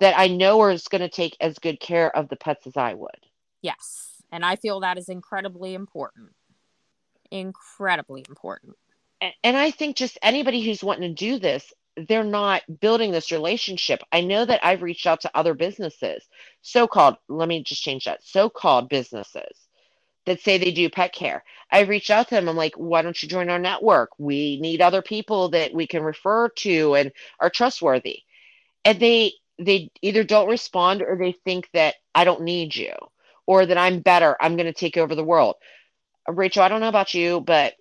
that 0.00 0.14
I 0.16 0.28
know 0.28 0.60
are 0.60 0.74
going 0.90 1.02
to 1.02 1.08
take 1.08 1.36
as 1.40 1.58
good 1.58 1.80
care 1.80 2.14
of 2.16 2.28
the 2.28 2.36
pets 2.36 2.66
as 2.66 2.76
I 2.76 2.94
would. 2.94 3.26
Yes. 3.60 4.22
And 4.30 4.44
I 4.44 4.56
feel 4.56 4.80
that 4.80 4.98
is 4.98 5.08
incredibly 5.08 5.74
important. 5.74 6.30
Incredibly 7.30 8.24
important. 8.28 8.76
And 9.42 9.56
I 9.56 9.72
think 9.72 9.96
just 9.96 10.18
anybody 10.22 10.62
who's 10.62 10.84
wanting 10.84 11.14
to 11.14 11.14
do 11.14 11.38
this, 11.40 11.72
they're 12.08 12.24
not 12.24 12.62
building 12.80 13.12
this 13.12 13.32
relationship. 13.32 14.00
I 14.12 14.20
know 14.22 14.44
that 14.44 14.64
I've 14.64 14.82
reached 14.82 15.06
out 15.06 15.22
to 15.22 15.30
other 15.36 15.54
businesses, 15.54 16.24
so 16.62 16.86
called, 16.86 17.16
let 17.28 17.48
me 17.48 17.62
just 17.62 17.82
change 17.82 18.04
that, 18.04 18.22
so 18.24 18.50
called 18.50 18.88
businesses 18.88 19.58
that 20.26 20.40
say 20.40 20.58
they 20.58 20.72
do 20.72 20.90
pet 20.90 21.14
care. 21.14 21.44
I've 21.72 21.90
reached 21.90 22.10
out 22.10 22.28
to 22.30 22.36
them. 22.36 22.48
I'm 22.48 22.56
like, 22.56 22.74
why 22.76 23.02
don't 23.02 23.22
you 23.22 23.28
join 23.28 23.50
our 23.50 23.60
network? 23.60 24.10
We 24.18 24.60
need 24.60 24.82
other 24.82 25.02
people 25.02 25.50
that 25.50 25.74
we 25.74 25.88
can 25.88 26.04
refer 26.04 26.50
to 26.50 26.96
and 26.96 27.12
are 27.40 27.50
trustworthy. 27.50 28.20
And 28.84 29.00
they 29.00 29.34
they 29.58 29.90
either 30.02 30.24
don't 30.24 30.48
respond 30.50 31.02
or 31.02 31.16
they 31.18 31.32
think 31.32 31.68
that 31.74 31.96
I 32.14 32.24
don't 32.24 32.42
need 32.42 32.76
you 32.76 32.94
or 33.46 33.66
that 33.66 33.78
I'm 33.78 34.00
better. 34.00 34.36
I'm 34.40 34.56
going 34.56 34.66
to 34.66 34.74
take 34.74 34.96
over 34.98 35.14
the 35.14 35.24
world. 35.24 35.56
Rachelle, 36.28 36.62
I 36.62 36.68
don't 36.68 36.80
know 36.80 36.88
about 36.88 37.14
you, 37.14 37.40
but 37.42 37.74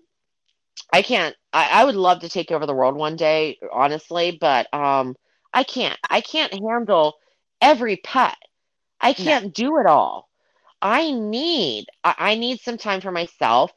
I 0.93 1.03
can't. 1.03 1.36
I, 1.53 1.81
I 1.81 1.85
would 1.85 1.95
love 1.95 2.21
to 2.21 2.29
take 2.29 2.51
over 2.51 2.65
the 2.65 2.73
world 2.73 2.95
one 2.95 3.15
day, 3.15 3.57
honestly, 3.71 4.37
but 4.39 4.71
um, 4.73 5.15
I 5.53 5.63
can't. 5.63 5.97
I 6.09 6.21
can't 6.21 6.53
handle 6.53 7.15
every 7.61 7.97
pet. 7.97 8.37
I 8.99 9.13
can't 9.13 9.45
no. 9.45 9.51
do 9.53 9.79
it 9.79 9.85
all. 9.85 10.29
I 10.81 11.11
need. 11.11 11.87
I, 12.03 12.15
I 12.17 12.35
need 12.35 12.59
some 12.61 12.77
time 12.77 13.01
for 13.01 13.11
myself. 13.11 13.71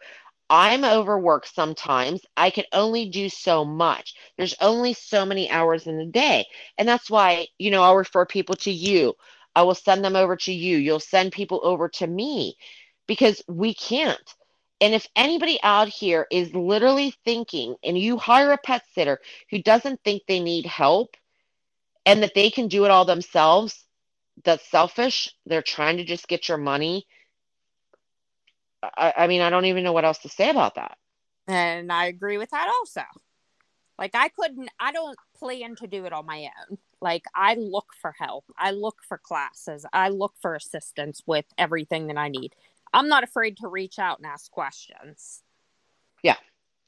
I'm 0.51 0.85
overworked 0.85 1.55
sometimes. 1.55 2.23
I 2.37 2.51
can 2.51 2.65
only 2.73 3.07
do 3.09 3.29
so 3.29 3.65
much. 3.65 4.15
There's 4.37 4.55
only 4.61 4.95
so 4.95 5.25
many 5.25 5.51
hours 5.51 5.87
in 5.87 5.97
the 5.99 6.07
day. 6.07 6.47
And 6.79 6.89
that's 6.89 7.11
why, 7.11 7.49
you 7.59 7.71
know, 7.71 7.83
I'll 7.83 7.97
refer 7.97 8.27
people 8.27 8.57
to 8.57 8.71
you. 8.71 9.15
I 9.55 9.63
will 9.63 9.75
send 9.75 10.05
them 10.05 10.17
over 10.17 10.37
to 10.37 10.53
you. 10.53 10.77
You'll 10.79 11.01
send 11.01 11.33
people 11.33 11.61
over 11.63 11.89
to 11.91 12.07
me 12.07 12.57
because 13.07 13.43
we 13.49 13.75
can't. 13.75 14.35
And 14.81 14.95
if 14.95 15.07
anybody 15.15 15.59
out 15.63 15.89
here 15.89 16.27
is 16.31 16.55
literally 16.55 17.15
thinking 17.25 17.77
and 17.85 17.99
you 17.99 18.17
hire 18.17 18.53
a 18.53 18.59
pet 18.59 18.83
sitter 18.95 19.19
who 19.51 19.63
doesn't 19.63 20.01
think 20.05 20.23
they 20.27 20.41
need 20.41 20.67
help 20.67 21.17
and 22.07 22.23
that 22.23 22.35
they 22.35 22.51
can 22.51 22.69
do 22.69 22.85
it 22.87 22.91
all 22.91 23.05
themselves, 23.05 23.85
that's 24.43 24.71
selfish. 24.71 25.35
They're 25.45 25.63
trying 25.63 25.99
to 25.99 26.05
just 26.05 26.29
get 26.29 26.49
your 26.49 26.59
money 26.59 27.07
I, 28.83 29.13
I 29.17 29.27
mean, 29.27 29.41
I 29.43 29.51
don't 29.51 29.67
even 29.67 29.85
know 29.85 29.93
what 29.93 30.05
else 30.05 30.19
to 30.21 30.29
say 30.29 30.51
about 30.51 30.77
that. 30.77 30.97
And 31.47 31.93
I 31.93 32.07
agree 32.07 32.39
with 32.39 32.51
that 32.51 32.73
also. 32.79 33.03
Like, 33.99 34.13
I 34.15 34.29
couldn't, 34.29 34.71
I 34.79 34.93
don't 34.93 35.19
plan 35.37 35.77
to 35.77 35.87
do 35.87 36.07
it 36.07 36.13
on 36.13 36.25
my 36.25 36.49
own. 36.71 36.79
Like, 37.03 37.25
I 37.35 37.55
look 37.55 37.89
for 38.01 38.15
help, 38.19 38.45
I 38.59 38.71
look 38.71 38.99
for 39.07 39.19
classes, 39.19 39.85
I 39.93 40.09
look 40.09 40.35
for 40.41 40.55
assistance 40.55 41.23
with 41.27 41.47
everything 41.59 42.07
that 42.07 42.17
I 42.17 42.29
need. 42.29 42.55
I'm 42.93 43.09
not 43.09 43.25
afraid 43.25 43.57
to 43.59 43.69
reach 43.69 43.99
out 43.99 44.19
and 44.19 44.27
ask 44.27 44.51
questions. 44.51 45.43
Yeah. 46.23 46.37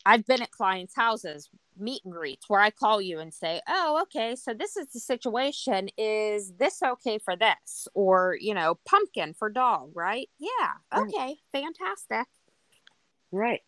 I've 0.04 0.26
been 0.26 0.42
at 0.42 0.50
clients' 0.50 0.96
houses, 0.96 1.48
meet 1.78 2.02
and 2.04 2.12
greets, 2.12 2.48
where 2.48 2.60
I 2.60 2.70
call 2.70 3.00
you 3.00 3.20
and 3.20 3.32
say, 3.32 3.60
Oh, 3.68 4.00
okay, 4.02 4.34
so 4.34 4.52
this 4.52 4.76
is 4.76 4.88
the 4.92 5.00
situation. 5.00 5.88
Is 5.96 6.52
this 6.58 6.82
okay 6.82 7.18
for 7.18 7.36
this? 7.36 7.86
Or, 7.94 8.36
you 8.40 8.54
know, 8.54 8.78
pumpkin 8.84 9.34
for 9.34 9.48
dog, 9.48 9.92
right? 9.94 10.28
Yeah. 10.38 10.72
Mm. 10.92 11.06
Okay. 11.06 11.36
Right. 11.54 11.64
Fantastic. 11.64 12.26
Right. 13.30 13.60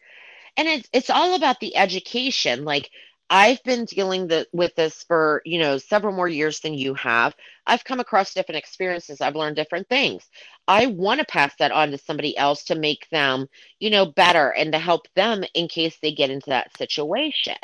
And 0.56 0.68
it's 0.68 0.88
it's 0.92 1.10
all 1.10 1.34
about 1.34 1.60
the 1.60 1.76
education. 1.76 2.64
Like 2.64 2.90
I've 3.30 3.62
been 3.64 3.86
dealing 3.86 4.28
the, 4.28 4.46
with 4.52 4.74
this 4.76 5.02
for, 5.04 5.42
you 5.44 5.58
know, 5.58 5.78
several 5.78 6.14
more 6.14 6.28
years 6.28 6.60
than 6.60 6.74
you 6.74 6.94
have. 6.94 7.34
I've 7.66 7.84
come 7.84 8.00
across 8.00 8.34
different 8.34 8.58
experiences. 8.58 9.20
I've 9.20 9.36
learned 9.36 9.56
different 9.56 9.88
things. 9.88 10.28
I 10.68 10.86
want 10.86 11.20
to 11.20 11.26
pass 11.26 11.54
that 11.58 11.72
on 11.72 11.90
to 11.90 11.98
somebody 11.98 12.36
else 12.36 12.64
to 12.64 12.74
make 12.74 13.08
them, 13.10 13.48
you 13.80 13.90
know, 13.90 14.06
better 14.06 14.50
and 14.50 14.72
to 14.72 14.78
help 14.78 15.08
them 15.16 15.44
in 15.54 15.68
case 15.68 15.96
they 16.00 16.12
get 16.12 16.30
into 16.30 16.50
that 16.50 16.76
situation. 16.76 17.56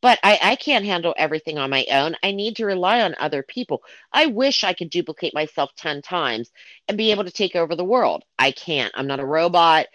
But 0.00 0.18
I, 0.24 0.38
I 0.42 0.56
can't 0.56 0.84
handle 0.84 1.14
everything 1.16 1.58
on 1.58 1.70
my 1.70 1.86
own. 1.90 2.16
I 2.22 2.32
need 2.32 2.56
to 2.56 2.66
rely 2.66 3.02
on 3.02 3.14
other 3.18 3.42
people. 3.42 3.82
I 4.12 4.26
wish 4.26 4.64
I 4.64 4.72
could 4.72 4.90
duplicate 4.90 5.34
myself 5.34 5.70
10 5.76 6.02
times 6.02 6.50
and 6.88 6.98
be 6.98 7.10
able 7.12 7.24
to 7.24 7.30
take 7.30 7.54
over 7.54 7.76
the 7.76 7.84
world. 7.84 8.24
I 8.38 8.50
can't. 8.50 8.92
I'm 8.96 9.06
not 9.06 9.20
a 9.20 9.26
robot. 9.26 9.86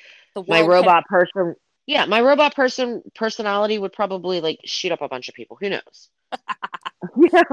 My 0.48 0.62
robot 0.62 1.04
can- 1.10 1.10
person 1.10 1.56
yeah, 1.88 2.06
my 2.06 2.22
robot 2.22 2.54
person 2.56 3.02
personality 3.16 3.80
would 3.80 3.94
probably 3.94 4.42
like 4.42 4.60
shoot 4.66 4.92
up 4.92 5.02
a 5.02 5.08
bunch 5.08 5.30
of 5.30 5.36
people. 5.36 5.58
Who 5.60 5.70
knows? 5.70 6.10
yeah, 7.18 7.44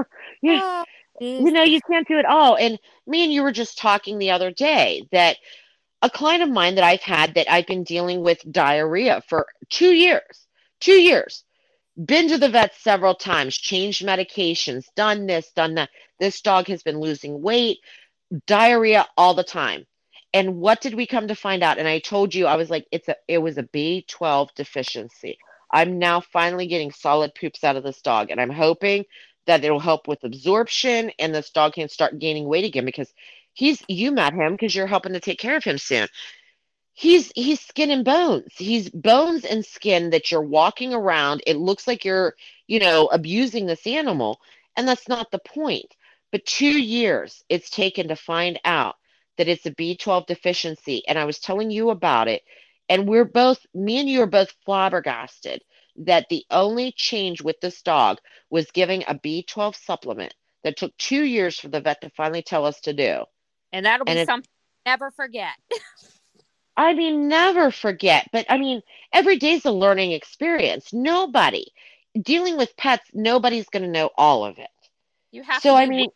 yeah. 0.41 0.59
Oh, 0.61 0.85
you 1.21 1.51
know, 1.51 1.63
you 1.63 1.79
can't 1.89 2.07
do 2.07 2.19
it 2.19 2.25
all. 2.25 2.57
And 2.57 2.77
me 3.07 3.23
and 3.23 3.31
you 3.33 3.41
were 3.41 3.53
just 3.53 3.77
talking 3.77 4.19
the 4.19 4.31
other 4.31 4.51
day 4.51 5.07
that 5.13 5.37
a 6.01 6.09
client 6.09 6.43
of 6.43 6.49
mine 6.49 6.75
that 6.75 6.83
I've 6.83 7.01
had 7.01 7.35
that 7.35 7.49
I've 7.49 7.65
been 7.65 7.83
dealing 7.85 8.21
with 8.21 8.51
diarrhea 8.51 9.23
for 9.29 9.47
two 9.69 9.93
years, 9.93 10.45
two 10.81 11.01
years, 11.01 11.45
been 12.03 12.27
to 12.27 12.37
the 12.37 12.49
vet 12.49 12.75
several 12.75 13.15
times, 13.15 13.55
changed 13.55 14.05
medications, 14.05 14.85
done 14.95 15.25
this, 15.25 15.49
done 15.55 15.75
that. 15.75 15.89
This 16.19 16.41
dog 16.41 16.67
has 16.67 16.83
been 16.83 16.99
losing 16.99 17.41
weight, 17.41 17.79
diarrhea 18.47 19.07
all 19.17 19.33
the 19.33 19.43
time. 19.43 19.85
And 20.35 20.57
what 20.57 20.81
did 20.81 20.95
we 20.95 21.07
come 21.07 21.29
to 21.29 21.35
find 21.35 21.63
out? 21.63 21.77
And 21.77 21.87
I 21.87 21.99
told 21.99 22.35
you, 22.35 22.45
I 22.45 22.57
was 22.57 22.69
like, 22.69 22.85
it's 22.91 23.07
a, 23.07 23.15
it 23.25 23.37
was 23.37 23.57
a 23.57 23.63
B12 23.63 24.53
deficiency. 24.53 25.37
I'm 25.71 25.97
now 25.97 26.19
finally 26.19 26.67
getting 26.67 26.91
solid 26.91 27.33
poops 27.33 27.63
out 27.63 27.77
of 27.77 27.83
this 27.83 28.01
dog, 28.01 28.31
and 28.31 28.41
I'm 28.41 28.49
hoping 28.49 29.05
that 29.47 29.63
it'll 29.63 29.79
help 29.79 30.09
with 30.09 30.25
absorption 30.25 31.09
and 31.19 31.33
this 31.33 31.51
dog 31.51 31.75
can 31.75 31.87
start 31.87 32.19
gaining 32.19 32.49
weight 32.49 32.65
again 32.65 32.83
because 32.83 33.13
he's 33.53 33.81
you 33.87 34.11
met 34.11 34.33
him 34.33 34.51
because 34.53 34.75
you're 34.75 34.87
helping 34.87 35.13
to 35.13 35.21
take 35.21 35.39
care 35.39 35.55
of 35.55 35.63
him 35.63 35.77
soon. 35.77 36.07
He's 36.91 37.31
he's 37.33 37.61
skin 37.61 37.89
and 37.89 38.03
bones. 38.03 38.51
He's 38.57 38.89
bones 38.89 39.45
and 39.45 39.65
skin 39.65 40.09
that 40.09 40.31
you're 40.31 40.41
walking 40.41 40.93
around. 40.93 41.43
It 41.47 41.55
looks 41.55 41.87
like 41.87 42.03
you're, 42.03 42.35
you 42.67 42.79
know, 42.79 43.07
abusing 43.07 43.67
this 43.67 43.87
animal, 43.87 44.41
and 44.75 44.85
that's 44.85 45.07
not 45.07 45.31
the 45.31 45.39
point. 45.39 45.95
But 46.33 46.45
2 46.45 46.67
years 46.67 47.41
it's 47.47 47.69
taken 47.69 48.09
to 48.09 48.17
find 48.17 48.59
out 48.65 48.95
that 49.37 49.47
it's 49.47 49.65
a 49.65 49.71
B12 49.71 50.27
deficiency. 50.27 51.03
And 51.07 51.17
I 51.17 51.25
was 51.25 51.39
telling 51.39 51.71
you 51.71 51.89
about 51.89 52.27
it. 52.27 52.43
And 52.87 53.07
we're 53.07 53.25
both, 53.25 53.65
me 53.73 53.99
and 53.99 54.09
you 54.09 54.21
are 54.21 54.27
both 54.27 54.53
flabbergasted 54.65 55.61
that 55.97 56.27
the 56.29 56.45
only 56.51 56.91
change 56.91 57.41
with 57.41 57.59
this 57.61 57.81
dog 57.81 58.19
was 58.49 58.69
giving 58.71 59.03
a 59.07 59.15
B12 59.15 59.75
supplement 59.75 60.33
that 60.63 60.77
took 60.77 60.95
two 60.97 61.23
years 61.23 61.59
for 61.59 61.69
the 61.69 61.81
vet 61.81 62.01
to 62.01 62.09
finally 62.11 62.43
tell 62.43 62.65
us 62.65 62.79
to 62.81 62.93
do. 62.93 63.23
And 63.71 63.85
that'll 63.85 64.05
be 64.05 64.11
and 64.11 64.27
something 64.27 64.49
never 64.85 65.11
forget. 65.11 65.53
I 66.77 66.93
mean, 66.93 67.29
never 67.29 67.71
forget. 67.71 68.29
But 68.33 68.45
I 68.49 68.57
mean, 68.57 68.81
every 69.13 69.37
day's 69.37 69.65
a 69.65 69.71
learning 69.71 70.11
experience. 70.11 70.91
Nobody 70.91 71.71
dealing 72.21 72.57
with 72.57 72.75
pets, 72.77 73.05
nobody's 73.13 73.67
going 73.69 73.83
to 73.83 73.89
know 73.89 74.09
all 74.17 74.45
of 74.45 74.57
it. 74.57 74.69
You 75.31 75.43
have 75.43 75.61
so, 75.61 75.75
I 75.75 75.85
mean, 75.85 76.09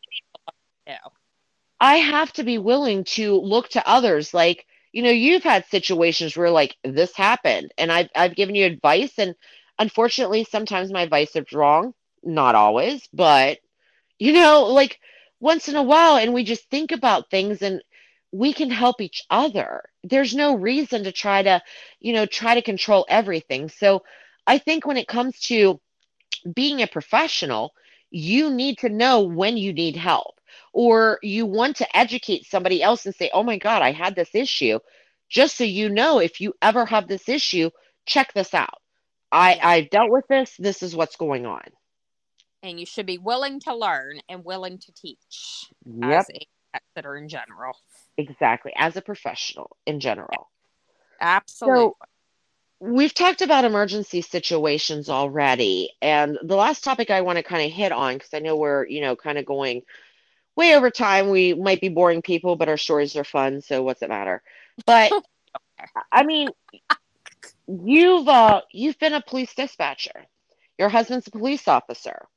I 1.82 1.96
have 1.98 2.32
to 2.34 2.44
be 2.44 2.58
willing 2.58 3.04
to 3.16 3.36
look 3.40 3.70
to 3.70 3.88
others. 3.88 4.34
Like, 4.34 4.66
you 4.92 5.04
know, 5.04 5.10
you've 5.12 5.44
had 5.44 5.66
situations 5.68 6.36
where 6.36 6.50
like 6.52 6.76
this 6.84 7.16
happened 7.16 7.72
and 7.78 7.92
I've, 7.92 8.10
I've 8.16 8.36
given 8.36 8.56
you 8.56 8.66
advice 8.66 9.14
and 9.18 9.36
unfortunately 9.78 10.44
sometimes 10.46 10.92
my 10.92 11.02
advice 11.04 11.36
is 11.36 11.52
wrong. 11.54 11.94
Not 12.24 12.56
always, 12.56 13.08
but 13.14 13.60
you 14.20 14.34
know, 14.34 14.66
like 14.66 15.00
once 15.40 15.70
in 15.70 15.76
a 15.76 15.84
while 15.84 16.18
and 16.18 16.34
we 16.34 16.44
just 16.44 16.70
think 16.70 16.92
about 16.92 17.30
things 17.30 17.62
and 17.62 17.82
we 18.32 18.54
can 18.54 18.70
help 18.70 19.02
each 19.02 19.24
other. 19.30 19.84
There's 20.04 20.36
no 20.36 20.56
reason 20.56 21.04
to 21.06 21.12
try 21.12 21.44
to, 21.44 21.62
you 22.00 22.14
know, 22.14 22.26
try 22.26 22.56
to 22.56 22.62
control 22.62 23.06
everything. 23.10 23.70
So 23.70 24.04
I 24.48 24.58
think 24.60 24.86
when 24.86 24.98
it 24.98 25.08
comes 25.08 25.40
to 25.42 25.80
being 26.56 26.82
a 26.82 26.88
professional, 26.88 27.74
you 28.12 28.52
need 28.52 28.80
to 28.80 28.90
know 28.90 29.22
when 29.24 29.58
you 29.58 29.74
need 29.74 29.96
help 29.96 30.39
or 30.74 31.20
you 31.22 31.46
want 31.46 31.78
to 31.78 31.98
educate 31.98 32.46
somebody 32.46 32.82
else 32.82 33.06
and 33.06 33.16
say, 33.16 33.30
oh 33.34 33.44
my 33.44 33.58
God, 33.58 33.82
I 33.82 33.91
had 33.91 34.16
this 34.16 34.34
issue. 34.34 34.80
Just 35.30 35.58
so 35.58 35.64
you 35.64 35.90
know, 35.90 36.20
if 36.20 36.41
you 36.41 36.54
ever 36.62 36.86
have 36.86 37.08
this 37.08 37.30
issue, 37.30 37.70
check 38.06 38.34
this 38.34 38.54
out. 38.54 38.82
I, 39.32 39.60
I've 39.62 39.90
dealt 39.90 40.10
with 40.10 40.28
this. 40.28 40.56
This 40.58 40.82
is 40.82 40.96
what's 40.96 41.16
going 41.16 41.46
on. 41.46 41.64
And 42.64 42.80
you 42.80 42.86
should 42.86 43.06
be 43.06 43.18
willing 43.18 43.60
to 43.62 43.76
learn 43.76 44.20
and 44.28 44.44
willing 44.44 44.80
to 44.80 44.91
teach 44.91 45.68
yep. 45.86 46.22
as 46.22 46.30
a 46.30 46.80
sitter 46.96 47.16
in 47.16 47.30
general. 47.30 47.74
Exactly. 48.18 48.74
As 48.76 48.98
a 48.98 49.02
professional 49.02 49.78
in 49.86 50.00
general. 50.00 50.50
Absolutely. 51.22 51.78
So, 51.80 51.98
we've 52.82 53.14
talked 53.14 53.41
about 53.41 53.66
emergency 53.66 54.22
situations 54.22 55.10
already. 55.10 55.91
And 56.02 56.38
the 56.44 56.56
last 56.56 56.84
topic 56.84 57.12
I 57.12 57.22
want 57.22 57.38
to 57.38 57.44
kind 57.44 57.66
of 57.66 57.72
hit 57.72 57.91
on, 57.91 58.16
because 58.16 58.34
I 58.34 58.40
know 58.40 58.56
we're, 58.56 58.88
you 58.88 59.02
know, 59.02 59.16
kind 59.16 59.38
of 59.38 59.46
going 59.46 59.82
way 60.60 60.76
over 60.76 60.91
time. 60.91 61.30
We 61.30 61.53
might 61.56 61.81
be 61.81 61.90
boring 61.90 62.22
people, 62.22 62.56
but 62.56 62.69
our 62.69 62.77
stories 62.77 63.15
are 63.15 63.23
fun. 63.23 63.61
So 63.61 63.81
what's 63.81 64.03
it 64.03 64.10
matter? 64.10 64.44
But 64.86 65.11
I 66.11 66.23
mean, 66.23 66.49
you've 67.68 68.27
uh, 68.27 68.61
you've 68.72 68.99
been 68.99 69.14
a 69.14 69.22
police 69.22 69.56
dispatcher. 69.56 70.26
Your 70.77 70.90
husband's 70.90 71.27
a 71.27 71.31
police 71.31 71.68
officer. 71.68 72.27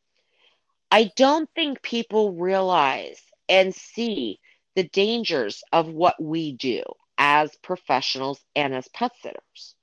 I 0.91 1.11
don't 1.17 1.49
think 1.55 1.83
people 1.83 2.33
realize 2.33 3.21
and 3.49 3.75
see 3.75 4.41
the 4.77 4.85
dangers 4.85 5.63
of 5.73 5.89
what 5.89 6.23
we 6.23 6.53
do 6.53 6.83
as 7.19 7.55
professionals 7.63 8.41
and 8.55 8.75
as 8.75 8.89
pet 8.89 9.13
sitters. 9.23 9.75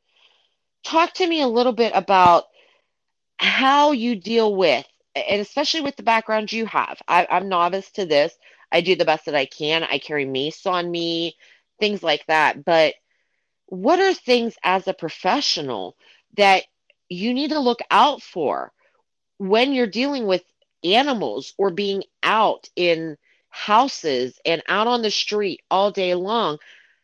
Talk 0.83 1.13
to 1.15 1.27
me 1.27 1.41
a 1.41 1.47
little 1.47 1.73
bit 1.73 1.91
about 1.93 2.45
how 3.37 3.91
you 3.91 4.15
deal 4.15 4.55
with 4.55 4.85
and 5.27 5.41
especially 5.41 5.81
with 5.81 5.95
the 5.95 6.03
background 6.03 6.51
you 6.51 6.65
have, 6.67 7.01
I, 7.07 7.27
I'm 7.29 7.49
novice 7.49 7.91
to 7.91 8.05
this. 8.05 8.33
I 8.71 8.81
do 8.81 8.95
the 8.95 9.05
best 9.05 9.25
that 9.25 9.35
I 9.35 9.45
can. 9.45 9.83
I 9.83 9.99
carry 9.99 10.25
mace 10.25 10.65
on 10.65 10.89
me, 10.89 11.35
things 11.79 12.03
like 12.03 12.25
that. 12.27 12.63
But 12.65 12.95
what 13.67 13.99
are 13.99 14.13
things 14.13 14.55
as 14.63 14.87
a 14.87 14.93
professional 14.93 15.95
that 16.37 16.63
you 17.09 17.33
need 17.33 17.49
to 17.51 17.59
look 17.59 17.79
out 17.91 18.21
for 18.21 18.71
when 19.37 19.73
you're 19.73 19.87
dealing 19.87 20.27
with 20.27 20.43
animals 20.83 21.53
or 21.57 21.71
being 21.71 22.03
out 22.23 22.69
in 22.75 23.17
houses 23.49 24.39
and 24.45 24.61
out 24.67 24.87
on 24.87 25.01
the 25.01 25.11
street 25.11 25.61
all 25.71 25.91
day 25.91 26.15
long? 26.15 26.57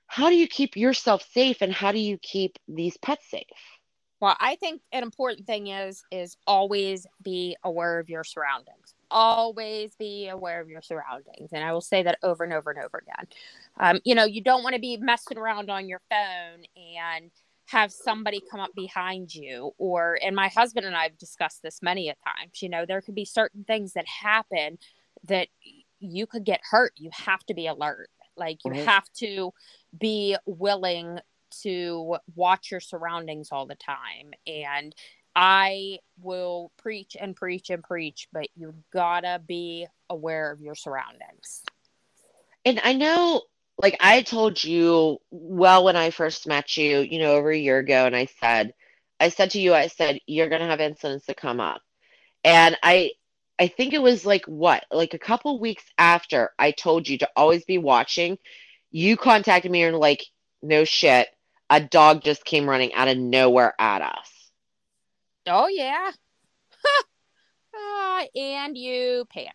How 0.07 0.29
do 0.29 0.35
you 0.35 0.47
keep 0.47 0.77
yourself 0.77 1.27
safe 1.31 1.61
and 1.61 1.73
how 1.73 1.91
do 1.91 1.99
you 1.99 2.17
keep 2.17 2.57
these 2.67 2.97
pets 2.97 3.25
safe? 3.29 3.74
Well, 4.21 4.35
I 4.39 4.55
think 4.55 4.81
an 4.91 5.03
important 5.03 5.45
thing 5.45 5.67
is 5.67 6.03
is 6.11 6.37
always 6.47 7.05
be 7.21 7.57
aware 7.63 7.99
of 7.99 8.09
your 8.09 8.23
surroundings. 8.23 8.95
Always 9.11 9.95
be 9.95 10.29
aware 10.29 10.61
of 10.61 10.69
your 10.69 10.81
surroundings, 10.81 11.51
and 11.51 11.63
I 11.63 11.73
will 11.73 11.81
say 11.81 12.03
that 12.03 12.17
over 12.23 12.43
and 12.43 12.53
over 12.53 12.71
and 12.71 12.79
over 12.83 13.03
again. 13.03 13.27
Um, 13.79 13.99
you 14.03 14.15
know, 14.15 14.25
you 14.25 14.41
don't 14.41 14.63
want 14.63 14.75
to 14.75 14.81
be 14.81 14.97
messing 14.97 15.37
around 15.37 15.69
on 15.69 15.87
your 15.87 16.01
phone 16.09 16.63
and 16.75 17.31
have 17.67 17.91
somebody 17.91 18.41
come 18.49 18.59
up 18.59 18.73
behind 18.75 19.33
you 19.33 19.71
or 19.77 20.17
and 20.23 20.35
my 20.35 20.47
husband 20.49 20.85
and 20.85 20.95
I've 20.95 21.17
discussed 21.17 21.63
this 21.63 21.81
many 21.81 22.09
a 22.09 22.13
times 22.13 22.61
you 22.61 22.69
know 22.69 22.85
there 22.85 23.01
could 23.01 23.15
be 23.15 23.25
certain 23.25 23.63
things 23.63 23.93
that 23.93 24.05
happen 24.07 24.77
that 25.23 25.47
you 25.99 26.27
could 26.27 26.43
get 26.43 26.61
hurt 26.69 26.93
you 26.95 27.09
have 27.11 27.43
to 27.45 27.55
be 27.55 27.65
alert 27.65 28.09
like 28.37 28.59
you 28.63 28.71
mm-hmm. 28.71 28.85
have 28.85 29.11
to 29.17 29.51
be 29.97 30.37
willing 30.45 31.19
to 31.61 32.17
watch 32.35 32.71
your 32.71 32.79
surroundings 32.79 33.49
all 33.51 33.65
the 33.65 33.75
time. 33.75 34.33
And 34.47 34.95
I 35.35 35.99
will 36.21 36.71
preach 36.77 37.17
and 37.19 37.35
preach 37.35 37.69
and 37.69 37.83
preach, 37.83 38.27
but 38.31 38.47
you 38.55 38.73
gotta 38.93 39.41
be 39.45 39.85
aware 40.09 40.51
of 40.51 40.61
your 40.61 40.75
surroundings. 40.75 41.63
And 42.63 42.79
I 42.83 42.93
know, 42.93 43.41
like, 43.77 43.97
I 43.99 44.21
told 44.21 44.63
you 44.63 45.19
well 45.31 45.83
when 45.83 45.97
I 45.97 46.09
first 46.09 46.47
met 46.47 46.77
you, 46.77 46.99
you 46.99 47.19
know, 47.19 47.33
over 47.33 47.51
a 47.51 47.57
year 47.57 47.79
ago, 47.79 48.05
and 48.05 48.15
I 48.15 48.27
said, 48.39 48.73
I 49.19 49.29
said 49.29 49.51
to 49.51 49.59
you, 49.59 49.73
I 49.73 49.87
said, 49.87 50.19
you're 50.25 50.49
gonna 50.49 50.67
have 50.67 50.79
incidents 50.79 51.25
that 51.25 51.37
come 51.37 51.59
up. 51.59 51.81
And 52.43 52.77
I, 52.81 53.11
I 53.59 53.67
think 53.67 53.93
it 53.93 54.01
was 54.01 54.25
like 54.25 54.45
what, 54.45 54.85
like 54.91 55.13
a 55.13 55.19
couple 55.19 55.59
weeks 55.59 55.83
after 55.97 56.51
I 56.57 56.71
told 56.71 57.07
you 57.07 57.17
to 57.19 57.29
always 57.35 57.65
be 57.65 57.77
watching, 57.77 58.37
you 58.91 59.17
contacted 59.17 59.71
me 59.71 59.83
and 59.83 59.97
like, 59.97 60.23
no 60.61 60.85
shit, 60.85 61.27
a 61.69 61.79
dog 61.79 62.23
just 62.23 62.45
came 62.45 62.69
running 62.69 62.93
out 62.93 63.07
of 63.07 63.17
nowhere 63.17 63.73
at 63.79 64.01
us. 64.01 64.29
Oh 65.47 65.67
yeah. 65.67 66.11
uh, 67.75 68.25
and 68.35 68.77
you 68.77 69.25
panic. 69.31 69.53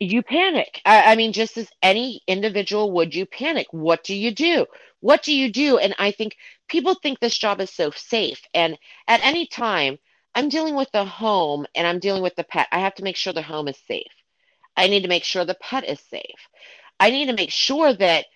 You 0.00 0.22
panic. 0.22 0.80
I, 0.84 1.12
I 1.12 1.16
mean, 1.16 1.32
just 1.32 1.56
as 1.56 1.68
any 1.82 2.20
individual 2.26 2.92
would, 2.92 3.14
you 3.14 3.26
panic. 3.26 3.68
What 3.70 4.04
do 4.04 4.14
you 4.14 4.32
do? 4.32 4.66
What 5.00 5.22
do 5.22 5.34
you 5.34 5.52
do? 5.52 5.78
And 5.78 5.94
I 5.98 6.10
think 6.10 6.36
people 6.68 6.94
think 6.94 7.20
this 7.20 7.38
job 7.38 7.60
is 7.60 7.70
so 7.70 7.90
safe. 7.90 8.40
And 8.54 8.76
at 9.06 9.24
any 9.24 9.46
time, 9.46 9.98
I'm 10.34 10.48
dealing 10.48 10.74
with 10.74 10.90
the 10.92 11.04
home 11.04 11.66
and 11.74 11.86
I'm 11.86 12.00
dealing 12.00 12.22
with 12.22 12.34
the 12.34 12.44
pet. 12.44 12.66
I 12.72 12.80
have 12.80 12.94
to 12.96 13.04
make 13.04 13.16
sure 13.16 13.32
the 13.32 13.42
home 13.42 13.68
is 13.68 13.78
safe. 13.86 14.12
I 14.76 14.88
need 14.88 15.02
to 15.02 15.08
make 15.08 15.24
sure 15.24 15.44
the 15.44 15.54
pet 15.54 15.88
is 15.88 16.00
safe. 16.00 16.48
I 16.98 17.10
need 17.10 17.26
to 17.26 17.32
make 17.34 17.50
sure 17.50 17.92
that 17.92 18.26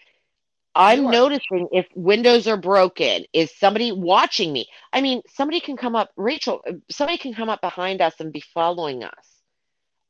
I'm 0.74 1.10
sure. 1.10 1.10
noticing 1.10 1.68
if 1.72 1.86
windows 1.94 2.46
are 2.48 2.56
broken. 2.56 3.24
Is 3.34 3.52
somebody 3.58 3.92
watching 3.92 4.52
me? 4.52 4.68
I 4.92 5.02
mean, 5.02 5.22
somebody 5.28 5.60
can 5.60 5.76
come 5.76 5.96
up, 5.96 6.10
Rachelle, 6.18 6.60
uh, 6.68 6.74
somebody 6.90 7.18
can 7.18 7.34
come 7.34 7.50
up 7.50 7.60
behind 7.60 8.00
us 8.02 8.14
and 8.20 8.32
be 8.32 8.42
following 8.54 9.04
us 9.04 9.38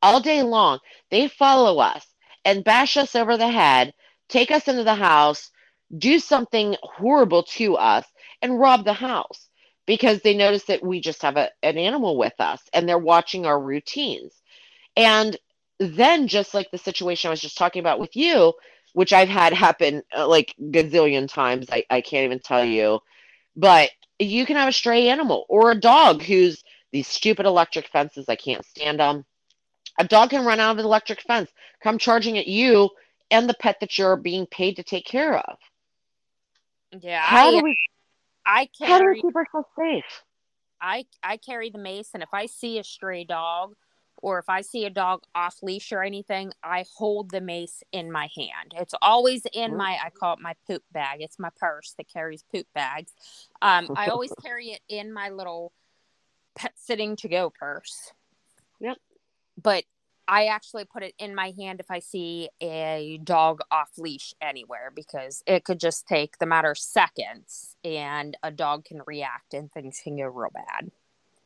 all 0.03 0.21
day 0.21 0.43
long. 0.43 0.79
They 1.11 1.29
follow 1.29 1.79
us 1.81 2.07
and 2.45 2.65
bash 2.65 2.97
us 2.97 3.15
over 3.17 3.37
the 3.37 3.49
head, 3.49 3.95
take 4.29 4.51
us 4.51 4.69
into 4.69 4.85
the 4.85 4.95
house, 4.95 5.51
do 5.97 6.19
something 6.21 6.77
horrible 6.83 7.45
to 7.45 7.77
us, 7.77 8.07
and 8.43 8.61
rob 8.61 8.85
the 8.85 8.95
house 8.95 9.49
because 9.87 10.21
they 10.23 10.37
notice 10.37 10.65
that 10.67 10.85
we 10.85 11.01
just 11.01 11.23
have 11.23 11.37
a, 11.37 11.51
an 11.63 11.79
animal 11.79 12.19
with 12.19 12.35
us 12.41 12.63
and 12.75 12.89
they're 12.89 12.99
watching 12.99 13.47
our 13.47 13.61
routines. 13.61 14.35
And 14.97 15.37
then, 15.81 16.29
just 16.29 16.55
like 16.55 16.71
the 16.73 16.79
situation 16.79 17.29
I 17.29 17.33
was 17.33 17.43
just 17.43 17.59
talking 17.59 17.81
about 17.81 18.01
with 18.01 18.17
you, 18.17 18.55
which 18.99 19.13
I've 19.13 19.29
had 19.29 19.53
happen 19.53 20.03
uh, 20.17 20.27
like 20.27 20.57
gazillion 20.61 21.33
times. 21.33 21.69
I, 21.71 21.85
I 21.89 22.01
can't 22.01 22.25
even 22.25 22.41
tell 22.41 22.65
you. 22.65 22.99
But 23.55 23.91
you 24.19 24.45
can 24.45 24.57
have 24.57 24.69
a 24.69 24.73
stray 24.73 25.09
animal 25.09 25.47
or 25.49 25.71
a 25.71 25.81
dog 25.81 26.21
who's 26.21 26.65
these 26.91 27.07
stupid 27.07 27.47
electric 27.47 27.87
fences. 27.87 28.29
I 28.29 28.35
can't 28.35 28.67
stand 28.67 28.99
them. 28.99 29.25
A 30.01 30.05
dog 30.05 30.31
can 30.31 30.45
run 30.45 30.59
out 30.59 30.73
of 30.73 30.79
an 30.79 30.85
electric 30.85 31.23
fence, 31.23 31.49
come 31.81 31.99
charging 31.99 32.39
at 32.39 32.49
you 32.49 32.91
and 33.31 33.49
the 33.49 33.55
pet 33.55 33.79
that 33.79 33.99
you're 33.99 34.17
being 34.17 34.47
paid 34.47 34.75
to 34.75 34.83
take 34.83 35.07
care 35.07 35.37
of. 35.39 35.59
Yeah, 37.01 37.21
how 37.21 37.51
I, 37.51 37.51
do 37.53 37.63
we? 37.63 37.79
I 38.45 38.69
carry, 38.77 38.91
how 38.91 38.99
do 38.99 39.11
we 39.11 39.23
keep 39.23 39.37
ourselves 39.37 39.69
safe? 39.79 40.25
I 40.81 41.05
I 41.23 41.37
carry 41.37 41.71
the 41.71 41.79
mace, 41.79 42.11
and 42.15 42.23
if 42.25 42.31
I 42.33 42.47
see 42.47 42.81
a 42.81 42.83
stray 42.83 43.23
dog 43.23 43.77
or 44.23 44.39
if 44.39 44.49
I 44.49 44.61
see 44.63 44.85
a 44.85 44.91
dog 44.91 45.23
off 45.35 45.63
leash 45.63 45.93
or 45.93 46.03
anything, 46.03 46.53
I 46.63 46.85
hold 46.97 47.31
the 47.31 47.41
mace 47.41 47.83
in 47.93 48.11
my 48.11 48.29
hand. 48.37 48.75
It's 48.77 48.95
always 49.01 49.43
in 49.53 49.77
my, 49.77 49.99
I 50.05 50.11
call 50.11 50.35
it 50.35 50.41
my 50.41 50.55
poop 50.67 50.83
bag. 50.93 51.21
It's 51.21 51.39
my 51.39 51.51
purse 51.57 51.95
that 51.99 52.13
carries 52.13 52.45
poop 52.53 52.67
bags. 52.75 53.13
Um, 53.63 53.91
I 53.97 54.09
always 54.09 54.33
carry 54.43 54.69
it 54.69 54.81
in 54.89 55.13
my 55.13 55.31
little 55.31 55.73
pet 56.55 56.73
sitting 56.77 57.17
to 57.17 57.29
go 57.29 57.51
purse. 57.51 58.13
Yep. 58.81 58.99
But 59.61 59.85
I 60.27 60.47
actually 60.47 60.85
put 60.85 61.03
it 61.03 61.15
in 61.19 61.35
my 61.35 61.55
hand 61.59 61.81
if 61.81 61.91
I 61.91 62.01
see 62.01 62.51
a 62.61 63.19
dog 63.25 63.61
off 63.71 63.91
leash 63.97 64.35
anywhere 64.43 64.93
because 64.95 65.43
it 65.47 65.65
could 65.65 65.81
just 65.81 66.07
take 66.07 66.39
the 66.39 66.47
matter 66.47 66.73
of 66.73 66.79
seconds 66.79 67.77
and 67.83 68.37
a 68.43 68.51
dog 68.51 68.85
can 68.85 69.01
react 69.07 69.55
and 69.55 69.73
things 69.73 70.01
can 70.05 70.17
go 70.17 70.27
real 70.27 70.51
bad 70.53 70.91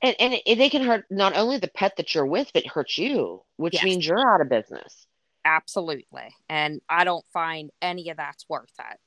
and 0.03 0.17
and 0.19 0.35
it, 0.45 0.59
they 0.59 0.69
can 0.69 0.83
hurt 0.83 1.05
not 1.11 1.37
only 1.37 1.59
the 1.59 1.69
pet 1.69 1.97
that 1.97 2.15
you're 2.15 2.27
with, 2.27 2.51
but 2.53 2.67
hurt 2.67 2.97
you, 2.99 3.43
which 3.57 3.75
yes. 3.75 3.85
means 3.85 4.07
you're 4.07 4.35
out 4.35 4.41
of 4.41 4.49
business. 4.49 5.07
Absolutely, 5.45 6.35
and 6.49 6.81
I 6.89 7.05
don't 7.05 7.25
find 7.33 7.71
any 7.81 8.11
of 8.11 8.17
that's 8.17 8.49
worth 8.49 8.73
it. 8.79 8.99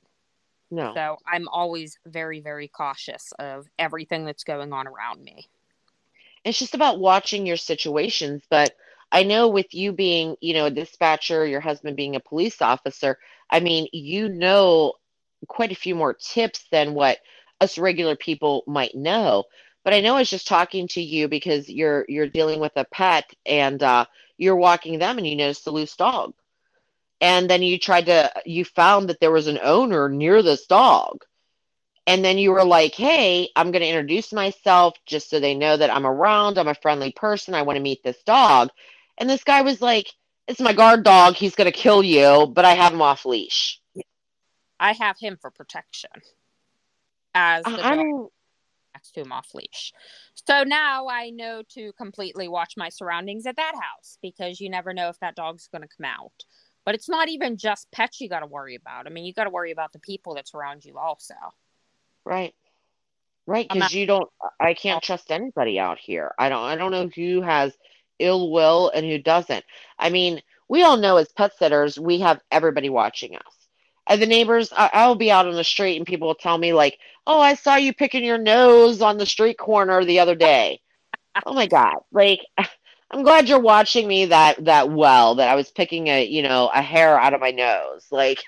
No. 0.71 0.93
So 0.95 1.17
I'm 1.27 1.47
always 1.47 1.97
very, 2.05 2.41
very 2.41 2.67
cautious 2.67 3.31
of 3.39 3.67
everything 3.77 4.25
that's 4.25 4.43
going 4.43 4.73
on 4.73 4.87
around 4.87 5.23
me. 5.23 5.47
It's 6.43 6.59
just 6.59 6.75
about 6.75 6.99
watching 6.99 7.45
your 7.45 7.57
situations, 7.57 8.43
but 8.49 8.75
I 9.11 9.23
know 9.23 9.47
with 9.47 9.73
you 9.73 9.93
being, 9.93 10.35
you 10.41 10.53
know, 10.53 10.65
a 10.65 10.71
dispatcher, 10.71 11.45
your 11.45 11.61
husband 11.61 11.95
being 11.95 12.15
a 12.15 12.19
police 12.19 12.61
officer, 12.61 13.17
I 13.49 13.59
mean, 13.59 13.87
you 13.93 14.29
know 14.29 14.93
quite 15.47 15.71
a 15.71 15.75
few 15.75 15.95
more 15.95 16.13
tips 16.13 16.65
than 16.71 16.93
what 16.93 17.19
us 17.61 17.77
regular 17.77 18.15
people 18.15 18.63
might 18.67 18.95
know. 18.95 19.45
But 19.85 19.93
I 19.93 20.01
know 20.01 20.15
I 20.15 20.19
was 20.19 20.29
just 20.31 20.47
talking 20.47 20.87
to 20.89 21.01
you 21.01 21.29
because 21.29 21.69
you're 21.69 22.05
you're 22.09 22.27
dealing 22.27 22.59
with 22.59 22.73
a 22.75 22.85
pet 22.85 23.31
and 23.45 23.81
uh, 23.81 24.05
you're 24.35 24.55
walking 24.55 24.97
them 24.97 25.19
and 25.19 25.27
you 25.27 25.35
noticed 25.35 25.63
the 25.63 25.71
loose 25.71 25.95
dog. 25.95 26.33
And 27.21 27.47
then 27.47 27.61
you 27.61 27.77
tried 27.77 28.07
to 28.07 28.31
you 28.45 28.65
found 28.65 29.09
that 29.09 29.19
there 29.19 29.31
was 29.31 29.45
an 29.45 29.59
owner 29.61 30.09
near 30.09 30.41
this 30.41 30.65
dog. 30.65 31.23
And 32.07 32.25
then 32.25 32.39
you 32.39 32.51
were 32.51 32.65
like, 32.65 32.95
"Hey, 32.95 33.49
I'm 33.55 33.71
going 33.71 33.83
to 33.83 33.87
introduce 33.87 34.33
myself 34.33 34.95
just 35.05 35.29
so 35.29 35.39
they 35.39 35.53
know 35.53 35.77
that 35.77 35.91
I'm 35.91 36.05
around. 36.05 36.57
I'm 36.57 36.67
a 36.67 36.75
friendly 36.75 37.11
person. 37.11 37.53
I 37.53 37.61
want 37.61 37.77
to 37.77 37.83
meet 37.83 38.03
this 38.03 38.21
dog." 38.23 38.69
And 39.19 39.29
this 39.29 39.43
guy 39.43 39.61
was 39.61 39.81
like, 39.81 40.07
"It's 40.47 40.59
my 40.59 40.73
guard 40.73 41.03
dog. 41.03 41.35
He's 41.35 41.55
going 41.55 41.71
to 41.71 41.77
kill 41.77 42.03
you, 42.03 42.47
but 42.47 42.65
I 42.65 42.73
have 42.73 42.91
him 42.91 43.03
off 43.03 43.25
leash." 43.25 43.79
I 44.79 44.93
have 44.93 45.17
him 45.19 45.37
for 45.39 45.51
protection. 45.51 46.09
As 47.33 47.63
the 47.65 47.85
I 47.85 47.95
mean, 47.95 48.29
next 49.05 49.13
to 49.13 49.21
him 49.21 49.31
off 49.31 49.53
leash. 49.53 49.93
So 50.47 50.63
now 50.63 51.07
I 51.07 51.29
know 51.29 51.61
to 51.69 51.93
completely 51.93 52.47
watch 52.47 52.73
my 52.77 52.89
surroundings 52.89 53.45
at 53.45 53.55
that 53.57 53.73
house 53.75 54.17
because 54.21 54.59
you 54.59 54.69
never 54.69 54.93
know 54.93 55.09
if 55.09 55.19
that 55.19 55.35
dog's 55.35 55.67
going 55.67 55.81
to 55.81 55.87
come 55.87 56.05
out. 56.05 56.31
But 56.85 56.95
it's 56.95 57.09
not 57.09 57.29
even 57.29 57.57
just 57.57 57.91
pets 57.91 58.21
you 58.21 58.29
got 58.29 58.41
to 58.41 58.45
worry 58.45 58.75
about. 58.75 59.07
I 59.07 59.09
mean, 59.09 59.25
you 59.25 59.33
got 59.33 59.45
to 59.45 59.49
worry 59.49 59.71
about 59.71 59.91
the 59.91 59.99
people 59.99 60.35
that 60.35 60.47
surround 60.47 60.85
you 60.85 60.97
also. 60.97 61.33
Right. 62.25 62.53
Right, 63.47 63.69
because 63.71 63.93
you 63.93 64.07
don't. 64.07 64.27
I 64.59 64.73
can't 64.73 65.03
trust 65.03 65.29
anybody 65.29 65.77
out 65.77 65.99
here. 65.99 66.31
I 66.39 66.49
don't. 66.49 66.63
I 66.63 66.75
don't 66.75 66.89
know 66.89 67.11
who 67.15 67.43
has 67.43 67.77
ill 68.17 68.51
will 68.51 68.89
and 68.89 69.05
who 69.05 69.19
doesn't. 69.19 69.63
I 69.99 70.09
mean, 70.09 70.41
we 70.67 70.81
all 70.81 70.97
know 70.97 71.17
as 71.17 71.31
pet 71.31 71.51
sitters, 71.55 71.99
we 71.99 72.21
have 72.21 72.41
everybody 72.51 72.89
watching 72.89 73.35
us. 73.35 73.64
And 74.07 74.21
the 74.21 74.27
neighbors, 74.27 74.71
I, 74.75 75.07
will 75.07 75.15
be 75.15 75.31
out 75.31 75.47
on 75.47 75.55
the 75.55 75.63
street 75.63 75.97
and 75.97 76.05
people 76.05 76.27
will 76.27 76.35
tell 76.35 76.57
me, 76.57 76.73
like, 76.73 76.99
oh, 77.27 77.39
I 77.41 77.55
saw 77.55 77.75
you 77.75 77.93
picking 77.93 78.23
your 78.23 78.37
nose 78.37 79.01
on 79.01 79.17
the 79.17 79.25
street 79.25 79.57
corner 79.57 80.05
the 80.05 80.19
other 80.19 80.35
day. 80.35 80.81
oh 81.45 81.53
my 81.53 81.67
God. 81.67 81.95
Like, 82.11 82.41
I'm 83.11 83.23
glad 83.23 83.49
you're 83.49 83.59
watching 83.59 84.07
me 84.07 84.25
that, 84.27 84.65
that 84.65 84.91
well, 84.91 85.35
that 85.35 85.49
I 85.49 85.55
was 85.55 85.71
picking 85.71 86.07
a, 86.07 86.25
you 86.25 86.41
know, 86.43 86.69
a 86.73 86.81
hair 86.81 87.19
out 87.19 87.33
of 87.33 87.41
my 87.41 87.51
nose. 87.51 88.07
Like, 88.11 88.39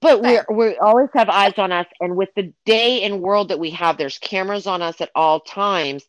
but 0.00 0.22
we 0.22 0.40
we 0.54 0.76
always 0.78 1.08
have 1.14 1.28
eyes 1.28 1.54
on 1.58 1.72
us. 1.72 1.86
And 2.00 2.16
with 2.16 2.30
the 2.36 2.52
day 2.64 3.02
and 3.02 3.22
world 3.22 3.48
that 3.48 3.58
we 3.58 3.70
have, 3.70 3.98
there's 3.98 4.18
cameras 4.18 4.66
on 4.66 4.82
us 4.82 5.00
at 5.00 5.10
all 5.14 5.40
times. 5.40 6.04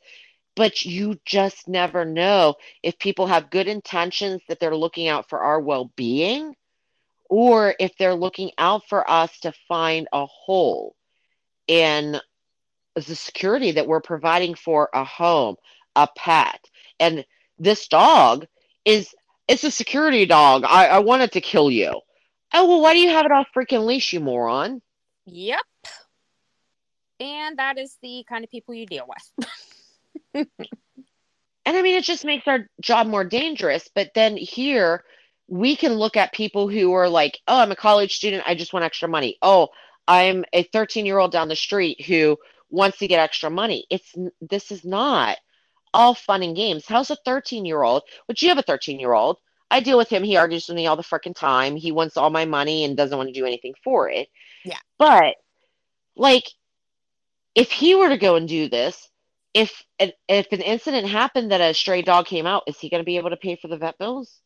but 0.55 0.83
you 0.85 1.19
just 1.25 1.67
never 1.67 2.05
know 2.05 2.55
if 2.83 2.99
people 2.99 3.27
have 3.27 3.49
good 3.49 3.67
intentions 3.67 4.41
that 4.47 4.59
they're 4.59 4.75
looking 4.75 5.07
out 5.07 5.29
for 5.29 5.39
our 5.41 5.59
well-being 5.61 6.55
or 7.31 7.73
if 7.79 7.95
they're 7.97 8.13
looking 8.13 8.51
out 8.57 8.83
for 8.89 9.09
us 9.09 9.39
to 9.39 9.53
find 9.69 10.05
a 10.11 10.25
hole 10.25 10.97
in 11.65 12.19
the 12.95 13.15
security 13.15 13.71
that 13.71 13.87
we're 13.87 14.01
providing 14.01 14.53
for 14.53 14.89
a 14.93 15.05
home, 15.05 15.55
a 15.95 16.09
pet. 16.13 16.59
And 16.99 17.25
this 17.57 17.87
dog 17.87 18.45
is 18.83 19.15
it's 19.47 19.63
a 19.63 19.71
security 19.71 20.25
dog. 20.25 20.65
I, 20.67 20.87
I 20.87 20.99
wanted 20.99 21.31
to 21.31 21.41
kill 21.41 21.71
you. 21.71 22.01
Oh 22.53 22.67
well 22.67 22.81
why 22.81 22.93
do 22.93 22.99
you 22.99 23.09
have 23.09 23.25
it 23.25 23.31
off 23.31 23.47
freaking 23.55 23.85
leash, 23.85 24.11
you 24.11 24.19
moron? 24.19 24.81
Yep. 25.25 25.61
And 27.21 27.59
that 27.59 27.77
is 27.77 27.97
the 28.01 28.25
kind 28.27 28.43
of 28.43 28.49
people 28.49 28.73
you 28.73 28.85
deal 28.85 29.07
with. 29.07 29.47
and 31.65 31.77
I 31.77 31.81
mean 31.81 31.95
it 31.95 32.03
just 32.03 32.25
makes 32.25 32.45
our 32.45 32.67
job 32.81 33.07
more 33.07 33.23
dangerous. 33.23 33.89
But 33.95 34.11
then 34.15 34.35
here 34.35 35.05
we 35.51 35.75
can 35.75 35.95
look 35.95 36.15
at 36.15 36.31
people 36.31 36.69
who 36.69 36.93
are 36.93 37.09
like, 37.09 37.37
oh, 37.45 37.59
I'm 37.59 37.73
a 37.73 37.75
college 37.75 38.15
student, 38.15 38.43
I 38.47 38.55
just 38.55 38.71
want 38.71 38.85
extra 38.85 39.09
money. 39.09 39.37
Oh, 39.41 39.67
I'm 40.07 40.45
a 40.53 40.63
13 40.63 41.05
year 41.05 41.17
old 41.17 41.33
down 41.33 41.49
the 41.49 41.57
street 41.57 42.05
who 42.05 42.37
wants 42.69 42.99
to 42.99 43.07
get 43.07 43.19
extra 43.19 43.49
money. 43.49 43.85
It's 43.89 44.15
this 44.39 44.71
is 44.71 44.85
not 44.85 45.37
all 45.93 46.13
fun 46.13 46.41
and 46.41 46.55
games. 46.55 46.85
How's 46.87 47.11
a 47.11 47.17
13 47.25 47.65
year 47.65 47.83
old? 47.83 48.03
Which 48.27 48.41
you 48.41 48.47
have 48.47 48.59
a 48.59 48.63
13 48.63 48.97
year 48.97 49.11
old. 49.11 49.39
I 49.69 49.81
deal 49.81 49.97
with 49.97 50.07
him. 50.07 50.23
He 50.23 50.37
argues 50.37 50.69
with 50.69 50.77
me 50.77 50.87
all 50.87 50.95
the 50.95 51.03
freaking 51.03 51.35
time. 51.35 51.75
He 51.75 51.91
wants 51.91 52.15
all 52.15 52.29
my 52.29 52.45
money 52.45 52.85
and 52.85 52.95
doesn't 52.95 53.17
want 53.17 53.27
to 53.27 53.37
do 53.37 53.45
anything 53.45 53.73
for 53.83 54.09
it. 54.09 54.29
Yeah. 54.63 54.79
But 54.97 55.35
like, 56.15 56.45
if 57.55 57.71
he 57.71 57.93
were 57.95 58.09
to 58.09 58.17
go 58.17 58.37
and 58.37 58.47
do 58.47 58.69
this, 58.69 59.09
if 59.53 59.83
if 59.97 60.47
an 60.53 60.61
incident 60.61 61.09
happened 61.09 61.51
that 61.51 61.59
a 61.59 61.73
stray 61.73 62.03
dog 62.03 62.25
came 62.25 62.47
out, 62.47 62.63
is 62.67 62.79
he 62.79 62.89
going 62.89 63.01
to 63.01 63.05
be 63.05 63.17
able 63.17 63.31
to 63.31 63.37
pay 63.37 63.57
for 63.57 63.67
the 63.67 63.77
vet 63.77 63.97
bills? 63.97 64.39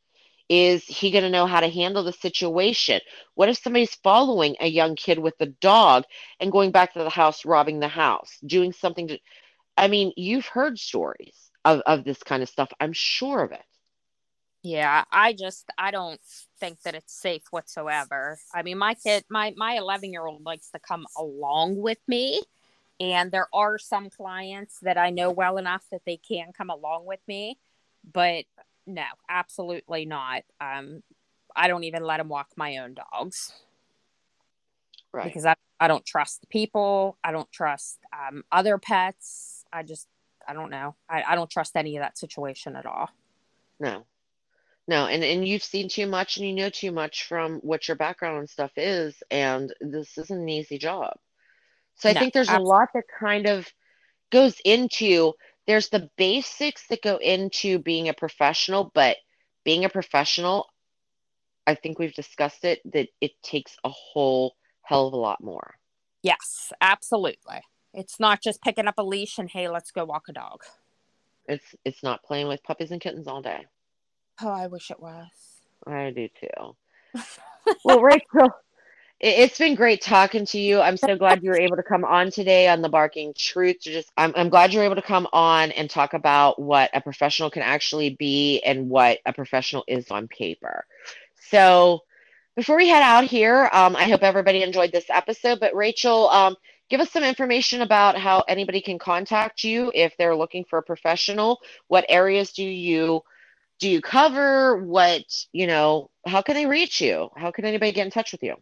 Is 0.49 0.85
he 0.85 1.11
going 1.11 1.23
to 1.23 1.29
know 1.29 1.47
how 1.47 1.59
to 1.59 1.69
handle 1.69 2.03
the 2.03 2.13
situation? 2.13 3.01
What 3.33 3.49
if 3.49 3.57
somebody's 3.57 3.95
following 3.95 4.55
a 4.59 4.67
young 4.67 4.95
kid 4.95 5.19
with 5.19 5.35
a 5.39 5.47
dog 5.47 6.03
and 6.39 6.51
going 6.51 6.71
back 6.71 6.93
to 6.93 6.99
the 6.99 7.09
house, 7.09 7.45
robbing 7.45 7.79
the 7.79 7.87
house, 7.87 8.37
doing 8.45 8.71
something 8.71 9.07
to? 9.07 9.19
I 9.77 9.87
mean, 9.87 10.13
you've 10.15 10.45
heard 10.45 10.77
stories 10.77 11.51
of, 11.65 11.81
of 11.87 12.03
this 12.03 12.21
kind 12.23 12.43
of 12.43 12.49
stuff. 12.49 12.71
I'm 12.79 12.93
sure 12.93 13.43
of 13.43 13.51
it. 13.51 13.63
Yeah, 14.63 15.03
I 15.11 15.33
just 15.33 15.69
I 15.77 15.91
don't 15.91 16.19
think 16.59 16.81
that 16.81 16.95
it's 16.95 17.13
safe 17.13 17.43
whatsoever. 17.51 18.39
I 18.53 18.63
mean, 18.63 18.79
my 18.79 18.95
kid, 18.95 19.23
my 19.29 19.53
my 19.55 19.75
11 19.75 20.11
year 20.11 20.25
old 20.25 20.43
likes 20.43 20.71
to 20.71 20.79
come 20.79 21.05
along 21.15 21.77
with 21.77 21.99
me, 22.07 22.41
and 22.99 23.31
there 23.31 23.47
are 23.53 23.77
some 23.77 24.09
clients 24.09 24.79
that 24.81 24.97
I 24.97 25.11
know 25.11 25.29
well 25.29 25.57
enough 25.57 25.83
that 25.91 26.01
they 26.05 26.17
can 26.17 26.51
come 26.51 26.71
along 26.71 27.05
with 27.05 27.19
me, 27.27 27.59
but 28.11 28.45
no, 28.85 29.03
absolutely 29.29 30.05
not. 30.05 30.43
Um, 30.61 31.01
I 31.55 31.67
don't 31.67 31.83
even 31.85 32.03
let 32.03 32.19
him 32.19 32.27
walk 32.27 32.49
my 32.55 32.77
own 32.77 32.95
dogs. 32.95 33.53
Right. 35.11 35.25
Because 35.25 35.45
I, 35.45 35.55
I 35.79 35.87
don't 35.87 36.05
trust 36.05 36.41
the 36.41 36.47
people. 36.47 37.17
I 37.23 37.31
don't 37.31 37.51
trust 37.51 37.99
um, 38.13 38.43
other 38.51 38.77
pets. 38.77 39.63
I 39.71 39.83
just, 39.83 40.07
I 40.47 40.53
don't 40.53 40.69
know. 40.69 40.95
I, 41.09 41.23
I 41.23 41.35
don't 41.35 41.49
trust 41.49 41.75
any 41.75 41.95
of 41.97 42.01
that 42.01 42.17
situation 42.17 42.75
at 42.75 42.85
all. 42.85 43.09
No. 43.79 44.05
No, 44.87 45.07
and, 45.07 45.23
and 45.23 45.47
you've 45.47 45.63
seen 45.63 45.89
too 45.89 46.05
much 46.05 46.37
and 46.37 46.45
you 46.45 46.53
know 46.53 46.69
too 46.69 46.91
much 46.91 47.23
from 47.23 47.55
what 47.61 47.87
your 47.87 47.97
background 47.97 48.37
and 48.37 48.49
stuff 48.49 48.71
is, 48.77 49.15
and 49.31 49.73
this 49.81 50.15
isn't 50.17 50.41
an 50.41 50.49
easy 50.49 50.77
job. 50.77 51.17
So 51.95 52.09
I 52.09 52.13
no, 52.13 52.19
think 52.19 52.33
there's 52.33 52.49
absolutely. 52.49 52.69
a 52.69 52.73
lot 52.73 52.89
that 52.93 53.03
kind 53.19 53.47
of 53.47 53.67
goes 54.31 54.59
into 54.63 55.33
there's 55.67 55.89
the 55.89 56.09
basics 56.17 56.87
that 56.87 57.01
go 57.01 57.17
into 57.17 57.79
being 57.79 58.09
a 58.09 58.13
professional, 58.13 58.91
but 58.93 59.17
being 59.63 59.85
a 59.85 59.89
professional, 59.89 60.67
I 61.67 61.75
think 61.75 61.97
we've 61.97 62.13
discussed 62.13 62.63
it 62.63 62.81
that 62.93 63.09
it 63.21 63.31
takes 63.41 63.75
a 63.83 63.89
whole 63.89 64.55
hell 64.81 65.07
of 65.07 65.13
a 65.13 65.17
lot 65.17 65.43
more. 65.43 65.75
Yes, 66.21 66.71
absolutely. 66.81 67.61
It's 67.93 68.19
not 68.19 68.41
just 68.41 68.61
picking 68.61 68.87
up 68.87 68.95
a 68.97 69.03
leash 69.03 69.37
and 69.37 69.49
hey, 69.49 69.69
let's 69.69 69.91
go 69.91 70.05
walk 70.05 70.23
a 70.29 70.33
dog. 70.33 70.61
It's 71.47 71.75
it's 71.83 72.03
not 72.03 72.23
playing 72.23 72.47
with 72.47 72.63
puppies 72.63 72.91
and 72.91 73.01
kittens 73.01 73.27
all 73.27 73.41
day. 73.41 73.65
Oh, 74.41 74.49
I 74.49 74.67
wish 74.67 74.91
it 74.91 74.99
was. 74.99 75.27
I 75.87 76.11
do 76.11 76.27
too. 76.39 76.75
well, 77.85 77.99
Rachelle, 77.99 78.51
it's 79.25 79.57
been 79.57 79.73
great 79.73 80.03
talking 80.03 80.45
to 80.45 80.59
you. 80.59 80.79
I'm 80.79 80.97
so 80.97 81.15
glad 81.15 81.41
you 81.43 81.49
were 81.49 81.59
able 81.59 81.77
to 81.77 81.83
come 81.83 82.05
on 82.05 82.29
today 82.29 82.67
on 82.67 82.83
the 82.83 82.89
Barking 82.89 83.33
Truth. 83.35 83.77
Just, 83.81 84.11
I'm, 84.15 84.31
I'm 84.35 84.49
glad 84.49 84.71
you're 84.71 84.83
able 84.83 84.97
to 84.97 85.01
come 85.01 85.27
on 85.33 85.71
and 85.71 85.89
talk 85.89 86.13
about 86.13 86.61
what 86.61 86.91
a 86.93 87.01
professional 87.01 87.49
can 87.49 87.63
actually 87.63 88.11
be 88.11 88.61
and 88.61 88.87
what 88.87 89.17
a 89.25 89.33
professional 89.33 89.83
is 89.87 90.11
on 90.11 90.27
paper. 90.27 90.85
So, 91.49 92.01
before 92.55 92.77
we 92.77 92.87
head 92.87 93.01
out 93.01 93.23
here, 93.23 93.67
um, 93.73 93.95
I 93.95 94.03
hope 94.03 94.21
everybody 94.21 94.61
enjoyed 94.61 94.91
this 94.91 95.09
episode. 95.09 95.59
But 95.59 95.73
Rachelle, 95.73 96.31
um, 96.31 96.55
give 96.91 97.01
us 97.01 97.11
some 97.11 97.23
information 97.23 97.81
about 97.81 98.19
how 98.19 98.43
anybody 98.47 98.79
can 98.79 98.99
contact 98.99 99.63
you 99.63 99.91
if 99.95 100.15
they're 100.17 100.35
looking 100.35 100.65
for 100.69 100.77
a 100.77 100.83
professional. 100.83 101.59
What 101.87 102.05
areas 102.09 102.53
do 102.53 102.63
you 102.63 103.21
do 103.79 103.89
you 103.89 104.01
cover? 104.01 104.83
What 104.83 105.23
you 105.51 105.65
know? 105.65 106.11
How 106.27 106.43
can 106.43 106.53
they 106.53 106.67
reach 106.67 107.01
you? 107.01 107.29
How 107.35 107.49
can 107.49 107.65
anybody 107.65 107.91
get 107.91 108.05
in 108.05 108.11
touch 108.11 108.31
with 108.31 108.43
you? 108.43 108.55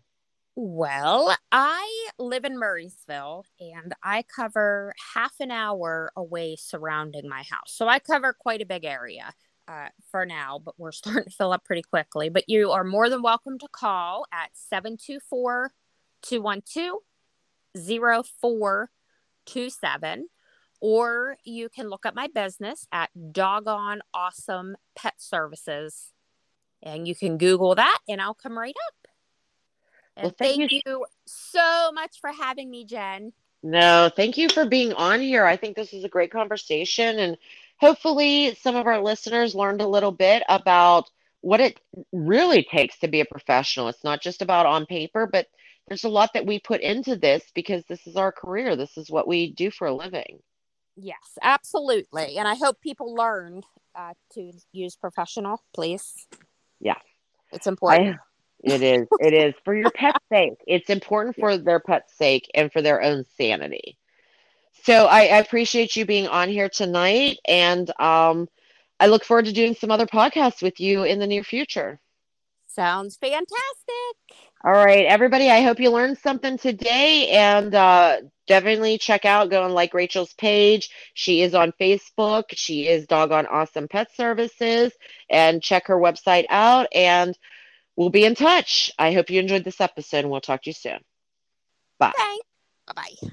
Well, 0.55 1.35
I 1.51 2.09
live 2.19 2.45
in 2.45 2.59
Murrysville 2.59 3.43
and 3.59 3.91
I 4.03 4.23
cover 4.23 4.93
half 5.15 5.33
an 5.39 5.49
hour 5.49 6.11
away 6.15 6.57
surrounding 6.57 7.27
my 7.27 7.41
house. 7.41 7.73
So 7.73 7.87
I 7.87 7.97
cover 7.97 8.33
quite 8.33 8.61
a 8.61 8.65
big 8.65 8.85
area 8.85 9.33
uh, 9.67 9.87
for 10.11 10.27
now, 10.27 10.59
but 10.63 10.75
we're 10.77 10.91
starting 10.91 11.23
to 11.23 11.31
fill 11.31 11.53
up 11.53 11.65
pretty 11.65 11.81
quickly. 11.81 12.29
But 12.29 12.47
you 12.47 12.69
are 12.69 12.83
more 12.83 13.09
than 13.09 13.23
welcome 13.23 13.57
to 13.59 13.67
call 13.71 14.25
at 14.31 14.51
724 14.53 15.71
212 16.21 16.99
0427 17.75 20.27
or 20.79 21.37
you 21.43 21.69
can 21.69 21.89
look 21.89 22.05
up 22.05 22.13
my 22.13 22.27
business 22.27 22.85
at 22.91 23.09
Doggone 23.31 24.01
Awesome 24.13 24.75
Pet 24.95 25.15
Services 25.17 26.11
and 26.83 27.07
you 27.07 27.15
can 27.15 27.39
Google 27.39 27.73
that 27.73 27.97
and 28.07 28.21
I'll 28.21 28.35
come 28.35 28.59
right 28.59 28.75
up. 28.87 29.02
And 30.15 30.25
well, 30.25 30.35
thank, 30.37 30.57
thank 30.57 30.71
you. 30.71 30.81
you 30.85 31.05
so 31.25 31.91
much 31.93 32.19
for 32.19 32.31
having 32.31 32.69
me, 32.69 32.85
Jen. 32.85 33.33
No, 33.63 34.09
thank 34.13 34.37
you 34.37 34.49
for 34.49 34.65
being 34.65 34.93
on 34.93 35.21
here. 35.21 35.45
I 35.45 35.55
think 35.55 35.75
this 35.75 35.93
is 35.93 36.03
a 36.03 36.09
great 36.09 36.31
conversation. 36.31 37.17
And 37.17 37.37
hopefully, 37.77 38.55
some 38.55 38.75
of 38.75 38.87
our 38.87 39.01
listeners 39.01 39.55
learned 39.55 39.81
a 39.81 39.87
little 39.87 40.11
bit 40.11 40.43
about 40.49 41.09
what 41.41 41.61
it 41.61 41.79
really 42.11 42.63
takes 42.63 42.99
to 42.99 43.07
be 43.07 43.21
a 43.21 43.25
professional. 43.25 43.87
It's 43.87 44.03
not 44.03 44.21
just 44.21 44.41
about 44.41 44.65
on 44.65 44.85
paper, 44.85 45.27
but 45.31 45.47
there's 45.87 46.03
a 46.03 46.09
lot 46.09 46.31
that 46.33 46.45
we 46.45 46.59
put 46.59 46.81
into 46.81 47.15
this 47.15 47.43
because 47.53 47.83
this 47.85 48.05
is 48.07 48.15
our 48.15 48.31
career. 48.31 48.75
This 48.75 48.97
is 48.97 49.09
what 49.09 49.27
we 49.27 49.51
do 49.51 49.71
for 49.71 49.87
a 49.87 49.93
living. 49.93 50.39
Yes, 50.95 51.37
absolutely. 51.41 52.37
And 52.37 52.47
I 52.47 52.55
hope 52.55 52.79
people 52.81 53.13
learned 53.15 53.65
uh, 53.95 54.13
to 54.33 54.51
use 54.71 54.95
professional, 54.95 55.61
please. 55.73 56.27
Yeah. 56.79 56.97
It's 57.51 57.67
important. 57.67 58.15
I, 58.15 58.19
it 58.63 58.81
is. 58.81 59.07
It 59.19 59.33
is 59.33 59.53
for 59.65 59.75
your 59.75 59.91
pet's 59.91 60.23
sake. 60.31 60.53
It's 60.65 60.89
important 60.89 61.35
for 61.35 61.57
their 61.57 61.79
pet's 61.79 62.17
sake 62.17 62.49
and 62.55 62.71
for 62.71 62.81
their 62.81 63.01
own 63.01 63.25
sanity. 63.37 63.97
So 64.83 65.05
I, 65.05 65.21
I 65.21 65.37
appreciate 65.37 65.95
you 65.95 66.05
being 66.05 66.27
on 66.27 66.49
here 66.49 66.69
tonight, 66.69 67.39
and 67.47 67.89
um, 67.99 68.49
I 68.99 69.07
look 69.07 69.23
forward 69.23 69.45
to 69.45 69.53
doing 69.53 69.75
some 69.75 69.91
other 69.91 70.07
podcasts 70.07 70.61
with 70.61 70.79
you 70.79 71.03
in 71.03 71.19
the 71.19 71.27
near 71.27 71.43
future. 71.43 71.99
Sounds 72.67 73.17
fantastic. 73.17 74.47
All 74.65 74.71
right, 74.71 75.05
everybody. 75.05 75.49
I 75.49 75.61
hope 75.61 75.79
you 75.79 75.91
learned 75.91 76.17
something 76.17 76.57
today, 76.57 77.29
and 77.29 77.75
uh, 77.75 78.21
definitely 78.47 78.97
check 78.97 79.25
out, 79.25 79.49
go 79.49 79.65
and 79.65 79.73
like 79.73 79.93
Rachelle's 79.93 80.33
page. 80.33 80.89
She 81.13 81.41
is 81.41 81.53
on 81.53 81.73
Facebook. 81.79 82.45
She 82.53 82.87
is 82.87 83.05
Doggone 83.05 83.45
Awesome 83.45 83.87
Pet 83.87 84.07
Services, 84.15 84.91
and 85.29 85.61
check 85.61 85.87
her 85.87 85.97
website 85.97 86.45
out. 86.49 86.87
And 86.95 87.37
we'll 87.95 88.09
be 88.09 88.25
in 88.25 88.35
touch. 88.35 88.91
I 88.97 89.13
hope 89.13 89.29
you 89.29 89.39
enjoyed 89.39 89.63
this 89.63 89.81
episode 89.81 90.19
and 90.19 90.29
we'll 90.29 90.41
talk 90.41 90.63
to 90.63 90.69
you 90.69 90.73
soon. 90.73 90.99
Bye. 91.99 92.11
Bye 92.87 92.93
bye. 92.95 93.29